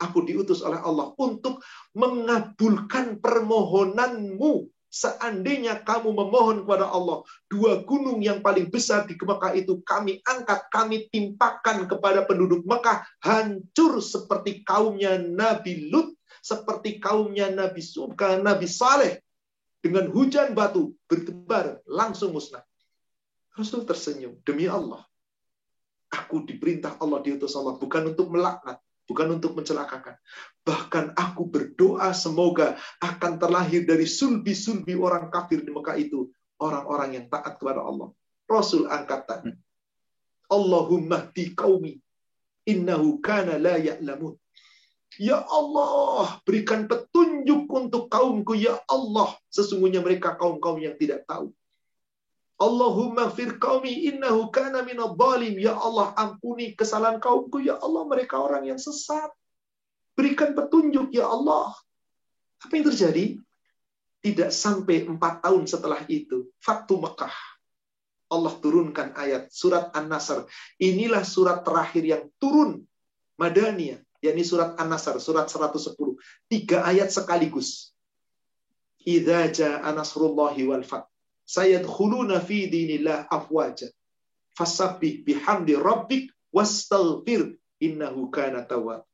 aku 0.00 0.24
diutus 0.24 0.64
oleh 0.64 0.80
Allah 0.80 1.12
untuk 1.20 1.60
mengabulkan 1.92 3.20
permohonanmu. 3.20 4.72
Seandainya 4.92 5.80
kamu 5.80 6.12
memohon 6.12 6.68
kepada 6.68 6.92
Allah, 6.92 7.24
dua 7.48 7.80
gunung 7.80 8.20
yang 8.20 8.44
paling 8.44 8.68
besar 8.68 9.08
di 9.08 9.16
Mekah 9.16 9.56
itu 9.56 9.80
kami 9.88 10.20
angkat, 10.20 10.68
kami 10.68 11.08
timpakan 11.08 11.88
kepada 11.88 12.28
penduduk 12.28 12.60
Mekah, 12.68 13.00
hancur 13.24 14.04
seperti 14.04 14.60
kaumnya 14.60 15.16
Nabi 15.16 15.88
Lut, 15.88 16.12
seperti 16.44 17.00
kaumnya 17.00 17.48
Nabi 17.48 17.80
Suka, 17.80 18.36
Nabi 18.36 18.68
Saleh. 18.68 19.24
Dengan 19.82 20.12
hujan 20.12 20.54
batu 20.54 20.94
bertebar 21.10 21.80
langsung 21.88 22.36
musnah. 22.36 22.62
Rasul 23.56 23.88
tersenyum, 23.88 24.38
demi 24.44 24.68
Allah. 24.68 25.02
Aku 26.12 26.44
diperintah 26.44 27.00
Allah 27.00 27.24
diutus 27.24 27.56
Allah 27.56 27.80
bukan 27.80 28.12
untuk 28.12 28.28
melaknat, 28.28 28.76
bukan 29.12 29.36
untuk 29.36 29.52
mencelakakan. 29.52 30.16
Bahkan 30.64 31.12
aku 31.12 31.44
berdoa 31.44 32.16
semoga 32.16 32.80
akan 33.04 33.36
terlahir 33.36 33.84
dari 33.84 34.08
sulbi-sulbi 34.08 34.96
orang 34.96 35.28
kafir 35.28 35.60
di 35.60 35.68
Mekah 35.68 36.00
itu 36.00 36.32
orang-orang 36.56 37.20
yang 37.20 37.26
taat 37.28 37.60
kepada 37.60 37.84
Allah. 37.84 38.08
Rasul 38.48 38.88
angkatan. 38.88 39.52
Allahumma 40.48 41.28
di 41.36 41.52
kaumi 41.52 42.00
innahu 42.64 43.20
kana 43.20 43.60
la 43.60 43.76
ya'lamun. 43.76 44.32
Ya 45.20 45.44
Allah, 45.44 46.40
berikan 46.48 46.88
petunjuk 46.88 47.68
untuk 47.68 48.08
kaumku 48.08 48.56
ya 48.56 48.80
Allah. 48.88 49.36
Sesungguhnya 49.52 50.00
mereka 50.00 50.32
kaum-kaum 50.40 50.80
yang 50.80 50.96
tidak 50.96 51.28
tahu. 51.28 51.52
Allahumma 52.62 53.26
fir 53.34 53.58
qaumi 53.58 54.06
innahu 54.06 54.46
kana 54.54 54.86
minadh-dhalim. 54.86 55.58
Ya 55.58 55.74
Allah, 55.74 56.14
ampuni 56.14 56.78
kesalahan 56.78 57.18
kaumku. 57.18 57.58
Ya 57.58 57.74
Allah, 57.82 58.06
mereka 58.06 58.38
orang 58.38 58.70
yang 58.70 58.78
sesat. 58.78 59.34
Berikan 60.14 60.54
petunjuk, 60.54 61.10
ya 61.10 61.26
Allah. 61.26 61.74
Apa 62.62 62.78
yang 62.78 62.86
terjadi? 62.94 63.42
Tidak 64.22 64.50
sampai 64.54 65.02
empat 65.10 65.42
tahun 65.42 65.66
setelah 65.66 66.06
itu, 66.06 66.54
Fatu 66.62 67.02
Mekah. 67.02 67.34
Allah 68.32 68.54
turunkan 68.62 69.12
ayat 69.18 69.52
surat 69.52 69.92
An-Nasr. 69.92 70.48
Inilah 70.80 71.26
surat 71.26 71.60
terakhir 71.66 72.00
yang 72.00 72.24
turun 72.40 72.80
Madaniyah, 73.36 74.00
yakni 74.24 74.46
surat 74.46 74.78
An-Nasr, 74.80 75.20
surat 75.20 75.50
110. 75.52 75.92
Tiga 76.48 76.86
ayat 76.86 77.12
sekaligus. 77.12 77.92
Idza 79.04 79.52
jaa 79.52 79.90
nasrullahi 79.92 80.64
wal 80.64 80.86
fath. 80.86 81.11
Sayadkhuluna 81.52 82.40
fi 82.40 82.64
dinillah 82.72 83.28
afwaja. 83.28 83.92
Fasabbih 84.56 85.20
bihamdi 85.20 85.76
rabbik 85.76 86.32
wastaghfir 86.48 87.52
innahu 87.76 88.32
kana 88.32 88.64
tawwab. 88.64 89.04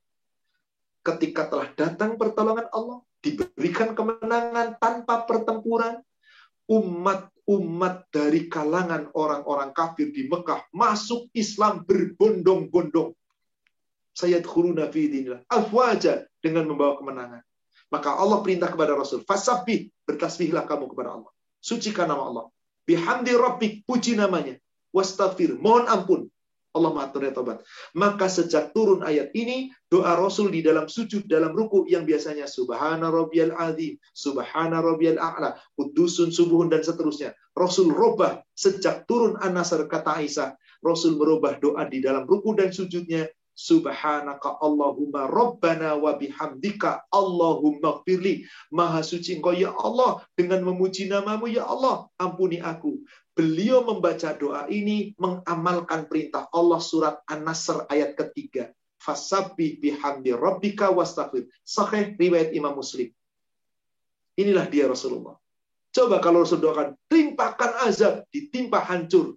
Ketika 1.02 1.50
telah 1.50 1.74
datang 1.74 2.14
pertolongan 2.14 2.70
Allah, 2.70 3.02
diberikan 3.18 3.98
kemenangan 3.98 4.78
tanpa 4.78 5.26
pertempuran, 5.26 5.98
umat-umat 6.70 8.06
dari 8.14 8.46
kalangan 8.46 9.10
orang-orang 9.18 9.74
kafir 9.74 10.14
di 10.14 10.30
Mekah 10.30 10.62
masuk 10.70 11.26
Islam 11.34 11.82
berbondong-bondong. 11.82 13.18
Sayadkhuluna 14.14 14.86
fi 14.94 15.10
dinillah 15.10 15.42
afwaja 15.50 16.22
dengan 16.38 16.70
membawa 16.70 16.94
kemenangan. 17.02 17.42
Maka 17.88 18.14
Allah 18.14 18.38
perintah 18.46 18.70
kepada 18.70 18.94
Rasul, 18.94 19.26
fasabih, 19.26 19.90
bertasbihlah 20.06 20.68
kamu 20.68 20.92
kepada 20.92 21.18
Allah. 21.18 21.32
Sucikan 21.58 22.08
nama 22.08 22.24
Allah. 22.28 22.44
Bihamdi 22.88 23.32
rabbik, 23.36 23.84
puji 23.84 24.16
namanya. 24.16 24.56
Wastafir, 24.94 25.58
mohon 25.60 25.84
ampun. 25.84 26.20
Allah 26.78 26.92
maha 26.94 27.32
tobat. 27.32 27.64
Maka 27.96 28.28
sejak 28.28 28.70
turun 28.76 29.00
ayat 29.02 29.32
ini, 29.32 29.72
doa 29.88 30.14
Rasul 30.14 30.52
di 30.52 30.60
dalam 30.60 30.86
sujud, 30.86 31.26
dalam 31.26 31.56
ruku 31.56 31.88
yang 31.88 32.04
biasanya 32.04 32.44
Subhana 32.44 33.08
Rabbiyal 33.08 33.56
Azim, 33.56 33.96
Subhana 34.14 34.78
Rabbiyal 34.78 35.18
A'la, 35.18 35.58
Kudusun 35.74 36.30
Subuhun, 36.30 36.70
dan 36.70 36.84
seterusnya. 36.84 37.32
Rasul 37.56 37.90
robah 37.90 38.44
sejak 38.54 39.08
turun 39.08 39.34
An-Nasr 39.40 39.88
kata 39.90 40.22
Aisyah. 40.22 40.54
Rasul 40.78 41.18
merubah 41.18 41.58
doa 41.58 41.82
di 41.90 41.98
dalam 41.98 42.22
ruku 42.22 42.54
dan 42.54 42.70
sujudnya 42.70 43.26
Subhanaka 43.58 44.62
Allahumma 44.62 45.26
Rabbana 45.26 45.98
wa 45.98 46.14
bihamdika 46.14 47.10
Allahumma 47.10 48.06
firli. 48.06 48.46
Maha 48.70 49.02
suci 49.02 49.34
engkau 49.34 49.50
ya 49.50 49.74
Allah. 49.74 50.22
Dengan 50.38 50.62
memuji 50.62 51.10
namamu 51.10 51.50
ya 51.50 51.66
Allah. 51.66 52.06
Ampuni 52.22 52.62
aku. 52.62 53.02
Beliau 53.34 53.82
membaca 53.82 54.30
doa 54.38 54.70
ini 54.70 55.18
mengamalkan 55.18 56.06
perintah 56.06 56.46
Allah 56.54 56.78
surat 56.78 57.18
An-Nasr 57.26 57.90
ayat 57.90 58.14
ketiga. 58.14 58.70
Fasabbih 59.02 59.82
bihamdi 59.82 60.30
rabbika 60.38 60.94
wastafir. 60.94 61.50
Sahih 61.66 62.14
riwayat 62.14 62.54
Imam 62.54 62.78
Muslim. 62.78 63.10
Inilah 64.38 64.70
dia 64.70 64.86
Rasulullah. 64.86 65.34
Coba 65.90 66.22
kalau 66.22 66.46
Rasul 66.46 66.62
doakan, 66.62 66.94
timpakan 67.10 67.90
azab, 67.90 68.22
ditimpa 68.30 68.78
hancur. 68.86 69.34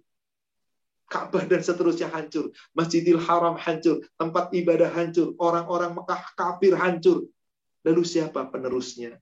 Ka'bah 1.12 1.44
dan 1.44 1.60
seterusnya 1.60 2.08
hancur. 2.08 2.48
Masjidil 2.72 3.20
Haram 3.20 3.60
hancur. 3.60 4.00
Tempat 4.16 4.48
ibadah 4.56 4.88
hancur. 4.88 5.36
Orang-orang 5.36 5.92
Mekah 5.92 6.32
kafir 6.32 6.72
hancur. 6.72 7.28
Lalu 7.84 8.02
siapa 8.08 8.48
penerusnya? 8.48 9.20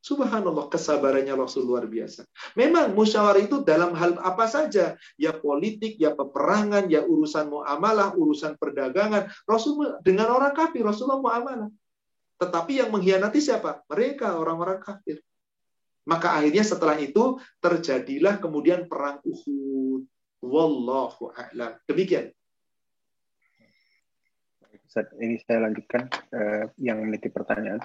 Subhanallah 0.00 0.72
kesabarannya 0.72 1.36
Rasul 1.36 1.68
luar 1.68 1.84
biasa. 1.84 2.24
Memang 2.56 2.96
musyawarah 2.96 3.44
itu 3.44 3.60
dalam 3.60 3.92
hal 3.92 4.16
apa 4.16 4.48
saja. 4.48 4.96
Ya 5.20 5.36
politik, 5.36 6.00
ya 6.00 6.16
peperangan, 6.16 6.88
ya 6.88 7.04
urusan 7.04 7.52
muamalah, 7.52 8.16
urusan 8.16 8.56
perdagangan. 8.56 9.28
Rasul 9.44 10.00
dengan 10.00 10.32
orang 10.32 10.56
kafir, 10.56 10.80
Rasulullah 10.80 11.20
muamalah. 11.20 11.68
Tetapi 12.40 12.80
yang 12.80 12.88
mengkhianati 12.88 13.44
siapa? 13.44 13.84
Mereka, 13.92 14.40
orang-orang 14.40 14.80
kafir. 14.80 15.20
Maka 16.08 16.32
akhirnya 16.32 16.64
setelah 16.64 16.96
itu 16.96 17.36
terjadilah 17.60 18.40
kemudian 18.40 18.88
perang 18.88 19.20
Uhud. 19.20 20.08
Wallahu 20.40 21.36
a'lam. 21.36 21.76
Demikian. 21.84 22.32
Ustaz, 24.90 25.06
ini 25.22 25.38
saya 25.46 25.70
lanjutkan 25.70 26.10
uh, 26.34 26.66
yang 26.80 26.98
memiliki 26.98 27.30
pertanyaan. 27.30 27.78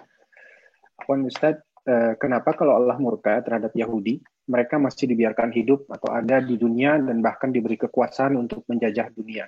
Afwan 0.97 1.27
Ustaz, 1.29 1.61
uh, 1.85 2.17
kenapa 2.17 2.57
kalau 2.57 2.81
Allah 2.81 2.97
murka 2.97 3.43
terhadap 3.45 3.75
Yahudi, 3.77 4.25
mereka 4.49 4.81
masih 4.81 5.11
dibiarkan 5.13 5.53
hidup 5.53 5.85
atau 5.91 6.09
ada 6.09 6.41
di 6.41 6.57
dunia 6.57 6.97
dan 6.97 7.21
bahkan 7.21 7.53
diberi 7.53 7.77
kekuasaan 7.77 8.39
untuk 8.39 8.65
menjajah 8.65 9.13
dunia? 9.13 9.45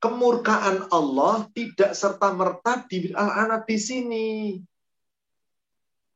Kemurkaan 0.00 0.88
Allah 0.94 1.50
tidak 1.52 1.92
serta 1.92 2.32
merta 2.32 2.86
di 2.86 3.12
anak 3.12 3.66
di 3.66 3.76
sini. 3.76 4.28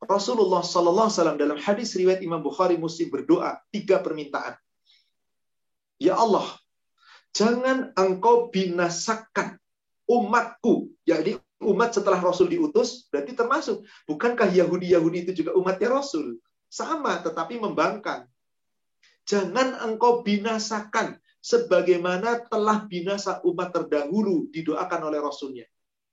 Rasulullah 0.01 0.61
Sallallahu 0.61 1.07
Alaihi 1.09 1.17
Wasallam 1.19 1.39
dalam 1.41 1.59
hadis 1.61 1.93
riwayat 1.97 2.21
Imam 2.21 2.41
Bukhari 2.41 2.77
Muslim 2.77 3.09
berdoa 3.09 3.59
tiga 3.73 3.99
permintaan. 4.01 4.55
Ya 6.01 6.19
Allah, 6.19 6.45
jangan 7.31 7.95
engkau 7.95 8.51
binasakan 8.51 9.59
umatku. 10.05 10.91
Jadi 11.07 11.39
umat 11.63 11.95
setelah 11.95 12.19
Rasul 12.19 12.51
diutus 12.51 13.07
berarti 13.09 13.33
termasuk. 13.33 13.85
Bukankah 14.05 14.51
Yahudi-Yahudi 14.51 15.29
itu 15.29 15.45
juga 15.45 15.55
umatnya 15.55 15.95
Rasul? 15.95 16.39
Sama, 16.67 17.23
tetapi 17.23 17.55
membangkang. 17.61 18.27
Jangan 19.25 19.81
engkau 19.87 20.21
binasakan 20.21 21.17
sebagaimana 21.39 22.45
telah 22.45 22.85
binasa 22.85 23.41
umat 23.45 23.73
terdahulu 23.73 24.49
didoakan 24.49 25.01
oleh 25.09 25.19
Rasulnya. 25.21 25.65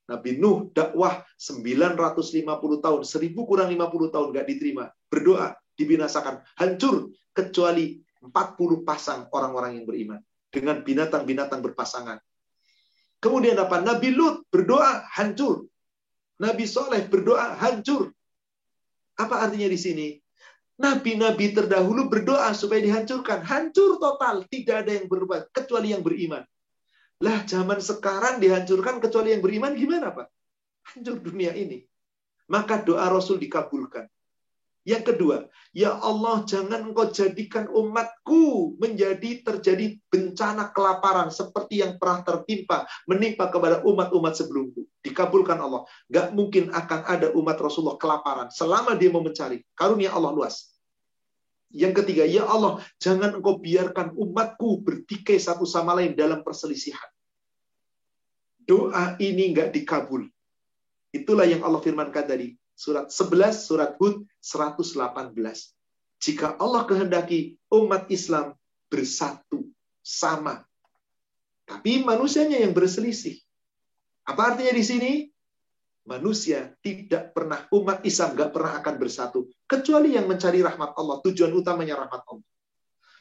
Nabi 0.09 0.37
Nuh 0.37 0.69
dakwah 0.77 1.25
950 1.41 2.45
tahun, 2.85 3.01
1000 3.05 3.49
kurang 3.49 3.69
50 3.73 4.13
tahun 4.13 4.29
gak 4.35 4.47
diterima. 4.49 4.85
Berdoa, 5.09 5.57
dibinasakan, 5.77 6.45
hancur 6.61 7.13
kecuali 7.33 8.03
40 8.23 8.87
pasang 8.87 9.27
orang-orang 9.35 9.83
yang 9.83 9.87
beriman 9.87 10.21
dengan 10.53 10.81
binatang-binatang 10.87 11.59
berpasangan. 11.59 12.23
Kemudian 13.23 13.59
apa? 13.59 13.83
Nabi 13.83 14.15
Lut 14.15 14.47
berdoa 14.51 15.07
hancur. 15.15 15.67
Nabi 16.43 16.67
Soleh 16.67 17.07
berdoa 17.07 17.55
hancur. 17.59 18.11
Apa 19.19 19.47
artinya 19.47 19.71
di 19.71 19.79
sini? 19.79 20.09
Nabi-nabi 20.83 21.55
terdahulu 21.55 22.11
berdoa 22.11 22.51
supaya 22.51 22.83
dihancurkan. 22.83 23.47
Hancur 23.47 24.03
total. 24.03 24.43
Tidak 24.51 24.77
ada 24.83 24.91
yang 24.91 25.07
berubah. 25.07 25.47
Kecuali 25.55 25.95
yang 25.95 26.03
beriman. 26.03 26.43
Lah 27.23 27.47
zaman 27.47 27.79
sekarang 27.79 28.43
dihancurkan 28.43 28.99
kecuali 28.99 29.31
yang 29.31 29.43
beriman 29.47 29.79
gimana 29.79 30.11
Pak? 30.11 30.27
Hancur 30.91 31.23
dunia 31.23 31.55
ini. 31.55 31.87
Maka 32.51 32.83
doa 32.83 33.07
Rasul 33.07 33.39
dikabulkan. 33.39 34.11
Yang 34.83 35.15
kedua, 35.15 35.47
ya 35.71 35.95
Allah 35.95 36.43
jangan 36.43 36.91
engkau 36.91 37.07
jadikan 37.15 37.71
umatku 37.71 38.75
menjadi 38.83 39.39
terjadi 39.47 39.95
bencana 40.11 40.75
kelaparan 40.75 41.31
seperti 41.31 41.87
yang 41.87 42.03
pernah 42.03 42.27
tertimpa, 42.27 42.83
menimpa 43.07 43.47
kepada 43.47 43.87
umat-umat 43.87 44.35
sebelumku. 44.35 44.83
Dikabulkan 45.07 45.63
Allah. 45.63 45.87
Gak 46.11 46.35
mungkin 46.35 46.75
akan 46.75 47.01
ada 47.07 47.31
umat 47.39 47.63
Rasulullah 47.63 47.95
kelaparan 47.95 48.51
selama 48.51 48.99
dia 48.99 49.15
mau 49.15 49.23
mencari. 49.23 49.63
Karunia 49.79 50.11
Allah 50.11 50.35
luas. 50.35 50.75
Yang 51.71 52.03
ketiga, 52.03 52.27
ya 52.27 52.43
Allah, 52.51 52.83
jangan 52.99 53.39
engkau 53.39 53.63
biarkan 53.63 54.19
umatku 54.19 54.83
bertikai 54.83 55.39
satu 55.39 55.63
sama 55.63 55.95
lain 55.95 56.19
dalam 56.19 56.43
perselisihan. 56.43 57.07
Doa 58.67 59.15
ini 59.23 59.55
nggak 59.55 59.71
dikabul. 59.79 60.27
Itulah 61.15 61.47
yang 61.47 61.63
Allah 61.63 61.79
firmankan 61.79 62.27
tadi 62.27 62.62
surat 62.83 63.07
11, 63.15 63.63
surat 63.63 63.95
Hud 64.03 64.27
118. 64.43 64.99
Jika 66.19 66.59
Allah 66.59 66.83
kehendaki 66.83 67.55
umat 67.71 68.11
Islam 68.11 68.59
bersatu, 68.91 69.71
sama. 70.03 70.67
Tapi 71.63 72.03
manusianya 72.03 72.59
yang 72.59 72.75
berselisih. 72.75 73.39
Apa 74.27 74.55
artinya 74.55 74.75
di 74.75 74.83
sini? 74.83 75.13
Manusia 76.03 76.75
tidak 76.83 77.31
pernah, 77.31 77.63
umat 77.71 78.03
Islam 78.03 78.35
nggak 78.35 78.51
pernah 78.51 78.73
akan 78.83 78.95
bersatu. 78.99 79.47
Kecuali 79.71 80.19
yang 80.19 80.27
mencari 80.27 80.59
rahmat 80.59 80.99
Allah. 80.99 81.23
Tujuan 81.23 81.55
utamanya 81.55 82.03
rahmat 82.03 82.27
Allah. 82.27 82.47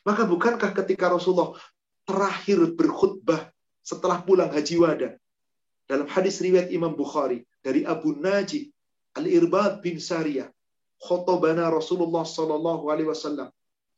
Maka 0.01 0.25
bukankah 0.25 0.73
ketika 0.81 1.13
Rasulullah 1.13 1.53
terakhir 2.09 2.73
berkhutbah 2.73 3.53
setelah 3.85 4.25
pulang 4.25 4.49
haji 4.49 4.81
wada. 4.81 5.09
Dalam 5.85 6.09
hadis 6.09 6.41
riwayat 6.41 6.73
Imam 6.73 6.97
Bukhari 6.97 7.45
dari 7.61 7.85
Abu 7.85 8.17
Najib 8.17 8.73
Al-Irbad 9.19 9.83
bin 9.83 9.99
Sariyah. 9.99 10.47
Khotobana 11.01 11.67
Rasulullah 11.73 12.23
sallallahu 12.23 12.93
alaihi 12.93 13.09
wasallam. 13.09 13.49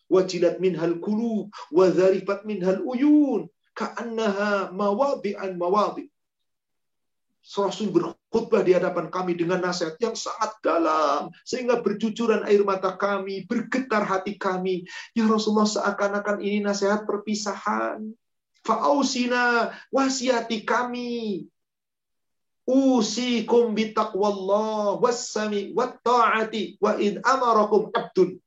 Wajilat 0.07 0.57
minhal 0.63 0.97
kulub 1.03 1.51
wa 1.69 1.85
dharifat 1.91 2.47
minhal 2.47 2.81
uyun. 2.81 3.51
Ka'annaha 3.73 4.71
mawadi'an 4.71 5.57
mawadi'. 5.57 6.13
Rasul 7.43 7.91
berkhutbah 7.91 8.63
di 8.63 8.71
hadapan 8.71 9.11
kami 9.11 9.35
dengan 9.35 9.59
nasihat 9.59 9.99
yang 9.99 10.15
sangat 10.15 10.55
dalam 10.63 11.27
sehingga 11.43 11.83
bercucuran 11.83 12.47
air 12.47 12.63
mata 12.63 12.95
kami, 12.95 13.43
bergetar 13.43 14.07
hati 14.07 14.39
kami. 14.39 14.87
Ya 15.11 15.27
Rasulullah 15.27 15.67
seakan-akan 15.67 16.39
ini 16.39 16.63
nasihat 16.63 17.03
perpisahan. 17.03 18.15
Fa'ausina 18.63 19.75
wasiati 19.91 20.63
kami 20.63 21.43
usikum 22.63 23.75
bitaqwallah 23.75 24.99
wassami 25.03 25.75
watta'ati 25.75 26.79
wa 26.79 26.95
id 26.95 27.19
amarakum 27.23 27.91
abdun 27.91 28.39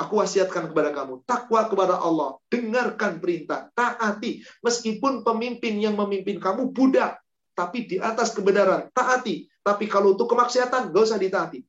Aku 0.00 0.16
wasiatkan 0.16 0.72
kepada 0.72 0.96
kamu, 0.96 1.20
takwa 1.28 1.68
kepada 1.68 2.00
Allah, 2.00 2.40
dengarkan 2.48 3.20
perintah, 3.20 3.68
taati. 3.76 4.40
Meskipun 4.64 5.20
pemimpin 5.20 5.76
yang 5.76 5.92
memimpin 5.92 6.40
kamu 6.40 6.72
budak, 6.72 7.20
tapi 7.52 7.84
di 7.84 8.00
atas 8.00 8.32
kebenaran, 8.32 8.88
taati. 8.96 9.52
Tapi 9.60 9.84
kalau 9.92 10.16
untuk 10.16 10.32
kemaksiatan, 10.32 10.88
gak 10.88 11.04
usah 11.04 11.20
ditaati. 11.20 11.60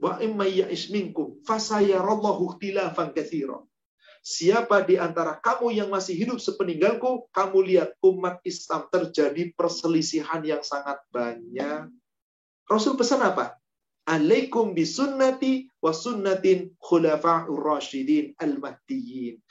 Wa 0.00 0.16
imma 0.24 0.48
isminkum 0.48 1.44
fasayarallahu 1.44 2.56
ikhtilafan 2.56 3.12
katsira. 3.12 3.60
Siapa 4.26 4.82
di 4.82 4.98
antara 4.98 5.38
kamu 5.38 5.70
yang 5.70 5.86
masih 5.86 6.18
hidup 6.18 6.42
sepeninggalku, 6.42 7.30
kamu 7.30 7.58
lihat 7.62 7.94
umat 8.02 8.42
Islam 8.42 8.90
terjadi 8.90 9.54
perselisihan 9.54 10.42
yang 10.42 10.66
sangat 10.66 10.98
banyak. 11.14 11.86
Rasul 12.66 12.98
pesan 12.98 13.22
apa? 13.22 13.54
alaikum 14.06 14.70
bisunnati 14.70 15.66
wa 15.82 15.90
sunnatin 15.90 16.70
khulafa'ur 16.78 17.58
rasyidin 17.58 18.38
al-mahdiyyin. 18.38 19.42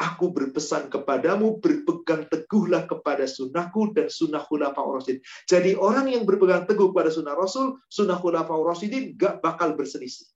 Aku 0.00 0.32
berpesan 0.32 0.88
kepadamu, 0.92 1.60
berpegang 1.60 2.28
teguhlah 2.28 2.84
kepada 2.88 3.24
sunnahku 3.24 3.92
dan 3.96 4.12
sunnah 4.12 4.44
khulafa'ur 4.44 5.00
rasyidin. 5.00 5.24
Jadi 5.48 5.76
orang 5.76 6.12
yang 6.12 6.28
berpegang 6.28 6.68
teguh 6.68 6.92
kepada 6.92 7.08
sunnah 7.08 7.36
Rasul, 7.36 7.80
sunnah 7.88 8.20
khulafa'ur 8.20 8.68
rasyidin, 8.68 9.16
gak 9.16 9.40
bakal 9.40 9.72
berselisih. 9.76 10.28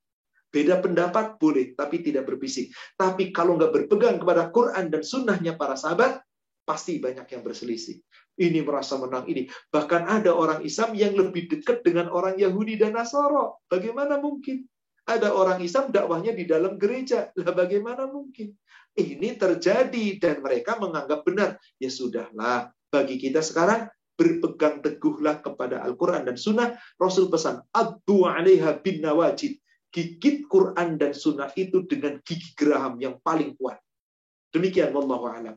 Beda 0.56 0.80
pendapat 0.80 1.36
boleh, 1.36 1.76
tapi 1.76 2.00
tidak 2.00 2.24
berbisik. 2.24 2.72
Tapi 2.96 3.28
kalau 3.28 3.60
nggak 3.60 3.76
berpegang 3.76 4.16
kepada 4.16 4.48
Quran 4.48 4.88
dan 4.88 5.04
sunnahnya 5.04 5.60
para 5.60 5.76
sahabat, 5.76 6.24
pasti 6.64 6.96
banyak 6.96 7.28
yang 7.28 7.44
berselisih 7.44 8.00
ini 8.36 8.60
merasa 8.60 9.00
menang 9.00 9.24
ini. 9.28 9.48
Bahkan 9.72 10.02
ada 10.06 10.36
orang 10.36 10.60
Islam 10.60 10.92
yang 10.92 11.16
lebih 11.16 11.48
dekat 11.48 11.80
dengan 11.80 12.12
orang 12.12 12.36
Yahudi 12.36 12.76
dan 12.76 12.96
Nasoro. 12.96 13.64
Bagaimana 13.66 14.20
mungkin? 14.20 14.68
Ada 15.06 15.32
orang 15.32 15.62
Islam 15.62 15.94
dakwahnya 15.94 16.36
di 16.36 16.44
dalam 16.44 16.76
gereja. 16.76 17.32
Lah 17.38 17.54
bagaimana 17.54 18.10
mungkin? 18.10 18.52
Ini 18.96 19.36
terjadi 19.36 20.20
dan 20.20 20.40
mereka 20.44 20.76
menganggap 20.80 21.24
benar. 21.24 21.60
Ya 21.80 21.88
sudahlah, 21.92 22.72
bagi 22.88 23.20
kita 23.20 23.40
sekarang 23.44 23.88
berpegang 24.16 24.80
teguhlah 24.80 25.44
kepada 25.44 25.84
Al-Quran 25.84 26.24
dan 26.24 26.36
Sunnah. 26.40 26.74
Rasul 26.96 27.28
pesan, 27.28 27.60
Addu 27.72 28.24
alaiha 28.24 28.80
bin 28.80 29.04
nawajid. 29.04 29.60
Gigit 29.96 30.44
Quran 30.44 31.00
dan 31.00 31.16
Sunnah 31.16 31.48
itu 31.56 31.80
dengan 31.88 32.20
gigi 32.20 32.52
geraham 32.52 33.00
yang 33.00 33.16
paling 33.24 33.56
kuat. 33.56 33.80
Demikian, 34.52 34.92
Wallahu 34.92 35.24
a'lam. 35.24 35.56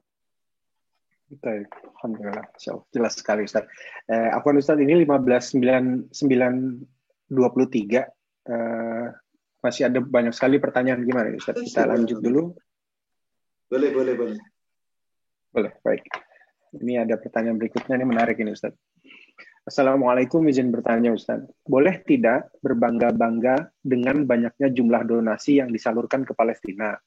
Baik, 1.43 1.67
Alhamdulillah. 1.99 2.47
Jelas 2.89 3.19
sekali 3.19 3.43
Ustaz. 3.43 3.67
Eh, 4.07 4.31
Afwan 4.31 4.57
Ustaz 4.63 4.79
ini 4.79 4.95
15.923. 5.03 6.09
Eh, 8.47 9.07
masih 9.59 9.91
ada 9.91 9.99
banyak 9.99 10.31
sekali 10.31 10.55
pertanyaan 10.57 11.03
gimana 11.03 11.35
Ustaz? 11.35 11.59
Kita 11.59 11.83
lanjut 11.85 12.23
dulu. 12.23 12.55
Boleh, 13.67 13.91
boleh, 13.91 14.15
boleh. 14.15 14.39
Boleh, 15.51 15.75
baik. 15.83 16.07
Ini 16.79 17.03
ada 17.05 17.19
pertanyaan 17.19 17.59
berikutnya, 17.59 17.99
ini 17.99 18.07
menarik 18.07 18.39
ini 18.39 18.55
Ustaz. 18.55 18.73
Assalamualaikum, 19.69 20.49
izin 20.49 20.73
bertanya 20.73 21.13
Ustaz. 21.13 21.45
Boleh 21.61 22.01
tidak 22.01 22.49
berbangga-bangga 22.65 23.69
dengan 23.85 24.25
banyaknya 24.25 24.73
jumlah 24.73 25.05
donasi 25.05 25.61
yang 25.61 25.69
disalurkan 25.69 26.25
ke 26.25 26.33
Palestina? 26.33 26.97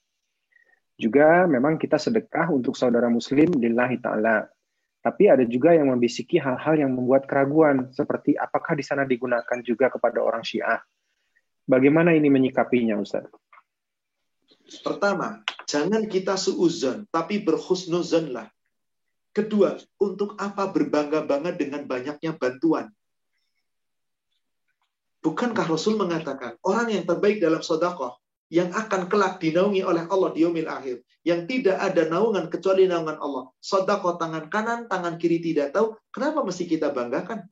Juga 0.95 1.43
memang 1.43 1.75
kita 1.75 1.99
sedekah 1.99 2.47
untuk 2.55 2.79
saudara 2.79 3.11
muslim 3.11 3.51
lillahi 3.51 3.99
ta'ala. 3.99 4.47
Tapi 5.03 5.27
ada 5.27 5.43
juga 5.43 5.75
yang 5.75 5.91
membisiki 5.91 6.39
hal-hal 6.39 6.79
yang 6.79 6.95
membuat 6.95 7.27
keraguan, 7.27 7.91
seperti 7.91 8.39
apakah 8.39 8.79
di 8.79 8.83
sana 8.87 9.03
digunakan 9.03 9.59
juga 9.59 9.91
kepada 9.91 10.23
orang 10.23 10.47
Syiah. 10.47 10.79
Bagaimana 11.67 12.15
ini 12.15 12.31
menyikapinya, 12.31 12.95
Ustaz? 12.95 13.27
Pertama, 14.79 15.43
jangan 15.67 16.07
kita 16.07 16.39
suuzon, 16.39 17.11
tapi 17.11 17.43
berhusnuzon 17.43 18.31
Kedua, 19.33 19.75
untuk 19.97 20.37
apa 20.37 20.69
berbangga-bangga 20.69 21.57
dengan 21.57 21.89
banyaknya 21.89 22.37
bantuan? 22.37 22.93
Bukankah 25.25 25.65
Rasul 25.65 25.97
mengatakan, 25.97 26.61
orang 26.61 26.93
yang 26.93 27.03
terbaik 27.09 27.41
dalam 27.41 27.65
sodakoh 27.65 28.23
yang 28.53 28.69
akan 28.69 29.09
kelak 29.09 29.41
dinaungi 29.41 29.81
oleh 29.81 30.05
Allah 30.05 30.29
di 30.29 30.45
yaumil 30.45 30.69
akhir. 30.69 31.01
Yang 31.25 31.41
tidak 31.49 31.77
ada 31.81 32.05
naungan 32.05 32.45
kecuali 32.53 32.85
naungan 32.85 33.17
Allah. 33.17 33.49
Sodako 33.57 34.13
tangan 34.21 34.45
kanan, 34.53 34.85
tangan 34.85 35.17
kiri 35.17 35.41
tidak 35.41 35.73
tahu. 35.73 35.97
Kenapa 36.13 36.45
mesti 36.45 36.69
kita 36.69 36.93
banggakan? 36.93 37.49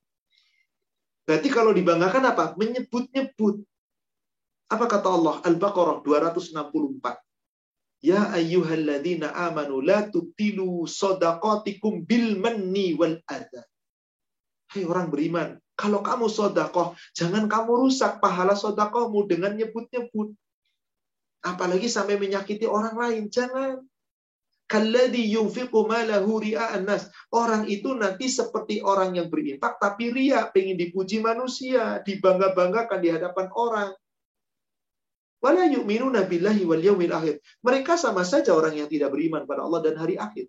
Berarti 1.26 1.48
kalau 1.50 1.74
dibanggakan 1.74 2.22
apa? 2.30 2.44
Menyebut-nyebut. 2.54 3.66
Apa 4.70 4.84
kata 4.86 5.10
Allah? 5.10 5.42
Al-Baqarah 5.42 6.06
264. 6.06 7.18
Ya 8.02 8.34
ayyuhalladzina 8.34 9.30
amanu 9.30 9.78
la 9.78 10.10
tubtilu 10.10 10.90
sodaqatikum 10.90 12.02
bil 12.02 12.34
manni 12.34 12.98
wal 12.98 13.22
adha. 13.30 13.62
Hai 14.74 14.82
orang 14.82 15.06
beriman, 15.06 15.62
kalau 15.78 16.02
kamu 16.02 16.26
sodakoh, 16.26 16.98
jangan 17.14 17.46
kamu 17.46 17.86
rusak 17.86 18.18
pahala 18.18 18.58
sodakohmu 18.58 19.30
dengan 19.30 19.54
nyebut-nyebut. 19.54 20.34
Apalagi 21.42 21.86
sampai 21.86 22.18
menyakiti 22.18 22.66
orang 22.66 22.94
lain. 22.98 23.22
Jangan. 23.30 23.82
Kalladhi 24.66 25.28
yunfiqu 25.36 25.84
malahu. 25.84 26.40
Orang 27.30 27.68
itu 27.68 27.92
nanti 27.92 28.26
seperti 28.30 28.80
orang 28.80 29.14
yang 29.14 29.28
berinfak 29.28 29.76
tapi 29.76 30.10
ria, 30.10 30.48
pengen 30.48 30.80
dipuji 30.80 31.20
manusia, 31.20 32.00
dibangga-banggakan 32.02 32.98
di 32.98 33.08
hadapan 33.12 33.46
orang. 33.52 33.90
Wala 35.42 35.66
yu'minuna 35.66 36.22
billahi 36.30 36.62
wal 36.62 36.78
yawmil 36.78 37.10
akhir. 37.10 37.42
Mereka 37.66 37.98
sama 37.98 38.22
saja 38.22 38.54
orang 38.54 38.78
yang 38.78 38.86
tidak 38.86 39.10
beriman 39.10 39.42
pada 39.42 39.66
Allah 39.66 39.82
dan 39.82 39.98
hari 39.98 40.14
akhir. 40.14 40.46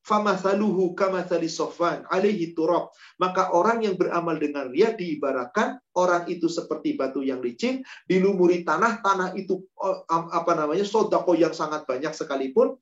Famathaluhu 0.00 0.96
kamathali 0.96 1.50
sofan 1.50 2.08
alaihi 2.08 2.56
turab. 2.56 2.94
Maka 3.20 3.52
orang 3.52 3.84
yang 3.84 3.98
beramal 4.00 4.38
dengan 4.40 4.70
ria 4.72 4.96
diibaratkan 4.96 5.76
orang 5.98 6.24
itu 6.30 6.48
seperti 6.48 6.96
batu 6.96 7.20
yang 7.20 7.44
licin, 7.44 7.84
dilumuri 8.08 8.64
tanah, 8.64 9.04
tanah 9.04 9.36
itu 9.36 9.60
oh, 9.76 10.00
apa 10.08 10.56
namanya 10.56 10.86
sodako 10.86 11.36
yang 11.36 11.52
sangat 11.52 11.84
banyak 11.84 12.14
sekalipun. 12.14 12.78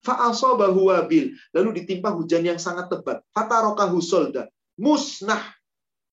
Fa'asobahu 0.00 0.92
wabil. 0.92 1.32
Lalu 1.52 1.82
ditimpa 1.82 2.12
hujan 2.12 2.44
yang 2.44 2.60
sangat 2.60 2.88
tebat. 2.88 3.24
Fatarokahu 3.32 4.00
solda. 4.00 4.48
Musnah. 4.80 5.42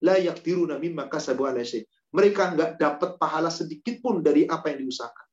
Layak 0.04 0.44
diruna 0.44 0.76
mimma 0.78 1.08
kasabu 1.08 1.48
alaisi. 1.48 1.88
Mereka 2.16 2.56
nggak 2.56 2.72
dapat 2.80 3.10
pahala 3.20 3.52
sedikit 3.52 4.00
pun 4.00 4.24
dari 4.24 4.48
apa 4.48 4.72
yang 4.72 4.88
diusahakan. 4.88 5.28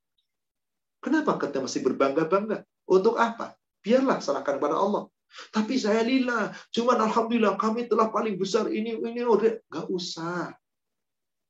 Kenapa 0.99 1.37
kita 1.37 1.61
masih 1.61 1.85
berbangga-bangga? 1.85 2.65
Untuk 2.89 3.15
apa? 3.15 3.53
Biarlah 3.79 4.17
serahkan 4.19 4.57
kepada 4.57 4.75
Allah. 4.75 5.05
Tapi 5.51 5.75
saya 5.77 6.01
lila, 6.01 6.49
cuman 6.71 6.97
alhamdulillah 7.11 7.59
kami 7.59 7.85
telah 7.85 8.09
paling 8.09 8.39
besar 8.39 8.71
ini 8.71 8.95
ini 8.97 9.21
udah 9.21 9.61
nggak 9.69 9.87
usah. 9.91 10.53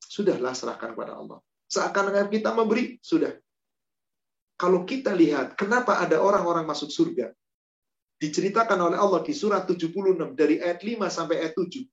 Sudahlah 0.01 0.51
serahkan 0.51 0.93
kepada 0.93 1.17
Allah. 1.17 1.39
Seakan-akan 1.69 2.27
kita 2.29 2.53
memberi, 2.53 2.97
sudah. 3.01 3.33
Kalau 4.55 4.87
kita 4.87 5.11
lihat 5.11 5.59
kenapa 5.59 5.99
ada 5.99 6.23
orang-orang 6.23 6.63
masuk 6.63 6.87
surga, 6.87 7.35
diceritakan 8.19 8.79
oleh 8.91 8.97
Allah 8.99 9.19
di 9.23 9.35
surat 9.35 9.67
76 9.67 9.91
dari 10.35 10.63
ayat 10.63 10.79
5 10.79 11.11
sampai 11.11 11.43
ayat 11.43 11.55
7. 11.59 11.83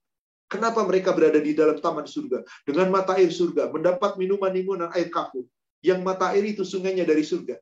Kenapa 0.53 0.85
mereka 0.85 1.17
berada 1.17 1.41
di 1.41 1.57
dalam 1.57 1.81
taman 1.81 2.05
surga? 2.05 2.45
Dengan 2.61 2.93
mata 2.93 3.17
air 3.17 3.33
surga, 3.33 3.73
mendapat 3.73 4.21
minuman-minuman 4.21 4.93
air 4.93 5.09
kafur. 5.09 5.49
Yang 5.81 6.05
mata 6.05 6.29
air 6.37 6.45
itu 6.45 6.61
sungainya 6.61 7.09
dari 7.09 7.25
surga. 7.25 7.57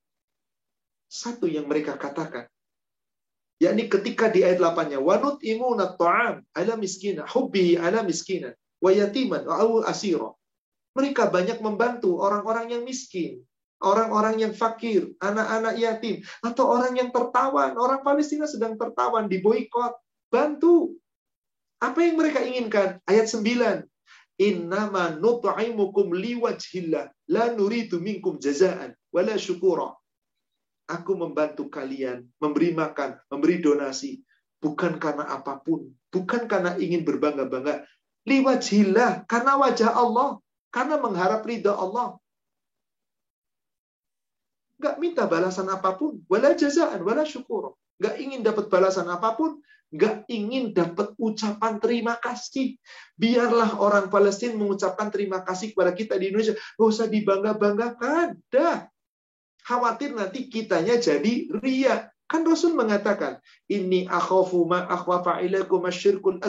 Satu 1.08 1.48
yang 1.48 1.72
mereka 1.72 1.96
katakan, 1.96 2.52
yakni 3.64 3.88
ketika 3.88 4.28
di 4.28 4.44
ayat 4.44 4.60
8-nya 4.60 5.00
wanut 5.00 5.40
imuna 5.40 5.96
ta'am 5.96 6.44
ala 6.52 6.74
miskina 6.76 7.24
hubbihi 7.24 7.80
ala 7.80 8.04
miskina 8.04 8.52
wa 8.84 8.92
yatiman 8.92 9.46
wa 9.46 9.86
asira 9.86 10.34
mereka 10.98 11.30
banyak 11.30 11.62
membantu 11.62 12.20
orang-orang 12.20 12.74
yang 12.74 12.84
miskin 12.84 13.44
orang-orang 13.82 14.36
yang 14.40 14.54
fakir 14.54 15.10
anak-anak 15.20 15.76
yatim 15.82 16.22
atau 16.46 16.70
orang 16.70 16.94
yang 16.96 17.10
tertawan. 17.10 17.74
Orang 17.76 18.06
Palestina 18.06 18.46
sedang 18.46 18.78
tertawan 18.78 19.26
di 19.26 19.42
boykot. 19.42 19.98
Bantu 20.32 20.96
apa 21.82 22.00
yang 22.06 22.16
mereka 22.16 22.46
inginkan 22.46 23.02
ayat 23.10 23.26
9 23.26 23.84
innama 24.38 25.18
nut'imukum 25.18 26.14
liwajhillah 26.14 27.10
la 27.34 27.46
nuridu 27.58 27.98
minkum 27.98 28.38
jazaan 28.38 28.94
wala 29.10 29.36
syukura 29.36 29.98
Aku 30.92 31.16
membantu 31.16 31.72
kalian, 31.72 32.28
memberi 32.44 32.76
makan, 32.76 33.16
memberi 33.32 33.64
donasi, 33.64 34.20
bukan 34.60 35.00
karena 35.00 35.24
apa 35.24 35.64
pun, 35.64 35.88
bukan 36.12 36.52
karena 36.52 36.76
ingin 36.76 37.08
berbangga-bangga. 37.08 37.88
Liwajillah, 38.28 39.24
karena 39.24 39.56
wajah 39.56 39.96
Allah, 39.96 40.44
karena 40.68 41.00
mengharap 41.00 41.48
ridha 41.48 41.72
Allah. 41.72 42.20
Gak 44.84 45.00
minta 45.00 45.24
balasan 45.32 45.72
apa 45.72 45.96
pun, 45.96 46.20
wala 46.28 46.52
jazaan, 46.60 47.00
wala 47.08 47.24
syukur. 47.24 47.80
Gak 48.04 48.20
ingin 48.20 48.44
dapat 48.44 48.68
balasan 48.68 49.08
apa 49.08 49.32
pun, 49.40 49.64
gak 49.92 50.26
ingin 50.32 50.72
dapat 50.72 51.12
ucapan 51.20 51.78
terima 51.84 52.16
kasih. 52.18 52.80
Biarlah 53.20 53.78
orang 53.78 54.08
Palestina 54.08 54.56
mengucapkan 54.56 55.12
terima 55.12 55.44
kasih 55.44 55.76
kepada 55.76 55.92
kita 55.92 56.16
di 56.16 56.32
Indonesia. 56.32 56.56
Gak 56.56 56.88
usah 56.88 57.08
dibangga-banggakan. 57.12 58.40
Dah, 58.48 58.88
Khawatir 59.62 60.18
nanti 60.18 60.50
kitanya 60.50 60.98
jadi 60.98 61.50
ria. 61.62 62.10
Kan 62.26 62.48
Rasul 62.48 62.80
mengatakan, 62.80 63.44
ini 63.68 64.08
akhafu 64.08 64.64
ma 64.64 64.88
akhwafa 64.88 65.44
ilaikum 65.44 65.84
asyirkul. 65.84 66.40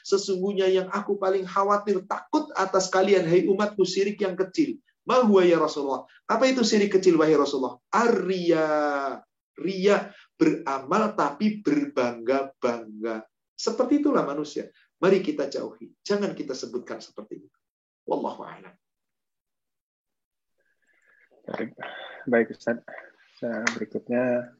Sesungguhnya 0.00 0.72
yang 0.72 0.88
aku 0.88 1.20
paling 1.20 1.44
khawatir, 1.44 2.00
takut 2.08 2.48
atas 2.56 2.88
kalian, 2.88 3.28
hai 3.28 3.44
umatku, 3.44 3.84
syirik 3.84 4.16
yang 4.24 4.32
kecil. 4.34 4.80
Ma 5.04 5.20
huwa 5.20 5.44
ya 5.44 5.60
Rasulullah? 5.60 6.08
Apa 6.24 6.48
itu 6.48 6.64
syirik 6.64 6.96
kecil, 6.96 7.20
wahai 7.20 7.36
Rasulullah? 7.36 7.76
Arya. 7.92 8.66
Ria 9.58 10.14
beramal 10.38 11.18
tapi 11.18 11.58
berbangga-bangga. 11.60 13.26
Seperti 13.58 13.98
itulah 13.98 14.22
manusia. 14.22 14.70
Mari 15.02 15.18
kita 15.18 15.50
jauhi. 15.50 15.90
Jangan 16.06 16.30
kita 16.32 16.54
sebutkan 16.54 17.02
seperti 17.02 17.42
itu. 17.42 17.58
Wallahu 18.06 18.46
a'lam. 18.46 18.74
Baik, 21.48 21.74
baik 22.30 22.46
Ustaz. 22.54 22.78
Berikutnya 23.74 24.54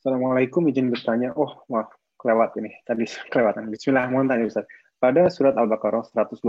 Assalamualaikum, 0.00 0.64
izin 0.72 0.88
bertanya. 0.88 1.36
Oh, 1.36 1.60
maaf, 1.68 1.92
kelewat 2.16 2.56
ini. 2.56 2.72
Tadi 2.88 3.04
kelewatan. 3.32 3.68
Bismillah, 3.68 4.08
mohon 4.08 4.32
tanya 4.32 4.48
Ustaz. 4.48 4.64
Pada 4.96 5.28
surat 5.32 5.56
Al-Baqarah 5.56 6.04
120 6.08 6.40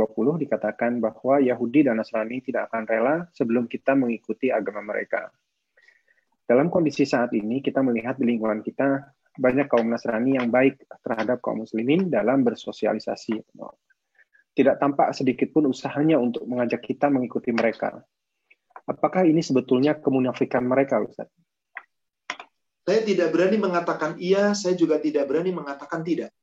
dikatakan 0.44 1.00
bahwa 1.04 1.40
Yahudi 1.40 1.88
dan 1.88 2.00
Nasrani 2.00 2.44
tidak 2.44 2.72
akan 2.72 2.84
rela 2.84 3.16
sebelum 3.32 3.68
kita 3.68 3.96
mengikuti 3.96 4.52
agama 4.52 4.84
mereka. 4.84 5.32
Dalam 6.52 6.68
kondisi 6.68 7.08
saat 7.08 7.32
ini, 7.32 7.64
kita 7.64 7.80
melihat 7.80 8.20
di 8.20 8.28
lingkungan 8.28 8.60
kita 8.60 9.08
banyak 9.40 9.72
kaum 9.72 9.88
Nasrani 9.88 10.36
yang 10.36 10.52
baik 10.52 10.84
terhadap 11.00 11.40
kaum 11.40 11.64
muslimin 11.64 12.12
dalam 12.12 12.44
bersosialisasi. 12.44 13.40
Tidak 14.52 14.76
tampak 14.76 15.16
sedikit 15.16 15.48
pun 15.56 15.72
usahanya 15.72 16.20
untuk 16.20 16.44
mengajak 16.44 16.84
kita 16.84 17.08
mengikuti 17.08 17.56
mereka. 17.56 18.04
Apakah 18.84 19.24
ini 19.24 19.40
sebetulnya 19.40 19.96
kemunafikan 19.96 20.68
mereka, 20.68 21.00
Ustaz? 21.00 21.32
Saya 22.84 23.00
tidak 23.08 23.32
berani 23.32 23.56
mengatakan 23.56 24.20
iya, 24.20 24.52
saya 24.52 24.76
juga 24.76 25.00
tidak 25.00 25.32
berani 25.32 25.56
mengatakan 25.56 26.04
tidak. 26.04 26.36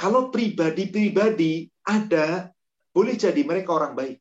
Kalau 0.00 0.32
pribadi-pribadi 0.32 1.68
ada, 1.84 2.48
boleh 2.88 3.20
jadi 3.20 3.44
mereka 3.44 3.76
orang 3.76 3.92
baik. 3.92 4.16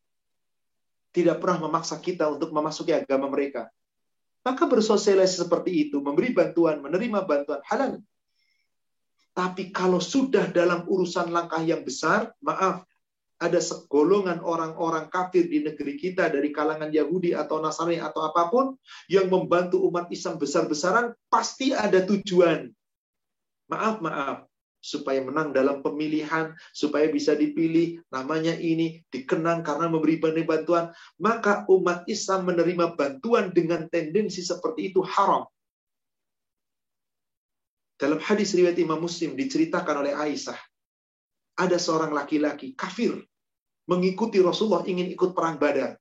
Tidak 1.16 1.40
pernah 1.40 1.72
memaksa 1.72 2.04
kita 2.04 2.28
untuk 2.28 2.52
memasuki 2.52 2.92
agama 2.92 3.32
mereka. 3.32 3.72
Maka 4.44 4.68
bersosialisasi 4.68 5.48
seperti 5.48 5.88
itu, 5.88 6.04
memberi 6.04 6.36
bantuan, 6.36 6.84
menerima 6.84 7.24
bantuan 7.24 7.64
halal. 7.64 8.04
Tapi 9.34 9.74
kalau 9.74 9.98
sudah 9.98 10.52
dalam 10.52 10.86
urusan 10.86 11.32
langkah 11.34 11.64
yang 11.64 11.82
besar, 11.82 12.36
maaf, 12.44 12.86
ada 13.42 13.60
segolongan 13.60 14.40
orang-orang 14.40 15.12
kafir 15.12 15.50
di 15.50 15.66
negeri 15.66 16.00
kita 16.00 16.32
dari 16.32 16.54
kalangan 16.54 16.88
Yahudi 16.94 17.36
atau 17.36 17.60
Nasrani 17.60 18.00
atau 18.00 18.24
apa 18.24 18.48
pun 18.48 18.78
yang 19.12 19.28
membantu 19.28 19.84
umat 19.90 20.08
Islam 20.14 20.40
besar-besaran 20.40 21.12
pasti 21.28 21.76
ada 21.76 22.00
tujuan. 22.08 22.72
Maaf, 23.68 24.00
maaf. 24.00 24.53
Supaya 24.84 25.24
menang 25.24 25.56
dalam 25.56 25.80
pemilihan, 25.80 26.52
supaya 26.76 27.08
bisa 27.08 27.32
dipilih, 27.40 28.04
namanya 28.12 28.52
ini 28.52 29.00
dikenang 29.08 29.64
karena 29.64 29.88
memberi 29.88 30.20
bantuan. 30.20 30.92
Maka 31.24 31.64
umat 31.72 32.04
Islam 32.12 32.52
menerima 32.52 33.00
bantuan 33.00 33.56
dengan 33.56 33.88
tendensi 33.88 34.44
seperti 34.44 34.92
itu 34.92 35.00
haram. 35.00 35.48
Dalam 37.96 38.20
hadis 38.20 38.52
riwayat 38.52 38.76
Imam 38.76 39.00
Muslim 39.00 39.40
diceritakan 39.40 40.04
oleh 40.04 40.12
Aisyah, 40.12 40.60
ada 41.56 41.80
seorang 41.80 42.12
laki-laki 42.12 42.76
kafir 42.76 43.16
mengikuti 43.88 44.44
Rasulullah 44.44 44.84
ingin 44.84 45.08
ikut 45.16 45.32
perang 45.32 45.56
Badar. 45.56 45.96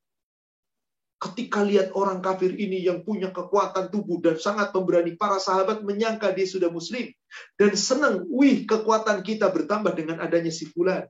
Ketika 1.23 1.62
lihat 1.62 1.94
orang 1.94 2.19
kafir 2.19 2.51
ini 2.51 2.82
yang 2.82 3.07
punya 3.07 3.31
kekuatan 3.31 3.94
tubuh 3.94 4.19
dan 4.19 4.43
sangat 4.43 4.74
pemberani, 4.74 5.15
para 5.15 5.39
sahabat 5.39 5.86
menyangka 5.86 6.35
dia 6.35 6.43
sudah 6.51 6.66
muslim. 6.66 7.07
Dan 7.55 7.78
senang, 7.78 8.27
wih 8.27 8.66
kekuatan 8.66 9.23
kita 9.23 9.47
bertambah 9.55 9.94
dengan 9.94 10.19
adanya 10.19 10.51
si 10.51 10.66
fulan. 10.66 11.07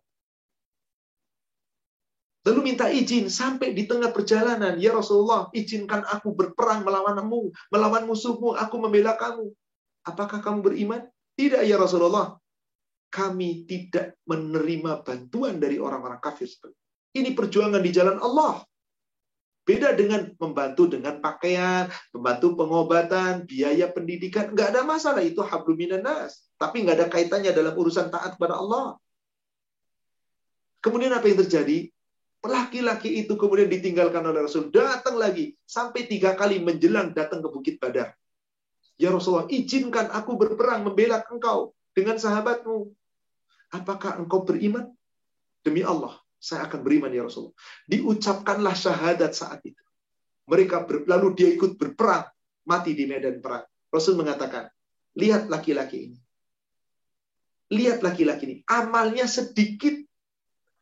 Lalu 2.44 2.60
minta 2.60 2.92
izin 2.92 3.32
sampai 3.32 3.72
di 3.72 3.88
tengah 3.88 4.12
perjalanan. 4.12 4.76
Ya 4.76 4.92
Rasulullah, 4.92 5.48
izinkan 5.56 6.04
aku 6.04 6.36
berperang 6.36 6.84
melawanmu, 6.84 7.72
melawan 7.72 8.04
musuhmu, 8.04 8.52
aku 8.52 8.76
membela 8.76 9.16
kamu. 9.16 9.48
Apakah 10.04 10.44
kamu 10.44 10.60
beriman? 10.60 11.02
Tidak 11.40 11.64
ya 11.64 11.80
Rasulullah 11.80 12.36
kami 13.12 13.68
tidak 13.68 14.16
menerima 14.24 15.04
bantuan 15.04 15.60
dari 15.60 15.76
orang-orang 15.76 16.16
kafir. 16.16 16.48
Ini 17.12 17.36
perjuangan 17.36 17.84
di 17.84 17.92
jalan 17.92 18.16
Allah. 18.16 18.64
Beda 19.62 19.94
dengan 19.94 20.26
membantu 20.42 20.90
dengan 20.90 21.22
pakaian, 21.22 21.86
membantu 22.10 22.58
pengobatan, 22.58 23.46
biaya 23.46 23.86
pendidikan. 23.94 24.50
Nggak 24.50 24.74
ada 24.74 24.82
masalah, 24.82 25.22
itu 25.22 25.38
habluminan 25.38 26.02
nas. 26.02 26.50
Tapi 26.58 26.82
nggak 26.82 26.96
ada 26.98 27.06
kaitannya 27.06 27.54
dalam 27.54 27.74
urusan 27.78 28.10
taat 28.10 28.34
kepada 28.34 28.58
Allah. 28.58 28.98
Kemudian 30.82 31.14
apa 31.14 31.30
yang 31.30 31.38
terjadi? 31.46 31.94
Laki-laki 32.42 33.22
itu 33.22 33.38
kemudian 33.38 33.70
ditinggalkan 33.70 34.26
oleh 34.26 34.42
Rasul. 34.42 34.74
Datang 34.74 35.14
lagi. 35.14 35.54
Sampai 35.62 36.10
tiga 36.10 36.34
kali 36.34 36.58
menjelang 36.58 37.14
datang 37.14 37.38
ke 37.38 37.48
Bukit 37.54 37.78
Badar. 37.78 38.18
Ya 38.98 39.14
Rasulullah, 39.14 39.46
izinkan 39.46 40.10
aku 40.10 40.34
berperang 40.34 40.82
membela 40.82 41.22
engkau 41.30 41.70
dengan 41.94 42.18
sahabatmu. 42.18 42.90
Apakah 43.70 44.18
engkau 44.18 44.42
beriman? 44.42 44.90
Demi 45.62 45.86
Allah, 45.86 46.18
saya 46.42 46.66
akan 46.66 46.82
beriman 46.82 47.14
ya 47.14 47.22
Rasulullah. 47.22 47.54
Diucapkanlah 47.86 48.74
syahadat 48.74 49.30
saat 49.30 49.62
itu. 49.62 49.78
Mereka 50.50 50.90
ber, 50.90 51.06
lalu 51.06 51.38
dia 51.38 51.48
ikut 51.54 51.78
berperang, 51.78 52.26
mati 52.66 52.98
di 52.98 53.06
medan 53.06 53.38
perang. 53.38 53.62
Rasul 53.94 54.18
mengatakan, 54.18 54.66
lihat 55.14 55.46
laki-laki 55.46 56.10
ini. 56.10 56.18
Lihat 57.70 58.02
laki-laki 58.02 58.42
ini. 58.50 58.56
Amalnya 58.66 59.30
sedikit. 59.30 59.94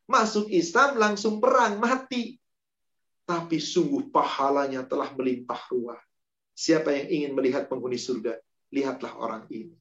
Masuk 0.08 0.48
Islam 0.48 0.96
langsung 0.96 1.38
perang, 1.38 1.76
mati. 1.76 2.40
Tapi 3.28 3.60
sungguh 3.60 4.10
pahalanya 4.10 4.82
telah 4.88 5.12
melimpah 5.12 5.60
ruah. 5.70 6.00
Siapa 6.56 6.90
yang 6.90 7.06
ingin 7.06 7.32
melihat 7.36 7.68
penghuni 7.70 8.00
surga? 8.00 8.40
Lihatlah 8.74 9.12
orang 9.20 9.44
ini. 9.52 9.76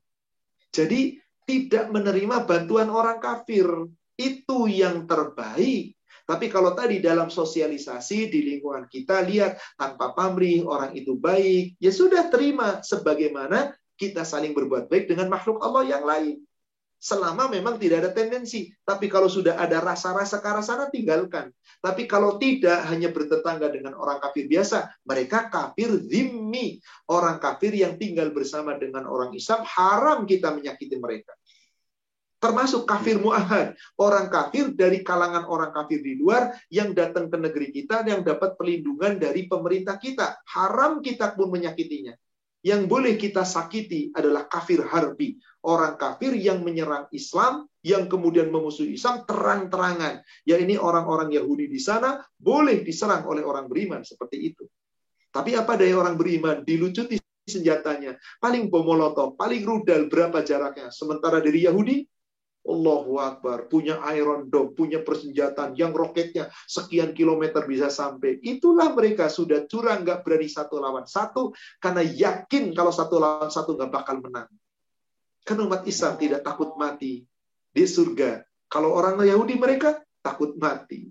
Jadi 0.69 1.17
tidak 1.49 1.89
menerima 1.89 2.45
bantuan 2.45 2.93
orang 2.93 3.17
kafir. 3.17 3.65
Itu 4.19 4.67
yang 4.67 5.07
terbaik. 5.07 5.95
Tapi 6.27 6.45
kalau 6.51 6.77
tadi 6.77 7.01
dalam 7.01 7.31
sosialisasi 7.31 8.29
di 8.29 8.39
lingkungan 8.53 8.85
kita 8.85 9.25
lihat 9.25 9.57
tanpa 9.73 10.13
pamrih 10.13 10.61
orang 10.61 10.93
itu 10.93 11.17
baik, 11.17 11.79
ya 11.81 11.89
sudah 11.89 12.29
terima 12.29 12.85
sebagaimana 12.85 13.73
kita 13.97 14.21
saling 14.21 14.53
berbuat 14.53 14.91
baik 14.91 15.09
dengan 15.09 15.31
makhluk 15.31 15.57
Allah 15.65 15.89
yang 15.89 16.05
lain. 16.05 16.45
Selama 16.99 17.47
memang 17.47 17.79
tidak 17.79 18.03
ada 18.03 18.11
tendensi. 18.11 18.75
Tapi 18.83 19.07
kalau 19.07 19.31
sudah 19.31 19.55
ada 19.55 19.79
rasa-rasa 19.79 20.43
ke 20.43 20.47
arah 20.51 20.59
sana, 20.59 20.91
tinggalkan. 20.91 21.47
Tapi 21.79 22.03
kalau 22.03 22.35
tidak, 22.35 22.91
hanya 22.91 23.07
bertetangga 23.15 23.71
dengan 23.71 23.95
orang 23.95 24.19
kafir 24.19 24.51
biasa. 24.51 24.91
Mereka 25.07 25.47
kafir 25.47 25.95
zimmi. 25.95 26.75
Orang 27.07 27.39
kafir 27.39 27.71
yang 27.71 27.95
tinggal 27.95 28.35
bersama 28.35 28.75
dengan 28.75 29.07
orang 29.07 29.31
Islam, 29.31 29.63
haram 29.63 30.27
kita 30.27 30.51
menyakiti 30.51 30.99
mereka. 30.99 31.38
Termasuk 32.39 32.87
kafir 32.87 33.19
mu'ahad. 33.19 33.75
Orang 33.99 34.31
kafir 34.31 34.71
dari 34.71 35.03
kalangan 35.03 35.43
orang 35.51 35.75
kafir 35.75 35.99
di 35.99 36.15
luar 36.15 36.55
yang 36.71 36.95
datang 36.95 37.27
ke 37.27 37.35
negeri 37.35 37.67
kita 37.75 38.07
yang 38.07 38.23
dapat 38.23 38.55
perlindungan 38.55 39.19
dari 39.19 39.45
pemerintah 39.51 39.99
kita. 39.99 40.39
Haram 40.47 41.03
kita 41.03 41.35
pun 41.35 41.51
menyakitinya. 41.51 42.15
Yang 42.63 42.81
boleh 42.91 43.13
kita 43.15 43.43
sakiti 43.43 44.11
adalah 44.15 44.47
kafir 44.47 44.83
harbi. 44.87 45.35
Orang 45.63 45.99
kafir 45.99 46.31
yang 46.35 46.63
menyerang 46.63 47.11
Islam, 47.11 47.67
yang 47.83 48.07
kemudian 48.07 48.47
memusuhi 48.47 48.95
Islam 48.95 49.27
terang-terangan. 49.27 50.23
Ya 50.47 50.55
ini 50.59 50.79
orang-orang 50.79 51.35
Yahudi 51.35 51.67
di 51.67 51.79
sana 51.79 52.23
boleh 52.39 52.83
diserang 52.83 53.27
oleh 53.27 53.43
orang 53.43 53.67
beriman 53.67 54.03
seperti 54.03 54.55
itu. 54.55 54.63
Tapi 55.31 55.55
apa 55.55 55.75
daya 55.75 55.99
orang 55.99 56.15
beriman? 56.15 56.63
Dilucuti 56.63 57.19
senjatanya. 57.47 58.15
Paling 58.39 58.67
bom 58.67 58.87
molotov, 58.87 59.35
paling 59.35 59.63
rudal, 59.63 60.07
berapa 60.07 60.43
jaraknya. 60.43 60.91
Sementara 60.91 61.39
dari 61.39 61.63
Yahudi, 61.63 62.03
Allahu 62.59 63.17
Akbar, 63.17 63.71
punya 63.71 64.03
Iron 64.13 64.51
Dome, 64.51 64.75
punya 64.75 64.99
persenjataan 65.01 65.73
yang 65.79 65.95
roketnya 65.95 66.51
sekian 66.67 67.15
kilometer 67.15 67.63
bisa 67.65 67.87
sampai. 67.87 68.37
Itulah 68.43 68.91
mereka 68.93 69.31
sudah 69.31 69.63
curang, 69.65 70.03
nggak 70.03 70.21
berani 70.21 70.51
satu 70.51 70.77
lawan 70.77 71.07
satu, 71.07 71.55
karena 71.79 72.03
yakin 72.03 72.75
kalau 72.75 72.91
satu 72.91 73.17
lawan 73.17 73.49
satu 73.49 73.73
nggak 73.79 73.91
bakal 73.91 74.19
menang. 74.21 74.51
Karena 75.47 75.65
umat 75.65 75.87
Islam 75.87 76.19
tidak 76.19 76.45
takut 76.45 76.75
mati 76.75 77.25
di 77.73 77.83
surga. 77.87 78.43
Kalau 78.69 78.93
orang 78.93 79.17
Yahudi 79.23 79.57
mereka 79.57 79.97
takut 80.21 80.53
mati. 80.59 81.09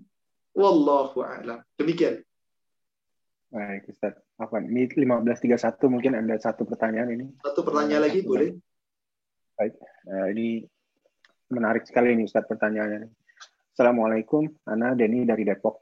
Wallahu 0.55 1.19
a'lam. 1.19 1.59
Demikian. 1.75 2.23
Baik, 3.49 3.89
Ustaz. 3.89 4.15
Apa 4.39 4.63
ini 4.63 4.87
1531 4.87 5.91
mungkin 5.91 6.15
ada 6.15 6.35
satu 6.39 6.63
pertanyaan 6.63 7.09
ini. 7.11 7.25
Satu 7.43 7.65
pertanyaan 7.67 8.07
lagi 8.07 8.23
boleh? 8.23 8.55
Baik. 9.59 9.73
Nah, 10.07 10.25
ini 10.31 10.63
menarik 11.49 11.83
sekali 11.85 12.13
ini 12.13 12.29
Ustaz 12.29 12.45
pertanyaannya. 12.45 13.09
Assalamualaikum, 13.73 14.45
Ana 14.69 14.93
Denny 14.93 15.25
dari 15.25 15.43
Depok. 15.43 15.81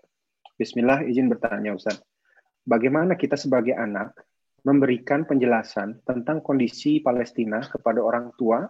Bismillah, 0.56 1.04
izin 1.06 1.28
bertanya 1.30 1.76
Ustaz. 1.76 2.02
bagaimana 2.68 3.16
kita 3.16 3.40
sebagai 3.40 3.72
anak 3.80 4.12
memberikan 4.68 5.24
penjelasan 5.24 6.04
tentang 6.04 6.44
kondisi 6.44 7.00
Palestina 7.00 7.64
kepada 7.64 8.04
orang 8.04 8.36
tua 8.36 8.68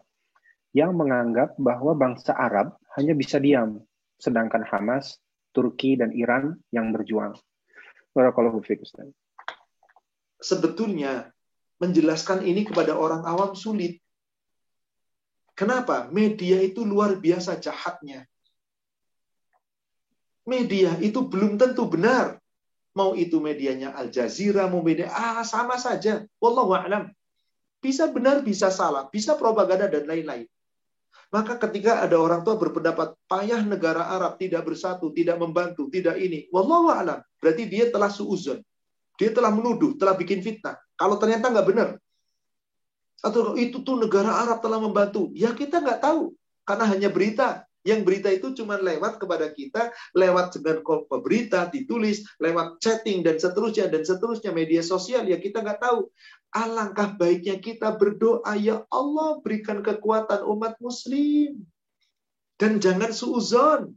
yang 0.78 0.94
menganggap 0.94 1.58
bahwa 1.58 1.98
bangsa 1.98 2.38
Arab 2.38 2.78
hanya 2.94 3.18
bisa 3.18 3.42
diam, 3.42 3.82
sedangkan 4.22 4.62
Hamas, 4.70 5.18
Turki, 5.50 5.98
dan 5.98 6.14
Iran 6.14 6.54
yang 6.70 6.94
berjuang. 6.94 7.34
Barakallahu 8.14 8.62
Ustaz. 8.62 9.10
Sebetulnya 10.38 11.34
menjelaskan 11.82 12.46
ini 12.46 12.66
kepada 12.66 12.94
orang 12.94 13.26
awam 13.26 13.58
sulit. 13.58 13.98
Kenapa? 15.58 16.06
Media 16.14 16.62
itu 16.62 16.86
luar 16.86 17.18
biasa 17.18 17.58
jahatnya. 17.58 18.30
Media 20.46 20.94
itu 21.02 21.26
belum 21.26 21.58
tentu 21.58 21.90
benar. 21.90 22.38
Mau 22.94 23.18
itu 23.18 23.42
medianya 23.42 23.98
Al 23.98 24.14
Jazeera, 24.14 24.70
mau 24.70 24.86
media 24.86 25.10
ah 25.10 25.42
sama 25.42 25.82
saja. 25.82 26.22
Wallahu 26.38 26.78
a'lam. 26.78 27.10
Bisa 27.82 28.10
benar, 28.10 28.46
bisa 28.46 28.70
salah, 28.70 29.10
bisa 29.10 29.34
propaganda 29.34 29.90
dan 29.90 30.06
lain-lain. 30.06 30.46
Maka 31.34 31.60
ketika 31.60 32.06
ada 32.06 32.16
orang 32.22 32.46
tua 32.46 32.56
berpendapat 32.56 33.18
payah 33.28 33.60
negara 33.66 34.14
Arab 34.14 34.40
tidak 34.40 34.64
bersatu, 34.64 35.12
tidak 35.12 35.42
membantu, 35.42 35.90
tidak 35.90 36.22
ini, 36.22 36.46
wallahu 36.54 36.94
a'lam. 36.94 37.20
Berarti 37.42 37.66
dia 37.66 37.90
telah 37.90 38.08
suuzon. 38.08 38.62
Dia 39.18 39.34
telah 39.34 39.50
menuduh, 39.50 39.98
telah 39.98 40.14
bikin 40.14 40.46
fitnah. 40.46 40.78
Kalau 40.94 41.18
ternyata 41.18 41.50
nggak 41.50 41.68
benar. 41.68 41.90
Atau 43.22 43.58
itu 43.58 43.82
tuh 43.82 43.98
negara 43.98 44.46
Arab 44.46 44.62
telah 44.62 44.78
membantu. 44.78 45.34
Ya 45.34 45.54
kita 45.54 45.82
nggak 45.82 46.02
tahu. 46.02 46.34
Karena 46.68 46.86
hanya 46.90 47.10
berita. 47.10 47.68
Yang 47.88 48.02
berita 48.04 48.28
itu 48.28 48.52
cuma 48.52 48.76
lewat 48.76 49.16
kepada 49.16 49.48
kita, 49.48 49.96
lewat 50.12 50.60
dengan 50.60 50.84
berita, 51.24 51.72
ditulis, 51.72 52.20
lewat 52.36 52.84
chatting, 52.84 53.24
dan 53.24 53.40
seterusnya, 53.40 53.88
dan 53.88 54.04
seterusnya, 54.04 54.52
media 54.52 54.84
sosial, 54.84 55.24
ya 55.24 55.40
kita 55.40 55.64
nggak 55.64 55.80
tahu. 55.80 56.12
Alangkah 56.52 57.16
baiknya 57.16 57.64
kita 57.64 57.96
berdoa, 57.96 58.60
ya 58.60 58.84
Allah 58.92 59.40
berikan 59.40 59.80
kekuatan 59.80 60.44
umat 60.52 60.76
muslim. 60.84 61.64
Dan 62.60 62.84
jangan 62.84 63.16
suuzon. 63.16 63.96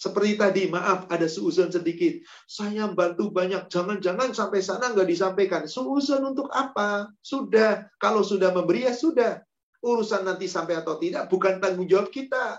Seperti 0.00 0.40
tadi, 0.40 0.62
maaf 0.72 1.04
ada 1.12 1.28
suuzon 1.28 1.68
sedikit. 1.68 2.24
Saya 2.48 2.88
bantu 2.88 3.28
banyak, 3.28 3.68
jangan-jangan 3.68 4.32
sampai 4.32 4.64
sana 4.64 4.96
nggak 4.96 5.04
disampaikan. 5.04 5.68
Suuzon 5.68 6.24
untuk 6.24 6.48
apa? 6.56 7.12
Sudah, 7.20 7.84
kalau 8.00 8.24
sudah 8.24 8.48
memberi 8.48 8.88
ya 8.88 8.96
sudah. 8.96 9.44
Urusan 9.84 10.24
nanti 10.24 10.48
sampai 10.48 10.80
atau 10.80 10.96
tidak 10.96 11.28
bukan 11.28 11.60
tanggung 11.60 11.84
jawab 11.84 12.08
kita. 12.08 12.56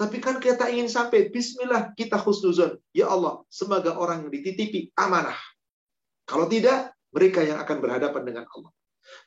Tapi 0.00 0.16
kan 0.16 0.40
kita 0.40 0.72
ingin 0.72 0.88
sampai 0.88 1.28
bismillah 1.28 1.92
kita 1.92 2.16
khusnuzon. 2.16 2.80
Ya 2.96 3.12
Allah, 3.12 3.44
semoga 3.52 3.92
orang 3.92 4.24
yang 4.24 4.32
dititipi 4.32 4.88
amanah. 4.96 5.36
Kalau 6.24 6.48
tidak, 6.48 6.96
mereka 7.12 7.44
yang 7.44 7.60
akan 7.60 7.84
berhadapan 7.84 8.22
dengan 8.24 8.44
Allah. 8.48 8.72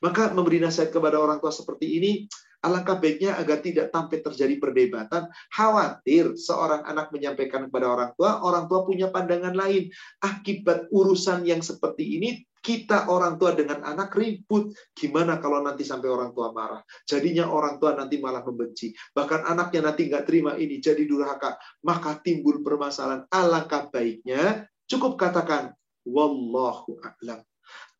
Maka 0.02 0.34
memberi 0.34 0.58
nasihat 0.58 0.90
kepada 0.90 1.18
orang 1.18 1.38
tua 1.38 1.54
seperti 1.54 1.98
ini, 1.98 2.26
alangkah 2.62 2.96
baiknya 2.96 3.36
agar 3.36 3.58
tidak 3.60 3.90
sampai 3.90 4.18
terjadi 4.22 4.54
perdebatan. 4.62 5.28
Khawatir 5.50 6.38
seorang 6.38 6.86
anak 6.86 7.10
menyampaikan 7.10 7.66
kepada 7.68 7.86
orang 7.90 8.10
tua, 8.14 8.40
orang 8.40 8.70
tua 8.70 8.86
punya 8.86 9.10
pandangan 9.10 9.52
lain. 9.52 9.90
Akibat 10.22 10.88
urusan 10.94 11.44
yang 11.44 11.60
seperti 11.60 12.22
ini, 12.22 12.30
kita 12.62 13.10
orang 13.10 13.36
tua 13.42 13.58
dengan 13.58 13.82
anak 13.82 14.14
ribut. 14.14 14.70
Gimana 14.94 15.42
kalau 15.42 15.60
nanti 15.66 15.82
sampai 15.82 16.06
orang 16.06 16.30
tua 16.30 16.54
marah? 16.54 16.80
Jadinya 17.02 17.50
orang 17.50 17.82
tua 17.82 17.98
nanti 17.98 18.22
malah 18.22 18.46
membenci. 18.46 18.94
Bahkan 19.10 19.50
anaknya 19.50 19.90
nanti 19.90 20.06
nggak 20.06 20.24
terima 20.24 20.54
ini, 20.54 20.78
jadi 20.78 21.02
durhaka. 21.02 21.58
Maka 21.82 22.22
timbul 22.22 22.62
permasalahan. 22.62 23.26
Alangkah 23.34 23.90
baiknya, 23.90 24.70
cukup 24.86 25.18
katakan, 25.18 25.74
Wallahu 26.06 26.98
a'lam. 27.02 27.42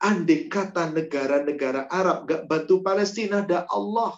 Andai 0.03 0.51
kata 0.51 0.91
negara-negara 0.91 1.87
Arab 1.87 2.27
nggak 2.27 2.47
bantu 2.51 2.83
Palestina, 2.83 3.43
ada 3.43 3.67
Allah. 3.71 4.15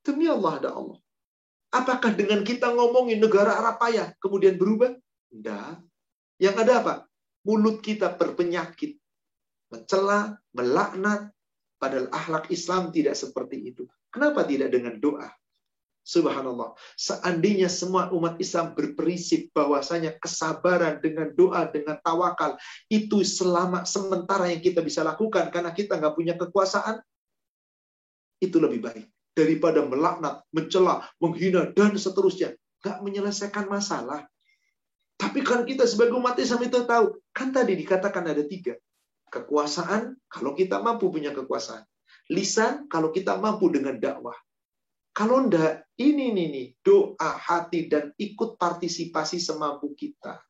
Demi 0.00 0.26
Allah 0.26 0.52
ada 0.60 0.70
Allah. 0.72 0.98
Apakah 1.70 2.16
dengan 2.16 2.42
kita 2.42 2.72
ngomongin 2.72 3.22
negara 3.22 3.54
Arab 3.60 3.78
payah, 3.78 4.10
kemudian 4.18 4.58
berubah? 4.58 4.96
Tidak. 5.30 5.86
Yang 6.40 6.56
ada 6.66 6.72
apa? 6.82 6.94
mulut 7.44 7.80
kita 7.80 8.12
berpenyakit, 8.16 9.00
mencela, 9.72 10.36
melaknat, 10.52 11.32
padahal 11.80 12.12
akhlak 12.12 12.52
Islam 12.52 12.92
tidak 12.92 13.16
seperti 13.16 13.72
itu. 13.72 13.88
Kenapa 14.12 14.44
tidak 14.44 14.74
dengan 14.74 15.00
doa? 15.00 15.30
Subhanallah. 16.00 16.74
Seandainya 16.96 17.70
semua 17.70 18.10
umat 18.10 18.40
Islam 18.40 18.74
berprinsip 18.74 19.52
bahwasanya 19.54 20.16
kesabaran 20.18 20.98
dengan 20.98 21.30
doa, 21.36 21.68
dengan 21.70 22.00
tawakal, 22.02 22.56
itu 22.90 23.22
selama 23.22 23.86
sementara 23.86 24.50
yang 24.50 24.64
kita 24.64 24.80
bisa 24.82 25.06
lakukan 25.06 25.52
karena 25.52 25.70
kita 25.70 26.00
nggak 26.00 26.16
punya 26.16 26.34
kekuasaan, 26.34 26.98
itu 28.40 28.56
lebih 28.56 28.80
baik. 28.80 29.06
Daripada 29.32 29.86
melaknat, 29.86 30.42
mencela, 30.50 31.06
menghina, 31.22 31.70
dan 31.72 31.94
seterusnya. 31.94 32.56
Nggak 32.82 32.98
menyelesaikan 33.04 33.66
masalah. 33.70 34.26
Tapi 35.20 35.44
kan 35.44 35.68
kita 35.68 35.84
sebagai 35.84 36.16
umat 36.16 36.40
Islam 36.40 36.64
itu 36.64 36.80
tahu, 36.88 37.20
kan 37.36 37.52
tadi 37.52 37.76
dikatakan 37.76 38.24
ada 38.24 38.40
tiga. 38.40 38.72
Kekuasaan, 39.28 40.16
kalau 40.26 40.56
kita 40.56 40.80
mampu 40.80 41.12
punya 41.12 41.30
kekuasaan. 41.30 41.84
Lisan, 42.32 42.88
kalau 42.88 43.12
kita 43.12 43.36
mampu 43.36 43.68
dengan 43.70 44.00
dakwah. 44.00 44.34
Kalau 45.12 45.44
enggak, 45.44 45.84
ini 46.00 46.32
nih, 46.32 46.46
nih 46.48 46.66
doa 46.80 47.30
hati 47.36 47.90
dan 47.90 48.14
ikut 48.16 48.56
partisipasi 48.56 49.36
semampu 49.36 49.92
kita. 49.92 50.40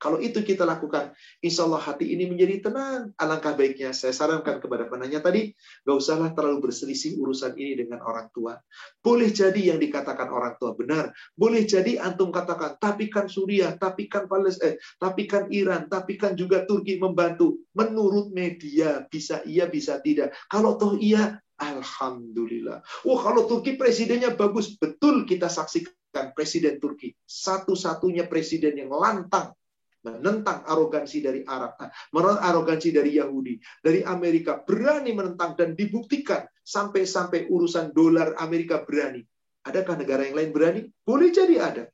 Kalau 0.00 0.16
itu 0.16 0.40
kita 0.40 0.64
lakukan, 0.64 1.12
insya 1.44 1.68
Allah 1.68 1.84
hati 1.84 2.16
ini 2.16 2.24
menjadi 2.24 2.72
tenang. 2.72 3.12
Alangkah 3.20 3.52
baiknya 3.52 3.92
saya 3.92 4.16
sarankan 4.16 4.56
kepada 4.56 4.88
penanya 4.88 5.20
tadi, 5.20 5.52
gak 5.84 5.92
usahlah 5.92 6.32
terlalu 6.32 6.72
berselisih 6.72 7.20
urusan 7.20 7.52
ini 7.60 7.84
dengan 7.84 8.00
orang 8.00 8.32
tua. 8.32 8.56
Boleh 9.04 9.28
jadi 9.28 9.76
yang 9.76 9.76
dikatakan 9.76 10.32
orang 10.32 10.56
tua 10.56 10.72
benar. 10.72 11.12
Boleh 11.36 11.68
jadi 11.68 12.00
antum 12.00 12.32
katakan, 12.32 12.80
tapi 12.80 13.12
kan 13.12 13.28
Suriah, 13.28 13.76
tapi 13.76 14.08
kan 14.08 14.24
Palestina, 14.24 14.72
eh, 14.72 14.80
tapi 14.96 15.28
kan 15.28 15.52
Iran, 15.52 15.84
tapi 15.92 16.16
kan 16.16 16.32
juga 16.32 16.64
Turki 16.64 16.96
membantu. 16.96 17.60
Menurut 17.76 18.32
media, 18.32 19.04
bisa 19.04 19.44
iya, 19.44 19.68
bisa 19.68 20.00
tidak. 20.00 20.32
Kalau 20.48 20.80
toh 20.80 20.96
iya, 20.96 21.36
Alhamdulillah. 21.60 22.80
Wah, 23.04 23.20
kalau 23.20 23.44
Turki 23.44 23.76
presidennya 23.76 24.32
bagus, 24.32 24.80
betul 24.80 25.28
kita 25.28 25.52
saksikan 25.52 26.32
presiden 26.32 26.80
Turki. 26.80 27.12
Satu-satunya 27.28 28.24
presiden 28.32 28.80
yang 28.80 28.96
lantang 28.96 29.52
menentang 30.00 30.64
arogansi 30.64 31.20
dari 31.20 31.40
Arab, 31.44 31.76
ah, 31.80 31.92
menentang 32.12 32.40
arogansi 32.40 32.88
dari 32.92 33.20
Yahudi, 33.20 33.60
dari 33.84 34.00
Amerika, 34.04 34.60
berani 34.64 35.12
menentang 35.12 35.56
dan 35.56 35.76
dibuktikan 35.76 36.44
sampai-sampai 36.64 37.52
urusan 37.52 37.92
dolar 37.92 38.36
Amerika 38.40 38.80
berani. 38.80 39.20
Adakah 39.66 40.00
negara 40.00 40.24
yang 40.24 40.36
lain 40.36 40.50
berani? 40.56 40.80
Boleh 41.04 41.28
jadi 41.28 41.56
ada. 41.60 41.84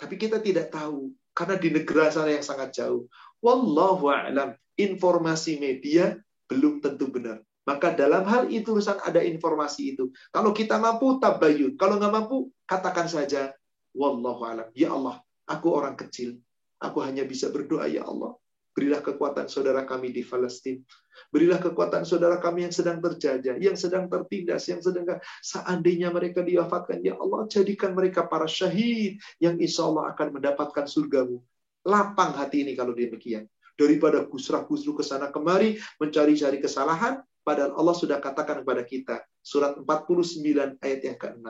Tapi 0.00 0.16
kita 0.16 0.40
tidak 0.40 0.72
tahu 0.72 1.12
karena 1.36 1.56
di 1.60 1.68
negara 1.68 2.08
sana 2.08 2.32
yang 2.32 2.44
sangat 2.44 2.72
jauh. 2.72 3.08
Wallahu 3.44 4.08
a'lam. 4.08 4.56
Informasi 4.76 5.56
media 5.60 6.16
belum 6.48 6.84
tentu 6.84 7.08
benar. 7.08 7.40
Maka 7.66 7.92
dalam 7.92 8.22
hal 8.28 8.46
itu 8.48 8.76
urusan 8.76 9.02
ada 9.02 9.20
informasi 9.24 9.96
itu. 9.96 10.12
Kalau 10.30 10.54
kita 10.54 10.78
mampu 10.78 11.18
tabayun, 11.18 11.74
kalau 11.74 11.98
nggak 11.98 12.14
mampu 12.14 12.36
katakan 12.62 13.10
saja 13.10 13.50
wallahu 13.90 14.46
alam. 14.46 14.68
Ya 14.76 14.94
Allah, 14.94 15.18
aku 15.50 15.74
orang 15.74 15.98
kecil. 15.98 16.38
Aku 16.82 17.00
hanya 17.00 17.24
bisa 17.24 17.48
berdoa, 17.48 17.88
ya 17.88 18.04
Allah. 18.04 18.36
Berilah 18.76 19.00
kekuatan 19.00 19.48
saudara 19.48 19.88
kami 19.88 20.12
di 20.12 20.20
Palestina. 20.20 20.84
Berilah 21.32 21.56
kekuatan 21.56 22.04
saudara 22.04 22.36
kami 22.36 22.68
yang 22.68 22.74
sedang 22.76 23.00
terjajah, 23.00 23.56
yang 23.56 23.72
sedang 23.72 24.04
tertindas, 24.04 24.68
yang 24.68 24.84
sedang 24.84 25.08
seandainya 25.40 26.12
mereka 26.12 26.44
diwafatkan, 26.44 27.00
ya 27.00 27.16
Allah 27.16 27.48
jadikan 27.48 27.96
mereka 27.96 28.28
para 28.28 28.44
syahid 28.44 29.16
yang 29.40 29.56
insya 29.56 29.88
Allah 29.88 30.12
akan 30.12 30.36
mendapatkan 30.36 30.84
surgamu. 30.84 31.40
Lapang 31.88 32.36
hati 32.36 32.68
ini 32.68 32.76
kalau 32.76 32.92
demikian. 32.92 33.48
Daripada 33.80 34.28
gusrah-gusru 34.28 34.92
ke 34.92 35.04
sana 35.04 35.32
kemari, 35.32 35.80
mencari-cari 35.96 36.60
kesalahan, 36.60 37.24
padahal 37.48 37.80
Allah 37.80 37.96
sudah 37.96 38.20
katakan 38.20 38.60
kepada 38.60 38.84
kita. 38.84 39.16
Surat 39.40 39.72
49 39.80 40.76
ayat 40.84 41.00
yang 41.00 41.16
ke-6. 41.16 41.48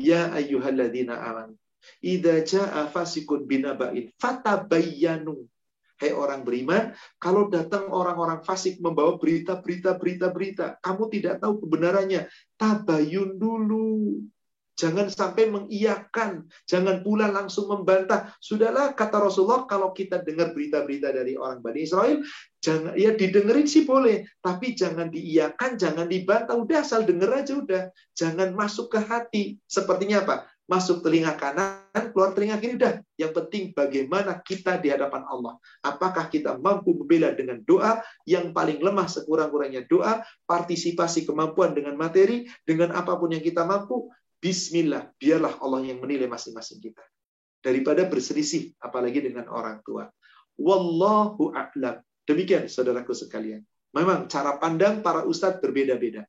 Ya 0.00 0.32
ayyuhalladzina 0.32 1.12
aman. 1.12 1.58
Idza 2.04 2.34
jaa 2.44 2.82
fasikun 2.90 3.44
binaba'in 3.44 4.12
fatabayyanu. 4.16 5.48
Hai 5.98 6.14
orang 6.14 6.46
beriman, 6.46 6.94
kalau 7.18 7.50
datang 7.50 7.90
orang-orang 7.90 8.38
fasik 8.46 8.78
membawa 8.78 9.18
berita-berita 9.18 9.98
berita-berita, 9.98 10.78
kamu 10.78 11.10
tidak 11.10 11.42
tahu 11.42 11.58
kebenarannya, 11.66 12.30
tabayun 12.54 13.34
dulu. 13.34 14.22
Jangan 14.78 15.10
sampai 15.10 15.50
mengiyakan, 15.50 16.46
jangan 16.62 17.02
pula 17.02 17.26
langsung 17.26 17.66
membantah. 17.66 18.30
Sudahlah 18.38 18.94
kata 18.94 19.26
Rasulullah 19.26 19.66
kalau 19.66 19.90
kita 19.90 20.22
dengar 20.22 20.54
berita-berita 20.54 21.10
dari 21.10 21.34
orang 21.34 21.58
Bani 21.58 21.82
Israel, 21.82 22.22
jangan 22.62 22.94
ya 22.94 23.10
didengerin 23.18 23.66
sih 23.66 23.82
boleh, 23.82 24.22
tapi 24.38 24.78
jangan 24.78 25.10
diiyakan, 25.10 25.82
jangan 25.82 26.06
dibantah. 26.06 26.54
Udah 26.54 26.86
asal 26.86 27.02
denger 27.02 27.42
aja 27.42 27.58
udah. 27.58 27.82
Jangan 28.14 28.54
masuk 28.54 28.94
ke 28.94 29.02
hati. 29.02 29.58
Sepertinya 29.66 30.22
apa? 30.22 30.46
Masuk 30.68 31.00
telinga 31.00 31.32
kanan, 31.34 32.12
keluar 32.12 32.36
telinga 32.36 32.60
kiri, 32.60 32.76
udah. 32.76 33.00
Yang 33.16 33.32
penting 33.40 33.64
bagaimana 33.72 34.38
kita 34.44 34.76
di 34.76 34.92
hadapan 34.92 35.24
Allah. 35.24 35.56
Apakah 35.80 36.28
kita 36.28 36.60
mampu 36.60 36.92
membela 36.92 37.32
dengan 37.32 37.64
doa, 37.64 38.04
yang 38.28 38.52
paling 38.52 38.78
lemah 38.78 39.08
sekurang-kurangnya 39.08 39.88
doa, 39.88 40.20
partisipasi 40.44 41.24
kemampuan 41.24 41.72
dengan 41.72 41.96
materi, 41.96 42.44
dengan 42.68 42.92
apa 42.92 43.16
pun 43.16 43.32
yang 43.32 43.42
kita 43.42 43.64
mampu, 43.64 44.12
Bismillah, 44.38 45.10
biarlah 45.18 45.58
Allah 45.58 45.82
yang 45.82 45.98
menilai 45.98 46.30
masing-masing 46.30 46.78
kita. 46.78 47.02
Daripada 47.58 48.06
berselisih, 48.06 48.70
apalagi 48.78 49.18
dengan 49.18 49.50
orang 49.50 49.82
tua. 49.82 50.06
Wallahu 50.54 51.50
a'lam. 51.50 51.98
Demikian, 52.22 52.70
saudaraku 52.70 53.18
sekalian. 53.18 53.66
Memang 53.98 54.30
cara 54.30 54.54
pandang 54.62 55.02
para 55.02 55.26
ustadz 55.26 55.58
berbeda-beda. 55.58 56.22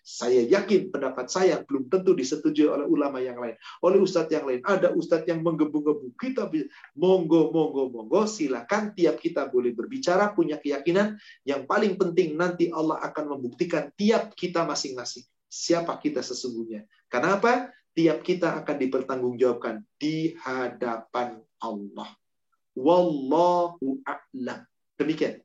Saya 0.00 0.40
yakin 0.48 0.88
pendapat 0.88 1.28
saya 1.28 1.60
belum 1.60 1.92
tentu 1.92 2.16
disetujui 2.16 2.66
oleh 2.66 2.88
ulama 2.88 3.20
yang 3.20 3.36
lain, 3.36 3.56
oleh 3.84 4.00
ustadz 4.00 4.32
yang 4.32 4.48
lain. 4.48 4.64
Ada 4.64 4.96
ustadz 4.96 5.28
yang 5.28 5.44
menggebu-gebu. 5.44 6.16
Kita 6.16 6.48
monggo, 6.96 7.52
monggo, 7.52 7.92
monggo. 7.92 8.24
Silakan 8.24 8.96
tiap 8.96 9.20
kita 9.20 9.48
boleh 9.52 9.76
berbicara, 9.76 10.32
punya 10.32 10.56
keyakinan. 10.56 11.20
Yang 11.44 11.62
paling 11.68 11.94
penting 12.00 12.36
nanti 12.36 12.72
Allah 12.72 13.00
akan 13.04 13.36
membuktikan 13.36 13.92
tiap 13.94 14.32
kita 14.32 14.64
masing-masing. 14.64 15.24
Siapa 15.50 15.98
kita 16.00 16.24
sesungguhnya. 16.24 16.88
Kenapa? 17.10 17.74
Tiap 17.90 18.22
kita 18.22 18.54
akan 18.62 18.76
dipertanggungjawabkan 18.78 19.82
di 19.98 20.38
hadapan 20.38 21.42
Allah. 21.58 22.08
Wallahu 22.78 23.98
a'lam. 24.06 24.62
Demikian. 24.94 25.42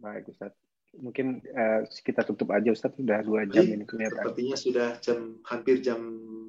Baik, 0.00 0.32
Ustaz 0.32 0.61
mungkin 0.96 1.40
uh, 1.52 1.88
kita 1.88 2.24
tutup 2.28 2.52
aja 2.52 2.68
Ustaz 2.72 2.92
sudah 2.96 3.24
dua 3.24 3.48
jam 3.48 3.64
Baik, 3.64 3.76
ini 3.76 3.84
kelihatan. 3.88 4.20
Sepertinya 4.20 4.56
sudah 4.56 4.88
jam 5.00 5.18
hampir 5.48 5.80
jam 5.80 6.00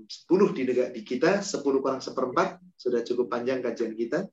10 0.03 0.28
di 0.57 0.64
negara 0.68 0.91
di 0.91 1.02
kita, 1.02 1.40
10 1.40 1.64
kurang 1.64 2.03
seperempat, 2.03 2.60
sudah 2.76 3.02
cukup 3.07 3.32
panjang 3.32 3.64
kajian 3.64 3.95
kita. 3.95 4.28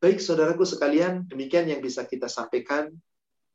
Baik 0.00 0.18
saudaraku 0.18 0.64
sekalian, 0.64 1.28
demikian 1.28 1.68
yang 1.68 1.84
bisa 1.84 2.08
kita 2.08 2.26
sampaikan 2.26 2.90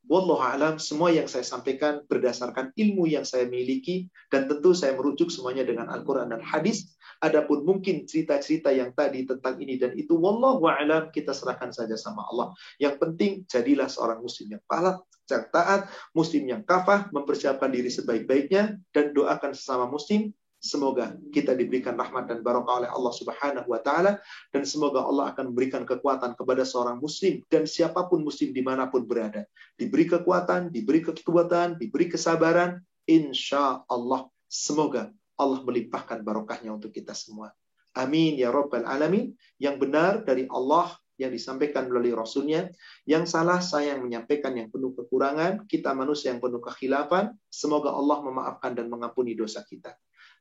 Wallahu 0.07 0.39
alam, 0.39 0.79
semua 0.79 1.11
yang 1.11 1.27
saya 1.27 1.43
sampaikan 1.43 1.99
berdasarkan 2.07 2.71
ilmu 2.79 3.11
yang 3.11 3.27
saya 3.27 3.43
miliki 3.43 4.07
dan 4.31 4.47
tentu 4.47 4.71
saya 4.71 4.95
merujuk 4.95 5.27
semuanya 5.27 5.67
dengan 5.67 5.91
Al-Qur'an 5.91 6.31
dan 6.31 6.39
hadis. 6.39 6.95
Adapun 7.19 7.67
mungkin 7.67 8.07
cerita-cerita 8.07 8.71
yang 8.71 8.95
tadi 8.95 9.27
tentang 9.27 9.59
ini 9.59 9.75
dan 9.75 9.91
itu 9.99 10.15
wallahu 10.15 10.63
alam 10.63 11.11
kita 11.11 11.35
serahkan 11.35 11.75
saja 11.75 11.99
sama 11.99 12.23
Allah. 12.31 12.55
Yang 12.79 12.95
penting 13.03 13.31
jadilah 13.51 13.91
seorang 13.91 14.23
muslim 14.23 14.55
yang 14.55 14.63
palat, 14.63 14.95
yang 15.27 15.45
taat, 15.51 15.91
muslim 16.15 16.43
yang 16.47 16.63
kafah, 16.63 17.11
mempersiapkan 17.11 17.69
diri 17.69 17.91
sebaik-baiknya 17.91 18.79
dan 18.95 19.11
doakan 19.11 19.51
sesama 19.51 19.87
muslim 19.87 20.31
Semoga 20.57 21.13
kita 21.29 21.53
diberikan 21.53 21.93
rahmat 21.93 22.25
dan 22.25 22.41
barokah 22.41 22.81
oleh 22.81 22.89
Allah 22.89 23.13
Subhanahu 23.13 23.69
wa 23.69 23.77
taala 23.77 24.17
dan 24.49 24.65
semoga 24.65 25.05
Allah 25.05 25.29
akan 25.29 25.53
memberikan 25.53 25.85
kekuatan 25.85 26.33
kepada 26.33 26.65
seorang 26.65 26.97
muslim 26.97 27.45
dan 27.45 27.69
siapa 27.69 28.09
pun 28.09 28.25
muslim 28.25 28.49
di 28.49 28.65
mana 28.65 28.89
pun 28.89 29.05
berada. 29.05 29.45
Diberi 29.77 30.09
kekuatan, 30.09 30.73
diberi 30.73 31.05
kekuatan, 31.05 31.77
diberi 31.77 32.09
kesabaran, 32.09 32.81
insya 33.05 33.85
Allah 33.85 34.25
semoga 34.49 35.13
Allah 35.37 35.61
melimpahkan 35.61 36.25
barokahnya 36.25 36.73
untuk 36.73 36.89
kita 36.89 37.13
semua. 37.13 37.53
Amin 37.93 38.33
ya 38.41 38.49
Rabbal 38.49 38.89
Alamin. 38.89 39.37
Yang 39.61 39.75
benar 39.77 40.25
dari 40.25 40.49
Allah 40.49 40.89
yang 41.17 41.33
disampaikan 41.33 41.89
melalui 41.89 42.13
Rasulnya. 42.13 42.69
Yang 43.03 43.33
salah 43.33 43.59
saya 43.59 43.97
yang 43.97 44.05
menyampaikan 44.05 44.53
yang 44.53 44.69
penuh 44.69 44.93
kekurangan. 44.93 45.65
Kita 45.65 45.91
manusia 45.97 46.31
yang 46.31 46.39
penuh 46.39 46.61
kekhilafan. 46.61 47.33
Semoga 47.49 47.91
Allah 47.93 48.21
memaafkan 48.21 48.77
dan 48.77 48.87
mengampuni 48.87 49.33
dosa 49.33 49.65
kita. 49.65 49.97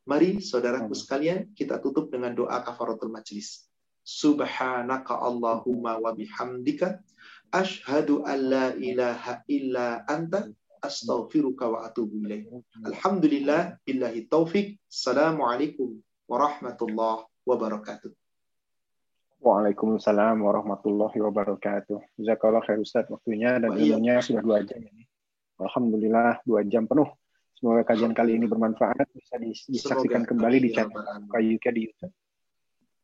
Mari 0.07 0.39
saudaraku 0.39 0.95
sekalian 0.95 1.51
kita 1.51 1.83
tutup 1.83 2.15
dengan 2.15 2.31
doa 2.31 2.63
kafaratul 2.63 3.11
majlis. 3.11 3.67
Subhanaka 4.07 5.19
Allahumma 5.19 5.99
wa 5.99 6.15
bihamdika 6.15 7.03
ashhadu 7.51 8.23
an 8.23 8.39
la 8.39 8.67
ilaha 8.79 9.43
illa 9.51 10.07
anta 10.07 10.47
astaghfiruka 10.79 11.67
wa 11.67 11.79
atubu 11.91 12.23
ilaih. 12.23 12.47
Alhamdulillah 12.87 13.83
billahi 13.83 14.31
taufik. 14.31 14.79
Assalamualaikum 14.87 15.99
warahmatullahi 16.31 17.27
wabarakatuh. 17.43 18.26
Waalaikumsalam 19.41 20.41
warahmatullahi 20.41 21.19
wabarakatuh. 21.21 21.99
Jazakallah 22.17 22.65
khair 22.65 22.81
Ustaz 22.81 23.05
waktunya 23.13 23.61
dan 23.61 23.77
ilmunya 23.77 24.25
sudah 24.25 24.41
dua 24.41 24.59
jam 24.65 24.81
ini. 24.81 25.05
Alhamdulillah 25.61 26.41
dua 26.45 26.65
jam 26.65 26.89
penuh. 26.89 27.09
Semoga 27.57 27.89
kajian 27.89 28.13
kali 28.13 28.37
ini 28.37 28.45
bermanfaat, 28.45 29.09
bisa 29.17 29.41
disaksikan 29.41 30.25
Semoga. 30.25 30.31
kembali 30.33 30.57
di 30.61 30.69
channel 30.77 31.25
KUK 31.29 31.65
di 31.73 31.81
YouTube. 31.89 32.13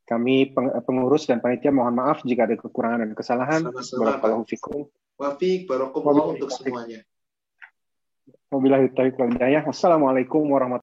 Kami 0.04 0.52
pengurus 0.84 1.24
dan 1.24 1.40
panitia 1.40 1.72
mohon 1.72 1.96
maaf 1.96 2.20
jika 2.24 2.44
ada 2.44 2.56
kekurangan 2.60 3.00
dan 3.00 3.12
kesalahan. 3.16 3.60
Barakallahu 3.72 4.44
fikum. 4.44 4.88
Wafik, 5.16 5.68
barakallahu 5.68 6.36
untuk 6.36 6.52
semuanya. 6.52 7.00
Wabillahi 8.52 8.92
taufiq 8.92 9.16
wal 9.16 9.32
hidayah. 9.32 9.64
Wassalamualaikum 9.64 10.44
warahmatullahi 10.44 10.80